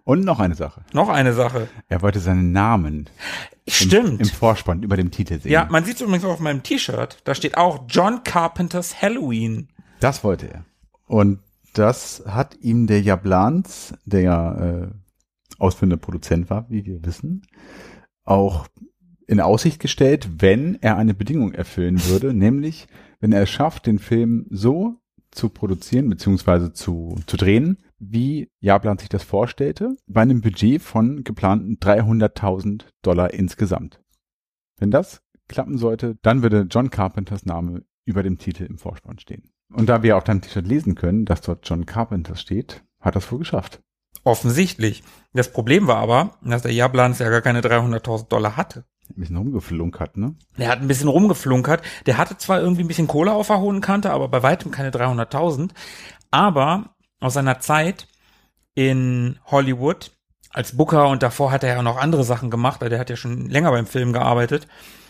Und 0.05 0.25
noch 0.25 0.41
eine 0.41 0.55
Sache. 0.55 0.83
Noch 0.93 1.09
eine 1.09 1.33
Sache. 1.33 1.69
Er 1.89 2.03
wollte 2.03 2.21
seinen 2.21 2.53
Namen 2.53 3.09
im, 3.65 3.73
Stimmt. 3.73 4.21
im 4.21 4.27
Vorspann 4.27 4.83
über 4.83 4.97
dem 4.97 5.11
Titel 5.11 5.41
sehen. 5.41 5.53
ja, 5.53 5.67
man 5.71 5.85
sieht 5.85 5.97
es 5.97 6.01
übrigens 6.01 6.25
auch 6.25 6.33
auf 6.33 6.41
meinem 6.41 6.63
T-Shirt. 6.63 7.19
Da 7.25 7.35
steht 7.35 7.57
auch 7.57 7.85
John 7.89 8.25
Carpenters 8.25 9.01
Halloween. 9.01 9.69
Das 10.01 10.25
wollte 10.25 10.49
er. 10.51 10.65
Und 11.07 11.41
das 11.75 12.23
hat 12.27 12.57
ihm 12.61 12.87
der 12.87 13.01
Jablans, 13.01 13.95
der 14.05 14.21
ja 14.21 14.55
äh, 14.55 14.89
ausführender 15.59 15.97
Produzent 15.97 16.51
war, 16.51 16.69
wie 16.71 16.85
wir 16.85 17.05
wissen, 17.05 17.43
auch 18.25 18.67
in 19.27 19.41
Aussicht 19.41 19.81
gestellt, 19.81 20.29
wenn 20.39 20.79
er 20.81 20.97
eine 20.97 21.15
Bedingung 21.15 21.53
erfüllen 21.53 22.03
würde, 22.07 22.33
nämlich 22.35 22.87
wenn 23.21 23.33
er 23.33 23.43
es 23.43 23.51
schafft, 23.51 23.87
den 23.87 23.99
Film 23.99 24.47
so 24.51 25.01
zu 25.31 25.51
produzieren 25.51 26.09
beziehungsweise 26.09 26.73
zu, 26.73 27.17
zu 27.27 27.37
drehen, 27.37 27.79
wie 27.99 28.51
Jablan 28.61 28.99
sich 28.99 29.09
das 29.09 29.23
vorstellte, 29.23 29.97
bei 30.07 30.23
einem 30.23 30.41
Budget 30.41 30.81
von 30.81 31.25
geplanten 31.25 31.77
300.000 31.79 32.85
Dollar 33.03 33.35
insgesamt. 33.35 34.01
Wenn 34.79 34.91
das 34.91 35.23
klappen 35.49 35.79
sollte, 35.79 36.17
dann 36.23 36.43
würde 36.43 36.67
John 36.71 36.91
Carpenters 36.91 37.45
Name 37.45 37.85
über 38.05 38.23
dem 38.23 38.39
Titel 38.39 38.65
im 38.65 38.79
Vorspann 38.79 39.19
stehen. 39.19 39.51
Und 39.73 39.89
da 39.89 40.03
wir 40.03 40.17
auf 40.17 40.25
deinem 40.25 40.41
T-Shirt 40.41 40.67
lesen 40.67 40.95
können, 40.95 41.25
dass 41.25 41.43
dort 41.43 41.69
John 41.69 41.87
Carpenter 41.87 42.37
steht, 42.37 42.83
hat 43.01 43.17
das 43.17 43.31
wohl 43.31 43.39
geschafft. 43.39 43.81
Offensichtlich. 44.25 45.03
Das 45.33 45.53
Problem 45.53 45.87
war 45.87 45.97
aber, 45.97 46.39
dass 46.43 46.63
der 46.63 46.73
Jablans 46.73 47.19
ja 47.19 47.29
gar 47.29 47.41
keine 47.41 47.61
300.000 47.61 48.29
Dollar 48.29 48.57
hatte. 48.57 48.85
Ein 49.11 49.21
bisschen 49.21 49.37
rumgeflunkert, 49.37 50.17
ne? 50.17 50.35
Der 50.59 50.69
hat 50.69 50.81
ein 50.81 50.89
bisschen 50.89 51.09
rumgeflunkert. 51.09 51.83
Der 52.07 52.19
hatte 52.19 52.37
zwar 52.37 52.61
irgendwie 52.61 52.83
ein 52.83 52.89
bisschen 52.89 53.07
Kohle 53.07 53.33
auf 53.33 53.47
der 53.47 53.61
hohen 53.61 53.81
Kante, 53.81 54.11
aber 54.11 54.29
bei 54.29 54.43
weitem 54.43 54.71
keine 54.71 54.91
300.000. 54.91 55.71
Aber 56.31 56.95
aus 57.21 57.35
seiner 57.35 57.59
Zeit 57.61 58.07
in 58.75 59.39
Hollywood 59.47 60.13
als 60.51 60.77
Booker 60.77 61.09
und 61.09 61.23
davor 61.23 61.53
hat 61.53 61.63
er 61.63 61.77
ja 61.77 61.83
noch 61.83 61.97
andere 61.97 62.25
Sachen 62.25 62.51
gemacht. 62.51 62.83
Der 62.83 62.99
hat 62.99 63.11
ja 63.11 63.17
schon 63.17 63.49
länger 63.49 63.71
beim 63.71 63.87
Film 63.87 64.13
gearbeitet. 64.13 64.67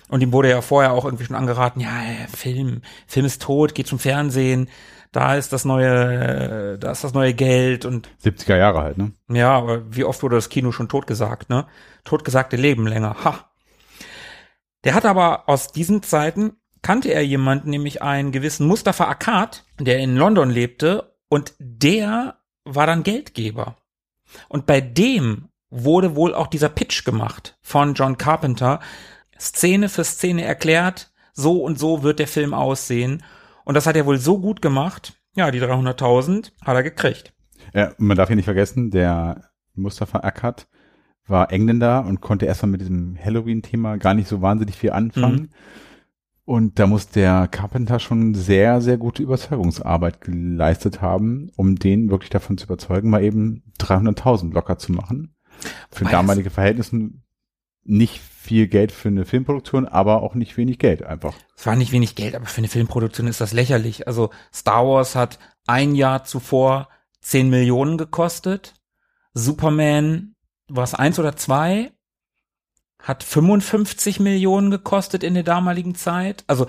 Und 0.08 0.22
ihm 0.22 0.32
wurde 0.32 0.50
ja 0.50 0.60
vorher 0.60 0.92
auch 0.92 1.04
irgendwie 1.04 1.24
schon 1.24 1.36
angeraten, 1.36 1.80
ja, 1.80 1.90
Film, 2.34 2.82
Film 3.06 3.26
ist 3.26 3.42
tot, 3.42 3.74
geht 3.74 3.86
zum 3.86 3.98
Fernsehen, 3.98 4.68
da 5.12 5.36
ist 5.36 5.52
das 5.52 5.64
neue, 5.64 6.74
äh, 6.74 6.78
da 6.78 6.90
ist 6.92 7.04
das 7.04 7.14
neue 7.14 7.34
Geld 7.34 7.84
und 7.84 8.08
70er 8.24 8.56
Jahre 8.56 8.82
halt, 8.82 8.98
ne? 8.98 9.12
ja, 9.28 9.50
aber 9.50 9.94
wie 9.94 10.04
oft 10.04 10.22
wurde 10.22 10.36
das 10.36 10.48
Kino 10.48 10.72
schon 10.72 10.88
totgesagt, 10.88 11.48
ne? 11.50 11.66
Totgesagte 12.04 12.56
leben 12.56 12.86
länger. 12.86 13.16
Ha. 13.24 13.50
Der 14.84 14.94
hat 14.94 15.04
aber 15.04 15.48
aus 15.48 15.72
diesen 15.72 16.02
Zeiten 16.02 16.52
kannte 16.82 17.12
er 17.12 17.24
jemanden, 17.24 17.70
nämlich 17.70 18.02
einen 18.02 18.32
gewissen 18.32 18.66
Mustafa 18.66 19.08
Akkad, 19.08 19.64
der 19.78 19.98
in 19.98 20.16
London 20.16 20.50
lebte 20.50 21.16
und 21.28 21.54
der 21.58 22.38
war 22.64 22.86
dann 22.86 23.02
Geldgeber. 23.02 23.76
Und 24.48 24.66
bei 24.66 24.80
dem 24.80 25.48
wurde 25.70 26.16
wohl 26.16 26.34
auch 26.34 26.46
dieser 26.46 26.68
Pitch 26.68 27.04
gemacht 27.04 27.58
von 27.62 27.94
John 27.94 28.16
Carpenter, 28.16 28.80
Szene 29.38 29.88
für 29.88 30.04
Szene 30.04 30.44
erklärt, 30.44 31.12
so 31.32 31.62
und 31.62 31.78
so 31.78 32.02
wird 32.02 32.18
der 32.18 32.28
Film 32.28 32.54
aussehen. 32.54 33.22
Und 33.64 33.74
das 33.74 33.86
hat 33.86 33.96
er 33.96 34.06
wohl 34.06 34.18
so 34.18 34.40
gut 34.40 34.62
gemacht, 34.62 35.14
ja, 35.34 35.50
die 35.50 35.60
300.000 35.60 36.52
hat 36.64 36.74
er 36.74 36.82
gekriegt. 36.82 37.32
Ja, 37.74 37.92
man 37.98 38.16
darf 38.16 38.28
hier 38.28 38.36
nicht 38.36 38.46
vergessen, 38.46 38.90
der 38.90 39.50
Mustafa 39.74 40.20
Akkad 40.20 40.66
war 41.26 41.52
Engländer 41.52 42.04
und 42.06 42.20
konnte 42.20 42.46
erstmal 42.46 42.70
mit 42.70 42.80
diesem 42.80 43.16
Halloween-Thema 43.22 43.98
gar 43.98 44.14
nicht 44.14 44.28
so 44.28 44.40
wahnsinnig 44.40 44.76
viel 44.76 44.90
anfangen. 44.90 45.40
Mhm. 45.40 45.48
Und 46.44 46.78
da 46.78 46.86
muss 46.86 47.10
der 47.10 47.46
Carpenter 47.46 48.00
schon 48.00 48.32
sehr, 48.32 48.80
sehr 48.80 48.96
gute 48.96 49.22
Überzeugungsarbeit 49.22 50.22
geleistet 50.22 51.02
haben, 51.02 51.50
um 51.56 51.76
den 51.76 52.10
wirklich 52.10 52.30
davon 52.30 52.56
zu 52.56 52.64
überzeugen, 52.64 53.10
mal 53.10 53.22
eben 53.22 53.62
300.000 53.78 54.54
locker 54.54 54.78
zu 54.78 54.92
machen. 54.92 55.34
Für 55.90 56.06
Wobei 56.06 56.12
damalige 56.12 56.48
Verhältnissen 56.48 57.22
nicht 57.88 58.20
viel 58.20 58.68
Geld 58.68 58.92
für 58.92 59.08
eine 59.08 59.24
Filmproduktion, 59.24 59.86
aber 59.86 60.22
auch 60.22 60.34
nicht 60.34 60.56
wenig 60.56 60.78
Geld 60.78 61.02
einfach. 61.02 61.34
Es 61.56 61.66
war 61.66 61.76
nicht 61.76 61.92
wenig 61.92 62.14
Geld, 62.14 62.34
aber 62.34 62.46
für 62.46 62.58
eine 62.58 62.68
Filmproduktion 62.68 63.26
ist 63.26 63.40
das 63.40 63.52
lächerlich. 63.52 64.06
Also 64.06 64.30
Star 64.52 64.86
Wars 64.86 65.14
hat 65.14 65.38
ein 65.66 65.94
Jahr 65.94 66.24
zuvor 66.24 66.88
10 67.22 67.50
Millionen 67.50 67.98
gekostet. 67.98 68.74
Superman, 69.34 70.34
war 70.68 70.84
es 70.84 70.94
eins 70.94 71.18
oder 71.18 71.36
zwei? 71.36 71.92
Hat 73.02 73.22
55 73.22 74.20
Millionen 74.20 74.70
gekostet 74.70 75.22
in 75.22 75.34
der 75.34 75.42
damaligen 75.42 75.94
Zeit. 75.94 76.44
Also 76.46 76.66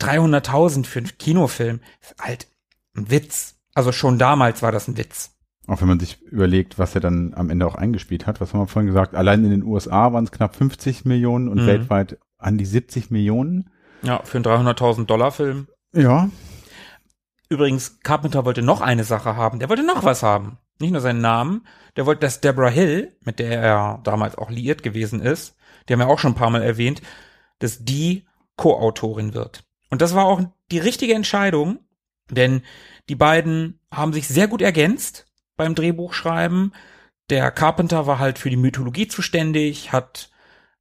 300.000 0.00 0.86
für 0.86 1.00
einen 1.00 1.18
Kinofilm. 1.18 1.80
Ist 2.00 2.14
halt 2.20 2.48
ein 2.96 3.10
Witz. 3.10 3.56
Also 3.74 3.92
schon 3.92 4.18
damals 4.18 4.62
war 4.62 4.72
das 4.72 4.88
ein 4.88 4.96
Witz. 4.96 5.30
Auch 5.72 5.80
wenn 5.80 5.88
man 5.88 5.98
sich 6.00 6.20
überlegt, 6.20 6.78
was 6.78 6.94
er 6.94 7.00
dann 7.00 7.32
am 7.34 7.48
Ende 7.48 7.66
auch 7.66 7.74
eingespielt 7.76 8.26
hat. 8.26 8.42
Was 8.42 8.52
haben 8.52 8.60
wir 8.60 8.66
vorhin 8.66 8.88
gesagt? 8.88 9.14
Allein 9.14 9.42
in 9.42 9.50
den 9.50 9.62
USA 9.62 10.12
waren 10.12 10.24
es 10.24 10.30
knapp 10.30 10.54
50 10.54 11.06
Millionen 11.06 11.48
und 11.48 11.62
Mhm. 11.62 11.66
weltweit 11.66 12.18
an 12.36 12.58
die 12.58 12.66
70 12.66 13.10
Millionen. 13.10 13.70
Ja, 14.02 14.20
für 14.22 14.36
einen 14.36 14.44
300.000 14.44 15.08
Dollar 15.08 15.32
Film. 15.32 15.68
Ja. 15.94 16.28
Übrigens, 17.48 18.00
Carpenter 18.00 18.44
wollte 18.44 18.60
noch 18.60 18.82
eine 18.82 19.04
Sache 19.04 19.34
haben. 19.36 19.60
Der 19.60 19.70
wollte 19.70 19.82
noch 19.82 20.04
was 20.04 20.22
haben. 20.22 20.58
Nicht 20.78 20.92
nur 20.92 21.00
seinen 21.00 21.22
Namen. 21.22 21.66
Der 21.96 22.04
wollte, 22.04 22.20
dass 22.20 22.42
Deborah 22.42 22.68
Hill, 22.68 23.16
mit 23.24 23.38
der 23.38 23.58
er 23.62 24.00
damals 24.04 24.36
auch 24.36 24.50
liiert 24.50 24.82
gewesen 24.82 25.20
ist, 25.20 25.56
die 25.88 25.94
haben 25.94 26.00
wir 26.00 26.08
auch 26.08 26.18
schon 26.18 26.32
ein 26.32 26.36
paar 26.36 26.50
Mal 26.50 26.62
erwähnt, 26.62 27.00
dass 27.60 27.82
die 27.82 28.26
Co-Autorin 28.56 29.32
wird. 29.32 29.64
Und 29.88 30.02
das 30.02 30.14
war 30.14 30.26
auch 30.26 30.42
die 30.70 30.78
richtige 30.80 31.14
Entscheidung, 31.14 31.78
denn 32.30 32.60
die 33.08 33.14
beiden 33.16 33.80
haben 33.90 34.12
sich 34.12 34.28
sehr 34.28 34.48
gut 34.48 34.60
ergänzt 34.60 35.26
beim 35.56 35.74
Drehbuchschreiben. 35.74 36.74
Der 37.30 37.50
Carpenter 37.50 38.06
war 38.06 38.18
halt 38.18 38.38
für 38.38 38.50
die 38.50 38.56
Mythologie 38.56 39.08
zuständig, 39.08 39.92
hat 39.92 40.30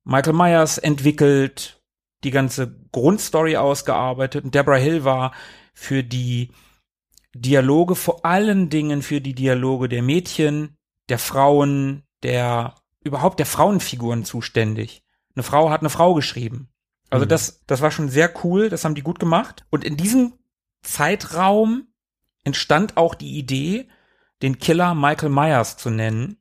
Michael 0.03 0.33
Myers 0.33 0.77
entwickelt, 0.77 1.81
die 2.23 2.31
ganze 2.31 2.75
Grundstory 2.91 3.57
ausgearbeitet 3.57 4.43
und 4.43 4.55
Deborah 4.55 4.77
Hill 4.77 5.03
war 5.03 5.33
für 5.73 6.03
die 6.03 6.51
Dialoge, 7.33 7.95
vor 7.95 8.25
allen 8.25 8.69
Dingen 8.69 9.01
für 9.01 9.21
die 9.21 9.33
Dialoge 9.33 9.87
der 9.89 10.01
Mädchen, 10.01 10.77
der 11.09 11.17
Frauen, 11.19 12.03
der 12.23 12.75
überhaupt 13.03 13.39
der 13.39 13.45
Frauenfiguren 13.45 14.25
zuständig. 14.25 15.03
Eine 15.35 15.43
Frau 15.43 15.69
hat 15.69 15.81
eine 15.81 15.89
Frau 15.89 16.13
geschrieben. 16.13 16.69
Also 17.09 17.25
Mhm. 17.25 17.29
das, 17.29 17.63
das 17.65 17.81
war 17.81 17.91
schon 17.91 18.09
sehr 18.09 18.31
cool, 18.43 18.69
das 18.69 18.83
haben 18.85 18.95
die 18.95 19.01
gut 19.01 19.19
gemacht. 19.19 19.65
Und 19.69 19.83
in 19.83 19.97
diesem 19.97 20.33
Zeitraum 20.81 21.87
entstand 22.43 22.97
auch 22.97 23.15
die 23.15 23.37
Idee, 23.37 23.87
den 24.41 24.59
Killer 24.59 24.95
Michael 24.95 25.29
Myers 25.29 25.77
zu 25.77 25.89
nennen, 25.89 26.37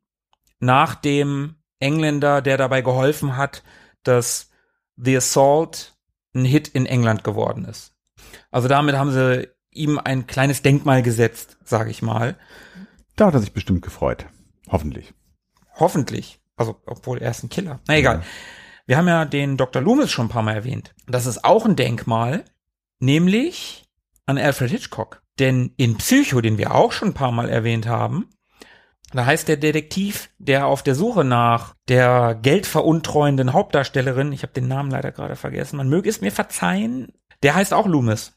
nach 0.58 0.94
dem 0.94 1.56
Engländer, 1.78 2.42
der 2.42 2.56
dabei 2.56 2.82
geholfen 2.82 3.36
hat, 3.36 3.62
dass 4.02 4.50
The 4.96 5.16
Assault 5.16 5.94
ein 6.34 6.44
Hit 6.44 6.68
in 6.68 6.86
England 6.86 7.24
geworden 7.24 7.64
ist. 7.64 7.94
Also 8.50 8.68
damit 8.68 8.96
haben 8.96 9.10
sie 9.10 9.48
ihm 9.70 9.98
ein 9.98 10.26
kleines 10.26 10.62
Denkmal 10.62 11.02
gesetzt, 11.02 11.56
sage 11.64 11.90
ich 11.90 12.02
mal. 12.02 12.36
Da 13.16 13.26
hat 13.26 13.34
er 13.34 13.40
sich 13.40 13.52
bestimmt 13.52 13.82
gefreut. 13.82 14.26
Hoffentlich. 14.68 15.14
Hoffentlich. 15.76 16.40
Also, 16.56 16.80
obwohl 16.86 17.18
er 17.18 17.30
ist 17.30 17.42
ein 17.42 17.48
Killer. 17.48 17.80
Na 17.86 17.96
egal. 17.96 18.22
Wir 18.86 18.96
haben 18.96 19.08
ja 19.08 19.24
den 19.24 19.56
Dr. 19.56 19.80
Loomis 19.80 20.10
schon 20.10 20.26
ein 20.26 20.30
paar 20.30 20.42
Mal 20.42 20.54
erwähnt. 20.54 20.94
Das 21.06 21.26
ist 21.26 21.44
auch 21.44 21.64
ein 21.64 21.76
Denkmal, 21.76 22.44
nämlich 22.98 23.88
an 24.26 24.36
Alfred 24.36 24.70
Hitchcock. 24.70 25.22
Denn 25.40 25.72
in 25.76 25.96
Psycho, 25.96 26.40
den 26.40 26.58
wir 26.58 26.74
auch 26.74 26.92
schon 26.92 27.08
ein 27.08 27.14
paar 27.14 27.32
Mal 27.32 27.48
erwähnt 27.48 27.88
haben, 27.88 28.28
da 29.12 29.26
heißt 29.26 29.48
der 29.48 29.56
Detektiv, 29.56 30.30
der 30.38 30.66
auf 30.66 30.82
der 30.82 30.94
Suche 30.94 31.24
nach 31.24 31.74
der 31.88 32.38
geldveruntreuenden 32.40 33.52
Hauptdarstellerin, 33.52 34.32
ich 34.32 34.42
habe 34.42 34.52
den 34.52 34.68
Namen 34.68 34.90
leider 34.90 35.10
gerade 35.10 35.34
vergessen, 35.34 35.78
man 35.78 35.88
möge 35.88 36.08
es 36.08 36.20
mir 36.20 36.30
verzeihen, 36.30 37.12
der 37.42 37.54
heißt 37.54 37.74
auch 37.74 37.86
Loomis. 37.86 38.34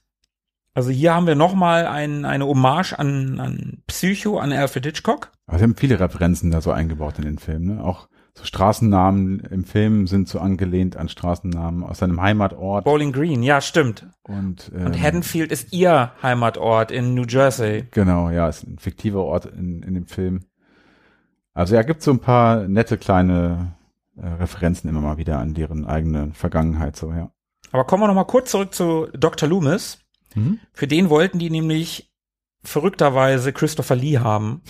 Also 0.74 0.90
hier 0.90 1.14
haben 1.14 1.28
wir 1.28 1.36
nochmal 1.36 1.86
ein, 1.86 2.26
eine 2.26 2.48
Hommage 2.48 2.94
an, 2.94 3.40
an 3.40 3.84
Psycho, 3.86 4.40
an 4.40 4.52
Alfred 4.52 4.86
Hitchcock. 4.86 5.32
Aber 5.46 5.60
sie 5.60 5.66
haben 5.66 5.76
viele 5.76 6.00
Referenzen 6.00 6.50
da 6.50 6.62
so 6.62 6.72
eingebaut 6.72 7.20
in 7.20 7.26
den 7.26 7.38
Film. 7.38 7.66
Ne? 7.66 7.84
Auch 7.84 8.08
so 8.36 8.46
Straßennamen 8.46 9.40
im 9.42 9.64
Film 9.64 10.08
sind 10.08 10.28
so 10.28 10.40
angelehnt 10.40 10.98
an 10.98 11.08
Straßennamen 11.08 11.84
aus 11.84 12.00
seinem 12.00 12.20
Heimatort. 12.20 12.84
Bowling 12.84 13.12
Green, 13.12 13.44
ja, 13.44 13.62
stimmt. 13.62 14.08
Und, 14.24 14.72
ähm, 14.76 14.88
Und 14.88 15.02
Haddonfield 15.02 15.52
ist 15.52 15.72
ihr 15.72 16.12
Heimatort 16.22 16.92
in 16.92 17.14
New 17.14 17.26
Jersey. 17.28 17.86
Genau, 17.92 18.30
ja, 18.32 18.50
ist 18.50 18.64
ein 18.64 18.80
fiktiver 18.80 19.24
Ort 19.24 19.46
in, 19.46 19.84
in 19.84 19.94
dem 19.94 20.08
Film. 20.08 20.46
Also 21.54 21.76
ja, 21.76 21.84
gibt 21.84 22.02
so 22.02 22.10
ein 22.12 22.20
paar 22.20 22.68
nette 22.68 22.98
kleine 22.98 23.76
äh, 24.18 24.26
Referenzen 24.26 24.90
immer 24.90 25.02
mal 25.02 25.18
wieder 25.18 25.38
an 25.38 25.54
deren 25.54 25.86
eigene 25.86 26.32
Vergangenheit, 26.34 26.96
so, 26.96 27.12
ja. 27.12 27.32
Aber 27.72 27.86
kommen 27.86 28.04
wir 28.04 28.08
noch 28.08 28.16
mal 28.16 28.24
kurz 28.24 28.52
zurück 28.52 28.74
zu 28.74 29.08
Dr. 29.14 29.48
Loomis. 29.48 30.00
Mhm. 30.34 30.60
Für 30.72 30.88
den 30.88 31.10
wollten 31.10 31.38
die 31.38 31.52
nämlich 31.52 32.12
verrückterweise 32.64 33.54
Christopher 33.54 33.96
Lee 33.96 34.18
haben. 34.18 34.62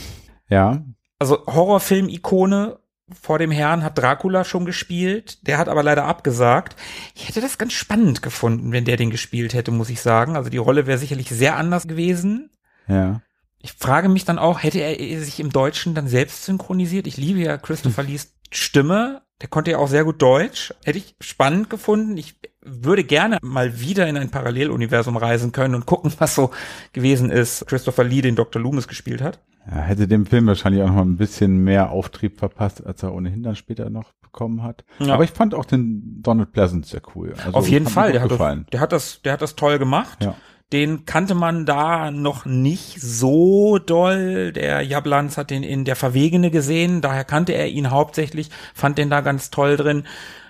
Ja, 0.49 0.83
Also 1.19 1.45
Horrorfilm-Ikone 1.45 2.79
vor 3.11 3.37
dem 3.37 3.51
Herrn 3.51 3.83
hat 3.83 3.97
Dracula 3.97 4.43
schon 4.43 4.65
gespielt. 4.65 5.45
Der 5.47 5.57
hat 5.57 5.67
aber 5.67 5.83
leider 5.83 6.05
abgesagt. 6.05 6.75
Ich 7.15 7.27
hätte 7.27 7.41
das 7.41 7.57
ganz 7.57 7.73
spannend 7.73 8.21
gefunden, 8.21 8.71
wenn 8.71 8.85
der 8.85 8.97
den 8.97 9.09
gespielt 9.09 9.53
hätte, 9.53 9.71
muss 9.71 9.89
ich 9.89 10.01
sagen. 10.01 10.35
Also 10.35 10.49
die 10.49 10.57
Rolle 10.57 10.87
wäre 10.87 10.97
sicherlich 10.97 11.29
sehr 11.29 11.57
anders 11.57 11.87
gewesen. 11.87 12.49
ja. 12.87 13.21
Ich 13.65 13.71
frage 13.71 14.09
mich 14.09 14.25
dann 14.25 14.39
auch, 14.39 14.61
hätte 14.61 14.79
er 14.79 15.21
sich 15.21 15.39
im 15.39 15.49
Deutschen 15.49 15.95
dann 15.95 16.09
selbst 16.09 16.43
synchronisiert? 16.43 17.07
Ich 17.07 17.15
liebe 17.15 17.39
ja 17.39 17.57
Christopher 17.57 18.03
Lees 18.03 18.35
Stimme. 18.51 19.21
Der 19.41 19.47
konnte 19.47 19.71
ja 19.71 19.77
auch 19.77 19.87
sehr 19.87 20.03
gut 20.03 20.21
Deutsch. 20.21 20.73
Hätte 20.83 20.97
ich 20.97 21.15
spannend 21.21 21.69
gefunden. 21.69 22.17
Ich 22.17 22.35
würde 22.61 23.05
gerne 23.05 23.39
mal 23.41 23.79
wieder 23.79 24.05
in 24.07 24.17
ein 24.17 24.31
Paralleluniversum 24.31 25.15
reisen 25.15 25.53
können 25.53 25.75
und 25.75 25.85
gucken, 25.85 26.11
was 26.19 26.35
so 26.35 26.51
gewesen 26.91 27.29
ist. 27.29 27.65
Christopher 27.67 28.03
Lee 28.03 28.21
den 28.21 28.35
Dr. 28.35 28.61
Loomis 28.61 28.89
gespielt 28.89 29.21
hat. 29.21 29.39
Ja, 29.69 29.77
hätte 29.77 30.07
dem 30.07 30.25
Film 30.25 30.47
wahrscheinlich 30.47 30.83
auch 30.83 30.87
noch 30.87 30.95
mal 30.95 31.01
ein 31.03 31.17
bisschen 31.17 31.63
mehr 31.63 31.91
Auftrieb 31.91 32.37
verpasst, 32.37 32.85
als 32.85 33.03
er 33.03 33.13
ohnehin 33.13 33.43
dann 33.43 33.55
später 33.55 33.89
noch 33.89 34.11
bekommen 34.21 34.63
hat. 34.63 34.83
Ja. 34.99 35.13
Aber 35.13 35.23
ich 35.23 35.31
fand 35.31 35.55
auch 35.55 35.65
den 35.65 36.21
Donald 36.21 36.51
Pleasant 36.51 36.85
sehr 36.85 37.01
cool. 37.15 37.33
Also, 37.45 37.57
Auf 37.57 37.69
jeden 37.69 37.87
Fall. 37.87 38.11
Der 38.11 38.21
hat, 38.21 38.31
das, 38.31 38.65
der 38.71 38.79
hat 38.81 38.91
das, 38.91 39.21
der 39.21 39.33
hat 39.33 39.41
das 39.41 39.55
toll 39.55 39.79
gemacht. 39.79 40.23
Ja. 40.23 40.35
Den 40.73 41.05
kannte 41.05 41.35
man 41.35 41.67
da 41.67 42.09
noch 42.09 42.45
nicht 42.45 42.99
so 42.99 43.77
doll. 43.77 44.51
Der 44.53 44.81
Jablans 44.81 45.37
hat 45.37 45.51
den 45.51 45.61
in 45.61 45.85
Der 45.85 45.95
Verwegene 45.95 46.49
gesehen. 46.49 47.01
Daher 47.01 47.23
kannte 47.23 47.53
er 47.53 47.67
ihn 47.67 47.91
hauptsächlich, 47.91 48.49
fand 48.73 48.97
den 48.97 49.11
da 49.11 49.21
ganz 49.21 49.51
toll 49.51 49.77
drin. 49.77 50.03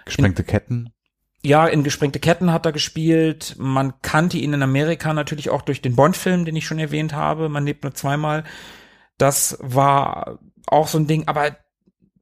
Gesprengte 0.05 0.43
Ketten. 0.43 0.91
Ja, 1.41 1.67
in 1.67 1.83
Gesprengte 1.83 2.19
Ketten 2.19 2.53
hat 2.53 2.65
er 2.65 2.71
gespielt. 2.71 3.55
Man 3.59 3.95
kannte 4.01 4.37
ihn 4.37 4.53
in 4.53 4.63
Amerika 4.63 5.13
natürlich 5.13 5.49
auch 5.49 5.61
durch 5.61 5.81
den 5.81 5.95
Bond-Film, 5.95 6.45
den 6.45 6.55
ich 6.55 6.65
schon 6.65 6.79
erwähnt 6.79 7.13
habe. 7.13 7.49
Man 7.49 7.65
lebt 7.65 7.83
nur 7.83 7.93
zweimal. 7.93 8.45
Das 9.23 9.57
war 9.61 10.37
auch 10.67 10.89
so 10.89 10.97
ein 10.97 11.07
Ding. 11.07 11.29
Aber 11.29 11.55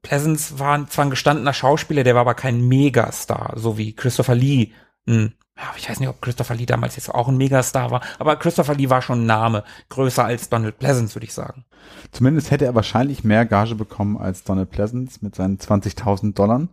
Pleasance 0.04 0.60
war 0.60 0.88
zwar 0.88 1.06
ein 1.06 1.10
gestandener 1.10 1.52
Schauspieler, 1.52 2.04
der 2.04 2.14
war 2.14 2.22
aber 2.22 2.36
kein 2.36 2.68
Megastar, 2.68 3.54
so 3.56 3.80
wie 3.80 3.96
Christopher 3.96 4.36
Lee. 4.36 4.72
Ja, 5.08 5.32
ich 5.78 5.90
weiß 5.90 6.00
nicht, 6.00 6.10
ob 6.10 6.22
Christopher 6.22 6.54
Lee 6.54 6.68
damals 6.68 6.98
jetzt 6.98 7.10
auch 7.10 7.28
ein 7.28 7.38
Megastar 7.38 7.90
war, 7.90 8.02
aber 8.20 8.36
Christopher 8.36 8.76
Lee 8.76 8.92
war 8.92 9.02
schon 9.02 9.24
ein 9.24 9.26
Name. 9.26 9.64
Größer 9.90 10.24
als 10.24 10.50
Donald 10.50 10.78
Pleasance, 10.78 11.16
würde 11.16 11.26
ich 11.26 11.34
sagen. 11.34 11.66
Zumindest 12.12 12.52
hätte 12.52 12.66
er 12.66 12.76
wahrscheinlich 12.76 13.24
mehr 13.24 13.48
Gage 13.48 13.74
bekommen 13.74 14.18
als 14.18 14.44
Donald 14.44 14.70
Pleasance 14.70 15.18
mit 15.24 15.34
seinen 15.34 15.58
20.000 15.58 16.36
Dollar, 16.36 16.68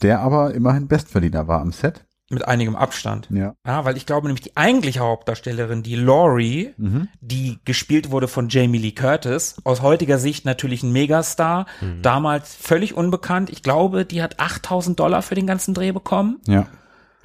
der 0.00 0.20
aber 0.20 0.54
immerhin 0.54 0.88
Bestverdiener 0.88 1.46
war 1.46 1.60
am 1.60 1.72
Set. 1.72 2.06
Mit 2.30 2.46
einigem 2.46 2.76
Abstand. 2.76 3.28
Ja. 3.30 3.54
Ja, 3.66 3.86
weil 3.86 3.96
ich 3.96 4.04
glaube 4.04 4.26
nämlich 4.26 4.42
die 4.42 4.54
eigentliche 4.56 5.00
Hauptdarstellerin, 5.00 5.82
die 5.82 5.94
Laurie, 5.96 6.74
Mhm. 6.76 7.08
die 7.22 7.58
gespielt 7.64 8.10
wurde 8.10 8.28
von 8.28 8.50
Jamie 8.50 8.76
Lee 8.78 8.92
Curtis, 8.92 9.56
aus 9.64 9.80
heutiger 9.80 10.18
Sicht 10.18 10.44
natürlich 10.44 10.82
ein 10.82 10.92
Megastar, 10.92 11.64
damals 12.02 12.54
völlig 12.54 12.94
unbekannt. 12.94 13.48
Ich 13.48 13.62
glaube, 13.62 14.04
die 14.04 14.22
hat 14.22 14.38
8000 14.40 15.00
Dollar 15.00 15.22
für 15.22 15.36
den 15.36 15.46
ganzen 15.46 15.72
Dreh 15.72 15.92
bekommen. 15.92 16.38
Ja. 16.46 16.66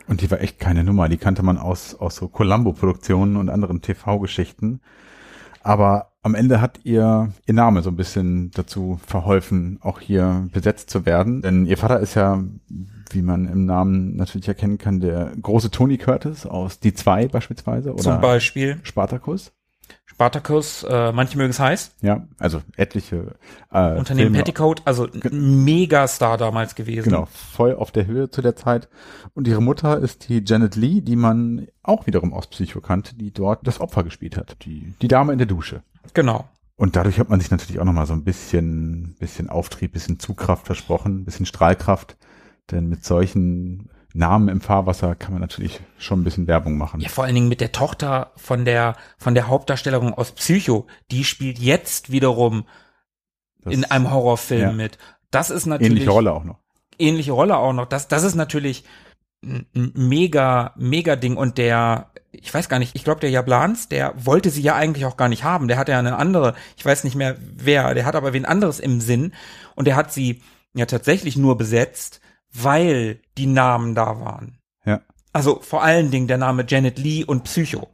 Und 0.08 0.22
die 0.22 0.32
war 0.32 0.40
echt 0.42 0.60
keine 0.60 0.84
Nummer. 0.86 1.10
Die 1.10 1.18
kannte 1.18 1.44
man 1.44 1.58
aus, 1.58 1.96
aus 1.96 2.16
so 2.16 2.28
Columbo-Produktionen 2.30 3.36
und 3.38 3.50
anderen 3.50 3.82
TV-Geschichten. 3.82 4.80
Aber 5.62 6.12
am 6.22 6.36
Ende 6.36 6.60
hat 6.62 6.80
ihr, 6.84 7.32
ihr 7.46 7.54
Name 7.54 7.82
so 7.82 7.90
ein 7.90 7.96
bisschen 7.96 8.52
dazu 8.52 9.00
verholfen, 9.06 9.80
auch 9.82 10.00
hier 10.00 10.48
besetzt 10.52 10.90
zu 10.90 11.06
werden. 11.06 11.42
Denn 11.42 11.66
ihr 11.66 11.78
Vater 11.78 12.00
ist 12.00 12.16
ja, 12.16 12.42
wie 13.12 13.22
man 13.22 13.48
im 13.48 13.66
Namen 13.66 14.16
natürlich 14.16 14.48
erkennen 14.48 14.78
kann, 14.78 15.00
der 15.00 15.32
große 15.42 15.72
Tony 15.72 15.98
Curtis 15.98 16.46
aus 16.46 16.80
Die 16.80 16.94
Zwei 16.94 17.28
beispielsweise 17.28 17.94
oder 17.94 18.04
Zum 18.04 18.22
Beispiel 18.22 18.80
Spartacus. 18.84 19.52
Spartacus, 20.06 20.84
äh, 20.88 21.12
manche 21.12 21.38
mögen 21.38 21.50
es 21.50 21.60
heiß. 21.60 21.96
Ja, 22.02 22.28
also 22.38 22.62
etliche 22.78 23.36
äh, 23.72 23.98
Unternehmen 23.98 24.28
Filme- 24.28 24.38
Petticoat, 24.38 24.82
also 24.86 25.08
Megastar 25.32 26.38
damals 26.38 26.76
gewesen. 26.76 27.06
Genau, 27.06 27.28
voll 27.32 27.76
auf 27.76 27.92
der 27.92 28.06
Höhe 28.06 28.30
zu 28.30 28.42
der 28.42 28.56
Zeit. 28.56 28.90
Und 29.34 29.48
ihre 29.48 29.62
Mutter 29.62 29.98
ist 29.98 30.30
die 30.30 30.44
Janet 30.46 30.76
Lee, 30.76 31.02
die 31.02 31.16
man 31.16 31.68
auch 31.82 32.06
wiederum 32.06 32.32
aus 32.34 32.48
Psycho 32.48 32.80
kannte, 32.80 33.16
die 33.16 33.32
dort 33.32 33.66
das 33.66 33.82
Opfer 33.82 34.04
gespielt 34.04 34.38
hat. 34.38 34.58
Die, 34.66 34.94
die 35.02 35.08
Dame 35.08 35.32
in 35.32 35.40
der 35.40 35.48
Dusche. 35.48 35.82
Genau. 36.14 36.46
Und 36.76 36.96
dadurch 36.96 37.20
hat 37.20 37.30
man 37.30 37.40
sich 37.40 37.52
natürlich 37.52 37.80
auch 37.80 37.86
nochmal 37.86 38.06
so 38.06 38.14
ein 38.14 38.24
bisschen, 38.24 39.16
bisschen 39.20 39.50
Auftrieb, 39.50 39.94
bisschen 39.94 40.20
Zugkraft 40.20 40.66
versprochen, 40.66 41.26
bisschen 41.26 41.46
Strahlkraft. 41.46 42.18
Denn 42.72 42.88
mit 42.88 43.04
solchen 43.04 43.90
Namen 44.14 44.48
im 44.48 44.62
Fahrwasser 44.62 45.16
kann 45.16 45.34
man 45.34 45.42
natürlich 45.42 45.82
schon 45.98 46.22
ein 46.22 46.24
bisschen 46.24 46.48
Werbung 46.48 46.78
machen. 46.78 47.02
Ja, 47.02 47.10
vor 47.10 47.24
allen 47.24 47.34
Dingen 47.36 47.50
mit 47.50 47.62
der 47.62 47.72
Tochter 47.72 48.32
von 48.36 48.64
der, 48.64 48.96
von 49.18 49.34
der 49.34 49.48
Hauptdarstellerin 49.48 50.14
aus 50.14 50.32
Psycho. 50.34 50.88
Die 51.12 51.24
spielt 51.24 51.58
jetzt 51.60 52.12
wiederum 52.12 52.68
Das 53.64 53.74
in 53.74 53.86
einem 53.86 54.12
Horrorfilm 54.12 54.62
ja. 54.62 54.72
mit. 54.72 54.98
Das 55.32 55.50
ist 55.50 55.66
natürlich. 55.66 55.92
ähnliche 55.92 56.12
Rolle 56.12 56.32
auch 56.32 56.44
noch. 56.44 56.60
ähnliche 57.00 57.32
Rolle 57.32 57.58
auch 57.58 57.74
noch. 57.74 57.88
Das, 57.88 58.08
das 58.08 58.24
ist 58.24 58.36
natürlich 58.36 58.84
ein 59.44 59.66
mega, 59.74 60.74
mega 60.78 61.16
Ding. 61.16 61.36
Und 61.36 61.58
der, 61.58 62.12
ich 62.32 62.54
weiß 62.54 62.70
gar 62.70 62.78
nicht, 62.78 62.96
ich 62.96 63.04
glaube, 63.04 63.20
der 63.20 63.32
Jablans, 63.32 63.90
der 63.90 64.14
wollte 64.16 64.52
sie 64.52 64.62
ja 64.62 64.76
eigentlich 64.76 65.06
auch 65.06 65.18
gar 65.18 65.28
nicht 65.28 65.44
haben. 65.44 65.68
Der 65.68 65.78
hatte 65.78 65.92
ja 65.92 66.00
eine 66.00 66.18
andere, 66.18 66.54
ich 66.78 66.86
weiß 66.86 67.04
nicht 67.04 67.16
mehr 67.16 67.36
wer, 67.40 67.96
der 67.96 68.06
hat 68.06 68.16
aber 68.16 68.32
wen 68.32 68.46
anderes 68.46 68.80
im 68.80 69.02
Sinn. 69.02 69.34
Und 69.76 69.86
der 69.86 69.96
hat 69.96 70.14
sie 70.14 70.44
ja 70.76 70.86
tatsächlich 70.86 71.36
nur 71.36 71.58
besetzt, 71.58 72.22
weil 72.54 73.20
die 73.38 73.48
Namen 73.48 73.96
da 73.96 74.20
waren. 74.20 74.60
Ja. 74.86 75.02
Also 75.32 75.60
vor 75.62 75.84
allen 75.84 76.12
Dingen 76.12 76.28
der 76.28 76.38
Name 76.38 76.66
Janet 76.68 77.00
Lee 77.00 77.24
und 77.24 77.44
Psycho. 77.44 77.88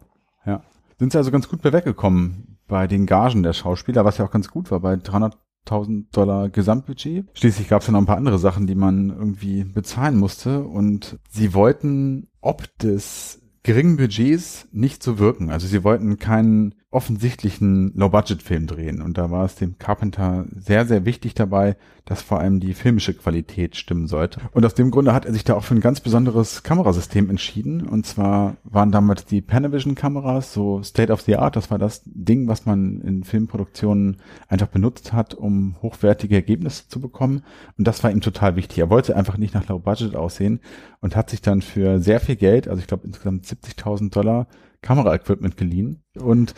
Ja. 0.45 0.63
Sind 0.97 1.11
sie 1.11 1.17
also 1.17 1.31
ganz 1.31 1.47
gut 1.47 1.61
bei 1.61 1.71
weggekommen 1.71 2.57
bei 2.69 2.87
den 2.87 3.05
Gagen 3.05 3.43
der 3.43 3.53
Schauspieler, 3.53 4.05
was 4.05 4.17
ja 4.17 4.25
auch 4.25 4.31
ganz 4.31 4.49
gut 4.49 4.71
war, 4.71 4.79
bei 4.79 4.93
300.000 4.93 6.05
Dollar 6.11 6.49
Gesamtbudget. 6.49 7.25
Schließlich 7.33 7.67
gab 7.67 7.81
es 7.81 7.87
ja 7.87 7.91
noch 7.91 7.99
ein 7.99 8.05
paar 8.05 8.17
andere 8.17 8.39
Sachen, 8.39 8.67
die 8.67 8.75
man 8.75 9.09
irgendwie 9.09 9.65
bezahlen 9.65 10.17
musste 10.17 10.63
und 10.63 11.19
sie 11.29 11.53
wollten 11.53 12.29
ob 12.41 12.77
des 12.77 13.41
geringen 13.63 13.97
Budgets 13.97 14.67
nicht 14.71 15.03
so 15.03 15.19
wirken. 15.19 15.49
Also 15.49 15.67
sie 15.67 15.83
wollten 15.83 16.17
keinen 16.17 16.75
offensichtlichen 16.91 17.93
Low-Budget-Film 17.95 18.65
drehen 18.65 19.01
und 19.03 19.19
da 19.19 19.29
war 19.29 19.45
es 19.45 19.53
dem 19.53 19.77
Carpenter 19.77 20.45
sehr, 20.55 20.87
sehr 20.87 21.05
wichtig 21.05 21.35
dabei, 21.35 21.75
dass 22.05 22.23
vor 22.23 22.39
allem 22.39 22.59
die 22.59 22.73
filmische 22.73 23.13
Qualität 23.13 23.75
stimmen 23.75 24.07
sollte. 24.07 24.41
Und 24.53 24.65
aus 24.65 24.73
dem 24.73 24.89
Grunde 24.89 25.13
hat 25.13 25.25
er 25.25 25.33
sich 25.33 25.43
da 25.43 25.53
auch 25.53 25.63
für 25.63 25.75
ein 25.75 25.81
ganz 25.81 25.99
besonderes 25.99 26.63
Kamerasystem 26.63 27.29
entschieden 27.29 27.87
und 27.87 28.07
zwar 28.07 28.57
waren 28.63 28.91
damals 28.91 29.25
die 29.25 29.41
Panavision-Kameras 29.41 30.51
so 30.51 30.81
State 30.81 31.13
of 31.13 31.21
the 31.21 31.35
Art, 31.35 31.55
das 31.55 31.69
war 31.69 31.77
das 31.77 32.01
Ding, 32.05 32.47
was 32.47 32.65
man 32.65 33.01
in 33.01 33.23
Filmproduktionen 33.23 34.17
einfach 34.47 34.67
benutzt 34.67 35.13
hat, 35.13 35.35
um 35.35 35.75
hochwertige 35.83 36.33
Ergebnisse 36.33 36.87
zu 36.87 36.99
bekommen 36.99 37.43
und 37.77 37.87
das 37.87 38.03
war 38.03 38.09
ihm 38.09 38.21
total 38.21 38.55
wichtig. 38.55 38.79
Er 38.79 38.89
wollte 38.89 39.15
einfach 39.15 39.37
nicht 39.37 39.53
nach 39.53 39.67
Low-Budget 39.67 40.15
aussehen 40.15 40.59
und 41.01 41.15
hat 41.15 41.29
sich 41.29 41.41
dann 41.41 41.61
für 41.61 41.99
sehr 41.99 42.19
viel 42.19 42.35
Geld, 42.35 42.67
also 42.67 42.81
ich 42.81 42.87
glaube 42.87 43.05
insgesamt 43.05 43.45
70.000 43.45 44.09
Dollar, 44.09 44.47
Kameraequipment 44.81 45.57
geliehen 45.57 46.03
und 46.17 46.53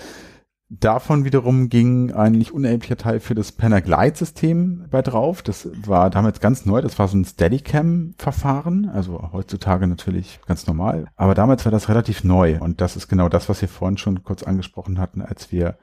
Davon 0.74 1.26
wiederum 1.26 1.68
ging 1.68 2.14
ein 2.14 2.32
nicht 2.32 2.54
unerheblicher 2.54 2.96
Teil 2.96 3.20
für 3.20 3.36
das 3.36 3.52
Panaglide-System 3.52 4.88
bei 4.90 5.02
drauf. 5.02 5.42
Das 5.42 5.68
war 5.86 6.10
damals 6.10 6.40
ganz 6.40 6.66
neu. 6.66 6.82
Das 6.82 6.98
war 6.98 7.10
so 7.10 7.18
ein 7.18 7.26
Steadicam-Verfahren. 7.26 8.88
Also 8.88 9.32
heutzutage 9.34 9.86
natürlich 9.86 10.40
ganz 10.48 10.68
normal. 10.68 11.08
Aber 11.18 11.36
damals 11.36 11.66
war 11.66 11.74
das 11.74 11.90
relativ 11.90 12.24
neu. 12.24 12.58
Und 12.58 12.80
das 12.80 12.96
ist 12.96 13.10
genau 13.10 13.28
das, 13.28 13.50
was 13.50 13.60
wir 13.60 13.68
vorhin 13.68 13.98
schon 13.98 14.24
kurz 14.24 14.44
angesprochen 14.44 14.98
hatten, 14.98 15.22
als 15.22 15.52
wir 15.52 15.78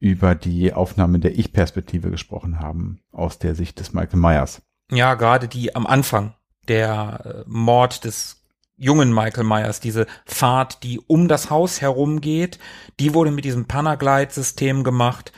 über 0.00 0.34
die 0.34 0.72
Aufnahme 0.72 1.20
der 1.20 1.38
Ich-Perspektive 1.38 2.10
gesprochen 2.10 2.58
haben, 2.58 2.98
aus 3.12 3.38
der 3.38 3.54
Sicht 3.54 3.78
des 3.78 3.92
Michael 3.92 4.18
Myers. 4.18 4.62
Ja, 4.90 5.14
gerade 5.14 5.46
die 5.46 5.76
am 5.76 5.86
Anfang, 5.86 6.34
der 6.66 7.20
äh, 7.24 7.44
Mord 7.46 8.04
des 8.04 8.43
jungen 8.76 9.12
Michael 9.12 9.44
Myers, 9.44 9.80
diese 9.80 10.06
Fahrt, 10.24 10.82
die 10.82 11.00
um 11.00 11.28
das 11.28 11.50
Haus 11.50 11.80
herum 11.80 12.20
geht, 12.20 12.58
die 13.00 13.14
wurde 13.14 13.30
mit 13.30 13.44
diesem 13.44 13.66
Panaglide-System 13.66 14.84
gemacht. 14.84 15.32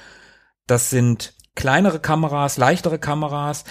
Das 0.66 0.90
sind 0.90 1.34
kleinere 1.54 2.00
Kameras, 2.00 2.56
leichtere 2.56 2.98
Kameras. 2.98 3.64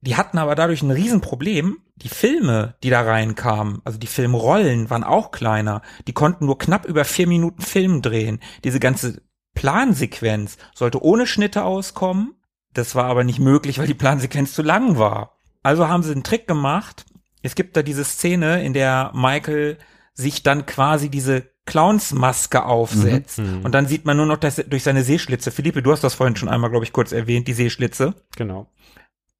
Die 0.00 0.16
hatten 0.16 0.38
aber 0.38 0.54
dadurch 0.54 0.82
ein 0.82 0.90
Riesenproblem. 0.90 1.78
Die 1.96 2.08
Filme, 2.08 2.74
die 2.82 2.90
da 2.90 3.02
reinkamen, 3.02 3.80
also 3.84 3.98
die 3.98 4.08
Filmrollen, 4.08 4.90
waren 4.90 5.04
auch 5.04 5.30
kleiner. 5.30 5.82
Die 6.08 6.12
konnten 6.12 6.46
nur 6.46 6.58
knapp 6.58 6.84
über 6.86 7.04
vier 7.04 7.28
Minuten 7.28 7.62
Film 7.62 8.02
drehen. 8.02 8.40
Diese 8.64 8.80
ganze 8.80 9.22
Plansequenz 9.54 10.56
sollte 10.74 11.02
ohne 11.02 11.26
Schnitte 11.26 11.64
auskommen. 11.64 12.34
Das 12.74 12.94
war 12.94 13.04
aber 13.04 13.22
nicht 13.22 13.38
möglich, 13.38 13.78
weil 13.78 13.86
die 13.86 13.94
Plansequenz 13.94 14.54
zu 14.54 14.62
lang 14.62 14.98
war. 14.98 15.38
Also 15.62 15.88
haben 15.88 16.02
sie 16.02 16.12
einen 16.12 16.24
Trick 16.24 16.48
gemacht. 16.48 17.04
Es 17.42 17.54
gibt 17.54 17.76
da 17.76 17.82
diese 17.82 18.04
Szene, 18.04 18.64
in 18.64 18.72
der 18.72 19.10
Michael 19.14 19.78
sich 20.14 20.42
dann 20.42 20.66
quasi 20.66 21.08
diese 21.08 21.50
Clownsmaske 21.64 22.64
aufsetzt. 22.64 23.38
Und 23.38 23.72
dann 23.72 23.86
sieht 23.86 24.04
man 24.04 24.16
nur 24.16 24.26
noch 24.26 24.36
das, 24.36 24.56
durch 24.56 24.82
seine 24.82 25.02
Sehschlitze. 25.02 25.50
Philippe, 25.50 25.82
du 25.82 25.92
hast 25.92 26.04
das 26.04 26.14
vorhin 26.14 26.36
schon 26.36 26.48
einmal, 26.48 26.70
glaube 26.70 26.84
ich, 26.84 26.92
kurz 26.92 27.12
erwähnt, 27.12 27.48
die 27.48 27.52
Sehschlitze. 27.52 28.14
Genau. 28.36 28.66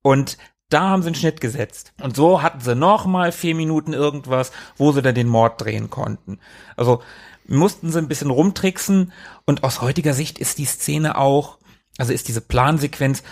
Und 0.03 0.39
da 0.69 0.89
haben 0.89 1.03
sie 1.03 1.09
einen 1.09 1.15
Schnitt 1.17 1.41
gesetzt. 1.41 1.93
Und 2.01 2.17
so 2.17 2.43
hatten 2.43 2.61
sie 2.61 2.75
noch 2.75 3.07
mal 3.07 3.33
vier 3.33 3.55
Minuten 3.55 3.93
irgendwas, 3.93 4.53
wo 4.77 4.93
sie 4.93 5.03
dann 5.03 5.15
den 5.15 5.29
Mord 5.29 5.61
drehen 5.61 5.91
konnten. 5.91 6.39
Also 6.77 7.03
mussten 7.47 7.91
sie 7.91 7.99
ein 7.99 8.09
bisschen 8.09 8.31
rumtricksen. 8.31 9.13
Und 9.45 9.65
aus 9.65 9.83
heutiger 9.83 10.15
Sicht 10.15 10.39
ist 10.39 10.59
die 10.59 10.65
Szene 10.65 11.19
auch, 11.19 11.59
also 11.99 12.13
ist 12.13 12.29
diese 12.29 12.41
Plansequenz 12.41 13.23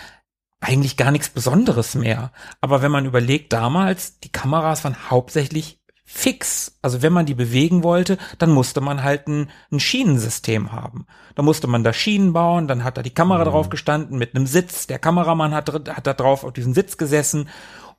eigentlich 0.61 0.95
gar 0.95 1.11
nichts 1.11 1.29
Besonderes 1.29 1.95
mehr. 1.95 2.31
Aber 2.61 2.81
wenn 2.81 2.91
man 2.91 3.05
überlegt, 3.05 3.51
damals, 3.51 4.19
die 4.19 4.31
Kameras 4.31 4.83
waren 4.83 5.09
hauptsächlich 5.09 5.81
fix. 6.13 6.77
Also 6.81 7.01
wenn 7.01 7.13
man 7.13 7.25
die 7.25 7.33
bewegen 7.33 7.83
wollte, 7.83 8.17
dann 8.37 8.51
musste 8.51 8.81
man 8.81 9.01
halt 9.01 9.27
ein, 9.27 9.49
ein 9.71 9.79
Schienensystem 9.79 10.73
haben. 10.73 11.05
Da 11.35 11.41
musste 11.41 11.67
man 11.67 11.83
da 11.83 11.93
Schienen 11.93 12.33
bauen, 12.33 12.67
dann 12.67 12.83
hat 12.83 12.97
da 12.97 13.01
die 13.01 13.13
Kamera 13.13 13.45
drauf 13.45 13.69
gestanden 13.69 14.17
mit 14.17 14.35
einem 14.35 14.45
Sitz. 14.45 14.87
Der 14.87 14.99
Kameramann 14.99 15.53
hat, 15.53 15.71
hat 15.71 16.05
da 16.05 16.13
drauf 16.13 16.43
auf 16.43 16.51
diesem 16.51 16.73
Sitz 16.73 16.97
gesessen 16.97 17.47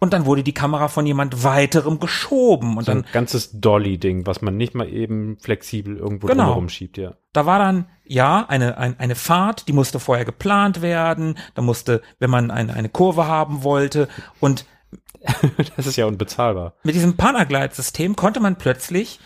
und 0.03 0.13
dann 0.13 0.27
wurde 0.27 0.43
die 0.43 0.53
Kamera 0.53 0.89
von 0.89 1.07
jemand 1.07 1.45
weiterem 1.45 2.01
geschoben 2.01 2.77
und 2.77 2.87
So 2.87 2.91
dann 2.93 3.05
ein 3.05 3.13
ganzes 3.13 3.53
Dolly-Ding, 3.61 4.27
was 4.27 4.43
man 4.43 4.57
nicht 4.57 4.75
mal 4.75 4.89
eben 4.89 5.39
flexibel 5.39 5.97
irgendwo 5.97 6.27
Genau. 6.27 6.43
drumherum 6.43 6.69
schiebt, 6.69 6.99
ja. 6.99 7.15
da 7.33 7.47
war 7.47 7.61
dann, 7.61 7.87
ja, 8.05 8.45
eine, 8.49 8.79
ein, 8.79 8.99
eine 8.99 9.15
Fahrt, 9.15 9.69
die 9.69 9.73
musste 9.73 10.01
vorher 10.01 10.25
geplant 10.25 10.83
werden, 10.83 11.39
da 11.55 11.63
musste, 11.63 12.03
wenn 12.19 12.31
man 12.31 12.51
eine, 12.51 12.75
eine 12.75 12.89
Kurve 12.89 13.29
haben 13.29 13.63
wollte 13.63 14.09
und 14.41 14.67
Das 15.77 15.87
ist 15.87 15.95
ja 15.95 16.07
unbezahlbar. 16.07 16.75
mit 16.83 16.97
diesem 16.97 17.17
Panaglide-System 17.17 18.17
konnte 18.17 18.41
man 18.41 18.57
plötzlich 18.57 19.21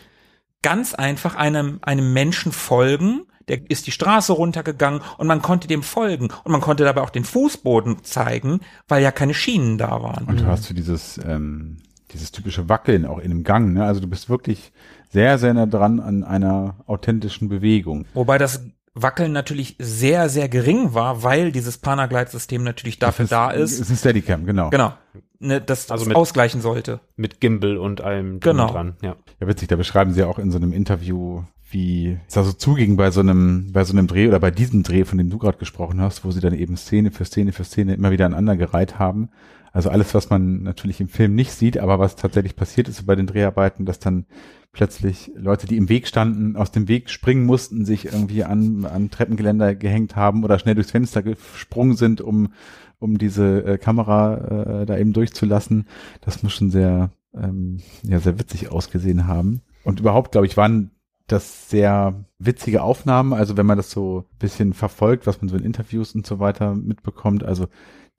ganz 0.60 0.92
einfach 0.92 1.36
einem, 1.36 1.78
einem 1.80 2.12
Menschen 2.12 2.52
folgen, 2.52 3.22
der 3.48 3.70
ist 3.70 3.86
die 3.86 3.92
Straße 3.92 4.32
runtergegangen 4.32 5.00
und 5.18 5.26
man 5.26 5.42
konnte 5.42 5.68
dem 5.68 5.82
folgen 5.82 6.28
und 6.44 6.52
man 6.52 6.60
konnte 6.60 6.84
dabei 6.84 7.02
auch 7.02 7.10
den 7.10 7.24
Fußboden 7.24 8.02
zeigen, 8.04 8.60
weil 8.88 9.02
ja 9.02 9.12
keine 9.12 9.34
Schienen 9.34 9.78
da 9.78 10.02
waren. 10.02 10.24
Und 10.26 10.40
du 10.40 10.46
hast 10.46 10.64
so 10.64 10.74
dieses, 10.74 11.18
ähm, 11.26 11.78
dieses 12.12 12.32
typische 12.32 12.68
Wackeln 12.68 13.04
auch 13.06 13.18
in 13.18 13.30
dem 13.30 13.44
Gang. 13.44 13.72
Ne? 13.72 13.84
Also 13.84 14.00
du 14.00 14.06
bist 14.08 14.28
wirklich 14.28 14.72
sehr, 15.10 15.38
sehr 15.38 15.54
nah 15.54 15.66
dran 15.66 16.00
an 16.00 16.24
einer 16.24 16.76
authentischen 16.86 17.48
Bewegung. 17.48 18.04
Wobei 18.14 18.38
das 18.38 18.62
Wackeln 18.94 19.32
natürlich 19.32 19.76
sehr, 19.78 20.28
sehr 20.30 20.48
gering 20.48 20.94
war, 20.94 21.22
weil 21.22 21.52
dieses 21.52 21.78
Panaglide-System 21.78 22.64
natürlich 22.64 22.98
dafür 22.98 23.24
Das 23.24 23.30
da 23.30 23.50
ist. 23.50 23.78
ist 23.78 23.90
ein 23.90 23.96
Steadicam, 23.96 24.46
genau. 24.46 24.70
Genau. 24.70 24.94
Ne, 25.38 25.60
das 25.60 25.90
Also 25.90 26.06
mit- 26.06 26.16
ausgleichen 26.16 26.62
sollte. 26.62 27.00
Mit 27.14 27.40
Gimbal 27.40 27.76
und 27.76 28.00
allem 28.00 28.40
Genau. 28.40 28.68
dran, 28.70 28.96
ja. 29.02 29.16
Ja, 29.38 29.46
witzig, 29.46 29.68
da 29.68 29.76
beschreiben 29.76 30.14
sie 30.14 30.24
auch 30.24 30.38
in 30.38 30.50
so 30.50 30.56
einem 30.56 30.72
Interview, 30.72 31.42
wie 31.76 32.18
es 32.26 32.38
also 32.38 32.52
zuging 32.52 32.96
bei 32.96 33.10
so 33.10 33.20
einem, 33.20 33.70
bei 33.70 33.84
so 33.84 33.92
einem 33.92 34.06
Dreh 34.06 34.28
oder 34.28 34.40
bei 34.40 34.50
diesem 34.50 34.82
Dreh, 34.82 35.04
von 35.04 35.18
dem 35.18 35.28
du 35.28 35.36
gerade 35.36 35.58
gesprochen 35.58 36.00
hast, 36.00 36.24
wo 36.24 36.30
sie 36.30 36.40
dann 36.40 36.54
eben 36.54 36.74
Szene 36.78 37.10
für 37.10 37.26
Szene 37.26 37.52
für 37.52 37.64
Szene 37.64 37.92
immer 37.92 38.10
wieder 38.10 38.24
aneinandergereiht 38.24 38.98
haben. 38.98 39.28
Also 39.72 39.90
alles, 39.90 40.14
was 40.14 40.30
man 40.30 40.62
natürlich 40.62 41.02
im 41.02 41.08
Film 41.08 41.34
nicht 41.34 41.52
sieht, 41.52 41.76
aber 41.76 41.98
was 41.98 42.16
tatsächlich 42.16 42.56
passiert 42.56 42.88
ist 42.88 43.04
bei 43.04 43.14
den 43.14 43.26
Dreharbeiten, 43.26 43.84
dass 43.84 43.98
dann 43.98 44.24
plötzlich 44.72 45.30
Leute, 45.36 45.66
die 45.66 45.76
im 45.76 45.90
Weg 45.90 46.08
standen, 46.08 46.56
aus 46.56 46.70
dem 46.70 46.88
Weg 46.88 47.10
springen 47.10 47.44
mussten, 47.44 47.84
sich 47.84 48.06
irgendwie 48.06 48.42
an, 48.42 48.86
an 48.86 49.10
Treppengeländer 49.10 49.74
gehängt 49.74 50.16
haben 50.16 50.44
oder 50.44 50.58
schnell 50.58 50.76
durchs 50.76 50.92
Fenster 50.92 51.22
gesprungen 51.22 51.96
sind, 51.96 52.22
um, 52.22 52.54
um 52.98 53.18
diese 53.18 53.64
äh, 53.66 53.76
Kamera 53.76 54.80
äh, 54.80 54.86
da 54.86 54.96
eben 54.96 55.12
durchzulassen. 55.12 55.88
Das 56.22 56.42
muss 56.42 56.54
schon 56.54 56.70
sehr, 56.70 57.10
ähm, 57.34 57.80
ja, 58.02 58.18
sehr 58.18 58.38
witzig 58.38 58.72
ausgesehen 58.72 59.26
haben. 59.26 59.60
Und 59.84 60.00
überhaupt, 60.00 60.32
glaube 60.32 60.46
ich, 60.46 60.56
waren 60.56 60.90
das 61.26 61.68
sehr 61.68 62.24
witzige 62.38 62.82
Aufnahmen. 62.82 63.32
Also 63.32 63.56
wenn 63.56 63.66
man 63.66 63.76
das 63.76 63.90
so 63.90 64.20
ein 64.20 64.38
bisschen 64.38 64.72
verfolgt, 64.72 65.26
was 65.26 65.40
man 65.40 65.48
so 65.48 65.56
in 65.56 65.64
Interviews 65.64 66.14
und 66.14 66.26
so 66.26 66.38
weiter 66.38 66.74
mitbekommt. 66.74 67.44
Also 67.44 67.66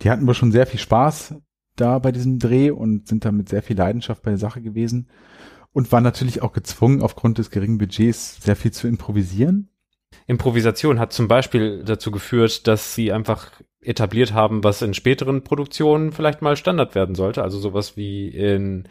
die 0.02 0.10
hatten 0.10 0.28
wohl 0.28 0.34
schon 0.34 0.52
sehr 0.52 0.68
viel 0.68 0.80
Spaß 0.80 1.36
da 1.76 2.00
bei 2.00 2.12
diesem 2.12 2.40
Dreh 2.40 2.72
und 2.72 3.08
sind 3.08 3.24
da 3.24 3.32
mit 3.32 3.50
sehr 3.50 3.64
viel 3.64 3.78
Leidenschaft 3.78 4.24
bei 4.24 4.32
der 4.32 4.40
Sache 4.40 4.62
gewesen 4.62 5.10
und 5.74 5.92
waren 5.92 6.04
natürlich 6.04 6.42
auch 6.42 6.54
gezwungen, 6.54 7.02
aufgrund 7.02 7.38
des 7.38 7.52
geringen 7.52 7.78
Budgets 7.78 8.42
sehr 8.42 8.56
viel 8.56 8.72
zu 8.72 8.88
improvisieren. 8.88 9.70
Improvisation 10.26 11.00
hat 11.00 11.14
zum 11.14 11.28
Beispiel 11.28 11.84
dazu 11.84 12.12
geführt, 12.12 12.68
dass 12.68 12.96
sie 12.96 13.12
einfach 13.12 13.52
etabliert 13.80 14.34
haben, 14.34 14.64
was 14.64 14.82
in 14.82 14.94
späteren 14.94 15.44
Produktionen 15.44 16.12
vielleicht 16.12 16.42
mal 16.42 16.58
Standard 16.58 16.96
werden 16.96 17.16
sollte. 17.16 17.44
Also 17.44 17.60
sowas 17.60 17.96
wie 17.96 18.28
in 18.28 18.88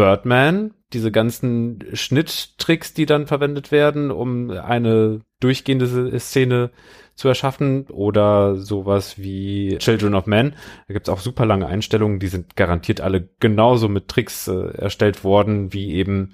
Birdman, 0.00 0.72
diese 0.94 1.12
ganzen 1.12 1.84
Schnitttricks, 1.92 2.94
die 2.94 3.04
dann 3.04 3.26
verwendet 3.26 3.70
werden, 3.70 4.10
um 4.10 4.48
eine 4.50 5.20
durchgehende 5.40 6.18
Szene 6.18 6.70
zu 7.16 7.28
erschaffen 7.28 7.84
oder 7.90 8.56
sowas 8.56 9.18
wie 9.18 9.76
Children 9.76 10.14
of 10.14 10.24
Men. 10.24 10.54
Da 10.88 10.94
gibt's 10.94 11.10
auch 11.10 11.20
super 11.20 11.44
lange 11.44 11.66
Einstellungen, 11.66 12.18
die 12.18 12.28
sind 12.28 12.56
garantiert 12.56 13.02
alle 13.02 13.28
genauso 13.40 13.90
mit 13.90 14.08
Tricks 14.08 14.48
äh, 14.48 14.70
erstellt 14.78 15.22
worden, 15.22 15.74
wie 15.74 15.92
eben 15.92 16.32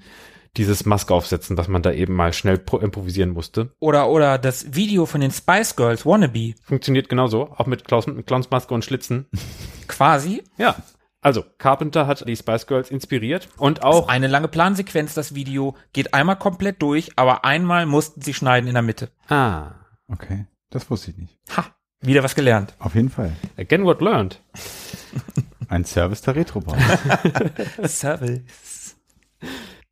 dieses 0.55 0.85
Maske 0.85 1.13
aufsetzen, 1.13 1.57
was 1.57 1.67
man 1.67 1.81
da 1.81 1.91
eben 1.91 2.13
mal 2.13 2.31
schnell 2.31 2.61
improvisieren 2.79 3.31
musste. 3.31 3.71
Oder, 3.79 4.09
oder 4.09 4.37
das 4.37 4.75
Video 4.75 5.05
von 5.05 5.19
den 5.19 5.31
Spice 5.31 5.75
Girls, 5.75 6.05
Wannabe. 6.05 6.53
Funktioniert 6.63 7.09
genauso, 7.09 7.49
auch 7.57 7.65
mit, 7.65 7.83
Klaus, 7.83 8.07
mit 8.07 8.25
Clownsmaske 8.27 8.73
und 8.73 8.85
Schlitzen. 8.85 9.25
Quasi. 9.89 10.41
Ja. 10.57 10.77
Also, 11.21 11.43
Carpenter 11.57 12.07
hat 12.07 12.27
die 12.27 12.35
Spice 12.35 12.67
Girls 12.67 12.91
inspiriert 12.91 13.49
und 13.57 13.83
auch. 13.83 14.07
eine 14.07 14.27
lange 14.27 14.47
Plansequenz, 14.47 15.13
das 15.13 15.33
Video, 15.33 15.75
geht 15.91 16.13
einmal 16.13 16.37
komplett 16.37 16.81
durch, 16.81 17.11
aber 17.15 17.43
einmal 17.43 17.85
mussten 17.85 18.21
sie 18.21 18.33
schneiden 18.33 18.67
in 18.67 18.73
der 18.73 18.83
Mitte. 18.83 19.09
Ah. 19.27 19.71
Okay. 20.07 20.45
Das 20.69 20.89
wusste 20.89 21.11
ich 21.11 21.17
nicht. 21.17 21.37
Ha, 21.55 21.65
wieder 22.01 22.23
was 22.23 22.35
gelernt. 22.35 22.73
Auf 22.79 22.95
jeden 22.95 23.09
Fall. 23.09 23.31
Again 23.57 23.85
what 23.85 24.01
learned. 24.01 24.41
Ein 25.69 25.85
Service 25.85 26.21
der 26.21 26.35
Retrobahn. 26.35 26.79
Service. 27.83 28.95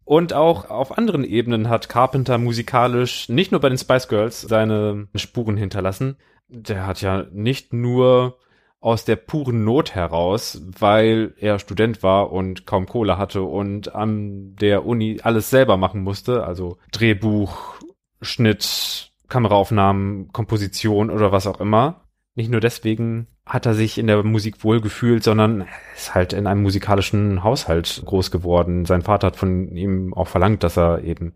Und 0.04 0.34
auch 0.34 0.70
auf 0.70 0.98
anderen 0.98 1.24
Ebenen 1.24 1.68
hat 1.70 1.90
Carpenter 1.90 2.38
musikalisch 2.38 3.28
nicht 3.30 3.52
nur 3.52 3.62
bei 3.62 3.70
den 3.70 3.78
Spice 3.78 4.08
Girls 4.08 4.42
seine 4.42 5.08
Spuren 5.16 5.58
hinterlassen. 5.58 6.18
Der 6.48 6.86
hat 6.86 7.02
ja 7.02 7.26
nicht 7.32 7.74
nur 7.74 8.38
aus 8.86 9.04
der 9.04 9.16
puren 9.16 9.64
Not 9.64 9.96
heraus, 9.96 10.62
weil 10.78 11.34
er 11.40 11.58
Student 11.58 12.04
war 12.04 12.32
und 12.32 12.68
kaum 12.68 12.86
Kohle 12.86 13.18
hatte 13.18 13.42
und 13.42 13.96
an 13.96 14.56
der 14.58 14.86
Uni 14.86 15.20
alles 15.24 15.50
selber 15.50 15.76
machen 15.76 16.04
musste, 16.04 16.44
also 16.44 16.78
Drehbuch, 16.92 17.80
Schnitt, 18.22 19.12
Kameraaufnahmen, 19.28 20.32
Komposition 20.32 21.10
oder 21.10 21.32
was 21.32 21.48
auch 21.48 21.60
immer. 21.60 22.02
Nicht 22.36 22.52
nur 22.52 22.62
deswegen 22.62 23.26
hat 23.44 23.66
er 23.66 23.74
sich 23.74 23.98
in 23.98 24.06
der 24.06 24.22
Musik 24.22 24.64
wohlgefühlt, 24.64 25.24
sondern 25.24 25.66
ist 25.96 26.14
halt 26.14 26.34
in 26.34 26.46
einem 26.46 26.62
musikalischen 26.62 27.44
Haushalt 27.44 28.04
groß 28.06 28.30
geworden. 28.30 28.86
Sein 28.86 29.02
Vater 29.02 29.28
hat 29.28 29.36
von 29.36 29.76
ihm 29.76 30.14
auch 30.14 30.28
verlangt, 30.28 30.62
dass 30.62 30.78
er 30.78 31.04
eben 31.04 31.34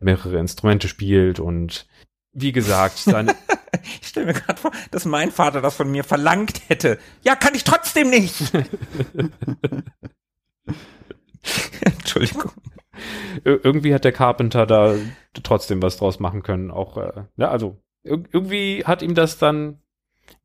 mehrere 0.00 0.38
Instrumente 0.38 0.88
spielt 0.88 1.40
und 1.40 1.86
wie 2.36 2.52
gesagt, 2.52 2.98
seine 2.98 3.34
ich 4.00 4.08
stelle 4.08 4.26
mir 4.26 4.34
gerade 4.34 4.60
vor, 4.60 4.70
dass 4.90 5.04
mein 5.04 5.30
Vater 5.32 5.60
das 5.60 5.76
von 5.76 5.90
mir 5.90 6.04
verlangt 6.04 6.62
hätte. 6.68 6.98
Ja, 7.22 7.34
kann 7.36 7.54
ich 7.54 7.64
trotzdem 7.64 8.10
nicht. 8.10 8.52
Entschuldigung 11.80 12.52
irgendwie 13.44 13.94
hat 13.94 14.04
der 14.04 14.12
Carpenter 14.12 14.66
da 14.66 14.94
trotzdem 15.42 15.82
was 15.82 15.96
draus 15.96 16.20
machen 16.20 16.42
können. 16.42 16.70
Auch, 16.70 16.96
äh, 16.96 17.24
ja, 17.36 17.50
also 17.50 17.78
irgendwie 18.02 18.84
hat 18.84 19.02
ihm 19.02 19.14
das 19.14 19.38
dann 19.38 19.80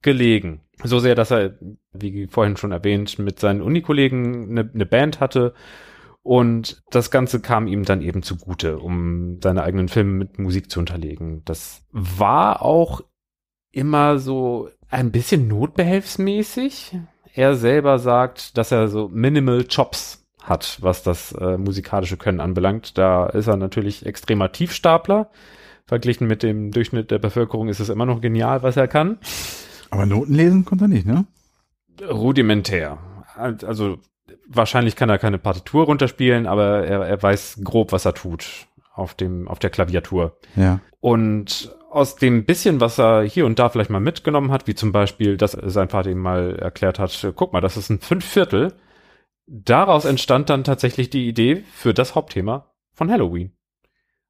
gelegen. 0.02 0.62
So 0.84 1.00
sehr, 1.00 1.16
dass 1.16 1.32
er, 1.32 1.58
wie 1.94 2.28
vorhin 2.28 2.58
schon 2.58 2.72
erwähnt, 2.72 3.20
mit 3.20 3.40
seinen 3.40 3.62
Unikollegen 3.62 4.50
eine, 4.52 4.72
eine 4.74 4.86
Band 4.86 5.20
hatte. 5.20 5.54
Und 6.24 6.84
das 6.92 7.10
Ganze 7.10 7.40
kam 7.40 7.68
ihm 7.68 7.84
dann 7.84 8.02
eben 8.02 8.22
zugute, 8.22 8.78
um 8.78 9.40
seine 9.42 9.64
eigenen 9.64 9.88
Filme 9.88 10.14
mit 10.14 10.38
Musik 10.38 10.70
zu 10.70 10.80
unterlegen. 10.80 11.42
Das 11.46 11.84
war 11.92 12.62
auch 12.62 13.02
immer 13.72 14.20
so 14.20 14.70
ein 14.90 15.12
bisschen 15.12 15.48
notbehelfsmäßig. 15.48 16.98
Er 17.34 17.56
selber 17.56 17.98
sagt, 17.98 18.58
dass 18.58 18.72
er 18.72 18.88
so 18.88 19.08
Minimal 19.08 19.66
Chops 19.66 20.26
hat, 20.44 20.78
was 20.82 21.02
das 21.02 21.32
äh, 21.34 21.58
musikalische 21.58 22.18
Können 22.18 22.40
anbelangt. 22.40 22.98
Da 22.98 23.28
ist 23.28 23.48
er 23.48 23.58
natürlich 23.58 24.06
extremer 24.06 24.52
Tiefstapler. 24.52 25.30
Verglichen 25.86 26.28
mit 26.28 26.44
dem 26.44 26.72
Durchschnitt 26.72 27.12
der 27.12 27.20
Bevölkerung 27.20 27.68
ist 27.68 27.80
es 27.80 27.90
immer 27.90 28.06
noch 28.06 28.22
genial, 28.22 28.64
was 28.64 28.78
er 28.78 28.88
kann. 28.88 29.18
Aber 29.90 30.06
Noten 30.06 30.36
lesen 30.36 30.66
konnte 30.66 30.86
er 30.86 30.88
nicht, 30.88 31.06
ne? 31.06 31.26
Rudimentär. 32.02 32.98
Also 33.36 33.98
wahrscheinlich 34.48 34.96
kann 34.96 35.10
er 35.10 35.18
keine 35.18 35.38
Partitur 35.38 35.86
runterspielen, 35.86 36.48
aber 36.48 36.86
er, 36.86 37.02
er 37.02 37.22
weiß 37.22 37.62
grob, 37.64 37.92
was 37.92 38.06
er 38.06 38.14
tut 38.14 38.68
auf 38.94 39.14
dem 39.14 39.48
auf 39.48 39.60
der 39.60 39.70
Klaviatur. 39.70 40.38
Ja. 40.56 40.80
Und 41.00 41.76
aus 41.90 42.16
dem 42.16 42.46
bisschen, 42.46 42.80
was 42.80 43.00
er 43.00 43.24
hier 43.24 43.46
und 43.46 43.60
da 43.60 43.70
vielleicht 43.70 43.90
mal 43.90 44.00
mitgenommen 44.00 44.52
hat, 44.52 44.68
wie 44.68 44.76
zum 44.76 44.92
Beispiel, 44.92 45.38
dass 45.38 45.52
sein 45.52 45.90
Vater 45.90 46.10
ihm 46.10 46.20
mal 46.20 46.56
erklärt 46.56 47.00
hat, 47.00 47.34
guck 47.36 47.54
mal, 47.54 47.62
das 47.62 47.78
ist 47.78 47.90
ein 47.90 48.00
Fünfviertel 48.00 48.74
daraus 49.52 50.06
entstand 50.06 50.50
dann 50.50 50.64
tatsächlich 50.64 51.10
die 51.10 51.28
Idee 51.28 51.64
für 51.74 51.94
das 51.94 52.16
Hauptthema 52.16 52.74
von 52.94 53.12
Halloween. 53.12 53.52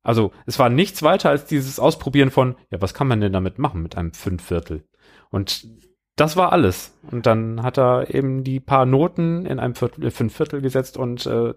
Also 0.03 0.31
es 0.47 0.57
war 0.57 0.69
nichts 0.69 1.03
weiter 1.03 1.29
als 1.29 1.45
dieses 1.45 1.79
Ausprobieren 1.79 2.31
von, 2.31 2.55
ja, 2.71 2.81
was 2.81 2.95
kann 2.95 3.07
man 3.07 3.21
denn 3.21 3.33
damit 3.33 3.59
machen 3.59 3.83
mit 3.83 3.97
einem 3.97 4.13
Fünfviertel? 4.13 4.83
Und 5.29 5.67
das 6.15 6.35
war 6.35 6.51
alles. 6.51 6.93
Und 7.09 7.25
dann 7.25 7.63
hat 7.63 7.77
er 7.77 8.13
eben 8.13 8.43
die 8.43 8.59
paar 8.59 8.85
Noten 8.85 9.45
in 9.45 9.59
einem 9.59 9.75
Viertel, 9.75 10.05
äh, 10.05 10.11
Fünfviertel 10.11 10.61
gesetzt 10.61 10.97
und 10.97 11.25
äh, 11.25 11.53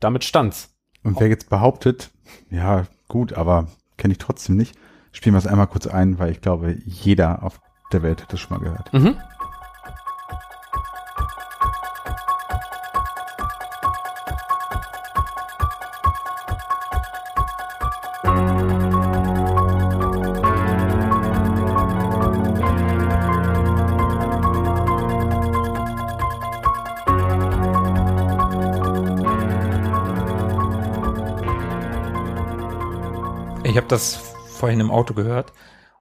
damit 0.00 0.24
stand's. 0.24 0.74
Und 1.02 1.20
wer 1.20 1.28
jetzt 1.28 1.50
behauptet, 1.50 2.10
ja, 2.50 2.86
gut, 3.08 3.32
aber 3.34 3.68
kenne 3.96 4.12
ich 4.12 4.18
trotzdem 4.18 4.56
nicht, 4.56 4.76
spielen 5.12 5.34
wir 5.34 5.38
es 5.38 5.46
einmal 5.46 5.66
kurz 5.66 5.86
ein, 5.86 6.18
weil 6.18 6.30
ich 6.30 6.40
glaube, 6.40 6.76
jeder 6.84 7.42
auf 7.42 7.60
der 7.92 8.02
Welt 8.02 8.22
hat 8.22 8.32
das 8.32 8.40
schon 8.40 8.56
mal 8.56 8.64
gehört. 8.64 8.92
Mhm. 8.92 9.16
Ich 33.70 33.76
habe 33.76 33.86
das 33.86 34.16
vorhin 34.16 34.80
im 34.80 34.90
Auto 34.90 35.14
gehört 35.14 35.52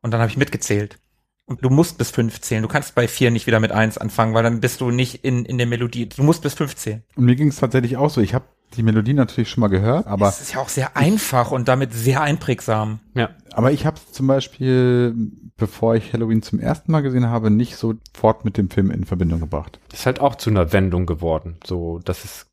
und 0.02 0.12
dann 0.12 0.22
habe 0.22 0.32
ich 0.32 0.38
mitgezählt. 0.38 0.98
Und 1.46 1.64
du 1.64 1.70
musst 1.70 2.00
bis 2.00 2.10
fünf 2.10 2.42
zählen. 2.42 2.64
Du 2.64 2.68
kannst 2.68 2.96
bei 2.96 3.08
vier 3.08 3.30
nicht 3.30 3.46
wieder 3.46 3.60
mit 3.60 3.72
eins 3.72 4.00
anfangen, 4.00 4.34
weil 4.34 4.42
dann 4.42 4.60
bist 4.60 4.82
du 4.82 4.90
nicht 4.90 5.24
in, 5.24 5.46
in 5.46 5.60
der 5.60 5.68
Melodie. 5.68 6.10
Du 6.10 6.24
musst 6.24 6.42
bis 6.42 6.56
fünf 6.56 6.76
zählen. 6.76 7.04
Und 7.16 7.26
mir 7.26 7.36
ging 7.36 7.50
es 7.50 7.58
tatsächlich 7.58 7.96
auch 7.96 8.10
so. 8.10 8.22
Ich 8.22 8.34
habe 8.34 8.46
die 8.76 8.82
Melodie 8.82 9.14
natürlich 9.14 9.52
schon 9.52 9.62
mal 9.62 9.68
gehört, 9.68 10.08
aber 10.08 10.28
es 10.28 10.42
ist 10.42 10.54
ja 10.54 10.62
auch 10.62 10.70
sehr 10.70 10.98
einfach 10.98 11.52
und 11.52 11.68
damit 11.68 11.94
sehr 11.94 12.22
einprägsam. 12.22 13.02
Ja. 13.14 13.30
Aber 13.54 13.72
ich 13.72 13.86
habe 13.86 14.00
zum 14.12 14.26
Beispiel, 14.26 15.14
bevor 15.56 15.94
ich 15.94 16.12
Halloween 16.12 16.42
zum 16.42 16.60
ersten 16.60 16.92
Mal 16.92 17.02
gesehen 17.02 17.28
habe, 17.28 17.52
nicht 17.52 17.76
sofort 17.76 18.46
mit 18.46 18.58
dem 18.58 18.72
Film 18.72 18.90
in 18.90 19.06
Verbindung 19.06 19.42
gebracht. 19.42 19.80
Das 19.90 20.00
ist 20.00 20.06
halt 20.08 20.22
auch 20.22 20.36
zu 20.36 20.50
einer 20.50 20.74
Wendung 20.74 21.06
geworden. 21.06 21.58
So, 21.64 22.00
das 22.04 22.26
ist 22.26 22.48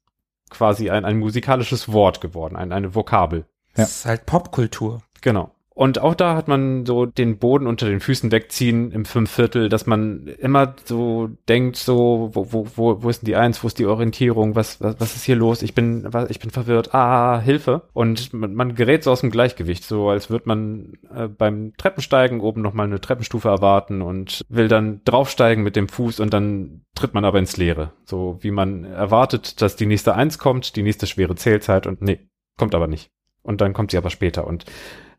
quasi 0.50 0.90
ein, 0.90 1.06
ein 1.06 1.18
musikalisches 1.18 1.90
Wort 1.90 2.20
geworden, 2.20 2.56
ein, 2.56 2.72
eine 2.72 2.94
Vokabel. 2.94 3.46
Ja. 3.76 3.84
Das 3.84 3.96
ist 3.96 4.06
halt 4.06 4.24
Popkultur. 4.24 5.02
Genau. 5.26 5.50
Und 5.74 5.98
auch 5.98 6.14
da 6.14 6.36
hat 6.36 6.46
man 6.46 6.86
so 6.86 7.04
den 7.04 7.38
Boden 7.38 7.66
unter 7.66 7.88
den 7.88 7.98
Füßen 7.98 8.30
wegziehen 8.30 8.92
im 8.92 9.04
Fünfviertel, 9.04 9.68
dass 9.68 9.84
man 9.84 10.28
immer 10.38 10.76
so 10.84 11.30
denkt, 11.48 11.76
so, 11.76 12.30
wo, 12.32 12.68
wo, 12.76 13.02
wo, 13.02 13.10
ist 13.10 13.22
denn 13.22 13.26
die 13.26 13.34
Eins, 13.34 13.62
wo 13.62 13.66
ist 13.66 13.80
die 13.80 13.86
Orientierung, 13.86 14.54
was, 14.54 14.80
was, 14.80 15.00
was 15.00 15.16
ist 15.16 15.24
hier 15.24 15.34
los? 15.34 15.62
Ich 15.62 15.74
bin, 15.74 16.06
was, 16.12 16.30
ich 16.30 16.38
bin 16.38 16.50
verwirrt, 16.50 16.94
ah, 16.94 17.40
Hilfe. 17.40 17.82
Und 17.92 18.32
man, 18.32 18.54
man 18.54 18.76
gerät 18.76 19.02
so 19.02 19.10
aus 19.10 19.22
dem 19.22 19.32
Gleichgewicht, 19.32 19.82
so 19.82 20.08
als 20.10 20.30
würde 20.30 20.46
man 20.46 20.92
äh, 21.12 21.26
beim 21.26 21.72
Treppensteigen 21.76 22.40
oben 22.40 22.62
nochmal 22.62 22.86
eine 22.86 23.00
Treppenstufe 23.00 23.48
erwarten 23.48 24.00
und 24.00 24.42
will 24.48 24.68
dann 24.68 25.00
draufsteigen 25.04 25.64
mit 25.64 25.74
dem 25.74 25.88
Fuß 25.88 26.20
und 26.20 26.32
dann 26.32 26.82
tritt 26.94 27.14
man 27.14 27.24
aber 27.24 27.40
ins 27.40 27.56
Leere. 27.56 27.92
So 28.04 28.38
wie 28.42 28.52
man 28.52 28.84
erwartet, 28.84 29.60
dass 29.60 29.74
die 29.74 29.86
nächste 29.86 30.14
Eins 30.14 30.38
kommt, 30.38 30.76
die 30.76 30.84
nächste 30.84 31.08
schwere 31.08 31.34
Zählzeit 31.34 31.88
und 31.88 32.00
nee, 32.00 32.20
kommt 32.56 32.76
aber 32.76 32.86
nicht. 32.86 33.10
Und 33.46 33.60
dann 33.60 33.72
kommt 33.72 33.92
sie 33.92 33.96
aber 33.96 34.10
später 34.10 34.46
und 34.46 34.64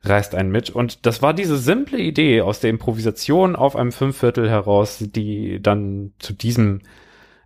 reißt 0.03 0.35
einen 0.35 0.51
mit. 0.51 0.69
Und 0.69 1.05
das 1.05 1.21
war 1.21 1.33
diese 1.33 1.57
simple 1.57 1.99
Idee 1.99 2.41
aus 2.41 2.59
der 2.59 2.69
Improvisation 2.69 3.55
auf 3.55 3.75
einem 3.75 3.91
Fünfviertel 3.91 4.49
heraus, 4.49 4.97
die 4.99 5.61
dann 5.61 6.13
zu 6.19 6.33
diesem 6.33 6.81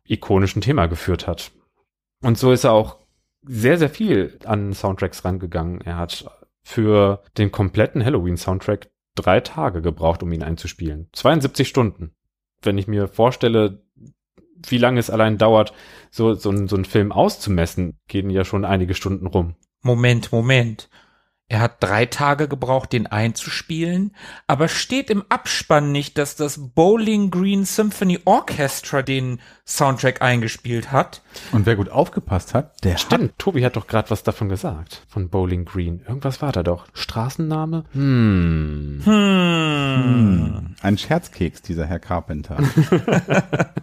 ikonischen 0.05 0.61
Thema 0.61 0.87
geführt 0.87 1.27
hat. 1.27 1.51
Und 2.21 2.37
so 2.37 2.51
ist 2.51 2.63
er 2.63 2.73
auch 2.73 2.97
sehr, 3.43 3.77
sehr 3.77 3.89
viel 3.89 4.37
an 4.45 4.73
Soundtracks 4.73 5.25
rangegangen. 5.25 5.81
Er 5.81 5.97
hat 5.97 6.25
für 6.63 7.23
den 7.37 7.51
kompletten 7.51 8.03
Halloween-Soundtrack 8.03 8.89
drei 9.15 9.39
Tage 9.39 9.81
gebraucht, 9.81 10.23
um 10.23 10.31
ihn 10.31 10.43
einzuspielen. 10.43 11.09
72 11.13 11.67
Stunden. 11.67 12.11
Wenn 12.61 12.77
ich 12.77 12.87
mir 12.87 13.07
vorstelle, 13.07 13.83
wie 14.67 14.77
lange 14.77 14.99
es 14.99 15.09
allein 15.09 15.37
dauert, 15.37 15.73
so, 16.11 16.33
so, 16.35 16.67
so 16.67 16.75
einen 16.75 16.85
Film 16.85 17.11
auszumessen, 17.11 17.97
gehen 18.07 18.29
ja 18.29 18.45
schon 18.45 18.65
einige 18.65 18.93
Stunden 18.93 19.25
rum. 19.25 19.55
Moment, 19.81 20.31
Moment. 20.31 20.89
Er 21.51 21.59
hat 21.59 21.83
drei 21.83 22.05
Tage 22.05 22.47
gebraucht, 22.47 22.93
den 22.93 23.07
einzuspielen, 23.07 24.15
aber 24.47 24.69
steht 24.69 25.09
im 25.09 25.25
Abspann 25.27 25.91
nicht, 25.91 26.17
dass 26.17 26.37
das 26.37 26.71
Bowling 26.73 27.29
Green 27.29 27.65
Symphony 27.65 28.19
Orchestra 28.23 29.01
den 29.01 29.41
Soundtrack 29.65 30.21
eingespielt 30.21 30.93
hat. 30.93 31.21
Und 31.51 31.65
wer 31.65 31.75
gut 31.75 31.89
aufgepasst 31.89 32.53
hat, 32.53 32.81
der 32.85 32.95
Stimmt, 32.95 33.37
Tobi 33.37 33.65
hat 33.65 33.75
doch 33.75 33.87
gerade 33.87 34.09
was 34.11 34.23
davon 34.23 34.47
gesagt, 34.47 35.05
von 35.09 35.27
Bowling 35.27 35.65
Green. 35.65 35.99
Irgendwas 36.07 36.41
war 36.41 36.53
da 36.53 36.63
doch. 36.63 36.87
Straßenname? 36.93 37.83
Hm. 37.91 39.01
Hm. 39.03 39.11
Hm, 39.13 40.75
ein 40.81 40.97
Scherzkeks, 40.97 41.61
dieser 41.61 41.85
Herr 41.85 41.99
Carpenter. 41.99 42.59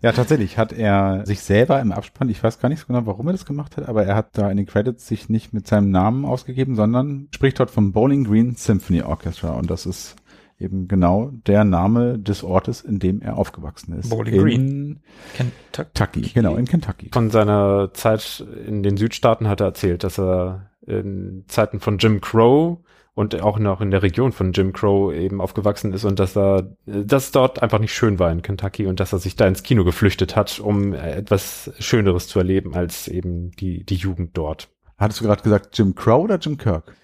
ja, 0.00 0.12
tatsächlich 0.12 0.58
hat 0.58 0.72
er 0.72 1.24
sich 1.26 1.40
selber 1.40 1.80
im 1.80 1.92
Abspann, 1.92 2.28
ich 2.28 2.42
weiß 2.42 2.58
gar 2.58 2.68
nicht 2.68 2.80
so 2.80 2.86
genau, 2.86 3.06
warum 3.06 3.26
er 3.28 3.32
das 3.32 3.46
gemacht 3.46 3.76
hat, 3.76 3.88
aber 3.88 4.04
er 4.04 4.16
hat 4.16 4.36
da 4.38 4.50
in 4.50 4.56
den 4.56 4.66
Credits 4.66 5.06
sich 5.06 5.28
nicht 5.28 5.52
mit 5.52 5.66
seinem 5.66 5.90
Namen 5.90 6.24
ausgegeben, 6.24 6.74
sondern 6.76 7.28
spricht 7.34 7.60
dort 7.60 7.70
vom 7.70 7.92
Bowling 7.92 8.24
Green 8.24 8.54
Symphony 8.54 9.02
Orchestra 9.02 9.50
und 9.50 9.70
das 9.70 9.86
ist 9.86 10.16
eben 10.58 10.88
genau 10.88 11.30
der 11.46 11.64
Name 11.64 12.18
des 12.18 12.44
Ortes, 12.44 12.82
in 12.82 12.98
dem 12.98 13.20
er 13.20 13.36
aufgewachsen 13.36 13.98
ist. 13.98 14.10
Bowling 14.10 14.34
in 14.34 14.40
Green. 14.40 15.00
Kentucky. 15.34 15.90
Kentucky, 15.94 16.32
genau, 16.34 16.56
in 16.56 16.66
Kentucky. 16.66 17.10
Von 17.12 17.30
seiner 17.30 17.92
Zeit 17.94 18.44
in 18.66 18.82
den 18.82 18.96
Südstaaten 18.96 19.48
hat 19.48 19.60
er 19.60 19.66
erzählt, 19.66 20.04
dass 20.04 20.18
er 20.18 20.70
in 20.86 21.44
Zeiten 21.48 21.80
von 21.80 21.98
Jim 21.98 22.20
Crow 22.20 22.78
und 23.14 23.40
auch 23.42 23.58
noch 23.58 23.80
in 23.80 23.90
der 23.90 24.02
Region 24.02 24.32
von 24.32 24.52
Jim 24.52 24.72
Crow 24.72 25.12
eben 25.12 25.40
aufgewachsen 25.40 25.92
ist 25.92 26.04
und 26.04 26.18
dass 26.18 26.36
er, 26.36 26.74
dass 26.86 27.30
dort 27.30 27.62
einfach 27.62 27.78
nicht 27.78 27.92
schön 27.92 28.18
war 28.18 28.32
in 28.32 28.42
Kentucky 28.42 28.86
und 28.86 29.00
dass 29.00 29.12
er 29.12 29.18
sich 29.18 29.36
da 29.36 29.46
ins 29.46 29.62
Kino 29.62 29.84
geflüchtet 29.84 30.34
hat, 30.34 30.60
um 30.60 30.94
etwas 30.94 31.70
Schöneres 31.78 32.28
zu 32.28 32.38
erleben 32.38 32.74
als 32.74 33.08
eben 33.08 33.50
die, 33.52 33.84
die 33.84 33.96
Jugend 33.96 34.36
dort. 34.36 34.68
Hattest 34.96 35.20
du 35.20 35.24
gerade 35.24 35.42
gesagt 35.42 35.76
Jim 35.76 35.94
Crow 35.94 36.24
oder 36.24 36.38
Jim 36.38 36.56
Kirk? 36.56 36.94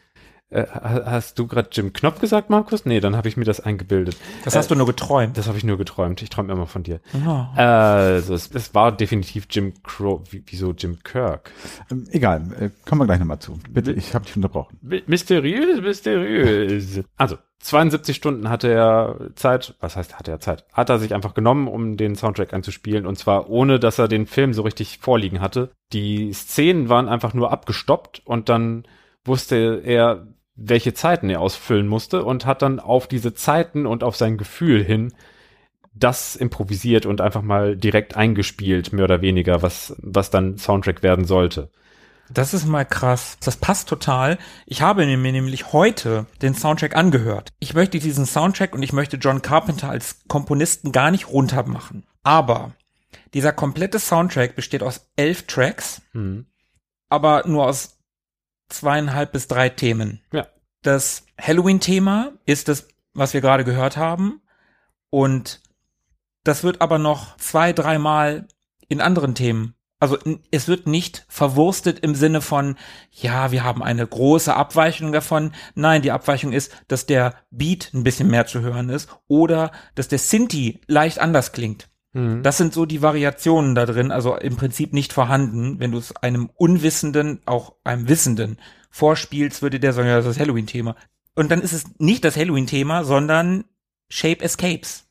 Äh, 0.51 0.67
hast 0.73 1.39
du 1.39 1.47
gerade 1.47 1.69
Jim 1.73 1.93
Knopf 1.93 2.21
gesagt, 2.21 2.49
Markus? 2.49 2.87
Nee, 2.87 3.01
dann 3.01 3.17
habe 3.17 3.29
ich 3.29 3.37
mir 3.37 3.45
das 3.45 3.61
eingebildet. 3.61 4.17
Das 4.45 4.57
hast 4.57 4.67
äh, 4.67 4.69
du 4.71 4.75
nur 4.77 4.87
geträumt. 4.87 5.37
Das 5.37 5.47
habe 5.47 5.59
ich 5.59 5.65
nur 5.65 5.77
geträumt. 5.77 6.23
Ich 6.23 6.31
träume 6.31 6.53
immer 6.53 6.67
von 6.67 6.83
dir. 6.83 7.01
Ja. 7.25 7.53
Also 7.55 8.35
es, 8.35 8.51
es 8.55 8.75
war 8.75 8.93
definitiv 8.93 9.47
Jim 9.51 9.75
Crow. 9.83 10.21
Wie, 10.31 10.43
wieso 10.47 10.73
Jim 10.73 11.03
Kirk? 11.03 11.51
Ähm, 11.91 12.07
egal, 12.13 12.43
äh, 12.59 12.71
kommen 12.87 13.03
wir 13.03 13.07
gleich 13.07 13.19
nochmal 13.19 13.41
zu. 13.41 13.59
Bitte, 13.69 13.93
ich 13.93 14.15
habe 14.15 14.25
dich 14.25 14.37
unterbrochen. 14.37 14.79
Mysteriös, 15.07 15.83
mysteriös. 15.83 17.01
Also 17.19 17.37
72 17.61 18.17
Stunden 18.17 18.49
hatte 18.49 18.69
er 18.69 19.31
Zeit, 19.35 19.75
was 19.81 19.97
heißt 19.97 20.19
hatte 20.19 20.31
er 20.31 20.41
Zeit? 20.41 20.65
Hat 20.73 20.89
er 20.89 20.99
sich 20.99 21.13
einfach 21.13 21.35
genommen, 21.35 21.69
um 21.69 21.97
den 21.97 22.15
Soundtrack 22.15 22.55
einzuspielen 22.55 23.05
und 23.05 23.19
zwar 23.19 23.51
ohne, 23.51 23.79
dass 23.79 23.99
er 23.99 24.09
den 24.09 24.27
Film 24.27 24.55
so 24.55 24.63
richtig 24.63 24.99
vorliegen 24.99 25.41
hatte. 25.41 25.71
Die 25.93 26.33
Szenen 26.33 26.89
waren 26.89 27.09
einfach 27.09 27.35
nur 27.35 27.51
abgestoppt 27.53 28.23
und 28.25 28.49
dann 28.49 28.85
wusste 29.25 29.83
er, 29.85 30.27
welche 30.61 30.93
Zeiten 30.93 31.31
er 31.31 31.41
ausfüllen 31.41 31.87
musste 31.87 32.25
und 32.25 32.45
hat 32.45 32.63
dann 32.63 32.81
auf 32.81 33.07
diese 33.07 33.33
Zeiten 33.33 33.87
und 33.87 34.03
auf 34.03 34.17
sein 34.17 34.37
Gefühl 34.37 34.83
hin 34.83 35.13
das 35.95 36.37
improvisiert 36.37 37.07
und 37.07 37.21
einfach 37.21 37.43
mal 37.43 37.77
direkt 37.77 38.17
eingespielt, 38.17 38.93
mehr 38.93 39.05
oder 39.05 39.21
weniger, 39.21 39.63
was, 39.63 39.95
was 39.99 40.31
dann 40.31 40.57
Soundtrack 40.59 41.03
werden 41.03 41.25
sollte. 41.25 41.71
Das 42.31 42.55
ist 42.55 42.67
mal 42.67 42.85
krass. 42.85 43.37
Das 43.41 43.57
passt 43.57 43.89
total. 43.89 44.39
Ich 44.67 44.83
habe 44.83 45.07
mir 45.07 45.33
nämlich 45.33 45.73
heute 45.73 46.27
den 46.43 46.55
Soundtrack 46.55 46.95
angehört. 46.95 47.53
Ich 47.59 47.75
möchte 47.75 47.99
diesen 47.99 48.27
Soundtrack 48.27 48.75
und 48.75 48.83
ich 48.83 48.93
möchte 48.93 49.17
John 49.17 49.43
Carpenter 49.43 49.89
als 49.91 50.21
Komponisten 50.29 50.93
gar 50.93 51.11
nicht 51.11 51.29
runtermachen. 51.29 52.05
Aber 52.23 52.73
dieser 53.35 53.53
komplette 53.53 53.99
Soundtrack 53.99 54.57
besteht 54.57 54.83
aus 54.83 55.09
elf 55.17 55.47
Tracks, 55.47 56.03
Mhm. 56.13 56.47
aber 57.09 57.45
nur 57.47 57.67
aus 57.67 57.98
zweieinhalb 58.69 59.33
bis 59.33 59.49
drei 59.49 59.69
Themen. 59.69 60.21
Ja. 60.33 60.47
Das 60.83 61.25
Halloween-Thema 61.41 62.33
ist 62.45 62.69
das, 62.69 62.89
was 63.15 63.35
wir 63.35 63.41
gerade 63.41 63.65
gehört 63.65 63.97
haben. 63.97 64.41
Und 65.11 65.61
das 66.45 66.65
wird 66.65 66.81
aber 66.81 66.99
noch 66.99 67.37
zwei, 67.37 67.73
dreimal 67.73 68.47
in 68.89 69.01
anderen 69.01 69.35
Themen. 69.35 69.75
Also 70.01 70.17
es 70.53 70.69
wird 70.69 70.87
nicht 70.87 71.25
verwurstet 71.29 71.99
im 72.01 72.15
Sinne 72.15 72.41
von, 72.41 72.77
ja, 73.11 73.51
wir 73.51 73.65
haben 73.65 73.83
eine 73.83 74.07
große 74.07 74.55
Abweichung 74.55 75.11
davon. 75.11 75.53
Nein, 75.75 76.03
die 76.03 76.13
Abweichung 76.13 76.53
ist, 76.53 76.73
dass 76.87 77.07
der 77.07 77.35
Beat 77.51 77.91
ein 77.93 78.05
bisschen 78.05 78.29
mehr 78.29 78.47
zu 78.47 78.61
hören 78.61 78.91
ist 78.91 79.09
oder 79.27 79.73
dass 79.97 80.07
der 80.07 80.21
Sinti 80.21 80.81
leicht 80.87 81.19
anders 81.19 81.51
klingt. 81.51 81.89
Mhm. 82.19 82.43
Das 82.43 82.57
sind 82.57 82.75
so 82.75 82.85
die 82.85 83.01
Variationen 83.01 83.75
da 83.75 83.87
drin, 83.87 84.11
also 84.11 84.37
im 84.37 84.57
Prinzip 84.57 84.93
nicht 84.93 85.13
vorhanden. 85.13 85.79
Wenn 85.79 85.93
du 85.93 85.99
es 85.99 86.17
einem 86.17 86.51
Unwissenden, 86.57 87.41
auch 87.47 87.75
einem 87.85 88.09
Wissenden 88.09 88.59
vorspielst, 88.91 89.63
würde 89.63 89.79
der 89.79 89.93
sagen, 89.93 90.09
ja, 90.09 90.17
das 90.17 90.27
ist 90.27 90.37
das 90.37 90.41
Halloween-Thema. 90.41 90.97
Und 91.37 91.51
dann 91.51 91.61
ist 91.61 91.73
es 91.73 91.85
nicht 91.99 92.25
das 92.25 92.37
Halloween-Thema, 92.37 93.05
sondern 93.05 93.65
Shape 94.09 94.43
Escapes 94.43 95.07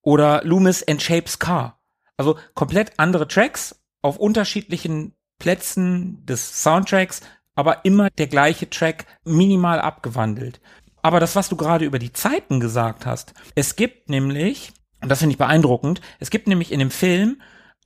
oder 0.00 0.40
Loomis 0.44 0.82
and 0.88 1.02
Shapes 1.02 1.38
Car. 1.38 1.78
Also 2.16 2.38
komplett 2.54 2.92
andere 2.96 3.28
Tracks 3.28 3.78
auf 4.00 4.16
unterschiedlichen 4.16 5.12
Plätzen 5.38 6.24
des 6.24 6.62
Soundtracks, 6.62 7.20
aber 7.54 7.84
immer 7.84 8.08
der 8.10 8.28
gleiche 8.28 8.70
Track 8.70 9.04
minimal 9.24 9.80
abgewandelt. 9.80 10.60
Aber 11.02 11.20
das, 11.20 11.36
was 11.36 11.50
du 11.50 11.56
gerade 11.56 11.84
über 11.84 11.98
die 11.98 12.12
Zeiten 12.12 12.58
gesagt 12.60 13.04
hast, 13.04 13.34
es 13.54 13.76
gibt 13.76 14.08
nämlich, 14.08 14.72
und 15.02 15.08
das 15.08 15.18
finde 15.20 15.32
ich 15.32 15.38
beeindruckend, 15.38 16.00
es 16.20 16.30
gibt 16.30 16.46
nämlich 16.48 16.72
in 16.72 16.78
dem 16.78 16.90
Film 16.90 17.40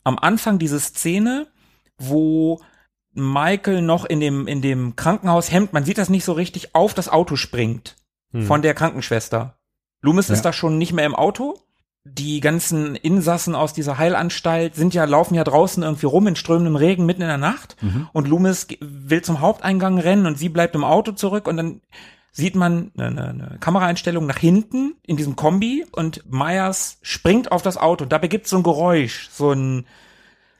am 0.05 0.19
Anfang 0.19 0.59
diese 0.59 0.81
Szene, 0.81 1.47
wo 1.99 2.61
Michael 3.13 3.83
noch 3.83 4.05
in 4.05 4.21
dem, 4.21 4.47
in 4.47 4.63
dem 4.63 4.97
Krankenhaushemd, 4.97 5.73
man 5.73 5.85
sieht 5.85 5.99
das 5.99 6.09
nicht 6.09 6.25
so 6.25 6.33
richtig, 6.33 6.75
auf 6.75 6.95
das 6.95 7.09
Auto 7.09 7.37
springt 7.37 7.97
Hm. 8.33 8.45
von 8.47 8.63
der 8.63 8.75
Krankenschwester. 8.75 9.59
Loomis 10.03 10.29
Ja. 10.29 10.35
ist 10.35 10.43
da 10.45 10.53
schon 10.53 10.79
nicht 10.79 10.93
mehr 10.93 11.05
im 11.05 11.17
Auto. 11.17 11.59
Die 12.05 12.39
ganzen 12.41 12.95
Insassen 12.95 13.55
aus 13.57 13.75
dieser 13.75 13.99
Heilanstalt 13.99 14.77
sind 14.77 14.95
ja, 14.95 15.05
laufen 15.05 15.35
ja 15.35 15.43
draußen 15.45 15.83
irgendwie 15.83 16.07
rum 16.07 16.29
in 16.29 16.37
strömendem 16.37 16.77
Regen 16.77 17.05
mitten 17.07 17.23
in 17.23 17.29
der 17.29 17.37
Nacht. 17.39 17.77
Und 18.13 18.29
Loomis 18.29 18.69
will 18.81 19.21
zum 19.23 19.41
Haupteingang 19.41 19.99
rennen 19.99 20.27
und 20.27 20.39
sie 20.39 20.49
bleibt 20.49 20.77
im 20.77 20.85
Auto 20.85 21.11
zurück 21.13 21.49
und 21.49 21.57
dann 21.57 21.81
sieht 22.33 22.55
man 22.55 22.93
eine, 22.97 23.07
eine, 23.07 23.29
eine 23.29 23.57
Kameraeinstellung 23.61 24.27
nach 24.27 24.39
hinten 24.39 24.95
in 25.07 25.17
diesem 25.17 25.37
Kombi 25.37 25.85
und 25.93 26.23
Myers 26.31 26.99
springt 27.03 27.53
auf 27.53 27.63
das 27.63 27.77
Auto. 27.77 28.05
Dabei 28.05 28.29
gibt 28.29 28.45
es 28.45 28.51
so 28.51 28.57
ein 28.57 28.63
Geräusch, 28.63 29.29
so 29.31 29.53
ein 29.53 29.87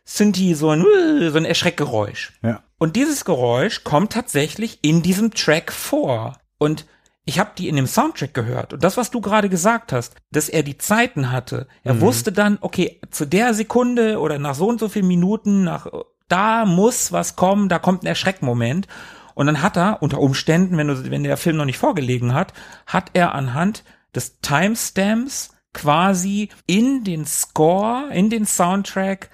Synthi, 0.05 0.55
so 0.55 0.71
ein, 0.71 0.85
so 1.31 1.39
ein 1.39 1.45
Erschreckgeräusch. 1.45 2.33
Ja. 2.43 2.63
Und 2.79 2.97
dieses 2.97 3.25
Geräusch 3.25 3.85
kommt 3.85 4.13
tatsächlich 4.13 4.81
in 4.83 5.03
diesem 5.03 5.33
Track 5.33 5.73
vor. 5.73 6.39
Und 6.59 6.87
ich 7.25 7.39
habe 7.39 7.51
die 7.57 7.69
in 7.69 7.77
dem 7.77 7.87
Soundtrack 7.87 8.35
gehört. 8.35 8.73
Und 8.73 8.83
das, 8.83 8.97
was 8.97 9.11
du 9.11 9.21
gerade 9.21 9.49
gesagt 9.49 9.93
hast, 9.93 10.17
dass 10.33 10.49
er 10.49 10.65
die 10.65 10.79
Zeiten 10.79 11.31
hatte. 11.31 11.69
Er 11.85 12.01
wusste 12.01 12.33
dann, 12.33 12.59
okay, 12.61 13.01
zu 13.11 13.25
der 13.25 13.55
Sekunde 13.55 14.19
oder 14.19 14.39
nach 14.39 14.55
so 14.55 14.67
und 14.67 14.81
so 14.81 14.89
vielen 14.89 15.07
Minuten, 15.07 15.63
nach 15.63 15.87
da 16.29 16.65
muss 16.65 17.13
was 17.13 17.37
kommen, 17.37 17.69
da 17.69 17.79
kommt 17.79 18.03
ein 18.03 18.07
Erschreckmoment. 18.07 18.89
Und 19.35 19.47
dann 19.47 19.63
hat 19.63 19.77
er 19.77 20.03
unter 20.03 20.19
Umständen, 20.19 20.77
wenn, 20.77 20.89
du, 20.89 21.11
wenn 21.11 21.25
der 21.25 21.37
Film 21.37 21.57
noch 21.57 21.65
nicht 21.65 21.79
vorgelegen 21.79 22.35
hat, 22.35 22.53
hat 22.87 23.11
er 23.15 23.35
anhand 23.35 23.85
des 24.15 24.41
Timestamps 24.41 25.55
quasi 25.73 26.49
in 26.67 27.05
den 27.05 27.25
Score, 27.25 28.09
in 28.13 28.31
den 28.31 28.47
Soundtrack 28.47 29.31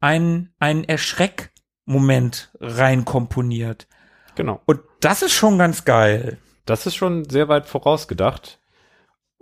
ein, 0.00 0.50
ein 0.58 0.84
Erschreckmoment 0.84 2.52
reinkomponiert. 2.60 3.86
Genau. 4.34 4.60
Und 4.66 4.80
das 5.00 5.22
ist 5.22 5.32
schon 5.32 5.58
ganz 5.58 5.84
geil. 5.84 6.38
Das 6.64 6.86
ist 6.86 6.94
schon 6.94 7.28
sehr 7.28 7.48
weit 7.48 7.66
vorausgedacht 7.66 8.60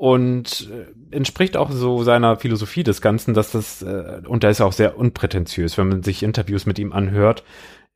und 0.00 0.70
äh, 0.70 1.14
entspricht 1.14 1.58
auch 1.58 1.70
so 1.70 2.02
seiner 2.02 2.38
Philosophie 2.38 2.82
des 2.82 3.02
Ganzen, 3.02 3.34
dass 3.34 3.52
das, 3.52 3.82
äh, 3.82 4.22
und 4.26 4.42
da 4.42 4.48
ist 4.48 4.60
er 4.60 4.66
auch 4.66 4.72
sehr 4.72 4.96
unprätentiös. 4.96 5.76
Wenn 5.76 5.88
man 5.88 6.02
sich 6.02 6.22
Interviews 6.22 6.64
mit 6.64 6.78
ihm 6.78 6.94
anhört, 6.94 7.44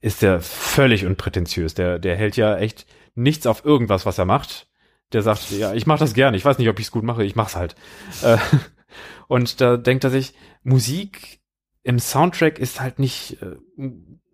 ist 0.05 0.23
er 0.23 0.41
völlig 0.41 1.07
unprätentiös. 1.07 1.73
Der, 1.73 1.99
der 1.99 2.15
hält 2.15 2.37
ja 2.37 2.59
echt 2.59 2.85
nichts 3.15 3.47
auf 3.47 3.65
irgendwas, 3.65 4.05
was 4.05 4.19
er 4.19 4.27
macht. 4.27 4.69
Der 5.15 5.23
sagt, 5.23 5.51
ja, 5.51 5.73
ich 5.73 5.87
mache 5.87 6.01
das 6.01 6.13
gerne. 6.13 6.37
Ich 6.37 6.45
weiß 6.45 6.59
nicht, 6.59 6.69
ob 6.69 6.79
ich 6.79 6.87
es 6.87 6.91
gut 6.91 7.05
mache, 7.05 7.25
ich 7.25 7.37
mach's 7.37 7.57
halt. 7.57 7.75
Äh, 8.23 8.37
und 9.29 9.63
da 9.63 9.79
denkt 9.79 10.05
er 10.05 10.11
sich, 10.11 10.35
Musik 10.63 11.41
im 11.85 11.99
Soundtrack 11.99 12.59
ist 12.59 12.83
halt 12.83 12.99
nicht 12.99 13.39
äh, 13.41 13.57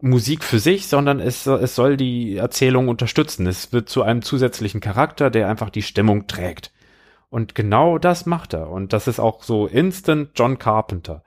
Musik 0.01 0.43
für 0.43 0.59
sich, 0.59 0.89
sondern 0.89 1.21
es, 1.21 1.47
es 1.47 1.77
soll 1.77 1.97
die 1.97 2.37
Erzählung 2.37 2.89
unterstützen. 2.89 3.47
Es 3.47 3.73
wird 3.73 3.89
zu 3.89 4.03
einem 4.03 4.23
zusätzlichen 4.23 4.81
Charakter, 4.81 5.31
der 5.31 5.49
einfach 5.49 5.71
die 5.71 5.83
Stimmung 5.83 6.27
trägt. 6.27 6.73
Und 7.29 7.55
genau 7.55 7.99
das 7.99 8.27
macht 8.27 8.55
er. 8.55 8.71
Und 8.71 8.93
das 8.93 9.07
ist 9.07 9.21
auch 9.21 9.45
so 9.45 9.69
instant 9.69 10.31
John 10.35 10.59
Carpenter. 10.59 11.23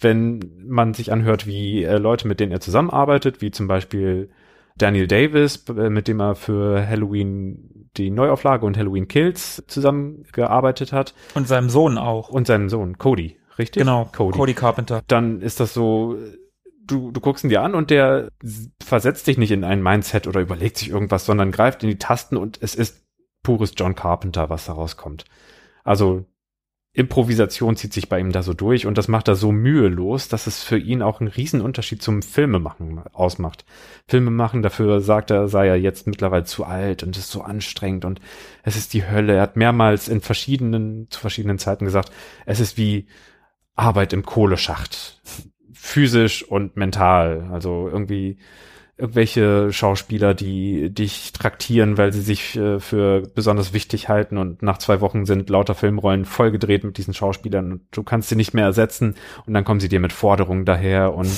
Wenn 0.00 0.40
man 0.66 0.94
sich 0.94 1.12
anhört, 1.12 1.46
wie 1.46 1.84
äh, 1.84 1.98
Leute, 1.98 2.26
mit 2.26 2.40
denen 2.40 2.52
er 2.52 2.60
zusammenarbeitet, 2.60 3.40
wie 3.40 3.50
zum 3.50 3.68
Beispiel 3.68 4.30
Daniel 4.76 5.06
Davis, 5.06 5.64
äh, 5.68 5.90
mit 5.90 6.08
dem 6.08 6.20
er 6.20 6.34
für 6.34 6.86
Halloween 6.86 7.88
die 7.96 8.10
Neuauflage 8.10 8.64
und 8.64 8.76
Halloween 8.76 9.08
Kills 9.08 9.64
zusammengearbeitet 9.66 10.92
hat. 10.92 11.14
Und 11.34 11.48
seinem 11.48 11.70
Sohn 11.70 11.98
auch. 11.98 12.28
Und 12.28 12.46
seinem 12.46 12.68
Sohn, 12.68 12.98
Cody, 12.98 13.38
richtig? 13.58 13.80
Genau, 13.80 14.08
Cody. 14.12 14.38
Cody 14.38 14.54
Carpenter. 14.54 15.02
Dann 15.06 15.42
ist 15.42 15.60
das 15.60 15.74
so, 15.74 16.16
du, 16.86 17.10
du 17.10 17.20
guckst 17.20 17.44
ihn 17.44 17.50
dir 17.50 17.62
an 17.62 17.74
und 17.74 17.90
der 17.90 18.30
versetzt 18.82 19.26
dich 19.26 19.38
nicht 19.38 19.50
in 19.50 19.64
ein 19.64 19.82
Mindset 19.82 20.26
oder 20.26 20.40
überlegt 20.40 20.78
sich 20.78 20.90
irgendwas, 20.90 21.26
sondern 21.26 21.52
greift 21.52 21.82
in 21.82 21.88
die 21.88 21.98
Tasten 21.98 22.36
und 22.36 22.58
es 22.62 22.74
ist 22.74 23.04
pures 23.42 23.72
John 23.76 23.94
Carpenter, 23.94 24.50
was 24.50 24.66
da 24.66 24.72
rauskommt. 24.72 25.24
Also 25.84 26.24
Improvisation 26.92 27.76
zieht 27.76 27.92
sich 27.92 28.08
bei 28.08 28.18
ihm 28.18 28.32
da 28.32 28.42
so 28.42 28.52
durch 28.52 28.84
und 28.84 28.98
das 28.98 29.06
macht 29.06 29.28
er 29.28 29.36
so 29.36 29.52
mühelos, 29.52 30.26
dass 30.26 30.48
es 30.48 30.64
für 30.64 30.76
ihn 30.76 31.02
auch 31.02 31.20
einen 31.20 31.28
riesen 31.28 31.60
Unterschied 31.60 32.02
zum 32.02 32.20
Filmemachen 32.20 33.00
ausmacht. 33.12 33.64
Filmemachen, 34.08 34.62
dafür 34.62 35.00
sagt 35.00 35.30
er, 35.30 35.46
sei 35.46 35.68
er 35.68 35.76
jetzt 35.76 36.08
mittlerweile 36.08 36.44
zu 36.44 36.64
alt 36.64 37.04
und 37.04 37.16
ist 37.16 37.30
so 37.30 37.42
anstrengend 37.42 38.04
und 38.04 38.20
es 38.64 38.76
ist 38.76 38.92
die 38.92 39.08
Hölle. 39.08 39.34
Er 39.34 39.42
hat 39.42 39.56
mehrmals 39.56 40.08
in 40.08 40.20
verschiedenen, 40.20 41.08
zu 41.10 41.20
verschiedenen 41.20 41.58
Zeiten 41.58 41.84
gesagt, 41.84 42.10
es 42.44 42.58
ist 42.58 42.76
wie 42.76 43.06
Arbeit 43.76 44.12
im 44.12 44.24
Kohleschacht. 44.24 45.22
Physisch 45.72 46.42
und 46.42 46.76
mental. 46.76 47.48
Also 47.52 47.88
irgendwie 47.88 48.38
irgendwelche 49.00 49.72
Schauspieler, 49.72 50.34
die 50.34 50.90
dich 50.90 51.32
traktieren, 51.32 51.98
weil 51.98 52.12
sie 52.12 52.20
sich 52.20 52.56
äh, 52.56 52.78
für 52.80 53.22
besonders 53.34 53.72
wichtig 53.72 54.08
halten 54.08 54.38
und 54.38 54.62
nach 54.62 54.78
zwei 54.78 55.00
Wochen 55.00 55.26
sind 55.26 55.48
lauter 55.48 55.74
Filmrollen 55.74 56.24
vollgedreht 56.24 56.84
mit 56.84 56.98
diesen 56.98 57.14
Schauspielern 57.14 57.72
und 57.72 57.80
du 57.90 58.02
kannst 58.02 58.28
sie 58.28 58.36
nicht 58.36 58.54
mehr 58.54 58.64
ersetzen 58.64 59.14
und 59.46 59.54
dann 59.54 59.64
kommen 59.64 59.80
sie 59.80 59.88
dir 59.88 60.00
mit 60.00 60.12
Forderungen 60.12 60.64
daher 60.64 61.14
und 61.14 61.30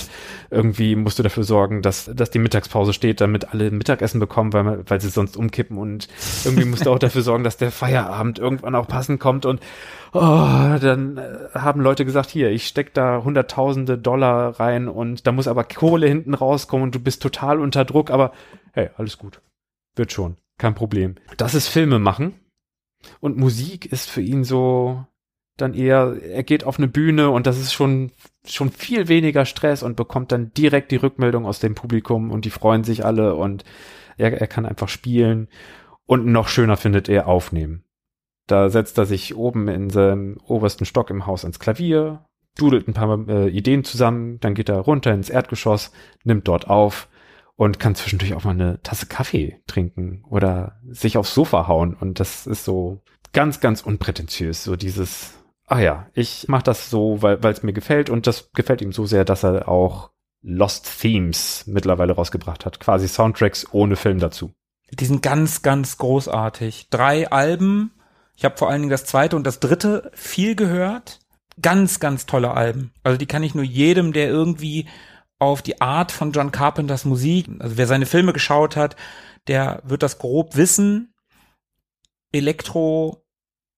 irgendwie 0.51 0.97
musst 0.97 1.19
du 1.19 1.23
dafür 1.23 1.45
sorgen, 1.45 1.83
dass, 1.83 2.11
dass 2.13 2.31
die 2.31 2.39
Mittagspause 2.39 2.93
steht, 2.93 3.21
damit 3.21 3.53
alle 3.53 3.71
Mittagessen 3.71 4.21
bekommen, 4.21 4.53
weil, 4.53 4.85
weil 4.89 5.01
sie 5.01 5.09
sonst 5.09 5.37
umkippen 5.37 5.79
und 5.79 6.09
irgendwie 6.45 6.65
musst 6.65 6.87
du 6.87 6.91
auch 6.91 6.99
dafür 6.99 7.23
sorgen, 7.23 7.45
dass 7.45 7.57
der 7.57 7.71
Feierabend 7.71 8.39
irgendwann 8.39 8.75
auch 8.75 8.89
passend 8.89 9.21
kommt 9.21 9.47
und 9.47 9.61
oh, 10.13 10.79
dann 10.81 11.17
äh, 11.17 11.59
haben 11.59 11.81
Leute 11.81 12.05
gesagt, 12.05 12.31
hier, 12.31 12.51
ich 12.51 12.67
steck 12.67 12.93
da 12.95 13.23
hunderttausende 13.25 13.99
Dollar 13.99 14.61
rein 14.61 14.89
und 14.89 15.27
da 15.27 15.33
muss 15.33 15.49
aber 15.49 15.65
Kohle 15.65 16.07
hinten 16.07 16.35
rauskommen 16.35 16.85
und 16.85 16.95
du 16.95 17.01
bist 17.01 17.23
total 17.23 17.52
unter 17.59 17.85
Druck, 17.85 18.11
aber 18.11 18.33
hey, 18.73 18.91
alles 18.97 19.19
gut. 19.19 19.41
Wird 19.95 20.13
schon. 20.13 20.37
Kein 20.59 20.75
Problem. 20.75 21.17
Das 21.37 21.55
ist 21.55 21.69
Filme 21.69 21.99
machen. 21.99 22.35
Und 23.21 23.37
Musik 23.37 23.87
ist 23.87 24.09
für 24.11 24.21
ihn 24.23 24.45
so 24.45 25.05
dann 25.57 25.75
eher, 25.75 26.17
er 26.23 26.43
geht 26.43 26.65
auf 26.65 26.79
eine 26.79 26.89
Bühne 26.89 27.31
und 27.31 27.47
das 27.47 27.59
ist 27.59 27.73
schon, 27.73 28.11
schon 28.47 28.71
viel 28.71 29.09
weniger 29.09 29.45
Stress 29.45 29.83
und 29.83 29.97
bekommt 29.97 30.33
dann 30.33 30.53
direkt 30.55 30.91
die 30.91 30.97
Rückmeldung 30.97 31.47
aus 31.47 31.61
dem 31.61 31.75
Publikum 31.75 32.31
und 32.31 32.45
die 32.45 32.51
freuen 32.51 32.85
sich 32.85 33.05
alle 33.05 33.35
und 33.35 33.65
er, 34.17 34.41
er 34.41 34.47
kann 34.47 34.67
einfach 34.67 34.89
spielen. 34.89 35.49
Und 36.07 36.27
noch 36.27 36.49
schöner 36.49 36.77
findet 36.77 37.09
er 37.09 37.27
aufnehmen. 37.29 37.85
Da 38.47 38.71
setzt 38.71 38.99
er 38.99 39.07
sich 39.07 39.37
oben 39.37 39.69
in 39.69 39.89
seinem 39.91 40.39
obersten 40.47 40.85
Stock 40.85 41.11
im 41.11 41.27
Haus 41.27 41.45
ans 41.45 41.59
Klavier, 41.59 42.25
dudelt 42.59 42.89
ein 42.89 42.95
paar 42.95 43.29
äh, 43.29 43.49
Ideen 43.49 43.85
zusammen, 43.85 44.39
dann 44.41 44.55
geht 44.55 44.69
er 44.69 44.79
runter 44.79 45.13
ins 45.13 45.31
Erdgeschoss, 45.31 45.93
nimmt 46.25 46.49
dort 46.49 46.69
auf 46.69 47.09
und 47.57 47.79
kann 47.79 47.95
zwischendurch 47.95 48.35
auch 48.35 48.45
mal 48.45 48.53
eine 48.53 48.81
Tasse 48.83 49.07
Kaffee 49.07 49.61
trinken 49.67 50.25
oder 50.29 50.81
sich 50.89 51.17
aufs 51.17 51.35
Sofa 51.35 51.69
hauen. 51.69 51.95
Und 51.95 52.21
das 52.21 52.47
ist 52.47 52.65
so 52.65 53.03
ganz, 53.33 53.61
ganz 53.61 53.83
unprätentiös, 53.83 54.65
so 54.65 54.77
dieses, 54.77 55.35
ach 55.67 55.79
ja, 55.79 56.09
ich 56.15 56.49
mache 56.49 56.65
das 56.65 56.91
so, 56.91 57.23
weil 57.23 57.45
es 57.45 57.63
mir 57.63 57.73
gefällt 57.73 58.11
und 58.11 58.27
das 58.27 58.51
gefällt 58.53 58.83
ihm 58.83 58.93
so 58.93 59.07
sehr, 59.07 59.25
dass 59.25 59.43
er 59.43 59.69
auch 59.69 60.11
Lost 60.43 61.01
Themes 61.01 61.65
mittlerweile 61.67 62.15
rausgebracht 62.15 62.67
hat, 62.67 62.81
quasi 62.81 63.07
Soundtracks 63.07 63.67
ohne 63.73 63.97
Film 63.97 64.19
dazu. 64.19 64.53
Die 64.91 65.05
sind 65.05 65.23
ganz, 65.23 65.63
ganz 65.63 65.97
großartig. 65.97 66.89
Drei 66.91 67.31
Alben 67.31 67.93
ich 68.37 68.45
habe 68.45 68.57
vor 68.57 68.71
allen 68.71 68.83
Dingen 68.83 68.91
das 68.91 69.05
zweite 69.05 69.37
und 69.37 69.47
das 69.47 69.61
dritte 69.61 70.11
viel 70.15 70.57
gehört. 70.57 71.21
Ganz, 71.61 72.01
ganz 72.01 72.27
tolle 72.27 72.53
Alben. 72.55 72.93
Also 73.03 73.19
die 73.19 73.27
kann 73.27 73.43
ich 73.43 73.55
nur 73.55 73.65
jedem, 73.65 74.13
der 74.13 74.29
irgendwie 74.29 74.87
auf 75.43 75.61
die 75.61 75.81
Art 75.81 76.13
von 76.13 76.31
John 76.31 76.53
Carpenters 76.53 77.05
Musik, 77.05 77.49
also 77.59 77.77
wer 77.77 77.89
seine 77.89 78.07
Filme 78.07 78.33
geschaut 78.33 78.77
hat, 78.77 78.95
der 79.49 79.83
wird 79.85 80.05
das 80.05 80.19
grob 80.19 80.55
wissen. 80.55 81.15
Elektro, 82.31 83.25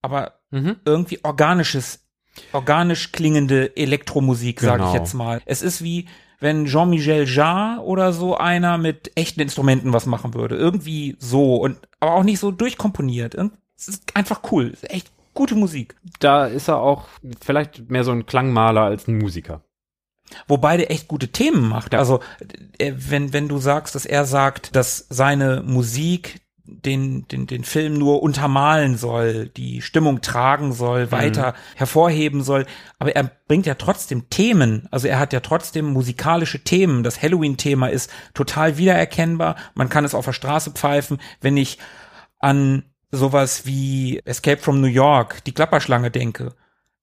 aber 0.02 0.34
mhm. 0.50 0.76
irgendwie 0.84 1.24
organisches, 1.24 2.06
organisch 2.52 3.12
klingende 3.12 3.74
Elektromusik, 3.78 4.58
genau. 4.60 4.72
sage 4.72 4.84
ich 4.88 4.92
jetzt 4.92 5.14
mal. 5.14 5.40
Es 5.46 5.62
ist 5.62 5.82
wie 5.82 6.06
wenn 6.38 6.66
Jean-Michel 6.66 7.26
Jarre 7.26 7.82
oder 7.82 8.12
so 8.12 8.36
einer 8.36 8.76
mit 8.76 9.12
echten 9.14 9.40
Instrumenten 9.40 9.94
was 9.94 10.04
machen 10.04 10.34
würde. 10.34 10.56
Irgendwie 10.56 11.16
so 11.18 11.56
und 11.56 11.78
aber 11.98 12.12
auch 12.12 12.24
nicht 12.24 12.40
so 12.40 12.50
durchkomponiert. 12.50 13.34
Es 13.78 13.88
ist 13.88 14.14
einfach 14.14 14.42
cool. 14.52 14.66
Es 14.66 14.82
ist 14.82 14.90
echt 14.90 15.10
gute 15.32 15.54
Musik. 15.54 15.96
Da 16.18 16.46
ist 16.46 16.68
er 16.68 16.80
auch 16.80 17.08
vielleicht 17.40 17.90
mehr 17.90 18.04
so 18.04 18.12
ein 18.12 18.26
Klangmaler 18.26 18.82
als 18.82 19.08
ein 19.08 19.16
Musiker. 19.16 19.62
Wobei 20.48 20.76
der 20.76 20.90
echt 20.90 21.08
gute 21.08 21.28
Themen 21.28 21.68
macht. 21.68 21.94
Also, 21.94 22.20
äh, 22.78 22.92
wenn, 22.96 23.32
wenn 23.32 23.48
du 23.48 23.58
sagst, 23.58 23.94
dass 23.94 24.06
er 24.06 24.24
sagt, 24.24 24.74
dass 24.76 25.06
seine 25.08 25.62
Musik 25.64 26.40
den, 26.66 27.28
den, 27.28 27.46
den 27.46 27.64
Film 27.64 27.98
nur 27.98 28.22
untermalen 28.22 28.96
soll, 28.96 29.48
die 29.48 29.82
Stimmung 29.82 30.22
tragen 30.22 30.72
soll, 30.72 31.06
mhm. 31.06 31.12
weiter 31.12 31.54
hervorheben 31.76 32.42
soll. 32.42 32.66
Aber 32.98 33.14
er 33.14 33.30
bringt 33.48 33.66
ja 33.66 33.74
trotzdem 33.74 34.30
Themen. 34.30 34.88
Also 34.90 35.08
er 35.08 35.18
hat 35.18 35.32
ja 35.32 35.40
trotzdem 35.40 35.86
musikalische 35.86 36.64
Themen. 36.64 37.02
Das 37.02 37.22
Halloween-Thema 37.22 37.88
ist 37.88 38.10
total 38.32 38.78
wiedererkennbar. 38.78 39.56
Man 39.74 39.88
kann 39.88 40.04
es 40.04 40.14
auf 40.14 40.24
der 40.24 40.32
Straße 40.32 40.70
pfeifen. 40.70 41.18
Wenn 41.40 41.56
ich 41.56 41.78
an 42.38 42.84
sowas 43.10 43.66
wie 43.66 44.20
Escape 44.24 44.60
from 44.60 44.80
New 44.80 44.86
York, 44.86 45.44
die 45.44 45.52
Klapperschlange 45.52 46.10
denke, 46.10 46.54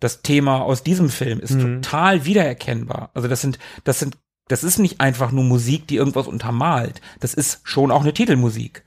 das 0.01 0.21
Thema 0.21 0.61
aus 0.61 0.83
diesem 0.83 1.09
Film 1.09 1.39
ist 1.39 1.53
mhm. 1.53 1.81
total 1.81 2.25
wiedererkennbar. 2.25 3.11
Also 3.13 3.29
das 3.29 3.39
sind, 3.39 3.57
das 3.85 3.99
sind, 3.99 4.17
das 4.49 4.65
ist 4.65 4.79
nicht 4.79 4.99
einfach 4.99 5.31
nur 5.31 5.45
Musik, 5.45 5.87
die 5.87 5.95
irgendwas 5.95 6.27
untermalt. 6.27 6.99
Das 7.21 7.33
ist 7.33 7.61
schon 7.63 7.91
auch 7.91 8.01
eine 8.01 8.13
Titelmusik. 8.13 8.83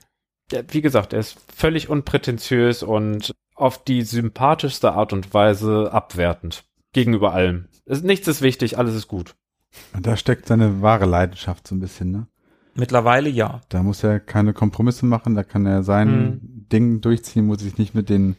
Ja, 0.51 0.61
wie 0.69 0.81
gesagt, 0.81 1.13
er 1.13 1.19
ist 1.19 1.37
völlig 1.55 1.89
unprätentiös 1.89 2.83
und 2.83 3.33
auf 3.55 3.83
die 3.83 4.03
sympathischste 4.03 4.91
Art 4.91 5.13
und 5.13 5.33
Weise 5.33 5.89
abwertend 5.91 6.65
gegenüber 6.93 7.33
allem. 7.33 7.69
Nichts 7.87 8.27
ist 8.27 8.41
wichtig, 8.41 8.77
alles 8.77 8.93
ist 8.93 9.07
gut. 9.07 9.35
Da 9.99 10.17
steckt 10.17 10.47
seine 10.47 10.81
wahre 10.81 11.05
Leidenschaft 11.05 11.67
so 11.67 11.75
ein 11.75 11.79
bisschen, 11.79 12.11
ne? 12.11 12.27
Mittlerweile 12.75 13.29
ja. 13.29 13.61
Da 13.69 13.83
muss 13.83 14.03
er 14.03 14.19
keine 14.19 14.53
Kompromisse 14.53 15.05
machen, 15.05 15.33
da 15.33 15.43
kann 15.43 15.65
er 15.65 15.83
sein 15.83 16.09
hm. 16.09 16.39
Ding 16.71 16.99
durchziehen, 16.99 17.45
muss 17.45 17.61
sich 17.61 17.77
nicht 17.77 17.95
mit 17.95 18.09
den 18.09 18.35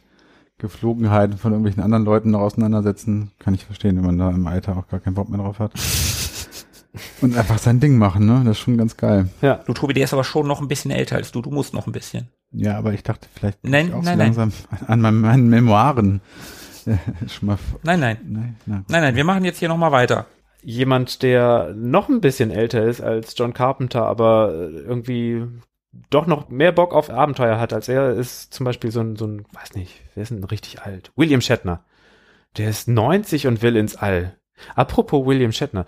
Geflogenheiten 0.57 1.37
von 1.37 1.51
irgendwelchen 1.51 1.83
anderen 1.83 2.05
Leuten 2.05 2.31
noch 2.31 2.41
auseinandersetzen. 2.41 3.31
Kann 3.39 3.53
ich 3.53 3.65
verstehen, 3.65 3.97
wenn 3.97 4.05
man 4.05 4.17
da 4.17 4.29
im 4.29 4.47
Alter 4.47 4.77
auch 4.77 4.87
gar 4.87 4.99
keinen 4.99 5.13
Bock 5.13 5.29
mehr 5.29 5.39
drauf 5.39 5.59
hat. 5.59 5.73
Und 7.21 7.37
einfach 7.37 7.59
sein 7.59 7.79
Ding 7.79 7.97
machen, 7.97 8.25
ne? 8.25 8.41
Das 8.43 8.57
ist 8.57 8.63
schon 8.63 8.77
ganz 8.77 8.97
geil. 8.97 9.29
Ja, 9.41 9.59
du 9.65 9.73
Tobi, 9.73 9.93
der 9.93 10.05
ist 10.05 10.13
aber 10.13 10.23
schon 10.23 10.47
noch 10.47 10.61
ein 10.61 10.67
bisschen 10.67 10.89
älter 10.89 11.15
als 11.17 11.31
du. 11.31 11.41
Du 11.41 11.51
musst 11.51 11.73
noch 11.73 11.85
ein 11.85 11.91
bisschen. 11.91 12.29
Ja, 12.51 12.77
aber 12.77 12.93
ich 12.93 13.03
dachte 13.03 13.27
vielleicht 13.35 13.63
nein, 13.63 13.93
auch 13.93 14.01
nein, 14.01 14.17
so 14.17 14.23
langsam 14.23 14.51
nein. 14.71 14.89
an 14.89 15.01
meinen, 15.01 15.21
meinen 15.21 15.49
Memoiren 15.49 16.21
äh, 16.87 16.95
schon 17.27 17.47
mal. 17.47 17.57
Nein, 17.83 17.99
nein. 17.99 18.17
Nein, 18.25 18.55
nein, 18.65 18.85
nein, 18.87 19.15
wir 19.15 19.23
machen 19.25 19.45
jetzt 19.45 19.59
hier 19.59 19.69
noch 19.69 19.77
mal 19.77 19.91
weiter 19.91 20.25
jemand, 20.67 21.23
der 21.23 21.73
noch 21.75 22.09
ein 22.09 22.19
bisschen 22.19 22.51
älter 22.51 22.83
ist 22.83 22.99
als 22.99 23.35
John 23.37 23.53
Carpenter, 23.53 24.05
aber 24.05 24.51
irgendwie 24.51 25.47
doch 26.09 26.27
noch 26.27 26.49
mehr 26.49 26.71
Bock 26.71 26.93
auf 26.93 27.09
Abenteuer 27.09 27.59
hat 27.59 27.73
als 27.73 27.87
er, 27.87 28.11
ist 28.11 28.53
zum 28.53 28.65
Beispiel 28.65 28.91
so 28.91 29.01
ein, 29.01 29.15
so 29.15 29.25
ein, 29.25 29.45
weiß 29.51 29.75
nicht, 29.75 30.01
wer 30.13 30.23
ist 30.23 30.29
denn 30.29 30.43
richtig 30.43 30.81
alt? 30.81 31.11
William 31.15 31.41
Shatner. 31.41 31.83
Der 32.57 32.69
ist 32.69 32.87
90 32.87 33.47
und 33.47 33.61
will 33.61 33.75
ins 33.75 33.95
All. 33.95 34.37
Apropos 34.75 35.25
William 35.25 35.51
Shatner. 35.51 35.85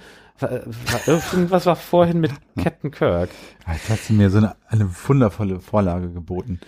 Irgendwas 1.06 1.65
war 1.65 1.76
vorhin 1.76 2.19
mit 2.19 2.31
Captain 2.61 2.91
Kirk. 2.91 3.30
Jetzt 3.68 3.90
hast 3.90 4.10
du 4.10 4.14
mir 4.14 4.30
so 4.30 4.38
eine, 4.38 4.56
eine 4.68 4.90
wundervolle 5.07 5.60
Vorlage 5.60 6.11
geboten. 6.11 6.60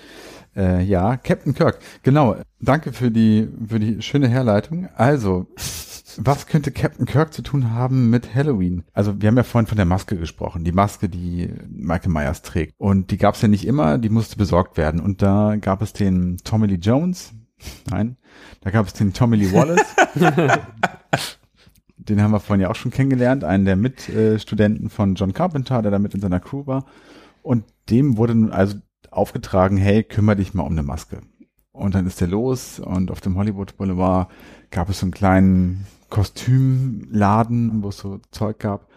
Äh, 0.56 0.84
ja, 0.84 1.16
Captain 1.18 1.54
Kirk. 1.54 1.80
Genau. 2.04 2.36
Danke 2.60 2.92
für 2.92 3.12
die, 3.12 3.48
für 3.68 3.80
die 3.80 4.02
schöne 4.02 4.28
Herleitung. 4.28 4.90
Also, 4.96 5.48
was 6.22 6.48
könnte 6.48 6.72
Captain 6.72 7.06
Kirk 7.06 7.34
zu 7.34 7.42
tun 7.42 7.72
haben 7.72 8.10
mit 8.10 8.34
Halloween? 8.34 8.84
Also 8.94 9.22
wir 9.22 9.28
haben 9.28 9.38
ja 9.38 9.44
vorhin 9.44 9.68
von 9.68 9.78
der 9.78 9.86
Maske 9.86 10.18
gesprochen, 10.18 10.64
die 10.64 10.72
Maske, 10.72 11.10
die 11.10 11.50
Michael 11.70 12.12
Myers 12.12 12.42
trägt. 12.42 12.74
Und 12.78 13.12
die 13.12 13.18
gab 13.18 13.36
es 13.36 13.42
ja 13.42 13.48
nicht 13.48 13.66
immer, 13.66 13.98
die 13.98 14.10
musste 14.10 14.38
besorgt 14.38 14.78
werden. 14.78 15.00
Und 15.00 15.22
da 15.22 15.56
gab 15.58 15.82
es 15.82 15.94
den 15.94 16.38
Tommy 16.44 16.68
Lee 16.68 16.80
Jones. 16.82 17.34
Nein, 17.90 18.18
da 18.62 18.72
gab 18.72 18.88
es 18.88 18.94
den 18.94 19.14
Tommy 19.14 19.38
Lee 19.38 19.52
Wallace. 19.52 19.86
den 21.98 22.22
haben 22.22 22.32
wir 22.32 22.40
vorhin 22.40 22.62
ja 22.62 22.70
auch 22.70 22.76
schon 22.76 22.92
kennengelernt, 22.92 23.44
einen 23.44 23.66
der 23.66 23.76
Mitstudenten 23.76 24.90
von 24.90 25.16
John 25.16 25.34
Carpenter, 25.34 25.82
der 25.82 25.92
da 25.92 26.00
mit 26.00 26.14
in 26.14 26.22
seiner 26.22 26.40
Crew 26.40 26.66
war. 26.66 26.86
Und 27.44 27.66
dem 27.90 28.18
wurde 28.18 28.36
nun 28.36 28.52
also 28.52 28.78
aufgetragen, 29.10 29.78
hey, 29.78 30.04
kümmere 30.04 30.38
dich 30.38 30.54
mal 30.54 30.64
um 30.64 30.72
eine 30.72 30.84
Maske. 30.84 31.22
Und 31.72 31.96
dann 31.96 32.06
ist 32.06 32.22
der 32.22 32.28
los 32.28 32.80
und 32.80 33.12
auf 33.12 33.22
dem 33.22 33.38
Hollywood 33.38 33.78
Boulevard 33.78 34.30
gab 34.72 34.90
es 34.90 35.00
so 35.00 35.06
einen 35.06 35.14
kleinen 35.14 35.86
Kostümladen, 36.12 37.82
wo 37.82 37.90
es 37.90 37.98
so 37.98 38.20
Zeug 38.30 38.60
gab. 38.60 38.88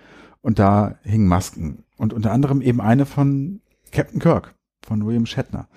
Und 0.42 0.58
da 0.58 0.96
hingen 1.02 1.26
Masken. 1.26 1.84
Und 1.96 2.12
unter 2.12 2.32
anderem 2.32 2.60
eben 2.60 2.82
eine 2.82 3.06
von 3.06 3.60
Captain 3.92 4.20
Kirk, 4.20 4.54
von 4.82 5.06
William 5.06 5.24
Shatner. 5.24 5.68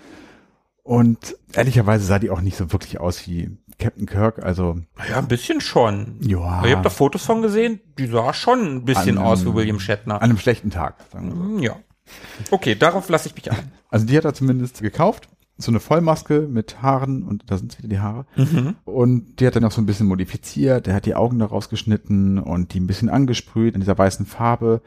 Und 0.84 1.38
ehrlicherweise 1.54 2.06
sah 2.06 2.20
die 2.20 2.30
auch 2.30 2.42
nicht 2.42 2.58
so 2.58 2.74
wirklich 2.74 3.00
aus 3.00 3.26
wie 3.28 3.58
Captain 3.80 4.06
Kirk, 4.06 4.44
also. 4.44 4.80
Ja, 5.10 5.20
ein 5.20 5.28
bisschen 5.28 5.62
schon. 5.62 6.18
Ja. 6.22 6.66
Ich 6.66 6.72
habe 6.72 6.82
da 6.82 6.90
Fotos 6.90 7.24
von 7.24 7.42
gesehen, 7.42 7.80
die 7.98 8.08
sah 8.08 8.34
schon 8.34 8.78
ein 8.78 8.86
bisschen 8.86 9.18
An 9.18 9.24
aus 9.24 9.46
wie 9.46 9.54
William 9.54 9.80
Shatner. 9.80 10.16
An 10.16 10.30
einem 10.30 10.38
schlechten 10.38 10.72
Tag, 10.72 10.96
sagen 11.12 11.30
wir 11.30 11.60
so. 11.60 11.64
Ja. 11.64 11.76
Okay, 12.52 12.76
darauf 12.76 13.08
lasse 13.10 13.30
ich 13.30 13.36
mich 13.36 13.52
ein. 13.52 13.72
Also 13.90 14.06
die 14.06 14.18
hat 14.18 14.26
er 14.26 14.34
zumindest 14.34 14.82
gekauft. 14.82 15.30
So 15.60 15.72
eine 15.72 15.80
Vollmaske 15.80 16.48
mit 16.50 16.82
Haaren 16.82 17.24
und 17.24 17.50
da 17.50 17.58
sind 17.58 17.78
wieder 17.80 17.88
die 17.90 18.00
Haare. 18.00 18.26
Und 18.86 19.40
die 19.40 19.48
hat 19.48 19.56
er 19.56 19.62
noch 19.62 19.72
so 19.72 19.82
ein 19.82 19.86
bisschen 19.88 20.08
modifiziert. 20.08 20.88
Er 20.88 20.94
hat 20.96 21.06
die 21.06 21.16
Augen 21.16 21.40
daraus 21.40 21.70
geschnitten 21.70 22.38
und 22.38 22.74
die 22.74 22.80
ein 22.80 22.88
bisschen 22.88 23.10
angesprüht 23.10 23.74
in 23.74 23.80
dieser 23.82 23.98
weißen 23.98 24.26
Farbe. 24.26 24.82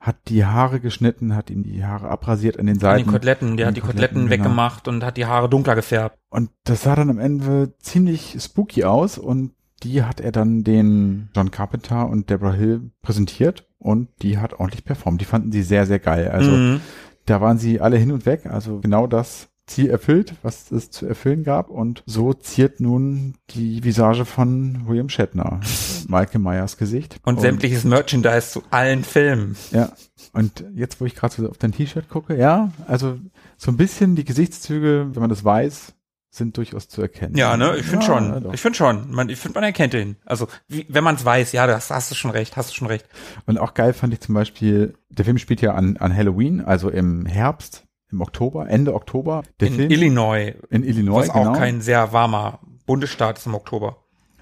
Hat 0.00 0.16
die 0.28 0.44
Haare 0.44 0.80
geschnitten, 0.80 1.34
hat 1.34 1.48
ihm 1.50 1.62
die 1.62 1.84
Haare 1.84 2.08
abrasiert 2.08 2.58
an 2.58 2.66
den 2.66 2.76
An 2.76 2.80
Seiten. 2.80 3.04
die 3.04 3.10
Koteletten, 3.10 3.56
der 3.56 3.66
An 3.66 3.70
hat 3.70 3.76
die 3.76 3.80
Koteletten 3.80 4.28
genau. 4.28 4.30
weggemacht 4.30 4.88
und 4.88 5.02
hat 5.04 5.16
die 5.16 5.26
Haare 5.26 5.48
dunkler 5.48 5.74
gefärbt. 5.74 6.18
Und 6.30 6.50
das 6.64 6.82
sah 6.82 6.94
dann 6.94 7.10
am 7.10 7.18
Ende 7.18 7.74
ziemlich 7.78 8.36
spooky 8.40 8.84
aus 8.84 9.16
und 9.18 9.52
die 9.82 10.02
hat 10.02 10.20
er 10.20 10.32
dann 10.32 10.62
den 10.64 11.28
John 11.34 11.50
Carpenter 11.50 12.08
und 12.08 12.30
Deborah 12.30 12.52
Hill 12.54 12.90
präsentiert 13.02 13.66
und 13.78 14.08
die 14.22 14.38
hat 14.38 14.54
ordentlich 14.54 14.84
performt. 14.84 15.20
Die 15.20 15.26
fanden 15.26 15.52
sie 15.52 15.62
sehr, 15.62 15.84
sehr 15.86 15.98
geil. 15.98 16.28
Also 16.30 16.50
Mhm. 16.50 16.80
da 17.26 17.40
waren 17.42 17.58
sie 17.58 17.80
alle 17.80 17.96
hin 17.98 18.12
und 18.12 18.24
weg. 18.26 18.46
Also 18.46 18.80
genau 18.80 19.06
das 19.06 19.48
Ziel 19.66 19.88
erfüllt, 19.88 20.34
was 20.42 20.70
es 20.70 20.90
zu 20.90 21.06
erfüllen 21.06 21.42
gab. 21.42 21.70
Und 21.70 22.02
so 22.06 22.32
ziert 22.34 22.80
nun 22.80 23.34
die 23.50 23.82
Visage 23.82 24.24
von 24.24 24.86
William 24.86 25.08
Shatner, 25.08 25.60
Michael 26.08 26.40
Myers 26.40 26.76
Gesicht. 26.76 27.16
Und 27.24 27.40
sämtliches 27.40 27.84
Merchandise 27.84 28.50
zu 28.50 28.62
allen 28.70 29.04
Filmen. 29.04 29.56
Ja. 29.70 29.92
Und 30.32 30.64
jetzt, 30.74 31.00
wo 31.00 31.06
ich 31.06 31.14
gerade 31.14 31.34
so 31.34 31.48
auf 31.48 31.58
dein 31.58 31.72
T-Shirt 31.72 32.08
gucke, 32.08 32.36
ja, 32.36 32.72
also 32.86 33.18
so 33.56 33.70
ein 33.70 33.76
bisschen 33.76 34.16
die 34.16 34.24
Gesichtszüge, 34.24 35.10
wenn 35.12 35.20
man 35.20 35.30
das 35.30 35.44
weiß, 35.44 35.94
sind 36.34 36.56
durchaus 36.56 36.88
zu 36.88 37.00
erkennen. 37.00 37.36
Ja, 37.36 37.56
ne? 37.56 37.76
Ich 37.76 37.84
finde 37.86 38.04
Ja, 38.04 38.12
schon. 38.12 38.42
doch. 38.42 38.52
Ich 38.52 38.60
finde 38.60 38.76
schon. 38.76 39.10
Man, 39.12 39.28
ich 39.28 39.38
finde, 39.38 39.54
man 39.54 39.64
erkennt 39.64 39.94
ihn. 39.94 40.16
Also, 40.24 40.48
wie, 40.66 40.84
wenn 40.88 41.04
man 41.04 41.14
es 41.14 41.24
weiß, 41.24 41.52
ja, 41.52 41.66
das 41.66 41.90
hast 41.90 42.10
du 42.10 42.16
schon 42.16 42.32
recht, 42.32 42.56
hast 42.56 42.70
du 42.70 42.74
schon 42.74 42.88
recht. 42.88 43.08
Und 43.46 43.58
auch 43.58 43.72
geil 43.74 43.92
fand 43.92 44.12
ich 44.12 44.20
zum 44.20 44.34
Beispiel, 44.34 44.94
der 45.10 45.24
Film 45.24 45.38
spielt 45.38 45.60
ja 45.60 45.74
an, 45.74 45.96
an 45.98 46.14
Halloween, 46.14 46.60
also 46.60 46.90
im 46.90 47.24
Herbst, 47.24 47.83
im 48.14 48.20
Oktober, 48.20 48.68
Ende 48.68 48.94
Oktober. 48.94 49.42
In 49.60 49.74
Film 49.74 49.90
Illinois, 49.90 50.54
in 50.70 50.82
Illinois, 50.82 51.22
was 51.22 51.30
auch 51.30 51.44
genau. 51.44 51.52
kein 51.52 51.80
sehr 51.80 52.12
warmer 52.12 52.60
Bundesstaat 52.86 53.38
ist 53.38 53.46
im 53.46 53.54
Oktober. 53.54 53.98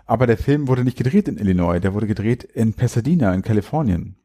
Aber 0.07 0.27
der 0.27 0.39
Film 0.39 0.69
wurde 0.69 0.85
nicht 0.85 0.99
gedreht 0.99 1.29
in 1.29 1.39
Illinois, 1.39 1.81
der 1.81 1.95
wurde 1.95 2.07
gedreht 2.07 2.45
in 2.45 2.75
Pasadena 2.75 3.33
in 3.35 3.43
Kalifornien. 3.43 4.17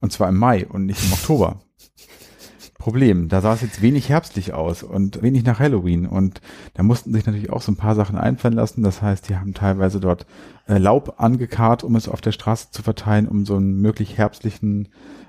Und 0.00 0.12
zwar 0.12 0.28
im 0.28 0.36
Mai 0.36 0.66
und 0.66 0.86
nicht 0.86 1.04
im 1.04 1.12
Oktober. 1.12 1.60
Problem, 2.78 3.28
da 3.28 3.40
sah 3.40 3.54
es 3.54 3.60
jetzt 3.60 3.80
wenig 3.80 4.08
herbstlich 4.08 4.54
aus 4.54 4.82
und 4.82 5.22
wenig 5.22 5.44
nach 5.44 5.60
Halloween 5.60 6.04
und 6.04 6.40
da 6.74 6.82
mussten 6.82 7.12
sich 7.12 7.24
natürlich 7.24 7.50
auch 7.50 7.62
so 7.62 7.70
ein 7.70 7.76
paar 7.76 7.94
Sachen 7.94 8.18
einfallen 8.18 8.54
lassen. 8.54 8.82
Das 8.82 9.00
heißt, 9.00 9.28
die 9.28 9.36
haben 9.36 9.54
teilweise 9.54 10.00
dort 10.00 10.26
äh, 10.66 10.78
Laub 10.78 11.14
angekarrt, 11.18 11.84
um 11.84 11.94
es 11.94 12.08
auf 12.08 12.20
der 12.20 12.32
Straße 12.32 12.72
zu 12.72 12.82
verteilen, 12.82 13.28
um 13.28 13.46
so 13.46 13.54
einen 13.54 13.80
möglich 13.80 14.18
herbstlichen 14.18 14.88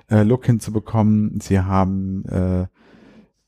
äh, 0.10 0.24
Look 0.24 0.48
hinzubekommen. 0.48 1.40
Sie 1.42 1.60
haben 1.60 2.26
äh, 2.26 2.66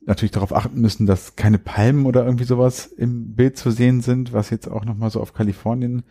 natürlich 0.05 0.31
darauf 0.31 0.55
achten 0.55 0.79
müssen, 0.79 1.05
dass 1.05 1.35
keine 1.35 1.57
Palmen 1.57 2.05
oder 2.05 2.25
irgendwie 2.25 2.45
sowas 2.45 2.85
im 2.85 3.35
Bild 3.35 3.57
zu 3.57 3.71
sehen 3.71 4.01
sind, 4.01 4.33
was 4.33 4.49
jetzt 4.49 4.69
auch 4.69 4.85
nochmal 4.85 5.09
so 5.09 5.19
auf 5.19 5.33
Kalifornien 5.33 6.03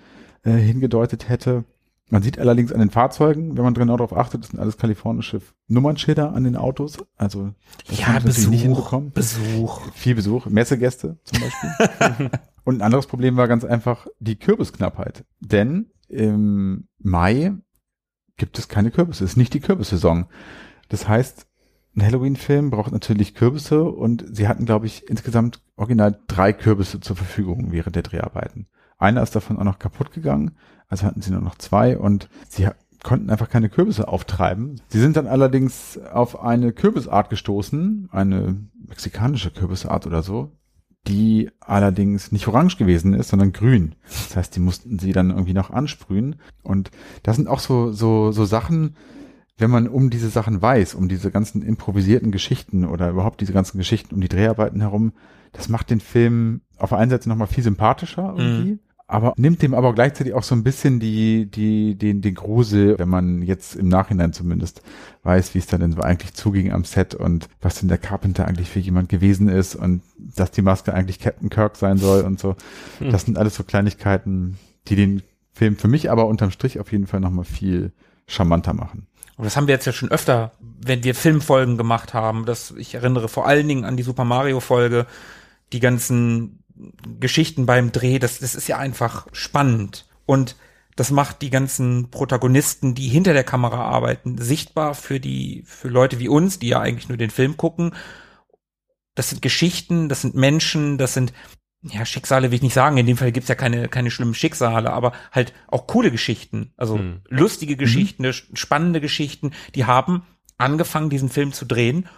äh, 0.42 0.52
hingedeutet 0.52 1.28
hätte. 1.28 1.64
Man 2.10 2.22
sieht 2.22 2.38
allerdings 2.38 2.72
an 2.72 2.80
den 2.80 2.90
Fahrzeugen, 2.90 3.56
wenn 3.56 3.64
man 3.64 3.74
genau 3.74 3.96
darauf 3.96 4.16
achtet, 4.16 4.42
das 4.42 4.50
sind 4.50 4.60
alles 4.60 4.76
kalifornische 4.76 5.40
Nummernschilder 5.68 6.34
an 6.34 6.44
den 6.44 6.56
Autos. 6.56 6.98
Also 7.16 7.54
Ja, 7.90 8.18
Besuch. 8.18 9.00
Besuch. 9.10 9.80
Viel 9.92 10.14
Besuch, 10.14 10.46
Messegäste 10.46 11.18
zum 11.24 11.40
Beispiel. 11.40 12.30
Und 12.64 12.78
ein 12.78 12.82
anderes 12.82 13.06
Problem 13.06 13.36
war 13.36 13.48
ganz 13.48 13.64
einfach 13.64 14.06
die 14.20 14.36
Kürbisknappheit. 14.36 15.24
Denn 15.40 15.90
im 16.08 16.88
Mai 16.98 17.52
gibt 18.36 18.58
es 18.58 18.68
keine 18.68 18.90
Kürbisse. 18.90 19.24
Es 19.24 19.32
ist 19.32 19.36
nicht 19.36 19.54
die 19.54 19.60
Kürbissaison. 19.60 20.26
Das 20.88 21.08
heißt, 21.08 21.46
ein 21.96 22.02
Halloween-Film 22.02 22.70
braucht 22.70 22.92
natürlich 22.92 23.34
Kürbisse 23.34 23.84
und 23.84 24.24
sie 24.30 24.48
hatten, 24.48 24.66
glaube 24.66 24.86
ich, 24.86 25.08
insgesamt 25.08 25.60
original 25.76 26.18
drei 26.26 26.52
Kürbisse 26.52 27.00
zur 27.00 27.16
Verfügung 27.16 27.70
während 27.70 27.94
der 27.96 28.02
Dreharbeiten. 28.02 28.66
Einer 28.98 29.22
ist 29.22 29.36
davon 29.36 29.58
auch 29.58 29.64
noch 29.64 29.78
kaputt 29.78 30.12
gegangen, 30.12 30.52
also 30.88 31.06
hatten 31.06 31.22
sie 31.22 31.30
nur 31.30 31.40
noch 31.40 31.56
zwei 31.56 31.96
und 31.98 32.28
sie 32.48 32.68
konnten 33.02 33.30
einfach 33.30 33.48
keine 33.48 33.68
Kürbisse 33.68 34.08
auftreiben. 34.08 34.80
Sie 34.88 35.00
sind 35.00 35.16
dann 35.16 35.26
allerdings 35.26 35.98
auf 35.98 36.40
eine 36.40 36.72
Kürbisart 36.72 37.30
gestoßen, 37.30 38.08
eine 38.10 38.56
mexikanische 38.88 39.50
Kürbisart 39.50 40.06
oder 40.06 40.22
so, 40.22 40.52
die 41.06 41.50
allerdings 41.60 42.32
nicht 42.32 42.48
orange 42.48 42.76
gewesen 42.76 43.14
ist, 43.14 43.28
sondern 43.28 43.52
grün. 43.52 43.94
Das 44.04 44.36
heißt, 44.36 44.56
die 44.56 44.60
mussten 44.60 44.98
sie 44.98 45.12
dann 45.12 45.30
irgendwie 45.30 45.52
noch 45.52 45.70
ansprühen. 45.70 46.36
Und 46.62 46.90
das 47.22 47.36
sind 47.36 47.46
auch 47.46 47.60
so, 47.60 47.92
so, 47.92 48.32
so 48.32 48.44
Sachen, 48.46 48.96
wenn 49.56 49.70
man 49.70 49.88
um 49.88 50.10
diese 50.10 50.28
Sachen 50.28 50.60
weiß, 50.60 50.94
um 50.94 51.08
diese 51.08 51.30
ganzen 51.30 51.62
improvisierten 51.62 52.32
Geschichten 52.32 52.84
oder 52.84 53.10
überhaupt 53.10 53.40
diese 53.40 53.52
ganzen 53.52 53.78
Geschichten 53.78 54.14
um 54.14 54.20
die 54.20 54.28
Dreharbeiten 54.28 54.80
herum, 54.80 55.12
das 55.52 55.68
macht 55.68 55.90
den 55.90 56.00
Film 56.00 56.62
auf 56.78 56.88
der 56.90 56.98
einen 56.98 57.10
Seite 57.10 57.28
nochmal 57.28 57.46
viel 57.46 57.62
sympathischer 57.62 58.34
irgendwie, 58.36 58.78
aber 59.06 59.34
nimmt 59.36 59.62
dem 59.62 59.74
aber 59.74 59.94
gleichzeitig 59.94 60.34
auch 60.34 60.42
so 60.42 60.54
ein 60.54 60.64
bisschen 60.64 60.98
die, 60.98 61.46
die, 61.46 61.94
den, 61.94 62.20
den 62.22 62.34
Grusel, 62.34 62.98
wenn 62.98 63.08
man 63.08 63.42
jetzt 63.42 63.76
im 63.76 63.88
Nachhinein 63.88 64.32
zumindest 64.32 64.82
weiß, 65.22 65.54
wie 65.54 65.58
es 65.58 65.66
dann 65.66 65.80
denn 65.80 65.92
so 65.92 66.00
eigentlich 66.00 66.34
zuging 66.34 66.72
am 66.72 66.84
Set 66.84 67.14
und 67.14 67.48
was 67.60 67.78
denn 67.78 67.88
der 67.88 67.98
Carpenter 67.98 68.48
eigentlich 68.48 68.70
für 68.70 68.80
jemand 68.80 69.08
gewesen 69.08 69.48
ist 69.48 69.76
und 69.76 70.02
dass 70.18 70.50
die 70.50 70.62
Maske 70.62 70.94
eigentlich 70.94 71.20
Captain 71.20 71.50
Kirk 71.50 71.76
sein 71.76 71.98
soll 71.98 72.22
und 72.22 72.40
so. 72.40 72.56
Das 72.98 73.22
sind 73.22 73.38
alles 73.38 73.54
so 73.54 73.62
Kleinigkeiten, 73.62 74.56
die 74.88 74.96
den 74.96 75.22
Film 75.52 75.76
für 75.76 75.88
mich 75.88 76.10
aber 76.10 76.26
unterm 76.26 76.50
Strich 76.50 76.80
auf 76.80 76.90
jeden 76.90 77.06
Fall 77.06 77.20
nochmal 77.20 77.44
viel 77.44 77.92
charmanter 78.26 78.72
machen. 78.72 79.06
Und 79.36 79.44
das 79.44 79.56
haben 79.56 79.66
wir 79.66 79.74
jetzt 79.74 79.86
ja 79.86 79.92
schon 79.92 80.10
öfter, 80.10 80.52
wenn 80.60 81.02
wir 81.02 81.14
Filmfolgen 81.14 81.76
gemacht 81.76 82.14
haben. 82.14 82.44
Das, 82.46 82.72
ich 82.76 82.94
erinnere 82.94 83.28
vor 83.28 83.46
allen 83.46 83.66
Dingen 83.66 83.84
an 83.84 83.96
die 83.96 84.02
Super 84.02 84.24
Mario 84.24 84.60
Folge, 84.60 85.06
die 85.72 85.80
ganzen 85.80 86.62
Geschichten 87.20 87.66
beim 87.66 87.92
Dreh, 87.92 88.18
das, 88.18 88.38
das 88.38 88.54
ist 88.54 88.68
ja 88.68 88.78
einfach 88.78 89.26
spannend. 89.32 90.06
Und 90.26 90.56
das 90.96 91.10
macht 91.10 91.42
die 91.42 91.50
ganzen 91.50 92.10
Protagonisten, 92.10 92.94
die 92.94 93.08
hinter 93.08 93.32
der 93.32 93.44
Kamera 93.44 93.84
arbeiten, 93.84 94.38
sichtbar 94.38 94.94
für 94.94 95.18
die, 95.18 95.64
für 95.66 95.88
Leute 95.88 96.20
wie 96.20 96.28
uns, 96.28 96.60
die 96.60 96.68
ja 96.68 96.80
eigentlich 96.80 97.08
nur 97.08 97.18
den 97.18 97.30
Film 97.30 97.56
gucken. 97.56 97.94
Das 99.16 99.30
sind 99.30 99.42
Geschichten, 99.42 100.08
das 100.08 100.20
sind 100.20 100.36
Menschen, 100.36 100.98
das 100.98 101.14
sind, 101.14 101.32
ja, 101.84 102.04
Schicksale 102.06 102.50
will 102.50 102.56
ich 102.56 102.62
nicht 102.62 102.74
sagen. 102.74 102.96
In 102.96 103.06
dem 103.06 103.16
Fall 103.16 103.32
gibt's 103.32 103.48
ja 103.48 103.54
keine, 103.54 103.88
keine 103.88 104.10
schlimmen 104.10 104.34
Schicksale, 104.34 104.92
aber 104.92 105.12
halt 105.32 105.52
auch 105.68 105.86
coole 105.86 106.10
Geschichten. 106.10 106.72
Also 106.76 106.98
Hm. 106.98 107.20
lustige 107.28 107.76
Geschichten, 107.76 108.32
spannende 108.32 109.00
Geschichten, 109.00 109.52
die 109.74 109.84
haben 109.84 110.22
angefangen, 110.56 111.10
diesen 111.10 111.28
Film 111.28 111.52
zu 111.52 111.64
drehen, 111.66 112.08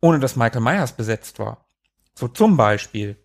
ohne 0.00 0.18
dass 0.20 0.36
Michael 0.36 0.60
Myers 0.60 0.92
besetzt 0.92 1.38
war. 1.38 1.66
So 2.14 2.28
zum 2.28 2.56
Beispiel. 2.56 3.16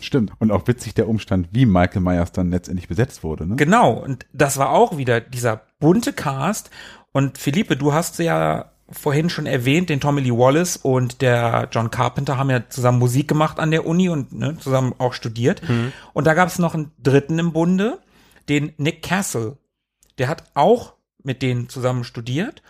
Stimmt. 0.00 0.32
Und 0.38 0.50
auch 0.52 0.66
witzig 0.68 0.94
der 0.94 1.08
Umstand, 1.08 1.48
wie 1.52 1.64
Michael 1.64 2.02
Myers 2.02 2.32
dann 2.32 2.50
letztendlich 2.50 2.86
besetzt 2.86 3.24
wurde. 3.24 3.46
Ne? 3.46 3.56
Genau, 3.56 3.92
und 3.92 4.26
das 4.32 4.58
war 4.58 4.70
auch 4.70 4.98
wieder 4.98 5.20
dieser 5.20 5.62
bunte 5.78 6.12
Cast. 6.12 6.70
Und 7.12 7.38
Philippe, 7.38 7.76
du 7.76 7.92
hast 7.94 8.18
ja 8.18 8.72
vorhin 8.90 9.30
schon 9.30 9.46
erwähnt, 9.46 9.88
den 9.88 10.00
Tommy 10.00 10.20
Lee 10.20 10.30
Wallace 10.32 10.76
und 10.76 11.22
der 11.22 11.68
John 11.70 11.90
Carpenter 11.90 12.36
haben 12.36 12.50
ja 12.50 12.68
zusammen 12.68 12.98
Musik 12.98 13.28
gemacht 13.28 13.58
an 13.58 13.70
der 13.70 13.86
Uni 13.86 14.08
und 14.08 14.32
ne, 14.32 14.56
zusammen 14.58 14.94
auch 14.98 15.12
studiert. 15.14 15.62
Und 16.12 16.26
da 16.26 16.34
gab 16.34 16.48
es 16.48 16.58
noch 16.58 16.74
einen 16.74 16.90
dritten 16.98 17.38
im 17.38 17.52
Bunde, 17.52 17.98
den 18.48 18.72
Nick 18.78 19.02
Castle. 19.02 19.56
der 20.18 20.28
hat 20.28 20.44
auch 20.54 20.94
mit 21.22 21.42
denen 21.42 21.68
zusammen 21.68 22.04
studiert 22.04 22.62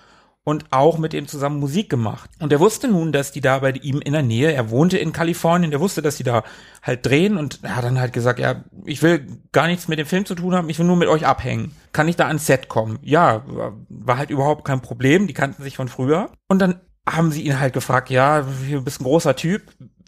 und 0.45 0.67
auch 0.71 0.99
mit 0.99 1.13
ihm 1.13 1.27
zusammen 1.27 1.61
Musik 1.61 1.91
gemacht. 1.91 2.31
Und 2.41 2.53
er 2.53 2.61
wusste 2.61 2.89
nun, 2.89 3.13
dass 3.13 3.31
die 3.31 3.41
da 3.41 3.59
bei 3.59 3.73
ihm 3.73 4.01
in 4.01 4.13
der 4.13 4.23
Nähe, 4.23 4.53
er 4.53 4.71
wohnte 4.71 4.97
in 4.97 5.13
Kalifornien, 5.13 5.71
der 5.71 5.81
wusste, 5.81 6.01
dass 6.03 6.17
die 6.17 6.25
da 6.25 6.45
halt 6.83 7.05
drehen 7.05 7.37
und 7.37 7.61
er 7.63 7.77
hat 7.77 7.85
dann 7.85 8.01
halt 8.01 8.13
gesagt, 8.13 8.39
ja, 8.39 8.65
ich 8.85 9.03
will 9.03 9.43
gar 9.53 9.67
nichts 9.67 9.87
mit 9.87 9.99
dem 9.99 10.07
Film 10.07 10.25
zu 10.25 10.35
tun 10.35 10.55
haben, 10.55 10.71
ich 10.71 10.79
will 10.79 10.87
nur 10.87 10.97
mit 10.97 11.09
euch 11.09 11.27
abhängen. 11.27 11.73
Kann 11.93 12.09
ich 12.09 12.17
da 12.17 12.27
ans 12.27 12.47
Set 12.47 12.69
kommen? 12.69 12.99
Ja, 13.03 13.45
war 13.89 14.17
halt 14.17 14.31
überhaupt 14.31 14.65
kein 14.65 14.81
Problem, 14.81 15.27
die 15.27 15.35
kannten 15.35 15.63
sich 15.63 15.77
von 15.77 15.89
früher. 15.89 16.31
Und 16.49 16.61
dann 16.61 16.81
haben 17.09 17.33
sie 17.33 17.43
ihn 17.43 17.61
halt 17.61 17.75
gefragt, 17.75 18.09
ja, 18.09 18.43
du 18.43 18.83
bist 18.83 19.01
ein 19.01 19.05
großer 19.05 19.37
Typ, 19.37 19.63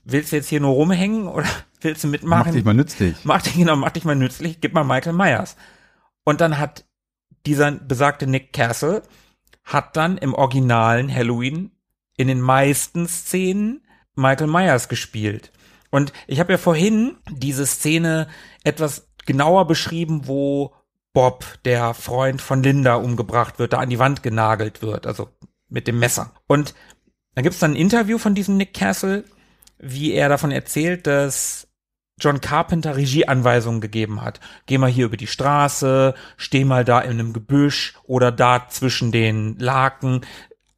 willst 0.05 0.33
du 0.33 0.37
jetzt 0.37 0.49
hier 0.49 0.61
nur 0.61 0.73
rumhängen 0.73 1.29
oder 1.29 1.47
willst 1.83 2.05
du 2.05 2.09
mitmachen? 2.09 2.47
Mach 2.47 2.55
dich 2.55 2.65
mal 2.65 2.75
nützlich. 2.75 3.17
Mach 3.25 3.43
dich, 3.43 3.55
genau, 3.55 3.77
mach 3.77 3.91
dich 3.91 4.05
mal 4.05 4.17
nützlich, 4.17 4.61
gib 4.61 4.73
mal 4.73 4.85
Michael 4.85 5.13
Myers. 5.13 5.57
Und 6.25 6.41
dann 6.41 6.59
hat 6.59 6.87
dieser 7.45 7.73
besagte 7.73 8.27
Nick 8.27 8.53
Castle 8.53 9.03
hat 9.65 9.97
dann 9.97 10.19
im 10.19 10.35
originalen 10.35 11.13
Halloween 11.13 11.71
in 12.17 12.29
den 12.29 12.41
meisten 12.41 13.09
Szenen 13.09 13.83
Michael 14.15 14.49
Myers 14.49 14.89
gespielt. 14.89 15.53
Und 15.91 16.13
ich 16.27 16.41
habe 16.41 16.53
ja 16.53 16.59
vorhin 16.59 17.17
diese 17.31 17.67
Szene 17.67 18.29
etwas 18.65 19.09
genauer 19.27 19.67
beschrieben, 19.67 20.27
wo 20.27 20.75
Bob, 21.13 21.45
der 21.65 21.95
Freund 21.95 22.41
von 22.41 22.63
Linda, 22.63 22.95
umgebracht 22.95 23.59
wird, 23.59 23.75
da 23.75 23.79
an 23.79 23.91
die 23.91 23.99
Wand 23.99 24.23
genagelt 24.23 24.81
wird, 24.81 25.07
also 25.07 25.29
mit 25.69 25.87
dem 25.87 25.99
Messer. 25.99 26.33
Und 26.47 26.75
da 27.35 27.43
gibt's 27.43 27.59
dann 27.59 27.73
ein 27.73 27.77
Interview 27.77 28.19
von 28.19 28.35
diesem 28.35 28.57
Nick 28.57 28.75
Castle, 28.75 29.25
wie 29.79 30.13
er 30.13 30.29
davon 30.29 30.51
erzählt, 30.51 31.07
dass 31.07 31.69
John 32.21 32.41
Carpenter 32.41 32.97
Regieanweisungen 32.97 33.81
gegeben 33.81 34.23
hat. 34.23 34.41
Geh 34.67 34.79
mal 34.79 34.91
hier 34.91 35.07
über 35.07 35.17
die 35.17 35.27
Straße, 35.27 36.15
steh 36.37 36.65
mal 36.65 36.85
da 36.85 37.01
in 37.01 37.13
einem 37.13 37.33
Gebüsch 37.33 37.95
oder 38.05 38.31
da 38.31 38.69
zwischen 38.69 39.13
den 39.13 39.59
Laken. 39.59 40.21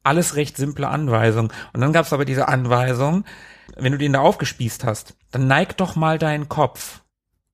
Alles 0.03 0.35
recht 0.35 0.57
simple 0.57 0.87
Anweisungen. 0.87 1.51
Und 1.73 1.81
dann 1.81 1.93
gab's 1.93 2.13
aber 2.13 2.25
diese 2.25 2.47
Anweisung, 2.47 3.25
wenn 3.75 3.91
du 3.91 3.97
den 3.97 4.13
da 4.13 4.21
aufgespießt 4.21 4.83
hast, 4.83 5.15
dann 5.31 5.47
neig 5.47 5.77
doch 5.77 5.95
mal 5.95 6.17
deinen 6.17 6.49
Kopf. 6.49 7.01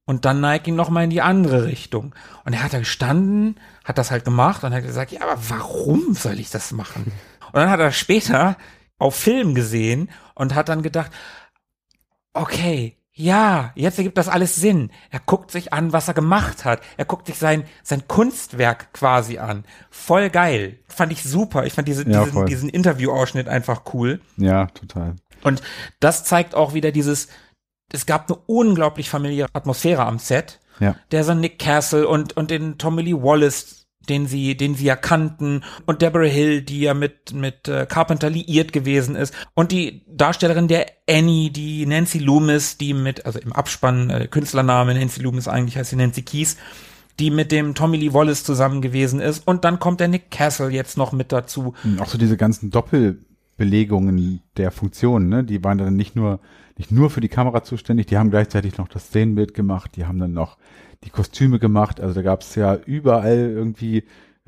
Und 0.05 0.25
dann 0.25 0.41
neig 0.41 0.67
ihn 0.67 0.75
noch 0.75 0.89
mal 0.89 1.03
in 1.03 1.09
die 1.09 1.21
andere 1.21 1.65
Richtung. 1.65 2.13
Und 2.43 2.53
er 2.53 2.63
hat 2.63 2.73
da 2.73 2.79
gestanden, 2.79 3.59
hat 3.85 3.97
das 3.97 4.11
halt 4.11 4.25
gemacht 4.25 4.63
und 4.63 4.73
hat 4.73 4.83
gesagt, 4.83 5.11
ja, 5.11 5.21
aber 5.21 5.37
warum 5.47 6.13
soll 6.15 6.39
ich 6.39 6.49
das 6.49 6.71
machen? 6.71 7.11
Und 7.47 7.55
dann 7.55 7.69
hat 7.69 7.79
er 7.79 7.91
später 7.91 8.57
auf 8.97 9.15
Film 9.15 9.55
gesehen 9.55 10.09
und 10.35 10.53
hat 10.53 10.69
dann 10.69 10.81
gedacht, 10.81 11.11
okay, 12.33 12.97
ja, 13.21 13.71
jetzt 13.75 13.97
ergibt 13.97 14.17
das 14.17 14.27
alles 14.27 14.55
Sinn. 14.55 14.91
Er 15.09 15.19
guckt 15.19 15.51
sich 15.51 15.73
an, 15.73 15.93
was 15.93 16.07
er 16.07 16.13
gemacht 16.13 16.65
hat. 16.65 16.81
Er 16.97 17.05
guckt 17.05 17.27
sich 17.27 17.37
sein, 17.37 17.63
sein 17.83 18.07
Kunstwerk 18.07 18.93
quasi 18.93 19.37
an. 19.37 19.63
Voll 19.89 20.29
geil. 20.29 20.79
Fand 20.87 21.11
ich 21.11 21.23
super. 21.23 21.65
Ich 21.65 21.73
fand 21.73 21.87
diese, 21.87 22.09
Ja, 22.09 22.19
diesen, 22.21 22.33
voll. 22.33 22.45
diesen 22.45 22.69
Interviewausschnitt 22.69 23.47
einfach 23.47 23.81
cool. 23.93 24.21
Ja, 24.37 24.65
total. 24.67 25.15
Und 25.43 25.61
das 25.99 26.23
zeigt 26.23 26.55
auch 26.55 26.73
wieder 26.73 26.91
dieses, 26.91 27.27
es 27.91 28.05
gab 28.05 28.29
eine 28.29 28.39
unglaublich 28.47 29.09
familiäre 29.09 29.49
Atmosphäre 29.53 30.05
am 30.05 30.17
Set. 30.19 30.59
Ja. 30.79 30.95
Der 31.11 31.23
so 31.23 31.33
Nick 31.35 31.59
Castle 31.59 32.07
und, 32.07 32.35
und 32.37 32.49
den 32.49 32.77
Tommy 32.79 33.03
Lee 33.03 33.13
Wallace, 33.13 33.80
den 34.11 34.27
sie, 34.27 34.55
den 34.57 34.75
sie 34.75 34.85
ja 34.85 34.95
kannten 34.97 35.63
und 35.85 36.01
Deborah 36.01 36.25
Hill, 36.25 36.61
die 36.61 36.81
ja 36.81 36.93
mit, 36.93 37.33
mit 37.33 37.67
äh, 37.69 37.85
Carpenter 37.89 38.29
liiert 38.29 38.73
gewesen 38.73 39.15
ist 39.15 39.33
und 39.53 39.71
die 39.71 40.03
Darstellerin 40.07 40.67
der 40.67 40.85
Annie, 41.09 41.49
die 41.49 41.85
Nancy 41.85 42.19
Loomis, 42.19 42.77
die 42.77 42.93
mit, 42.93 43.25
also 43.25 43.39
im 43.39 43.53
Abspann, 43.53 44.09
äh, 44.09 44.27
Künstlername 44.27 44.93
Nancy 44.93 45.21
Loomis, 45.21 45.47
eigentlich 45.47 45.77
heißt 45.77 45.91
sie 45.91 45.95
Nancy 45.95 46.23
Keys, 46.23 46.57
die 47.19 47.31
mit 47.31 47.51
dem 47.53 47.73
Tommy 47.73 47.97
Lee 47.97 48.13
Wallace 48.13 48.43
zusammen 48.43 48.81
gewesen 48.81 49.21
ist 49.21 49.47
und 49.47 49.63
dann 49.63 49.79
kommt 49.79 50.01
der 50.01 50.09
Nick 50.09 50.29
Castle 50.29 50.69
jetzt 50.69 50.97
noch 50.97 51.13
mit 51.13 51.31
dazu. 51.31 51.73
Auch 51.99 52.07
so 52.07 52.17
diese 52.17 52.35
ganzen 52.35 52.69
Doppelbelegungen 52.69 54.41
der 54.57 54.71
Funktionen, 54.71 55.29
ne? 55.29 55.43
Die 55.45 55.63
waren 55.63 55.77
dann 55.77 55.95
nicht 55.95 56.17
nur, 56.17 56.41
nicht 56.77 56.91
nur 56.91 57.09
für 57.09 57.21
die 57.21 57.29
Kamera 57.29 57.63
zuständig, 57.63 58.07
die 58.07 58.17
haben 58.17 58.29
gleichzeitig 58.29 58.77
noch 58.77 58.89
das 58.89 59.05
Szenenbild 59.05 59.53
gemacht, 59.53 59.91
die 59.95 60.05
haben 60.05 60.19
dann 60.19 60.33
noch 60.33 60.57
die 61.03 61.09
Kostüme 61.09 61.59
gemacht. 61.59 61.99
Also 61.99 62.13
da 62.15 62.21
gab 62.21 62.41
es 62.41 62.55
ja 62.55 62.75
überall 62.85 63.37
irgendwie 63.37 64.03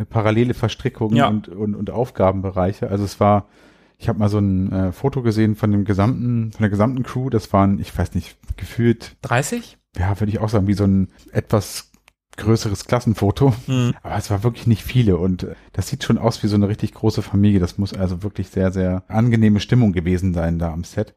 parallele 0.09 0.53
Verstrickungen 0.53 1.15
Ja. 1.15 1.27
und, 1.27 1.47
und, 1.49 1.75
und 1.75 1.89
Aufgabenbereiche. 1.89 2.89
Also 2.89 3.03
es 3.03 3.19
war, 3.19 3.47
ich 3.97 4.09
habe 4.09 4.19
mal 4.19 4.29
so 4.29 4.39
ein 4.39 4.71
äh, 4.71 4.91
Foto 4.91 5.21
gesehen 5.21 5.55
von 5.55 5.71
dem 5.71 5.85
gesamten, 5.85 6.51
von 6.51 6.61
der 6.61 6.69
gesamten 6.69 7.03
Crew. 7.03 7.29
Das 7.29 7.53
waren, 7.53 7.79
ich 7.79 7.95
weiß 7.97 8.15
nicht, 8.15 8.37
gefühlt, 8.57 9.15
30? 9.21 9.77
ja, 9.97 10.19
würde 10.19 10.31
ich 10.31 10.39
auch 10.39 10.49
sagen, 10.49 10.67
wie 10.67 10.73
so 10.73 10.85
ein 10.85 11.09
etwas 11.31 11.91
größeres 12.37 12.85
Klassenfoto. 12.85 13.53
Hm. 13.67 13.93
Aber 14.01 14.15
es 14.17 14.31
war 14.31 14.43
wirklich 14.43 14.65
nicht 14.65 14.83
viele 14.83 15.17
und 15.17 15.43
äh, 15.43 15.55
das 15.71 15.87
sieht 15.87 16.03
schon 16.03 16.17
aus 16.17 16.41
wie 16.43 16.47
so 16.47 16.55
eine 16.55 16.67
richtig 16.67 16.93
große 16.93 17.21
Familie. 17.21 17.59
Das 17.59 17.77
muss 17.77 17.93
also 17.93 18.23
wirklich 18.23 18.49
sehr, 18.49 18.71
sehr 18.71 19.03
angenehme 19.07 19.59
Stimmung 19.59 19.93
gewesen 19.93 20.33
sein 20.33 20.57
da 20.57 20.73
am 20.73 20.83
Set. 20.83 21.13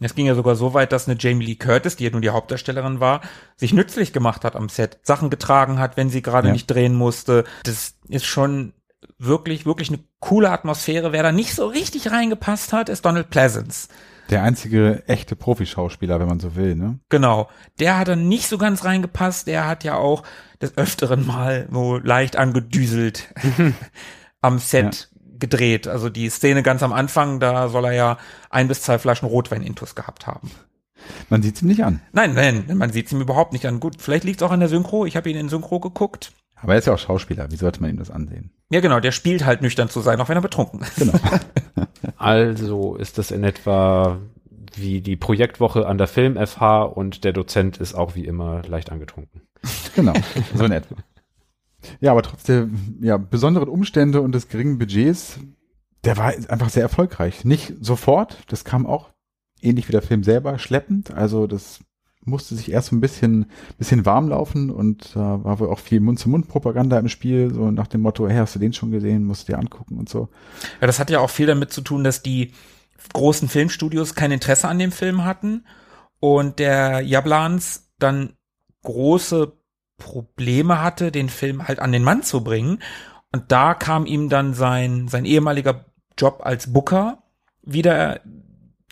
Es 0.00 0.14
ging 0.14 0.26
ja 0.26 0.34
sogar 0.34 0.56
so 0.56 0.74
weit, 0.74 0.92
dass 0.92 1.08
eine 1.08 1.16
Jamie 1.18 1.44
Lee 1.46 1.54
Curtis, 1.54 1.96
die 1.96 2.04
ja 2.04 2.10
nun 2.10 2.20
die 2.22 2.28
Hauptdarstellerin 2.30 3.00
war, 3.00 3.22
sich 3.56 3.72
nützlich 3.72 4.12
gemacht 4.12 4.44
hat 4.44 4.54
am 4.54 4.68
Set, 4.68 4.98
Sachen 5.02 5.30
getragen 5.30 5.78
hat, 5.78 5.96
wenn 5.96 6.10
sie 6.10 6.20
gerade 6.22 6.48
Ja. 6.48 6.52
nicht 6.52 6.66
drehen 6.66 6.94
musste. 6.94 7.44
Das 7.64 7.94
ist 8.08 8.26
schon 8.26 8.74
wirklich, 9.18 9.64
wirklich 9.64 9.88
eine 9.88 10.00
coole 10.20 10.50
Atmosphäre. 10.50 11.12
Wer 11.12 11.22
da 11.22 11.32
nicht 11.32 11.54
so 11.54 11.66
richtig 11.66 12.10
reingepasst 12.10 12.72
hat, 12.74 12.88
ist 12.90 13.04
Donald 13.06 13.30
Pleasance. 13.30 13.88
Der 14.28 14.42
einzige 14.42 15.04
echte 15.06 15.36
Profischauspieler, 15.36 16.18
wenn 16.18 16.26
man 16.26 16.40
so 16.40 16.56
will, 16.56 16.74
ne? 16.74 16.98
Genau. 17.08 17.48
Der 17.78 17.96
hat 17.96 18.08
dann 18.08 18.28
nicht 18.28 18.48
so 18.48 18.58
ganz 18.58 18.84
reingepasst. 18.84 19.46
Der 19.46 19.66
hat 19.68 19.84
ja 19.84 19.94
auch 19.94 20.24
des 20.60 20.76
Öfteren 20.76 21.26
mal 21.26 21.68
so 21.70 21.96
leicht 21.98 22.36
angedüselt 22.36 23.32
am 24.40 24.58
Set 24.58 25.10
gedreht. 25.38 25.88
Also 25.88 26.08
die 26.08 26.28
Szene 26.28 26.62
ganz 26.62 26.82
am 26.82 26.92
Anfang, 26.92 27.40
da 27.40 27.68
soll 27.68 27.86
er 27.86 27.92
ja 27.92 28.18
ein 28.50 28.68
bis 28.68 28.82
zwei 28.82 28.98
Flaschen 28.98 29.28
Rotwein-Intus 29.28 29.94
gehabt 29.94 30.26
haben. 30.26 30.50
Man 31.28 31.42
sieht 31.42 31.62
ihm 31.62 31.68
nicht 31.68 31.84
an. 31.84 32.00
Nein, 32.12 32.34
nein, 32.34 32.64
man 32.74 32.90
sieht 32.90 33.06
es 33.06 33.12
ihm 33.12 33.20
überhaupt 33.20 33.52
nicht 33.52 33.66
an. 33.66 33.80
Gut, 33.80 33.96
vielleicht 33.98 34.24
liegt 34.24 34.40
es 34.40 34.46
auch 34.46 34.50
an 34.50 34.60
der 34.60 34.68
Synchro. 34.68 35.06
Ich 35.06 35.16
habe 35.16 35.30
ihn 35.30 35.36
in 35.36 35.48
Synchro 35.48 35.80
geguckt. 35.80 36.32
Aber 36.56 36.72
er 36.72 36.78
ist 36.78 36.86
ja 36.86 36.94
auch 36.94 36.98
Schauspieler. 36.98 37.50
Wie 37.50 37.56
sollte 37.56 37.80
man 37.80 37.90
ihm 37.90 37.98
das 37.98 38.10
ansehen? 38.10 38.50
Ja, 38.70 38.80
genau, 38.80 38.98
der 38.98 39.12
spielt 39.12 39.44
halt 39.44 39.62
nüchtern 39.62 39.88
zu 39.88 40.00
sein, 40.00 40.20
auch 40.20 40.28
wenn 40.28 40.38
er 40.38 40.42
betrunken 40.42 40.80
ist. 40.80 40.96
Genau. 40.96 41.12
Also 42.18 42.96
ist 42.96 43.18
das 43.18 43.30
in 43.30 43.44
etwa 43.44 44.18
wie 44.74 45.00
die 45.00 45.16
Projektwoche 45.16 45.86
an 45.86 45.98
der 45.98 46.06
Film 46.06 46.36
FH 46.36 46.82
und 46.82 47.24
der 47.24 47.32
Dozent 47.32 47.78
ist 47.78 47.94
auch 47.94 48.14
wie 48.14 48.24
immer 48.24 48.62
leicht 48.66 48.90
angetrunken. 48.90 49.42
genau. 49.94 50.14
So 50.54 50.64
in 50.64 50.72
etwa. 50.72 50.96
Ja, 52.00 52.12
aber 52.12 52.22
trotz 52.22 52.44
der 52.44 52.68
ja, 53.00 53.16
besonderen 53.16 53.68
Umstände 53.68 54.20
und 54.20 54.32
des 54.32 54.48
geringen 54.48 54.78
Budgets, 54.78 55.38
der 56.04 56.16
war 56.16 56.26
einfach 56.26 56.68
sehr 56.68 56.82
erfolgreich. 56.82 57.44
Nicht 57.44 57.74
sofort, 57.80 58.38
das 58.48 58.64
kam 58.64 58.86
auch 58.86 59.10
ähnlich 59.60 59.88
wie 59.88 59.92
der 59.92 60.02
Film 60.02 60.22
selber 60.22 60.58
schleppend. 60.58 61.10
Also 61.10 61.46
das 61.46 61.80
musste 62.26 62.54
sich 62.56 62.70
erst 62.70 62.88
so 62.88 62.96
ein 62.96 63.00
bisschen, 63.00 63.46
bisschen 63.78 64.04
warm 64.04 64.28
laufen 64.28 64.70
und 64.70 65.14
da 65.14 65.44
war 65.44 65.60
wohl 65.60 65.68
auch 65.68 65.78
viel 65.78 66.00
Mund-zu-Mund-Propaganda 66.00 66.98
im 66.98 67.08
Spiel, 67.08 67.54
so 67.54 67.70
nach 67.70 67.86
dem 67.86 68.02
Motto, 68.02 68.28
hey, 68.28 68.38
hast 68.38 68.54
du 68.56 68.58
den 68.58 68.72
schon 68.72 68.90
gesehen, 68.90 69.24
musst 69.24 69.48
du 69.48 69.52
dir 69.52 69.58
angucken 69.58 69.98
und 69.98 70.08
so. 70.08 70.28
Ja, 70.80 70.86
das 70.86 70.98
hat 70.98 71.10
ja 71.10 71.20
auch 71.20 71.30
viel 71.30 71.46
damit 71.46 71.72
zu 71.72 71.80
tun, 71.80 72.04
dass 72.04 72.22
die 72.22 72.52
großen 73.12 73.48
Filmstudios 73.48 74.14
kein 74.14 74.32
Interesse 74.32 74.68
an 74.68 74.78
dem 74.78 74.92
Film 74.92 75.24
hatten 75.24 75.64
und 76.18 76.58
der 76.58 77.00
Jablans 77.00 77.92
dann 77.98 78.32
große 78.82 79.52
Probleme 79.98 80.82
hatte, 80.82 81.10
den 81.10 81.28
Film 81.28 81.66
halt 81.66 81.78
an 81.78 81.92
den 81.92 82.04
Mann 82.04 82.22
zu 82.22 82.42
bringen. 82.42 82.82
Und 83.32 83.52
da 83.52 83.74
kam 83.74 84.06
ihm 84.06 84.28
dann 84.28 84.54
sein, 84.54 85.08
sein 85.08 85.24
ehemaliger 85.24 85.86
Job 86.18 86.40
als 86.44 86.72
Booker 86.72 87.22
wieder 87.62 88.20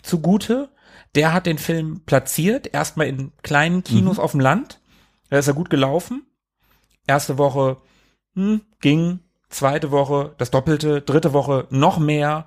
zugute. 0.03 0.69
Der 1.15 1.33
hat 1.33 1.45
den 1.45 1.57
Film 1.57 2.01
platziert, 2.05 2.73
erstmal 2.73 3.07
in 3.07 3.31
kleinen 3.41 3.83
Kinos 3.83 4.19
auf 4.19 4.31
dem 4.31 4.39
Land. 4.41 4.81
Da 5.29 5.37
ist 5.37 5.47
er 5.47 5.53
gut 5.53 5.69
gelaufen. 5.69 6.25
Erste 7.07 7.37
Woche 7.37 7.77
hm, 8.35 8.61
ging, 8.81 9.19
zweite 9.49 9.91
Woche 9.91 10.33
das 10.37 10.51
Doppelte, 10.51 11.01
dritte 11.01 11.33
Woche 11.33 11.67
noch 11.69 11.97
mehr. 11.97 12.45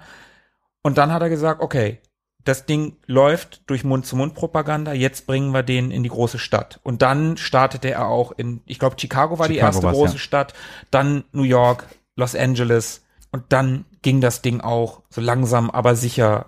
Und 0.83 0.99
dann 0.99 1.13
hat 1.13 1.23
er 1.23 1.31
gesagt, 1.31 1.63
okay, 1.63 2.01
das 2.49 2.65
Ding 2.65 2.97
läuft 3.07 3.63
durch 3.67 3.85
Mund-zu-Mund-Propaganda, 3.85 4.95
jetzt 4.95 5.27
bringen 5.27 5.53
wir 5.53 5.63
den 5.63 5.91
in 5.91 6.03
die 6.03 6.09
große 6.09 6.39
Stadt. 6.39 6.81
Und 6.83 7.03
dann 7.03 7.37
startete 7.37 7.91
er 7.91 8.09
auch 8.09 8.33
in, 8.33 8.63
ich 8.65 8.79
glaube, 8.79 8.97
Chicago 8.99 9.39
war 9.39 9.49
die 9.49 9.55
Chicago 9.55 9.69
erste 9.69 9.83
war's, 9.83 9.95
große 9.95 10.15
ja. 10.15 10.19
Stadt, 10.19 10.55
dann 10.91 11.25
New 11.33 11.43
York, 11.43 11.87
Los 12.17 12.35
Angeles 12.35 13.05
und 13.31 13.45
dann 13.51 13.85
ging 14.01 14.23
das 14.23 14.41
Ding 14.41 14.63
auch 14.63 15.03
so 15.11 15.21
langsam, 15.21 15.71
aber 15.71 15.95
sicher 15.95 16.47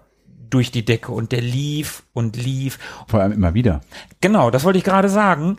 durch 0.48 0.70
die 0.70 0.84
Decke 0.84 1.12
und 1.12 1.32
der 1.32 1.42
lief 1.42 2.02
und 2.14 2.36
lief. 2.36 2.78
Vor 3.06 3.20
allem 3.20 3.32
immer 3.32 3.52
wieder. 3.52 3.82
Genau, 4.22 4.50
das 4.50 4.64
wollte 4.64 4.78
ich 4.78 4.84
gerade 4.84 5.10
sagen. 5.10 5.58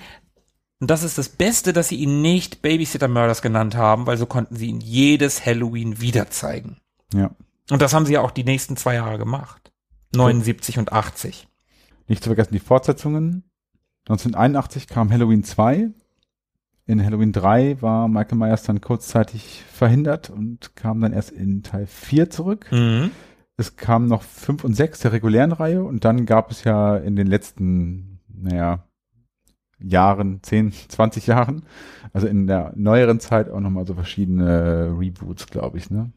Und 0.79 0.89
das 0.89 1.03
ist 1.03 1.19
das 1.19 1.29
Beste, 1.29 1.71
dass 1.71 1.89
sie 1.89 1.97
ihn 1.97 2.23
nicht 2.23 2.63
Babysitter 2.63 3.07
Murders 3.07 3.43
genannt 3.43 3.75
haben, 3.75 4.07
weil 4.07 4.17
so 4.17 4.25
konnten 4.25 4.55
sie 4.55 4.67
ihn 4.67 4.81
jedes 4.81 5.45
Halloween 5.45 6.01
wieder 6.01 6.31
zeigen. 6.31 6.77
Ja. 7.13 7.29
Und 7.69 7.81
das 7.83 7.93
haben 7.93 8.07
sie 8.07 8.13
ja 8.13 8.21
auch 8.21 8.31
die 8.31 8.43
nächsten 8.43 8.75
zwei 8.75 8.95
Jahre 8.95 9.19
gemacht. 9.19 9.60
79 10.13 10.79
und 10.79 10.91
80. 10.91 11.47
Nicht 12.07 12.23
zu 12.23 12.29
vergessen 12.29 12.53
die 12.53 12.59
Fortsetzungen. 12.59 13.43
1981 14.07 14.87
kam 14.87 15.11
Halloween 15.11 15.43
2 15.43 15.91
In 16.87 17.03
Halloween 17.03 17.31
3 17.31 17.81
war 17.81 18.07
Michael 18.07 18.37
Myers 18.37 18.63
dann 18.63 18.81
kurzzeitig 18.81 19.63
verhindert 19.71 20.29
und 20.29 20.75
kam 20.75 20.99
dann 20.99 21.13
erst 21.13 21.31
in 21.31 21.63
Teil 21.63 21.85
4 21.85 22.29
zurück. 22.29 22.67
Mhm. 22.71 23.11
Es 23.57 23.75
kamen 23.75 24.07
noch 24.07 24.23
5 24.23 24.63
und 24.63 24.73
6 24.73 25.01
der 25.01 25.11
regulären 25.11 25.51
Reihe 25.51 25.83
und 25.83 26.03
dann 26.03 26.25
gab 26.25 26.51
es 26.51 26.63
ja 26.63 26.97
in 26.97 27.15
den 27.15 27.27
letzten, 27.27 28.19
naja, 28.27 28.85
Jahren, 29.79 30.41
10, 30.41 30.71
20 30.71 31.27
Jahren, 31.27 31.63
also 32.13 32.27
in 32.27 32.47
der 32.47 32.73
neueren 32.75 33.19
Zeit 33.19 33.49
auch 33.49 33.59
nochmal 33.59 33.85
so 33.85 33.93
verschiedene 33.93 34.95
Reboots, 34.97 35.47
glaube 35.47 35.77
ich, 35.77 35.89
ne? 35.89 36.11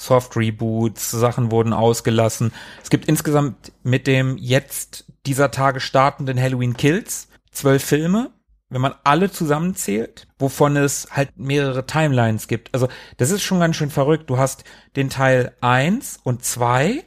Soft 0.00 0.34
Reboots, 0.34 1.10
Sachen 1.10 1.50
wurden 1.50 1.74
ausgelassen. 1.74 2.52
Es 2.82 2.88
gibt 2.88 3.04
insgesamt 3.06 3.72
mit 3.82 4.06
dem 4.06 4.38
jetzt 4.38 5.04
dieser 5.26 5.50
Tage 5.50 5.78
startenden 5.78 6.40
Halloween 6.40 6.74
Kills 6.74 7.28
zwölf 7.50 7.84
Filme, 7.84 8.30
wenn 8.70 8.80
man 8.80 8.94
alle 9.04 9.30
zusammenzählt, 9.30 10.26
wovon 10.38 10.76
es 10.76 11.08
halt 11.10 11.36
mehrere 11.36 11.84
Timelines 11.84 12.48
gibt. 12.48 12.72
Also 12.72 12.88
das 13.18 13.30
ist 13.30 13.42
schon 13.42 13.60
ganz 13.60 13.76
schön 13.76 13.90
verrückt. 13.90 14.30
Du 14.30 14.38
hast 14.38 14.64
den 14.96 15.10
Teil 15.10 15.54
eins 15.60 16.18
und 16.22 16.44
zwei, 16.46 17.04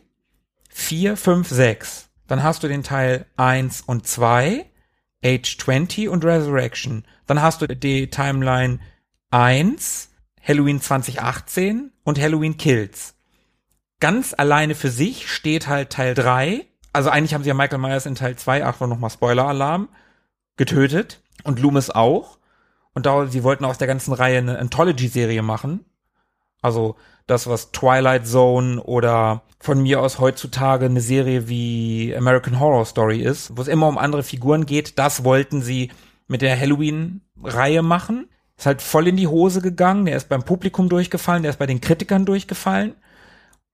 vier, 0.69 1.17
fünf, 1.17 1.49
sechs. 1.49 2.09
Dann 2.27 2.43
hast 2.43 2.61
du 2.61 2.67
den 2.67 2.83
Teil 2.83 3.25
eins 3.37 3.81
und 3.81 4.05
zwei, 4.05 4.69
Age 5.25 5.57
20 5.57 6.09
und 6.09 6.23
Resurrection. 6.23 7.05
Dann 7.25 7.41
hast 7.41 7.61
du 7.61 7.67
die 7.67 8.09
Timeline 8.11 8.79
eins, 9.31 10.11
Halloween 10.43 10.79
2018 10.79 11.92
und 12.03 12.19
Halloween 12.19 12.57
Kills. 12.57 13.15
Ganz 13.99 14.33
alleine 14.37 14.75
für 14.75 14.89
sich 14.89 15.31
steht 15.31 15.67
halt 15.67 15.91
Teil 15.91 16.13
3. 16.13 16.65
Also 16.91 17.09
eigentlich 17.09 17.33
haben 17.33 17.43
sie 17.43 17.49
ja 17.49 17.53
Michael 17.53 17.79
Myers 17.79 18.05
in 18.05 18.15
Teil 18.15 18.35
2, 18.35 18.65
Achtung 18.65 18.89
nochmal 18.89 19.09
Spoiler-Alarm, 19.09 19.89
getötet. 20.57 21.21
Und 21.43 21.59
Loomis 21.59 21.89
auch. 21.89 22.37
Und 22.93 23.05
da, 23.05 23.25
sie 23.27 23.43
wollten 23.43 23.65
aus 23.65 23.77
der 23.77 23.87
ganzen 23.87 24.13
Reihe 24.13 24.37
eine 24.37 24.59
Anthology-Serie 24.59 25.41
machen. 25.41 25.85
Also 26.61 26.95
das, 27.27 27.47
was 27.47 27.71
Twilight 27.71 28.27
Zone 28.27 28.81
oder 28.81 29.43
von 29.59 29.81
mir 29.81 30.01
aus 30.01 30.19
heutzutage 30.19 30.85
eine 30.85 31.01
Serie 31.01 31.47
wie 31.47 32.15
American 32.15 32.59
Horror 32.59 32.85
Story 32.85 33.21
ist, 33.21 33.55
wo 33.57 33.61
es 33.61 33.67
immer 33.67 33.87
um 33.87 33.97
andere 33.97 34.23
Figuren 34.23 34.65
geht, 34.65 34.99
das 34.99 35.23
wollten 35.23 35.61
sie 35.61 35.91
mit 36.27 36.41
der 36.41 36.59
Halloween-Reihe 36.59 37.81
machen. 37.81 38.27
Ist 38.63 38.67
halt 38.67 38.81
voll 38.81 39.09
in 39.09 39.17
die 39.17 39.27
Hose 39.27 39.61
gegangen, 39.61 40.05
der 40.05 40.15
ist 40.15 40.29
beim 40.29 40.43
Publikum 40.43 40.87
durchgefallen, 40.87 41.43
der 41.43 41.49
ist 41.49 41.59
bei 41.59 41.65
den 41.65 41.81
Kritikern 41.81 42.25
durchgefallen. 42.25 42.95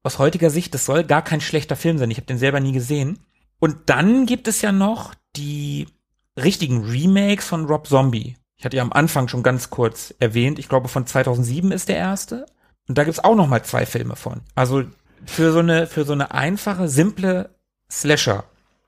Aus 0.01 0.17
heutiger 0.17 0.49
Sicht, 0.49 0.73
das 0.73 0.85
soll 0.85 1.03
gar 1.03 1.21
kein 1.21 1.41
schlechter 1.41 1.75
Film 1.75 1.99
sein, 1.99 2.09
ich 2.09 2.17
habe 2.17 2.25
den 2.25 2.39
selber 2.39 2.59
nie 2.59 2.71
gesehen. 2.71 3.19
Und 3.59 3.77
dann 3.85 4.25
gibt 4.25 4.47
es 4.47 4.63
ja 4.63 4.71
noch 4.71 5.13
die 5.35 5.89
richtigen 6.35 6.85
Remakes 6.85 7.45
von 7.45 7.65
Rob 7.65 7.85
Zombie. 7.85 8.35
Ich 8.57 8.65
hatte 8.65 8.77
ja 8.77 8.81
am 8.81 8.91
Anfang 8.91 9.27
schon 9.27 9.43
ganz 9.43 9.69
kurz 9.69 10.11
erwähnt, 10.17 10.57
ich 10.57 10.67
glaube 10.67 10.87
von 10.87 11.05
2007 11.05 11.71
ist 11.71 11.87
der 11.87 11.97
erste. 11.97 12.47
Und 12.87 12.97
da 12.97 13.03
gibt's 13.03 13.23
auch 13.23 13.35
noch 13.35 13.45
mal 13.45 13.61
zwei 13.61 13.85
Filme 13.85 14.15
von. 14.15 14.41
Also 14.55 14.85
für 15.23 15.51
so 15.51 15.59
eine, 15.59 15.85
für 15.85 16.03
so 16.03 16.13
eine 16.13 16.31
einfache, 16.31 16.87
simple 16.87 17.51
Slasher. 17.91 18.43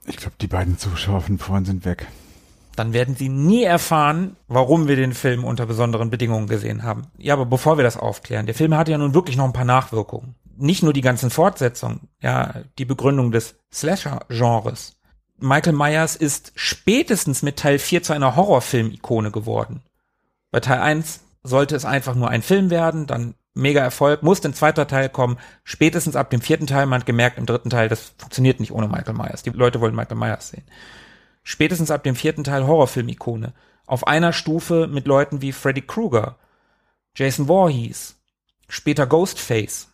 Ich 0.07 0.17
glaube, 0.17 0.33
die 0.41 0.47
beiden 0.47 0.79
Zuschauer 0.79 1.21
von 1.21 1.37
vorhin 1.37 1.65
sind 1.65 1.85
weg. 1.85 2.07
Dann 2.75 2.93
werden 2.93 3.15
sie 3.15 3.29
nie 3.29 3.63
erfahren, 3.63 4.37
warum 4.47 4.87
wir 4.87 4.95
den 4.95 5.13
Film 5.13 5.43
unter 5.43 5.65
besonderen 5.65 6.09
Bedingungen 6.09 6.47
gesehen 6.47 6.83
haben. 6.83 7.07
Ja, 7.17 7.33
aber 7.33 7.45
bevor 7.45 7.77
wir 7.77 7.83
das 7.83 7.97
aufklären, 7.97 8.45
der 8.45 8.55
Film 8.55 8.75
hatte 8.75 8.91
ja 8.91 8.97
nun 8.97 9.13
wirklich 9.13 9.35
noch 9.35 9.45
ein 9.45 9.53
paar 9.53 9.65
Nachwirkungen. 9.65 10.35
Nicht 10.57 10.83
nur 10.83 10.93
die 10.93 11.01
ganzen 11.01 11.29
Fortsetzungen, 11.29 12.07
ja, 12.21 12.55
die 12.77 12.85
Begründung 12.85 13.31
des 13.31 13.55
Slasher-Genres. 13.73 14.93
Michael 15.39 15.73
Myers 15.73 16.15
ist 16.15 16.53
spätestens 16.55 17.41
mit 17.41 17.57
Teil 17.57 17.79
4 17.79 18.03
zu 18.03 18.13
einer 18.13 18.35
Horrorfilm-Ikone 18.35 19.31
geworden. 19.31 19.81
Bei 20.51 20.59
Teil 20.59 20.79
1 20.79 21.21
sollte 21.43 21.75
es 21.75 21.85
einfach 21.85 22.15
nur 22.15 22.29
ein 22.29 22.43
Film 22.43 22.69
werden, 22.69 23.07
dann 23.07 23.33
mega 23.53 23.81
Erfolg, 23.81 24.23
musste 24.23 24.49
ein 24.49 24.53
zweiter 24.53 24.87
Teil 24.87 25.09
kommen. 25.09 25.37
Spätestens 25.63 26.15
ab 26.15 26.29
dem 26.29 26.41
vierten 26.41 26.67
Teil, 26.67 26.85
man 26.85 27.01
hat 27.01 27.05
gemerkt, 27.05 27.37
im 27.37 27.45
dritten 27.45 27.69
Teil, 27.69 27.89
das 27.89 28.13
funktioniert 28.17 28.59
nicht 28.59 28.71
ohne 28.71 28.87
Michael 28.87 29.15
Myers. 29.15 29.43
Die 29.43 29.49
Leute 29.49 29.81
wollen 29.81 29.95
Michael 29.95 30.17
Myers 30.17 30.49
sehen. 30.49 30.63
Spätestens 31.43 31.91
ab 31.91 32.03
dem 32.03 32.15
vierten 32.15 32.43
Teil 32.43 32.65
Horrorfilm-Ikone. 32.65 33.53
Auf 33.85 34.07
einer 34.07 34.33
Stufe 34.33 34.87
mit 34.87 35.07
Leuten 35.07 35.41
wie 35.41 35.51
Freddy 35.51 35.81
Krueger, 35.81 36.37
Jason 37.15 37.47
Voorhees, 37.47 38.21
später 38.69 39.05
Ghostface, 39.05 39.91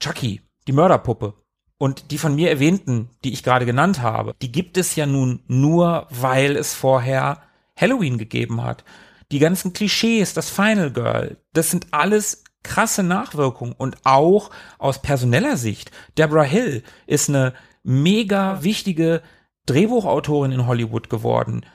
Chucky, 0.00 0.42
die 0.66 0.72
Mörderpuppe. 0.72 1.34
Und 1.78 2.10
die 2.10 2.18
von 2.18 2.34
mir 2.34 2.48
erwähnten, 2.48 3.10
die 3.22 3.32
ich 3.34 3.42
gerade 3.42 3.66
genannt 3.66 4.00
habe, 4.00 4.34
die 4.40 4.50
gibt 4.50 4.78
es 4.78 4.96
ja 4.96 5.04
nun 5.04 5.42
nur, 5.46 6.06
weil 6.08 6.56
es 6.56 6.72
vorher 6.72 7.42
Halloween 7.78 8.16
gegeben 8.16 8.62
hat. 8.62 8.84
Die 9.30 9.38
ganzen 9.38 9.74
Klischees, 9.74 10.32
das 10.32 10.48
Final 10.48 10.90
Girl, 10.90 11.36
das 11.52 11.70
sind 11.70 11.88
alles 11.90 12.44
krasse 12.62 13.02
Nachwirkungen 13.02 13.74
und 13.76 13.98
auch 14.04 14.50
aus 14.78 15.02
personeller 15.02 15.56
Sicht. 15.56 15.90
Deborah 16.16 16.42
Hill 16.44 16.82
ist 17.06 17.28
eine 17.28 17.52
mega 17.82 18.62
wichtige 18.62 19.22
Drehbuchautorin 19.66 20.52
in 20.52 20.66
Hollywood 20.66 21.10
geworden. 21.10 21.66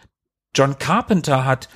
John 0.55 0.77
Carpenter 0.79 1.45
hat 1.45 1.69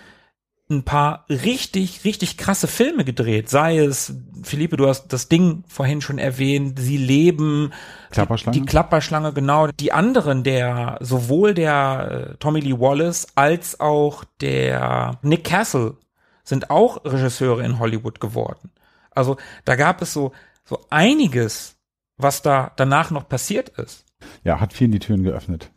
ein 0.70 0.84
paar 0.84 1.26
richtig, 1.30 2.06
richtig 2.06 2.38
krasse 2.38 2.68
Filme 2.68 3.06
gedreht. 3.06 3.50
Sei 3.50 3.78
es, 3.78 4.16
Philippe, 4.42 4.78
du 4.78 4.88
hast 4.88 5.10
das 5.10 5.30
Ding 5.30 5.64
vorhin 5.68 6.02
schon 6.02 6.18
erwähnt, 6.18 6.80
Sie 6.80 6.98
leben, 6.98 7.72
Klapperschlange? 8.10 8.60
Die, 8.60 8.66
Klapperschlange, 8.66 9.34
genau. 9.34 9.68
Die 9.68 9.92
anderen, 9.92 10.44
der, 10.44 10.98
sowohl 11.02 11.54
der 11.54 12.32
äh, 12.32 12.38
Tommy 12.38 12.62
Lee 12.62 12.80
Wallace 12.80 13.28
als 13.36 13.80
auch 13.80 14.24
der 14.42 15.20
Nick 15.22 15.44
Castle 15.44 15.98
sind 16.44 16.72
auch 16.72 17.06
Regisseure 17.06 17.64
in 17.64 17.78
Hollywood 17.78 18.20
geworden. 18.20 18.72
Also 19.12 19.38
da 19.66 19.76
gab 19.76 20.02
es 20.02 20.14
so, 20.14 20.32
so 20.64 20.80
einiges, 20.90 21.78
was 22.18 22.42
da 22.42 22.72
danach 22.76 23.12
noch 23.12 23.30
passiert 23.30 23.70
ist. 23.70 24.06
Ja, 24.44 24.60
hat 24.60 24.74
vielen 24.74 24.92
die 24.92 25.00
Türen 25.00 25.24
geöffnet. 25.24 25.72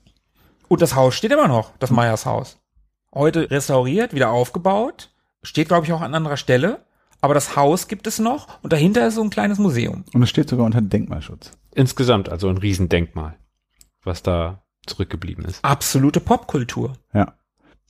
Und 0.68 0.82
das 0.82 0.94
Haus 0.94 1.14
steht 1.14 1.32
immer 1.32 1.48
noch, 1.48 1.72
das 1.78 1.90
Meyers 1.90 2.26
Haus. 2.26 2.58
Heute 3.12 3.50
restauriert, 3.50 4.14
wieder 4.14 4.30
aufgebaut, 4.30 5.10
steht 5.42 5.68
glaube 5.68 5.86
ich 5.86 5.92
auch 5.92 6.02
an 6.02 6.14
anderer 6.14 6.36
Stelle, 6.36 6.84
aber 7.20 7.34
das 7.34 7.56
Haus 7.56 7.88
gibt 7.88 8.06
es 8.06 8.18
noch 8.18 8.62
und 8.62 8.72
dahinter 8.72 9.06
ist 9.06 9.14
so 9.14 9.22
ein 9.22 9.30
kleines 9.30 9.58
Museum. 9.58 10.04
Und 10.12 10.22
es 10.22 10.30
steht 10.30 10.48
sogar 10.48 10.66
unter 10.66 10.80
Denkmalschutz. 10.80 11.52
Insgesamt 11.74 12.28
also 12.28 12.48
ein 12.48 12.58
Riesendenkmal, 12.58 13.36
was 14.04 14.22
da 14.22 14.62
zurückgeblieben 14.86 15.44
ist. 15.44 15.64
Absolute 15.64 16.20
Popkultur. 16.20 16.94
Ja. 17.12 17.34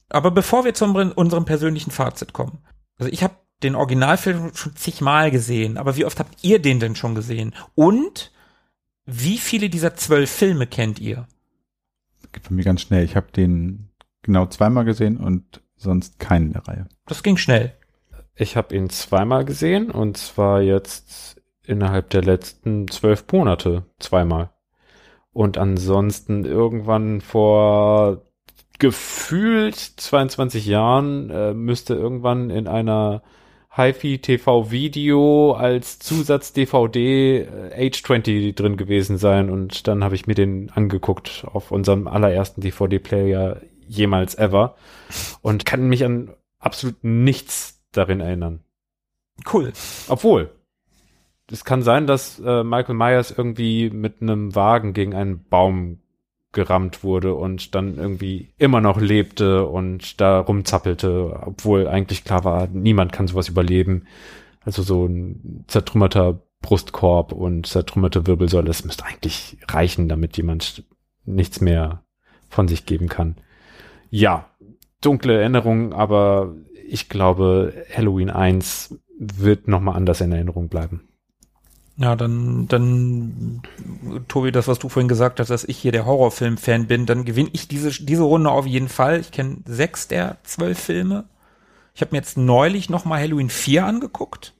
Aber 0.09 0.31
bevor 0.31 0.65
wir 0.65 0.75
zu 0.75 0.85
unserem 0.85 1.45
persönlichen 1.45 1.91
Fazit 1.91 2.33
kommen. 2.33 2.59
Also 2.99 3.13
ich 3.13 3.23
habe 3.23 3.35
den 3.63 3.75
Originalfilm 3.75 4.55
schon 4.55 4.77
zigmal 4.77 5.31
gesehen, 5.31 5.77
aber 5.79 5.97
wie 5.97 6.05
oft 6.05 6.19
habt 6.21 6.43
ihr 6.43 6.61
den 6.61 6.81
denn 6.81 6.97
schon 6.97 7.15
gesehen? 7.15 7.55
Und 7.75 8.33
wie 9.05 9.39
viele 9.39 9.69
dieser 9.69 9.95
zwölf 9.95 10.31
Filme 10.31 10.67
kennt 10.67 10.99
ihr? 10.99 11.27
Geht 12.39 12.48
bei 12.48 12.55
mir 12.55 12.62
ganz 12.62 12.82
schnell. 12.82 13.05
Ich 13.05 13.16
habe 13.16 13.32
den 13.32 13.90
genau 14.23 14.47
zweimal 14.47 14.85
gesehen 14.85 15.16
und 15.16 15.60
sonst 15.74 16.20
keinen 16.20 16.52
der 16.52 16.69
Reihe. 16.69 16.89
Das 17.06 17.24
ging 17.24 17.36
schnell. 17.36 17.74
Ich 18.36 18.56
habe 18.56 18.77
ihn 18.77 18.90
zweimal 18.90 19.44
gesehen 19.44 19.90
und 19.90 20.16
zwar 20.16 20.60
jetzt 20.60 21.43
innerhalb 21.65 22.10
der 22.10 22.23
letzten 22.23 22.86
zwölf 22.86 23.24
Monate 23.32 23.86
zweimal. 23.98 24.51
Und 25.32 25.59
ansonsten 25.59 26.44
irgendwann 26.44 27.20
vor 27.20 28.23
gefühlt 28.78 29.74
22 29.74 30.65
Jahren 30.66 31.31
äh, 31.31 31.55
müsste 31.55 31.94
irgendwann 31.94 32.51
in 32.51 32.69
einer 32.69 33.24
HiFi 33.79 34.19
TV 34.19 34.73
Video 34.73 35.53
als 35.53 36.01
Zusatz 36.01 36.53
DVD 36.53 37.43
äh, 37.43 37.87
Age 37.87 38.03
20 38.03 38.57
drin 38.57 38.77
gewesen 38.77 39.19
sein 39.19 39.51
und 39.51 39.87
dann 39.87 40.03
habe 40.03 40.17
ich 40.17 40.27
mir 40.27 40.35
den 40.35 40.71
angeguckt 40.71 41.47
auf 41.53 41.71
unserem 41.71 42.09
allerersten 42.09 42.61
DVD 42.61 42.99
Player 42.99 43.61
jemals 43.87 44.37
ever 44.37 44.75
und 45.43 45.65
kann 45.65 45.89
mich 45.89 46.05
an 46.05 46.35
absolut 46.59 47.05
nichts 47.05 47.81
darin 47.93 48.19
erinnern. 48.19 48.65
Cool. 49.53 49.73
Obwohl, 50.09 50.51
es 51.49 51.65
kann 51.65 51.83
sein, 51.83 52.09
dass 52.09 52.41
äh, 52.41 52.65
Michael 52.65 52.97
Myers 52.97 53.31
irgendwie 53.31 53.91
mit 53.91 54.21
einem 54.21 54.57
Wagen 54.57 54.93
gegen 54.93 55.15
einen 55.15 55.45
Baum 55.45 56.01
gerammt 56.53 57.05
wurde 57.05 57.35
und 57.35 57.75
dann 57.75 57.97
irgendwie 57.97 58.55
immer 58.57 58.81
noch 58.81 59.01
lebte 59.01 59.66
und 59.66 60.20
da 60.20 60.41
rumzappelte, 60.41 61.41
obwohl 61.45 61.87
eigentlich 61.87 62.25
klar 62.25 62.45
war, 62.45 62.69
niemand 62.69 63.12
kann 63.12 63.29
sowas 63.29 63.49
überleben. 63.49 64.07
Also 64.62 64.83
so 64.83 65.07
ein 65.07 65.65
zertrümmerter 65.66 66.43
Brustkorb 66.61 67.33
und 67.33 67.66
zertrümmerte 67.66 68.27
Wirbelsäule, 68.27 68.66
das 68.66 68.85
müsste 68.85 69.05
eigentlich 69.05 69.59
reichen, 69.69 70.09
damit 70.09 70.37
jemand 70.37 70.85
nichts 71.25 71.61
mehr 71.61 72.03
von 72.49 72.66
sich 72.66 72.87
geben 72.87 73.09
kann. 73.09 73.37
Ja, 74.11 74.51
dunkle 75.01 75.39
Erinnerungen, 75.39 75.93
aber 75.93 76.55
ich 76.89 77.09
glaube, 77.09 77.85
Halloween 77.95 78.31
1 78.31 78.99
wird 79.19 79.69
nochmal 79.69 79.97
anders 79.97 80.20
in 80.20 80.33
Erinnerung 80.33 80.69
bleiben. 80.69 81.08
Ja, 82.01 82.15
dann, 82.15 82.69
dann, 82.69 83.62
Tobi, 84.29 84.53
das, 84.53 84.69
was 84.69 84.79
du 84.79 84.89
vorhin 84.89 85.09
gesagt 85.09 85.41
hast, 85.41 85.51
dass 85.51 85.65
ich 85.65 85.77
hier 85.77 85.91
der 85.91 86.07
Horrorfilm-Fan 86.07 86.87
bin, 86.87 87.07
dann 87.07 87.25
gewinne 87.25 87.51
ich 87.53 87.66
diese, 87.66 87.91
diese 87.91 88.23
Runde 88.23 88.51
auf 88.51 88.66
jeden 88.66 88.89
Fall. 88.89 89.19
Ich 89.19 89.33
kenne 89.33 89.59
sechs 89.66 90.07
der 90.07 90.39
zwölf 90.45 90.79
Filme. 90.79 91.25
Ich 91.97 92.01
habe 92.01 92.12
mir 92.12 92.19
jetzt 92.19 92.39
neulich 92.39 92.89
noch 92.89 93.05
mal 93.05 93.20
Halloween 93.20 93.51
4 93.51 93.85
angeguckt. 93.85 94.55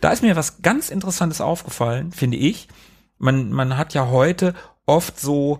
Da 0.00 0.10
ist 0.10 0.22
mir 0.22 0.36
was 0.36 0.62
ganz 0.62 0.88
Interessantes 0.88 1.42
aufgefallen, 1.42 2.12
finde 2.12 2.38
ich. 2.38 2.68
Man, 3.18 3.52
man 3.52 3.76
hat 3.76 3.92
ja 3.92 4.08
heute 4.08 4.54
oft 4.86 5.20
so, 5.20 5.58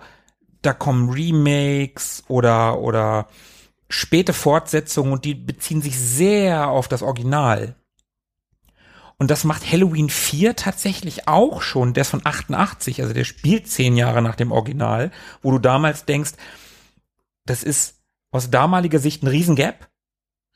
da 0.63 0.73
kommen 0.73 1.11
Remakes 1.11 2.25
oder, 2.29 2.79
oder 2.79 3.29
späte 3.91 4.33
Fortsetzungen 4.33 5.13
und 5.13 5.27
die 5.27 5.35
beziehen 5.35 5.83
sich 5.83 5.99
sehr 5.99 6.71
auf 6.71 6.89
das 6.89 7.03
Original. 7.03 7.77
Und 9.17 9.31
das 9.31 9.45
macht 9.45 9.71
Halloween 9.71 10.11
4 10.11 10.57
tatsächlich 10.57 11.29
auch 11.29 11.63
schon. 11.63 11.95
Der 11.95 12.03
ist 12.03 12.11
von 12.11 12.23
88, 12.25 13.01
also 13.01 13.15
der 13.15 13.25
spielt 13.25 13.69
zehn 13.69 13.97
Jahre 13.97 14.23
nach 14.23 14.35
dem 14.35 14.53
Original, 14.53 15.11
wo 15.43 15.51
du 15.51 15.59
damals 15.59 16.05
denkst, 16.05 16.33
das 17.47 17.63
ist 17.63 18.01
aus 18.31 18.51
damaliger 18.51 18.99
Sicht 18.99 19.23
ein 19.23 19.29
Riesengap. 19.29 19.89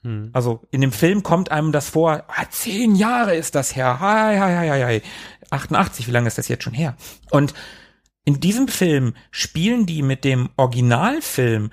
Hm. 0.02 0.30
Also 0.32 0.66
in 0.70 0.80
dem 0.80 0.92
Film 0.92 1.22
kommt 1.22 1.50
einem 1.50 1.72
das 1.72 1.88
vor, 1.88 2.24
ah, 2.28 2.50
zehn 2.50 2.94
Jahre 2.94 3.36
ist 3.36 3.54
das 3.54 3.76
her. 3.76 4.00
Hi, 4.00 4.36
hi, 4.36 4.56
hi, 4.56 4.68
hi, 4.68 4.82
hi. 4.82 5.02
88, 5.50 6.06
wie 6.06 6.12
lange 6.12 6.28
ist 6.28 6.38
das 6.38 6.48
jetzt 6.48 6.64
schon 6.64 6.74
her? 6.74 6.96
Und 7.30 7.54
in 8.24 8.40
diesem 8.40 8.68
Film 8.68 9.14
spielen 9.30 9.86
die 9.86 10.02
mit 10.02 10.24
dem 10.24 10.50
Originalfilm, 10.56 11.70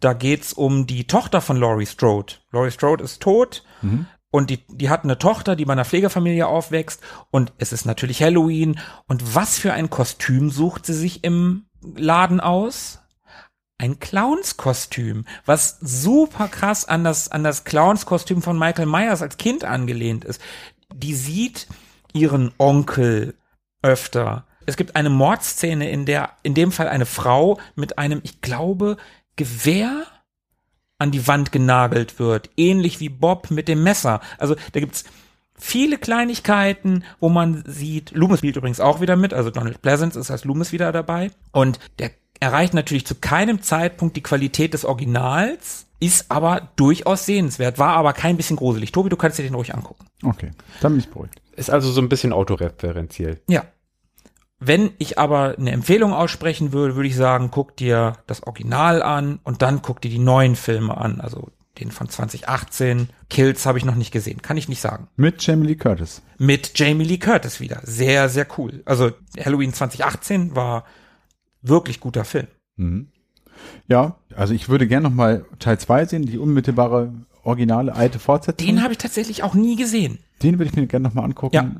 da 0.00 0.12
geht's 0.12 0.52
um 0.52 0.86
die 0.86 1.06
Tochter 1.06 1.40
von 1.40 1.56
Laurie 1.56 1.86
Strode. 1.86 2.34
Laurie 2.50 2.70
Strode 2.70 3.04
ist 3.04 3.22
tot. 3.22 3.64
Mhm. 3.80 4.06
Und 4.34 4.50
die, 4.50 4.64
die 4.66 4.90
hat 4.90 5.04
eine 5.04 5.16
Tochter, 5.16 5.54
die 5.54 5.64
bei 5.64 5.74
einer 5.74 5.84
Pflegefamilie 5.84 6.48
aufwächst. 6.48 7.00
Und 7.30 7.52
es 7.58 7.72
ist 7.72 7.84
natürlich 7.84 8.20
Halloween. 8.20 8.80
Und 9.06 9.36
was 9.36 9.60
für 9.60 9.72
ein 9.72 9.90
Kostüm 9.90 10.50
sucht 10.50 10.86
sie 10.86 10.92
sich 10.92 11.22
im 11.22 11.66
Laden 11.80 12.40
aus? 12.40 12.98
Ein 13.78 14.00
Clownskostüm, 14.00 15.24
was 15.46 15.78
super 15.80 16.48
krass 16.48 16.84
an 16.84 17.04
das, 17.04 17.30
an 17.30 17.44
das 17.44 17.62
Clownskostüm 17.62 18.42
von 18.42 18.58
Michael 18.58 18.86
Myers 18.86 19.22
als 19.22 19.36
Kind 19.36 19.62
angelehnt 19.62 20.24
ist. 20.24 20.42
Die 20.92 21.14
sieht 21.14 21.68
ihren 22.12 22.50
Onkel 22.58 23.36
öfter. 23.82 24.48
Es 24.66 24.76
gibt 24.76 24.96
eine 24.96 25.10
Mordszene, 25.10 25.88
in 25.88 26.06
der 26.06 26.30
in 26.42 26.54
dem 26.54 26.72
Fall 26.72 26.88
eine 26.88 27.06
Frau 27.06 27.60
mit 27.76 27.98
einem, 27.98 28.18
ich 28.24 28.40
glaube, 28.40 28.96
Gewehr 29.36 30.06
an 31.04 31.12
die 31.12 31.26
Wand 31.28 31.52
genagelt 31.52 32.18
wird, 32.18 32.50
ähnlich 32.56 32.98
wie 32.98 33.08
Bob 33.08 33.50
mit 33.50 33.68
dem 33.68 33.84
Messer. 33.84 34.20
Also 34.38 34.56
da 34.72 34.80
gibt's 34.80 35.04
viele 35.56 35.98
Kleinigkeiten, 35.98 37.04
wo 37.20 37.28
man 37.28 37.62
sieht, 37.66 38.10
Loomis 38.10 38.38
spielt 38.38 38.56
übrigens 38.56 38.80
auch 38.80 39.00
wieder 39.00 39.14
mit, 39.14 39.32
also 39.32 39.50
Donald 39.50 39.80
Pleasance 39.82 40.18
ist 40.18 40.30
als 40.30 40.44
Loomis 40.44 40.72
wieder 40.72 40.90
dabei 40.90 41.30
und 41.52 41.78
der 42.00 42.10
erreicht 42.40 42.74
natürlich 42.74 43.06
zu 43.06 43.14
keinem 43.14 43.62
Zeitpunkt 43.62 44.16
die 44.16 44.22
Qualität 44.22 44.74
des 44.74 44.84
Originals, 44.84 45.86
ist 46.00 46.30
aber 46.30 46.68
durchaus 46.76 47.24
sehenswert, 47.24 47.78
war 47.78 47.94
aber 47.94 48.12
kein 48.12 48.36
bisschen 48.36 48.56
gruselig. 48.56 48.92
Tobi, 48.92 49.08
du 49.08 49.16
kannst 49.16 49.38
dir 49.38 49.44
den 49.44 49.54
ruhig 49.54 49.74
angucken. 49.74 50.06
Okay, 50.22 50.50
dann 50.80 50.92
bin 50.92 51.00
ich 51.00 51.08
beruhigt. 51.08 51.40
Ist 51.56 51.70
also 51.70 51.90
so 51.92 52.00
ein 52.00 52.08
bisschen 52.08 52.32
autoreferenziell. 52.32 53.40
Ja. 53.48 53.64
Wenn 54.60 54.92
ich 54.98 55.18
aber 55.18 55.56
eine 55.58 55.72
Empfehlung 55.72 56.12
aussprechen 56.12 56.72
würde, 56.72 56.96
würde 56.96 57.08
ich 57.08 57.16
sagen, 57.16 57.50
guck 57.50 57.76
dir 57.76 58.14
das 58.26 58.42
Original 58.44 59.02
an 59.02 59.40
und 59.44 59.62
dann 59.62 59.82
guck 59.82 60.00
dir 60.00 60.10
die 60.10 60.18
neuen 60.18 60.56
Filme 60.56 60.96
an. 60.96 61.20
Also 61.20 61.50
den 61.78 61.90
von 61.90 62.08
2018. 62.08 63.08
Kills 63.30 63.66
habe 63.66 63.78
ich 63.78 63.84
noch 63.84 63.96
nicht 63.96 64.12
gesehen, 64.12 64.42
kann 64.42 64.56
ich 64.56 64.68
nicht 64.68 64.80
sagen. 64.80 65.08
Mit 65.16 65.44
Jamie 65.44 65.66
Lee 65.66 65.74
Curtis. 65.74 66.22
Mit 66.38 66.78
Jamie 66.78 67.04
Lee 67.04 67.18
Curtis 67.18 67.60
wieder. 67.60 67.80
Sehr, 67.82 68.28
sehr 68.28 68.46
cool. 68.58 68.82
Also 68.84 69.10
Halloween 69.38 69.72
2018 69.72 70.54
war 70.54 70.84
wirklich 71.62 72.00
guter 72.00 72.24
Film. 72.24 72.46
Mhm. 72.76 73.08
Ja, 73.88 74.16
also 74.34 74.54
ich 74.54 74.68
würde 74.68 74.86
gerne 74.86 75.08
noch 75.08 75.14
mal 75.14 75.44
Teil 75.58 75.78
2 75.78 76.06
sehen, 76.06 76.26
die 76.26 76.38
unmittelbare 76.38 77.12
originale 77.42 77.94
alte 77.94 78.18
Fortsetzung. 78.18 78.66
Den 78.66 78.82
habe 78.82 78.92
ich 78.92 78.98
tatsächlich 78.98 79.42
auch 79.42 79.54
nie 79.54 79.76
gesehen. 79.76 80.18
Den 80.42 80.58
würde 80.58 80.70
ich 80.70 80.76
mir 80.76 80.86
gerne 80.86 81.08
noch 81.08 81.14
mal 81.14 81.24
angucken. 81.24 81.54
Ja. 81.54 81.70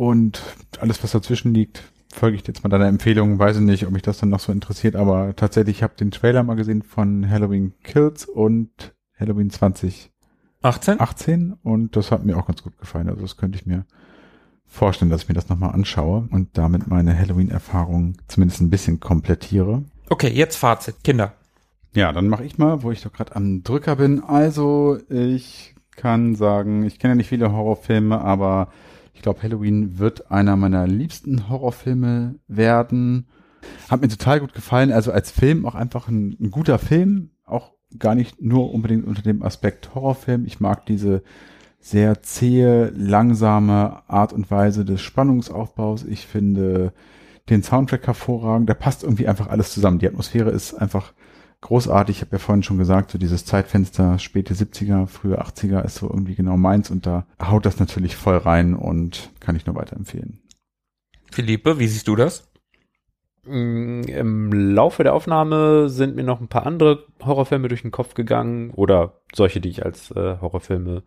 Und 0.00 0.40
alles, 0.80 1.04
was 1.04 1.10
dazwischen 1.10 1.52
liegt, 1.52 1.82
folge 2.10 2.34
ich 2.34 2.46
jetzt 2.46 2.64
mal 2.64 2.70
deiner 2.70 2.86
Empfehlung. 2.86 3.38
Weiß 3.38 3.56
ich 3.56 3.62
nicht, 3.62 3.84
ob 3.86 3.92
mich 3.92 4.00
das 4.00 4.16
dann 4.16 4.30
noch 4.30 4.40
so 4.40 4.50
interessiert, 4.50 4.96
aber 4.96 5.36
tatsächlich, 5.36 5.76
ich 5.76 5.82
habe 5.82 5.92
den 5.94 6.10
Trailer 6.10 6.42
mal 6.42 6.54
gesehen 6.54 6.80
von 6.80 7.28
Halloween 7.28 7.74
Kills 7.82 8.24
und 8.24 8.94
Halloween 9.18 9.50
2018 9.50 10.08
18 10.62 11.52
und 11.62 11.96
das 11.96 12.10
hat 12.12 12.24
mir 12.24 12.38
auch 12.38 12.46
ganz 12.46 12.62
gut 12.62 12.78
gefallen. 12.78 13.10
Also 13.10 13.20
das 13.20 13.36
könnte 13.36 13.58
ich 13.58 13.66
mir 13.66 13.84
vorstellen, 14.64 15.10
dass 15.10 15.24
ich 15.24 15.28
mir 15.28 15.34
das 15.34 15.50
nochmal 15.50 15.74
anschaue 15.74 16.26
und 16.30 16.56
damit 16.56 16.86
meine 16.86 17.14
Halloween-Erfahrung 17.14 18.14
zumindest 18.26 18.62
ein 18.62 18.70
bisschen 18.70 19.00
komplettiere. 19.00 19.84
Okay, 20.08 20.30
jetzt 20.30 20.56
Fazit, 20.56 21.04
Kinder. 21.04 21.34
Ja, 21.92 22.10
dann 22.12 22.28
mache 22.28 22.44
ich 22.44 22.56
mal, 22.56 22.82
wo 22.82 22.90
ich 22.90 23.02
doch 23.02 23.12
gerade 23.12 23.36
am 23.36 23.64
Drücker 23.64 23.96
bin. 23.96 24.24
Also, 24.24 24.98
ich 25.10 25.74
kann 25.94 26.36
sagen, 26.36 26.84
ich 26.84 26.98
kenne 26.98 27.12
ja 27.12 27.16
nicht 27.16 27.28
viele 27.28 27.52
Horrorfilme, 27.52 28.18
aber 28.18 28.68
ich 29.20 29.22
glaube, 29.22 29.42
Halloween 29.42 29.98
wird 29.98 30.30
einer 30.30 30.56
meiner 30.56 30.86
liebsten 30.86 31.50
Horrorfilme 31.50 32.36
werden. 32.48 33.26
Hat 33.90 34.00
mir 34.00 34.08
total 34.08 34.40
gut 34.40 34.54
gefallen. 34.54 34.92
Also 34.92 35.12
als 35.12 35.30
Film 35.30 35.66
auch 35.66 35.74
einfach 35.74 36.08
ein, 36.08 36.38
ein 36.40 36.50
guter 36.50 36.78
Film. 36.78 37.32
Auch 37.44 37.72
gar 37.98 38.14
nicht 38.14 38.40
nur 38.40 38.72
unbedingt 38.72 39.06
unter 39.06 39.20
dem 39.20 39.42
Aspekt 39.42 39.94
Horrorfilm. 39.94 40.46
Ich 40.46 40.58
mag 40.58 40.86
diese 40.86 41.22
sehr 41.80 42.22
zähe, 42.22 42.94
langsame 42.96 44.08
Art 44.08 44.32
und 44.32 44.50
Weise 44.50 44.86
des 44.86 45.02
Spannungsaufbaus. 45.02 46.04
Ich 46.04 46.26
finde 46.26 46.94
den 47.50 47.62
Soundtrack 47.62 48.06
hervorragend. 48.06 48.70
Da 48.70 48.74
passt 48.74 49.02
irgendwie 49.02 49.28
einfach 49.28 49.48
alles 49.48 49.74
zusammen. 49.74 49.98
Die 49.98 50.08
Atmosphäre 50.08 50.48
ist 50.48 50.72
einfach 50.72 51.12
großartig. 51.60 52.16
Ich 52.16 52.22
habe 52.22 52.32
ja 52.32 52.38
vorhin 52.38 52.62
schon 52.62 52.78
gesagt, 52.78 53.10
so 53.10 53.18
dieses 53.18 53.44
Zeitfenster 53.44 54.18
späte 54.18 54.54
70er, 54.54 55.06
frühe 55.06 55.40
80er 55.40 55.84
ist 55.84 55.96
so 55.96 56.08
irgendwie 56.08 56.34
genau 56.34 56.56
meins 56.56 56.90
und 56.90 57.06
da 57.06 57.26
haut 57.40 57.66
das 57.66 57.78
natürlich 57.78 58.16
voll 58.16 58.36
rein 58.36 58.74
und 58.74 59.30
kann 59.40 59.56
ich 59.56 59.66
nur 59.66 59.76
weiterempfehlen. 59.76 60.40
Philippe, 61.30 61.78
wie 61.78 61.86
siehst 61.86 62.08
du 62.08 62.16
das? 62.16 62.50
Mm, 63.44 64.02
Im 64.02 64.52
Laufe 64.52 65.02
der 65.02 65.14
Aufnahme 65.14 65.88
sind 65.88 66.16
mir 66.16 66.24
noch 66.24 66.40
ein 66.40 66.48
paar 66.48 66.66
andere 66.66 67.06
Horrorfilme 67.24 67.68
durch 67.68 67.82
den 67.82 67.90
Kopf 67.90 68.14
gegangen 68.14 68.70
oder 68.70 69.20
solche, 69.34 69.60
die 69.60 69.70
ich 69.70 69.84
als 69.84 70.10
äh, 70.10 70.38
Horrorfilme 70.40 71.04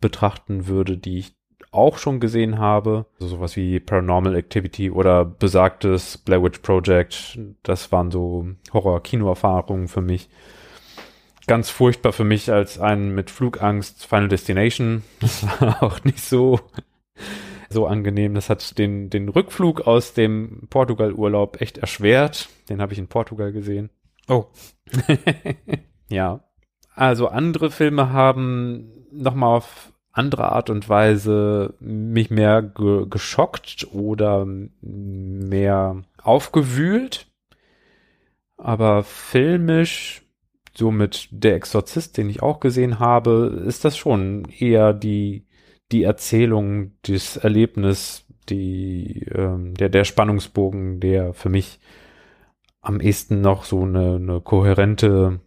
betrachten 0.00 0.66
würde, 0.66 0.96
die 0.96 1.18
ich 1.18 1.37
auch 1.70 1.98
schon 1.98 2.20
gesehen 2.20 2.58
habe. 2.58 3.06
Also 3.20 3.36
sowas 3.36 3.56
wie 3.56 3.80
Paranormal 3.80 4.36
Activity 4.36 4.90
oder 4.90 5.24
besagtes 5.24 6.18
Blair 6.18 6.42
Witch 6.42 6.60
Project. 6.60 7.38
Das 7.62 7.92
waren 7.92 8.10
so 8.10 8.48
Horror-Kino-Erfahrungen 8.72 9.88
für 9.88 10.00
mich. 10.00 10.28
Ganz 11.46 11.70
furchtbar 11.70 12.12
für 12.12 12.24
mich 12.24 12.52
als 12.52 12.78
ein 12.78 13.14
mit 13.14 13.30
Flugangst 13.30 14.06
Final 14.06 14.28
Destination. 14.28 15.02
Das 15.20 15.44
war 15.60 15.82
auch 15.82 16.04
nicht 16.04 16.20
so, 16.20 16.60
so 17.70 17.86
angenehm. 17.86 18.34
Das 18.34 18.50
hat 18.50 18.78
den, 18.78 19.10
den 19.10 19.28
Rückflug 19.28 19.86
aus 19.86 20.14
dem 20.14 20.68
Portugal-Urlaub 20.70 21.60
echt 21.60 21.78
erschwert. 21.78 22.48
Den 22.68 22.80
habe 22.80 22.92
ich 22.92 22.98
in 22.98 23.08
Portugal 23.08 23.52
gesehen. 23.52 23.90
Oh. 24.28 24.46
ja. 26.08 26.40
Also 26.94 27.28
andere 27.28 27.70
Filme 27.70 28.12
haben 28.12 29.06
nochmal 29.12 29.56
auf 29.56 29.92
andere 30.18 30.52
Art 30.52 30.68
und 30.68 30.88
Weise 30.88 31.74
mich 31.80 32.30
mehr 32.30 32.62
ge 32.62 33.06
geschockt 33.08 33.86
oder 33.92 34.46
mehr 34.80 36.02
aufgewühlt. 36.22 37.26
Aber 38.56 39.04
filmisch, 39.04 40.22
so 40.76 40.90
mit 40.90 41.28
Der 41.30 41.54
Exorzist, 41.54 42.16
den 42.16 42.28
ich 42.28 42.42
auch 42.42 42.60
gesehen 42.60 42.98
habe, 42.98 43.62
ist 43.66 43.84
das 43.84 43.96
schon 43.96 44.44
eher 44.46 44.92
die, 44.92 45.46
die 45.92 46.02
Erzählung, 46.02 46.92
das 47.02 47.36
Erlebnis, 47.36 48.26
die, 48.48 49.26
ähm, 49.32 49.74
der, 49.74 49.88
der 49.88 50.04
Spannungsbogen, 50.04 51.00
der 51.00 51.34
für 51.34 51.48
mich 51.48 51.80
am 52.80 53.00
ehesten 53.00 53.40
noch 53.40 53.64
so 53.64 53.82
eine, 53.82 54.16
eine 54.16 54.40
kohärente 54.40 55.40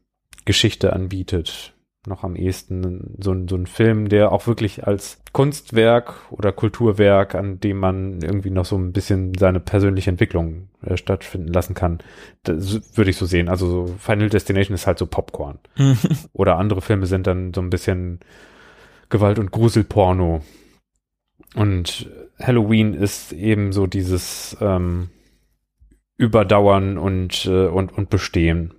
Geschichte 0.46 0.94
anbietet 0.94 1.74
noch 2.08 2.24
am 2.24 2.36
ehesten 2.36 3.16
so, 3.20 3.36
so 3.48 3.56
ein 3.56 3.68
Film, 3.68 4.10
der 4.10 4.32
auch 4.32 4.48
wirklich 4.48 4.88
als 4.88 5.22
Kunstwerk 5.34 6.16
oder 6.32 6.52
Kulturwerk, 6.52 7.36
an 7.36 7.60
dem 7.60 7.78
man 7.78 8.22
irgendwie 8.22 8.50
noch 8.50 8.66
so 8.66 8.76
ein 8.76 8.92
bisschen 8.92 9.34
seine 9.38 9.60
persönliche 9.60 10.10
Entwicklung 10.10 10.70
äh, 10.84 10.98
stattfinden 10.98 11.50
lassen 11.54 11.76
kann. 11.76 12.00
Das 12.44 12.98
würde 12.98 13.12
ich 13.12 13.18
so 13.18 13.26
sehen. 13.26 13.50
Also 13.50 13.70
so 13.70 13.96
Final 14.00 14.30
Destination 14.30 14.74
ist 14.74 14.88
halt 14.88 14.98
so 14.98 15.06
Popcorn. 15.06 15.60
oder 16.34 16.58
andere 16.58 16.82
Filme 16.82 17.06
sind 17.06 17.28
dann 17.28 17.54
so 17.54 17.62
ein 17.62 17.70
bisschen 17.70 18.20
Gewalt- 19.10 19.40
und 19.40 19.52
Gruselporno. 19.52 20.42
Und 21.56 22.10
Halloween 22.40 22.94
ist 22.94 23.34
eben 23.34 23.74
so 23.74 23.86
dieses 23.86 24.58
ähm, 24.60 25.10
Überdauern 26.18 26.98
und, 26.98 27.46
äh, 27.46 27.68
und, 27.68 27.96
und 27.96 28.10
Bestehen. 28.10 28.74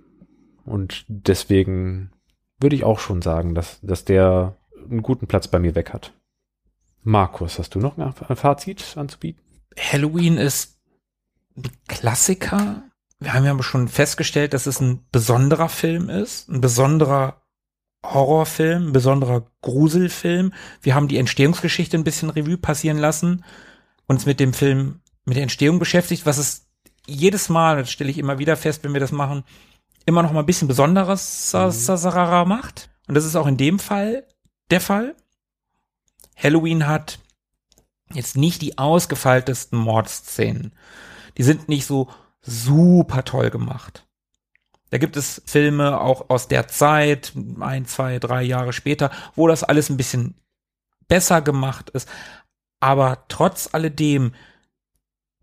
Und 0.65 1.05
deswegen 1.07 2.12
würde 2.63 2.75
ich 2.75 2.83
auch 2.83 2.99
schon 2.99 3.21
sagen, 3.21 3.53
dass, 3.53 3.79
dass 3.81 4.05
der 4.05 4.57
einen 4.89 5.03
guten 5.03 5.27
Platz 5.27 5.47
bei 5.47 5.59
mir 5.59 5.75
weg 5.75 5.93
hat. 5.93 6.13
Markus, 7.03 7.59
hast 7.59 7.75
du 7.75 7.79
noch 7.79 7.97
ein 7.97 8.35
Fazit 8.35 8.95
anzubieten? 8.95 9.41
Halloween 9.77 10.37
ist 10.37 10.79
ein 11.55 11.69
Klassiker. 11.87 12.83
Wir 13.19 13.33
haben 13.33 13.45
ja 13.45 13.61
schon 13.61 13.87
festgestellt, 13.87 14.53
dass 14.53 14.65
es 14.65 14.79
ein 14.79 15.05
besonderer 15.11 15.69
Film 15.69 16.09
ist, 16.09 16.49
ein 16.49 16.61
besonderer 16.61 17.41
Horrorfilm, 18.05 18.87
ein 18.87 18.93
besonderer 18.93 19.45
Gruselfilm. 19.61 20.53
Wir 20.81 20.95
haben 20.95 21.07
die 21.07 21.17
Entstehungsgeschichte 21.17 21.97
ein 21.97 22.03
bisschen 22.03 22.29
Revue 22.29 22.57
passieren 22.57 22.97
lassen, 22.97 23.43
uns 24.07 24.25
mit 24.25 24.39
dem 24.39 24.53
Film, 24.53 25.01
mit 25.25 25.35
der 25.35 25.43
Entstehung 25.43 25.79
beschäftigt, 25.79 26.25
was 26.25 26.37
es 26.37 26.67
jedes 27.05 27.49
Mal, 27.49 27.77
das 27.77 27.91
stelle 27.91 28.09
ich 28.09 28.17
immer 28.17 28.39
wieder 28.39 28.55
fest, 28.55 28.83
wenn 28.83 28.93
wir 28.93 28.99
das 28.99 29.11
machen, 29.11 29.43
immer 30.05 30.23
noch 30.23 30.31
mal 30.31 30.41
ein 30.41 30.45
bisschen 30.45 30.67
besonderes 30.67 31.53
mhm. 31.53 32.49
macht. 32.49 32.89
Und 33.07 33.15
das 33.15 33.25
ist 33.25 33.35
auch 33.35 33.47
in 33.47 33.57
dem 33.57 33.79
Fall 33.79 34.25
der 34.71 34.81
Fall. 34.81 35.15
Halloween 36.35 36.87
hat 36.87 37.19
jetzt 38.13 38.37
nicht 38.37 38.61
die 38.61 38.77
ausgefeiltesten 38.77 39.77
Mordszenen. 39.77 40.73
Die 41.37 41.43
sind 41.43 41.69
nicht 41.69 41.85
so 41.85 42.09
super 42.41 43.23
toll 43.23 43.49
gemacht. 43.49 44.05
Da 44.89 44.99
gibt 44.99 45.17
es 45.17 45.41
Filme 45.45 45.99
auch 45.99 46.29
aus 46.29 46.47
der 46.47 46.67
Zeit, 46.67 47.33
ein, 47.59 47.85
zwei, 47.85 48.19
drei 48.19 48.43
Jahre 48.43 48.73
später, 48.73 49.09
wo 49.35 49.47
das 49.47 49.63
alles 49.63 49.89
ein 49.89 49.97
bisschen 49.97 50.35
besser 51.07 51.41
gemacht 51.41 51.89
ist. 51.89 52.07
Aber 52.79 53.25
trotz 53.27 53.69
alledem, 53.71 54.33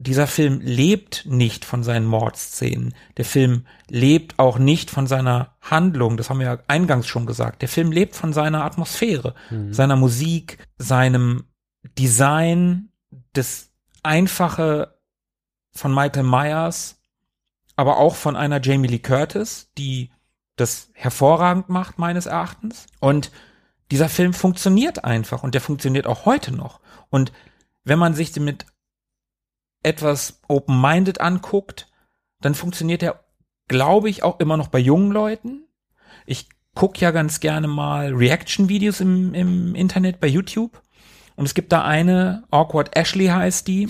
dieser 0.03 0.27
Film 0.27 0.63
lebt 0.63 1.27
nicht 1.27 1.67
von 1.67 1.83
seinen 1.83 2.07
Mordszenen. 2.07 2.95
Der 3.19 3.27
Film 3.27 3.67
lebt 3.87 4.39
auch 4.39 4.59
nicht 4.59 4.91
von 4.91 5.07
seiner 5.07 5.55
Handlung. 5.61 6.17
Das 6.17 6.31
haben 6.31 6.39
wir 6.39 6.47
ja 6.47 6.59
eingangs 6.69 7.07
schon 7.07 7.27
gesagt. 7.27 7.61
Der 7.61 7.69
Film 7.69 7.93
lebt 7.93 8.17
von 8.17 8.33
seiner 8.33 8.65
Atmosphäre, 8.65 9.35
mhm. 9.51 9.75
seiner 9.75 9.97
Musik, 9.97 10.57
seinem 10.79 11.45
Design, 11.99 12.89
das 13.35 13.73
einfache 14.03 14.99
von 15.73 15.95
Michael 15.95 16.23
Myers, 16.23 17.03
aber 17.77 17.99
auch 17.99 18.15
von 18.15 18.37
einer 18.37 18.63
Jamie 18.63 18.89
Lee 18.89 19.01
Curtis, 19.01 19.71
die 19.77 20.11
das 20.57 20.89
hervorragend 20.95 21.69
macht, 21.69 21.99
meines 21.99 22.25
Erachtens. 22.25 22.87
Und 23.01 23.31
dieser 23.91 24.09
Film 24.09 24.33
funktioniert 24.33 25.05
einfach 25.05 25.43
und 25.43 25.53
der 25.53 25.61
funktioniert 25.61 26.07
auch 26.07 26.25
heute 26.25 26.53
noch. 26.53 26.81
Und 27.11 27.33
wenn 27.85 27.99
man 27.99 28.15
sich 28.15 28.33
den 28.33 28.45
mit 28.45 28.65
etwas 29.83 30.41
open-minded 30.49 31.21
anguckt, 31.21 31.89
dann 32.41 32.55
funktioniert 32.55 33.03
er, 33.03 33.25
glaube 33.69 34.11
ich, 34.11 34.23
auch 34.23 34.41
immer 34.41 34.57
noch 34.57 34.69
bei 34.69 34.79
jungen 34.79 35.13
Leuten. 35.13 35.65
Ich 36.27 36.49
gucke 36.75 37.01
ja 37.01 37.11
ganz 37.11 37.41
gerne 37.41 37.69
mal 37.69 38.15
Reaction-Videos 38.15 39.01
im, 39.01 39.35
im 39.35 39.75
Internet 39.75 40.21
bei 40.21 40.27
YouTube. 40.27 40.81
Und 41.37 41.47
es 41.47 41.55
gibt 41.55 41.73
da 41.73 41.85
eine, 41.85 42.45
Awkward 42.51 42.97
Ashley 42.97 43.27
heißt 43.27 43.67
die, 43.67 43.89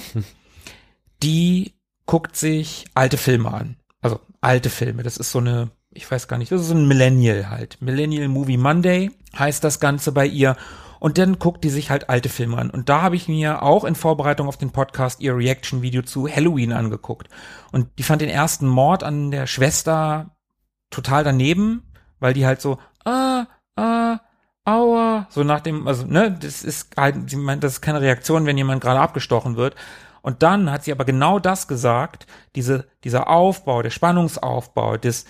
die 1.22 1.74
guckt 2.06 2.36
sich 2.36 2.86
alte 2.94 3.16
Filme 3.16 3.52
an. 3.52 3.76
Also 4.00 4.20
alte 4.40 4.70
Filme. 4.70 5.02
Das 5.02 5.16
ist 5.16 5.30
so 5.30 5.38
eine, 5.38 5.70
ich 5.90 6.10
weiß 6.10 6.28
gar 6.28 6.38
nicht, 6.38 6.52
das 6.52 6.62
ist 6.62 6.68
so 6.68 6.74
ein 6.74 6.88
Millennial 6.88 7.50
halt. 7.50 7.78
Millennial 7.80 8.28
Movie 8.28 8.56
Monday 8.56 9.10
heißt 9.38 9.62
das 9.62 9.80
Ganze 9.80 10.12
bei 10.12 10.26
ihr. 10.26 10.56
Und 11.00 11.18
dann 11.18 11.38
guckt 11.38 11.64
die 11.64 11.70
sich 11.70 11.90
halt 11.90 12.08
alte 12.08 12.28
Filme 12.28 12.58
an. 12.58 12.70
Und 12.70 12.88
da 12.88 13.02
habe 13.02 13.16
ich 13.16 13.26
mir 13.26 13.62
auch 13.62 13.84
in 13.84 13.94
Vorbereitung 13.94 14.46
auf 14.46 14.58
den 14.58 14.70
Podcast 14.70 15.20
ihr 15.20 15.34
Reaction-Video 15.34 16.02
zu 16.02 16.28
Halloween 16.28 16.72
angeguckt. 16.72 17.28
Und 17.72 17.88
die 17.98 18.02
fand 18.02 18.22
den 18.22 18.28
ersten 18.28 18.68
Mord 18.68 19.02
an 19.02 19.30
der 19.30 19.46
Schwester 19.46 20.36
total 20.90 21.24
daneben, 21.24 21.90
weil 22.20 22.34
die 22.34 22.44
halt 22.46 22.60
so, 22.60 22.78
ah, 23.04 23.46
ah, 23.76 24.20
aua, 24.64 25.26
so 25.30 25.42
nach 25.42 25.60
dem, 25.60 25.88
also, 25.88 26.06
ne, 26.06 26.30
das 26.38 26.62
ist 26.62 26.96
halt, 26.96 27.30
sie 27.30 27.36
meint, 27.36 27.64
das 27.64 27.74
ist 27.74 27.80
keine 27.80 28.02
Reaktion, 28.02 28.44
wenn 28.44 28.58
jemand 28.58 28.82
gerade 28.82 29.00
abgestochen 29.00 29.56
wird. 29.56 29.74
Und 30.22 30.42
dann 30.42 30.70
hat 30.70 30.84
sie 30.84 30.92
aber 30.92 31.06
genau 31.06 31.38
das 31.38 31.66
gesagt, 31.66 32.26
diese, 32.54 32.86
dieser 33.04 33.28
Aufbau, 33.28 33.80
der 33.80 33.90
Spannungsaufbau, 33.90 34.98
das 34.98 35.24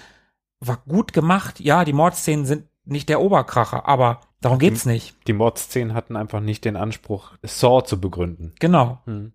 war 0.59 0.79
gut 0.89 1.13
gemacht. 1.13 1.61
Ja, 1.61 1.85
die 1.85 1.93
Mordszenen 1.93 2.45
sind 2.45 2.70
nicht 2.85 3.09
der 3.09 3.21
Oberkracher, 3.21 3.87
aber 3.87 4.21
Darum 4.41 4.59
die, 4.59 4.69
geht's 4.69 4.87
nicht. 4.87 5.17
Die 5.27 5.33
Mordszenen 5.33 5.95
hatten 5.95 6.17
einfach 6.17 6.41
nicht 6.41 6.65
den 6.65 6.77
Anspruch, 6.77 7.33
Saw 7.43 7.85
zu 7.85 8.01
begründen. 8.01 8.55
Genau. 8.59 9.01
Hm. 9.05 9.33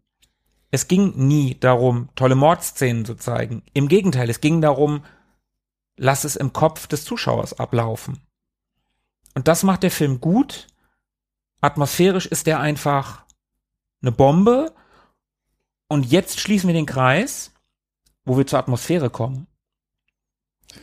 Es 0.71 0.87
ging 0.87 1.13
nie 1.15 1.57
darum, 1.59 2.09
tolle 2.15 2.35
Mordszenen 2.35 3.05
zu 3.05 3.15
zeigen. 3.15 3.63
Im 3.73 3.87
Gegenteil, 3.87 4.29
es 4.29 4.41
ging 4.41 4.61
darum, 4.61 5.05
lass 5.95 6.23
es 6.23 6.35
im 6.35 6.53
Kopf 6.53 6.87
des 6.87 7.05
Zuschauers 7.05 7.59
ablaufen. 7.59 8.19
Und 9.35 9.47
das 9.47 9.63
macht 9.63 9.83
der 9.83 9.91
Film 9.91 10.19
gut. 10.19 10.67
Atmosphärisch 11.61 12.25
ist 12.25 12.47
der 12.47 12.59
einfach 12.59 13.25
eine 14.01 14.11
Bombe. 14.11 14.73
Und 15.87 16.05
jetzt 16.11 16.39
schließen 16.39 16.67
wir 16.67 16.73
den 16.73 16.85
Kreis, 16.87 17.53
wo 18.25 18.37
wir 18.37 18.47
zur 18.47 18.59
Atmosphäre 18.59 19.09
kommen. 19.09 19.47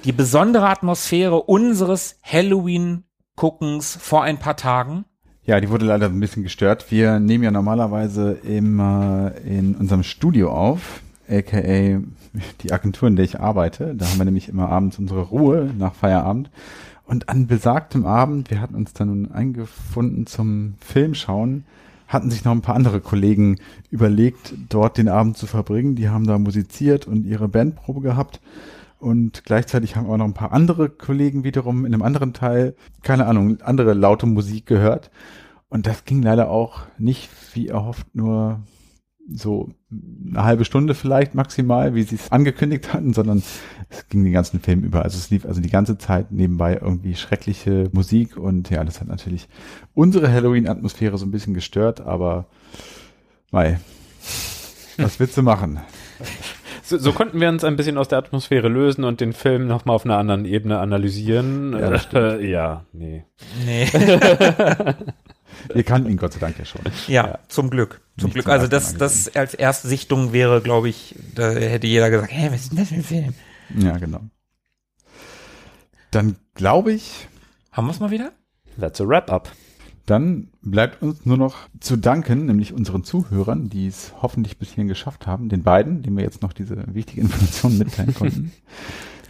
Die 0.05 0.13
besondere 0.13 0.69
Atmosphäre 0.69 1.43
unseres 1.43 2.19
Halloween 2.23 3.05
Guckens 3.37 3.97
vor 4.01 4.23
ein 4.23 4.39
paar 4.39 4.57
Tagen. 4.57 5.05
Ja, 5.45 5.61
die 5.61 5.71
wurde 5.71 5.87
leider 5.87 6.07
ein 6.07 6.21
bisschen 6.21 6.43
gestört. 6.43 6.91
Wir 6.91 7.19
nehmen 7.19 7.43
ja 7.43 7.51
normalerweise 7.51 8.33
immer 8.33 9.33
in 9.45 9.75
unserem 9.75 10.03
Studio 10.03 10.53
auf, 10.53 11.01
aka 11.29 12.01
die 12.63 12.73
Agentur, 12.73 13.09
in 13.09 13.17
der 13.17 13.25
ich 13.25 13.41
arbeite. 13.41 13.95
Da 13.95 14.07
haben 14.07 14.19
wir 14.19 14.25
nämlich 14.25 14.49
immer 14.49 14.69
abends 14.69 14.99
unsere 14.99 15.23
Ruhe 15.23 15.71
nach 15.77 15.95
Feierabend. 15.95 16.51
Und 17.05 17.29
an 17.29 17.47
besagtem 17.47 18.07
Abend, 18.07 18.51
wir 18.51 18.61
hatten 18.61 18.75
uns 18.75 18.93
dann 18.93 19.09
nun 19.09 19.33
eingefunden 19.33 20.27
zum 20.27 20.75
Filmschauen, 20.81 21.65
hatten 22.07 22.31
sich 22.31 22.45
noch 22.45 22.53
ein 22.53 22.63
paar 22.63 22.77
andere 22.77 23.01
Kollegen 23.01 23.59
überlegt, 23.91 24.55
dort 24.69 24.97
den 24.97 25.09
Abend 25.09 25.37
zu 25.37 25.47
verbringen. 25.47 25.97
Die 25.97 26.09
haben 26.09 26.27
da 26.27 26.39
musiziert 26.39 27.07
und 27.07 27.27
ihre 27.27 27.49
Bandprobe 27.49 28.01
gehabt. 28.01 28.41
Und 29.03 29.43
gleichzeitig 29.43 29.97
haben 29.97 30.09
auch 30.09 30.17
noch 30.17 30.27
ein 30.27 30.33
paar 30.33 30.53
andere 30.53 30.89
Kollegen 30.89 31.43
wiederum 31.43 31.85
in 31.85 31.93
einem 31.93 32.03
anderen 32.03 32.35
Teil, 32.35 32.77
keine 33.03 33.27
Ahnung, 33.27 33.61
andere 33.61 33.95
laute 33.95 34.27
Musik 34.27 34.65
gehört. 34.65 35.11
Und 35.69 35.89
das 35.89 36.05
ging 36.05 36.23
leider 36.23 36.49
auch 36.49 36.83
nicht, 36.99 37.29
wie 37.53 37.67
erhofft, 37.67 38.15
nur 38.15 38.61
so 39.29 39.75
eine 39.91 40.45
halbe 40.45 40.65
Stunde 40.65 40.95
vielleicht 40.95 41.35
maximal, 41.35 41.97
wie 41.97 42.05
sie 42.05 42.15
es 42.15 42.31
angekündigt 42.31 42.93
hatten, 42.93 43.13
sondern 43.13 43.43
es 43.89 44.09
ging 44.09 44.23
den 44.23 44.33
ganzen 44.33 44.61
Film 44.61 44.85
über. 44.85 45.03
Also 45.03 45.19
es 45.19 45.31
lief 45.31 45.47
also 45.47 45.61
die 45.61 45.71
ganze 45.71 45.99
Zeit 45.99 46.31
nebenbei 46.31 46.79
irgendwie 46.81 47.17
schreckliche 47.17 47.91
Musik 47.93 48.37
und 48.37 48.71
ja, 48.71 48.85
das 48.85 49.01
hat 49.01 49.09
natürlich 49.09 49.49
unsere 49.95 50.33
Halloween-Atmosphäre 50.33 51.19
so 51.19 51.27
ein 51.27 51.33
bisschen 51.33 51.55
gestört, 51.55 52.01
aber 52.01 52.47
mei, 53.51 53.81
was 54.97 55.19
willst 55.19 55.37
du 55.37 55.43
machen? 55.43 55.81
So, 56.85 56.99
so, 56.99 57.13
konnten 57.13 57.41
wir 57.41 57.49
uns 57.49 57.63
ein 57.63 57.77
bisschen 57.77 57.97
aus 57.97 58.09
der 58.09 58.19
Atmosphäre 58.19 58.69
lösen 58.69 59.05
und 59.05 59.21
den 59.21 59.33
Film 59.33 59.69
nochmal 59.69 59.95
auf 59.95 60.05
einer 60.05 60.19
anderen 60.19 60.45
Ebene 60.45 60.79
analysieren. 60.79 61.73
Ja, 61.73 61.93
äh, 62.13 62.45
ja 62.51 62.85
nee. 62.93 63.25
Nee. 63.65 63.87
wir 65.73 65.85
kannten 65.85 66.11
ihn 66.11 66.17
Gott 66.17 66.33
sei 66.33 66.41
Dank 66.41 66.59
ja 66.59 66.65
schon. 66.65 66.81
Ja, 67.07 67.27
ja. 67.27 67.39
zum 67.49 67.71
Glück. 67.71 68.01
Zum 68.19 68.27
Nicht 68.27 68.35
Glück. 68.35 68.45
Zum 68.47 68.53
also 68.53 68.67
das, 68.67 68.97
das 68.97 69.35
als 69.37 69.55
erste 69.55 69.87
Sichtung 69.87 70.33
wäre, 70.33 70.61
glaube 70.61 70.89
ich, 70.89 71.15
da 71.35 71.51
hätte 71.51 71.87
jeder 71.87 72.11
gesagt, 72.11 72.33
hä, 72.33 72.49
was 72.51 72.63
ist 72.63 72.73
denn 72.73 72.79
das 72.79 72.89
für 72.89 72.95
ein 72.97 73.05
Film? 73.05 73.35
Ja, 73.79 73.97
genau. 73.99 74.21
Dann 76.11 76.37
glaube 76.55 76.93
ich. 76.93 77.29
Haben 77.71 77.87
wir 77.87 77.93
es 77.93 78.01
mal 78.01 78.11
wieder? 78.11 78.33
That's 78.79 79.01
a 79.01 79.07
wrap-up. 79.07 79.51
Dann 80.07 80.49
bleibt 80.63 81.03
uns 81.03 81.25
nur 81.25 81.37
noch 81.37 81.69
zu 81.79 81.97
danken, 81.97 82.47
nämlich 82.47 82.73
unseren 82.73 83.05
Zuhörern, 83.05 83.69
die 83.69 83.87
es 83.87 84.13
hoffentlich 84.21 84.59
bis 84.59 84.71
hierhin 84.71 84.89
geschafft 84.89 85.27
haben, 85.27 85.49
den 85.49 85.63
beiden, 85.63 86.03
denen 86.03 86.17
wir 86.17 86.25
jetzt 86.25 86.43
noch 86.43 86.53
diese 86.53 86.83
wichtige 86.93 87.21
Information 87.21 87.79
mitteilen 87.79 88.15
konnten. 88.15 88.53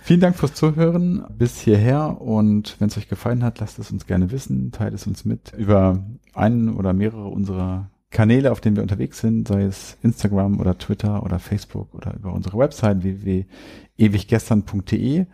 Vielen 0.05 0.21
Dank 0.21 0.37
fürs 0.37 0.55
Zuhören 0.55 1.25
bis 1.39 1.61
hierher 1.61 2.21
und 2.21 2.75
wenn 2.81 2.89
es 2.89 2.99
euch 2.99 3.09
gefallen 3.09 3.45
hat, 3.45 3.61
lasst 3.61 3.79
es 3.79 3.93
uns 3.93 4.07
gerne 4.07 4.33
wissen, 4.33 4.73
teilt 4.73 4.95
es 4.95 5.07
uns 5.07 5.25
mit 5.25 5.53
über 5.57 6.03
einen 6.35 6.75
oder 6.75 6.93
mehrere 6.93 7.29
unserer 7.29 7.89
Kanäle, 8.11 8.51
auf 8.51 8.61
denen 8.61 8.75
wir 8.75 8.83
unterwegs 8.83 9.21
sind, 9.21 9.47
sei 9.47 9.63
es 9.63 9.97
Instagram 10.03 10.59
oder 10.59 10.77
Twitter 10.77 11.23
oder 11.23 11.39
Facebook 11.39 11.95
oder 11.95 12.15
über 12.15 12.33
unsere 12.33 12.59
Website 12.59 13.05
www.ewiggestern.de 13.05 15.27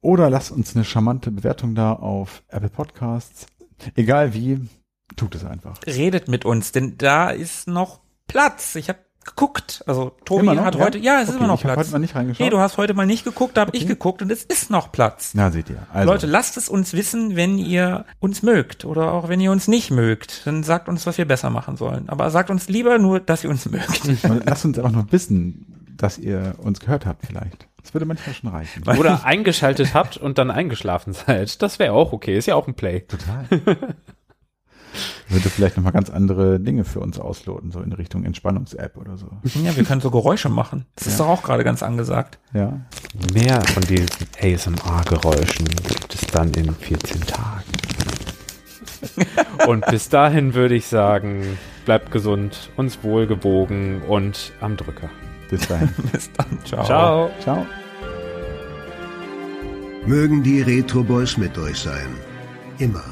oder 0.00 0.28
lasst 0.28 0.52
uns 0.52 0.76
eine 0.76 0.84
charmante 0.84 1.30
Bewertung 1.30 1.74
da 1.74 1.94
auf 1.94 2.42
Apple 2.48 2.68
Podcasts, 2.68 3.46
Egal 3.94 4.34
wie, 4.34 4.68
tut 5.16 5.34
es 5.34 5.44
einfach. 5.44 5.78
Redet 5.86 6.28
mit 6.28 6.44
uns, 6.44 6.72
denn 6.72 6.98
da 6.98 7.30
ist 7.30 7.68
noch 7.68 8.00
Platz. 8.26 8.74
Ich 8.74 8.88
habe 8.88 8.98
geguckt. 9.24 9.82
Also 9.86 10.12
Tobi 10.24 10.48
hat 10.48 10.76
heute, 10.76 10.98
ja, 10.98 11.16
es 11.16 11.22
okay, 11.22 11.30
ist 11.30 11.36
immer 11.38 11.46
noch 11.48 11.60
Platz. 11.60 11.78
Heute 11.78 11.90
mal 11.92 11.98
nicht 11.98 12.14
reingeschaut. 12.14 12.44
Nee, 12.44 12.50
du 12.50 12.58
hast 12.58 12.76
heute 12.76 12.94
mal 12.94 13.06
nicht 13.06 13.24
geguckt, 13.24 13.56
da 13.56 13.62
habe 13.62 13.70
okay. 13.70 13.78
ich 13.78 13.86
geguckt 13.86 14.22
und 14.22 14.30
es 14.30 14.44
ist 14.44 14.70
noch 14.70 14.92
Platz. 14.92 15.32
Na, 15.34 15.50
seht 15.50 15.70
ihr. 15.70 15.86
Also. 15.92 16.10
Leute, 16.10 16.26
lasst 16.26 16.56
es 16.56 16.68
uns 16.68 16.92
wissen, 16.92 17.36
wenn 17.36 17.58
ihr 17.58 18.04
uns 18.20 18.42
mögt 18.42 18.84
oder 18.84 19.12
auch 19.12 19.28
wenn 19.28 19.40
ihr 19.40 19.50
uns 19.50 19.68
nicht 19.68 19.90
mögt. 19.90 20.46
Dann 20.46 20.62
sagt 20.62 20.88
uns, 20.88 21.06
was 21.06 21.18
wir 21.18 21.24
besser 21.24 21.50
machen 21.50 21.76
sollen. 21.76 22.08
Aber 22.08 22.30
sagt 22.30 22.50
uns 22.50 22.68
lieber 22.68 22.98
nur, 22.98 23.20
dass 23.20 23.44
ihr 23.44 23.50
uns 23.50 23.68
mögt. 23.70 24.02
lasst 24.44 24.64
uns 24.64 24.78
auch 24.78 24.90
noch 24.90 25.10
wissen, 25.10 25.94
dass 25.96 26.18
ihr 26.18 26.56
uns 26.58 26.80
gehört 26.80 27.06
habt 27.06 27.26
vielleicht. 27.26 27.68
Das 27.84 27.92
würde 27.92 28.06
manchmal 28.06 28.34
schon 28.34 28.48
reichen. 28.50 28.82
Oder 28.98 29.24
eingeschaltet 29.24 29.92
habt 29.94 30.16
und 30.16 30.38
dann 30.38 30.50
eingeschlafen 30.50 31.12
seid. 31.26 31.62
Das 31.62 31.78
wäre 31.78 31.92
auch 31.92 32.12
okay. 32.12 32.36
Ist 32.36 32.46
ja 32.46 32.56
auch 32.56 32.66
ein 32.66 32.74
Play. 32.74 33.00
Total. 33.00 33.46
würde 35.28 35.50
vielleicht 35.50 35.76
nochmal 35.76 35.92
ganz 35.92 36.08
andere 36.08 36.58
Dinge 36.60 36.84
für 36.84 37.00
uns 37.00 37.18
ausloten, 37.18 37.72
so 37.72 37.80
in 37.80 37.92
Richtung 37.92 38.24
Entspannungs-App 38.24 38.96
oder 38.96 39.18
so. 39.18 39.28
Ja, 39.62 39.76
wir 39.76 39.84
können 39.84 40.00
so 40.00 40.10
Geräusche 40.10 40.48
machen. 40.48 40.86
Das 40.96 41.06
ja. 41.06 41.10
ist 41.12 41.20
doch 41.20 41.28
auch 41.28 41.42
gerade 41.42 41.62
ganz 41.62 41.82
angesagt. 41.82 42.38
Ja. 42.54 42.80
Mehr 43.34 43.60
von 43.60 43.82
diesen 43.82 44.08
ASMR-Geräuschen 44.40 45.66
gibt 45.86 46.14
es 46.14 46.26
dann 46.28 46.52
in 46.54 46.74
14 46.74 47.20
Tagen. 47.20 47.64
Und 49.66 49.84
bis 49.86 50.08
dahin 50.08 50.54
würde 50.54 50.74
ich 50.74 50.86
sagen, 50.86 51.58
bleibt 51.84 52.10
gesund, 52.10 52.70
uns 52.76 53.02
wohlgewogen 53.02 54.02
und 54.02 54.52
am 54.60 54.76
Drücker. 54.76 55.10
Bis 55.50 55.66
dahin. 55.68 55.88
Bis 56.12 56.30
dann. 56.32 56.58
Ciao. 56.64 56.84
Ciao. 56.84 57.30
Ciao. 57.40 57.66
Mögen 60.06 60.42
die 60.42 60.60
Retro 60.60 61.02
Boys 61.02 61.36
mit 61.36 61.56
euch 61.56 61.78
sein. 61.78 62.16
Immer. 62.78 63.04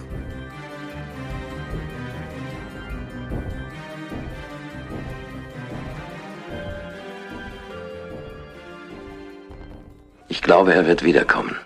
Ich 10.29 10.43
glaube, 10.43 10.75
er 10.75 10.87
wird 10.87 11.03
wiederkommen. 11.03 11.57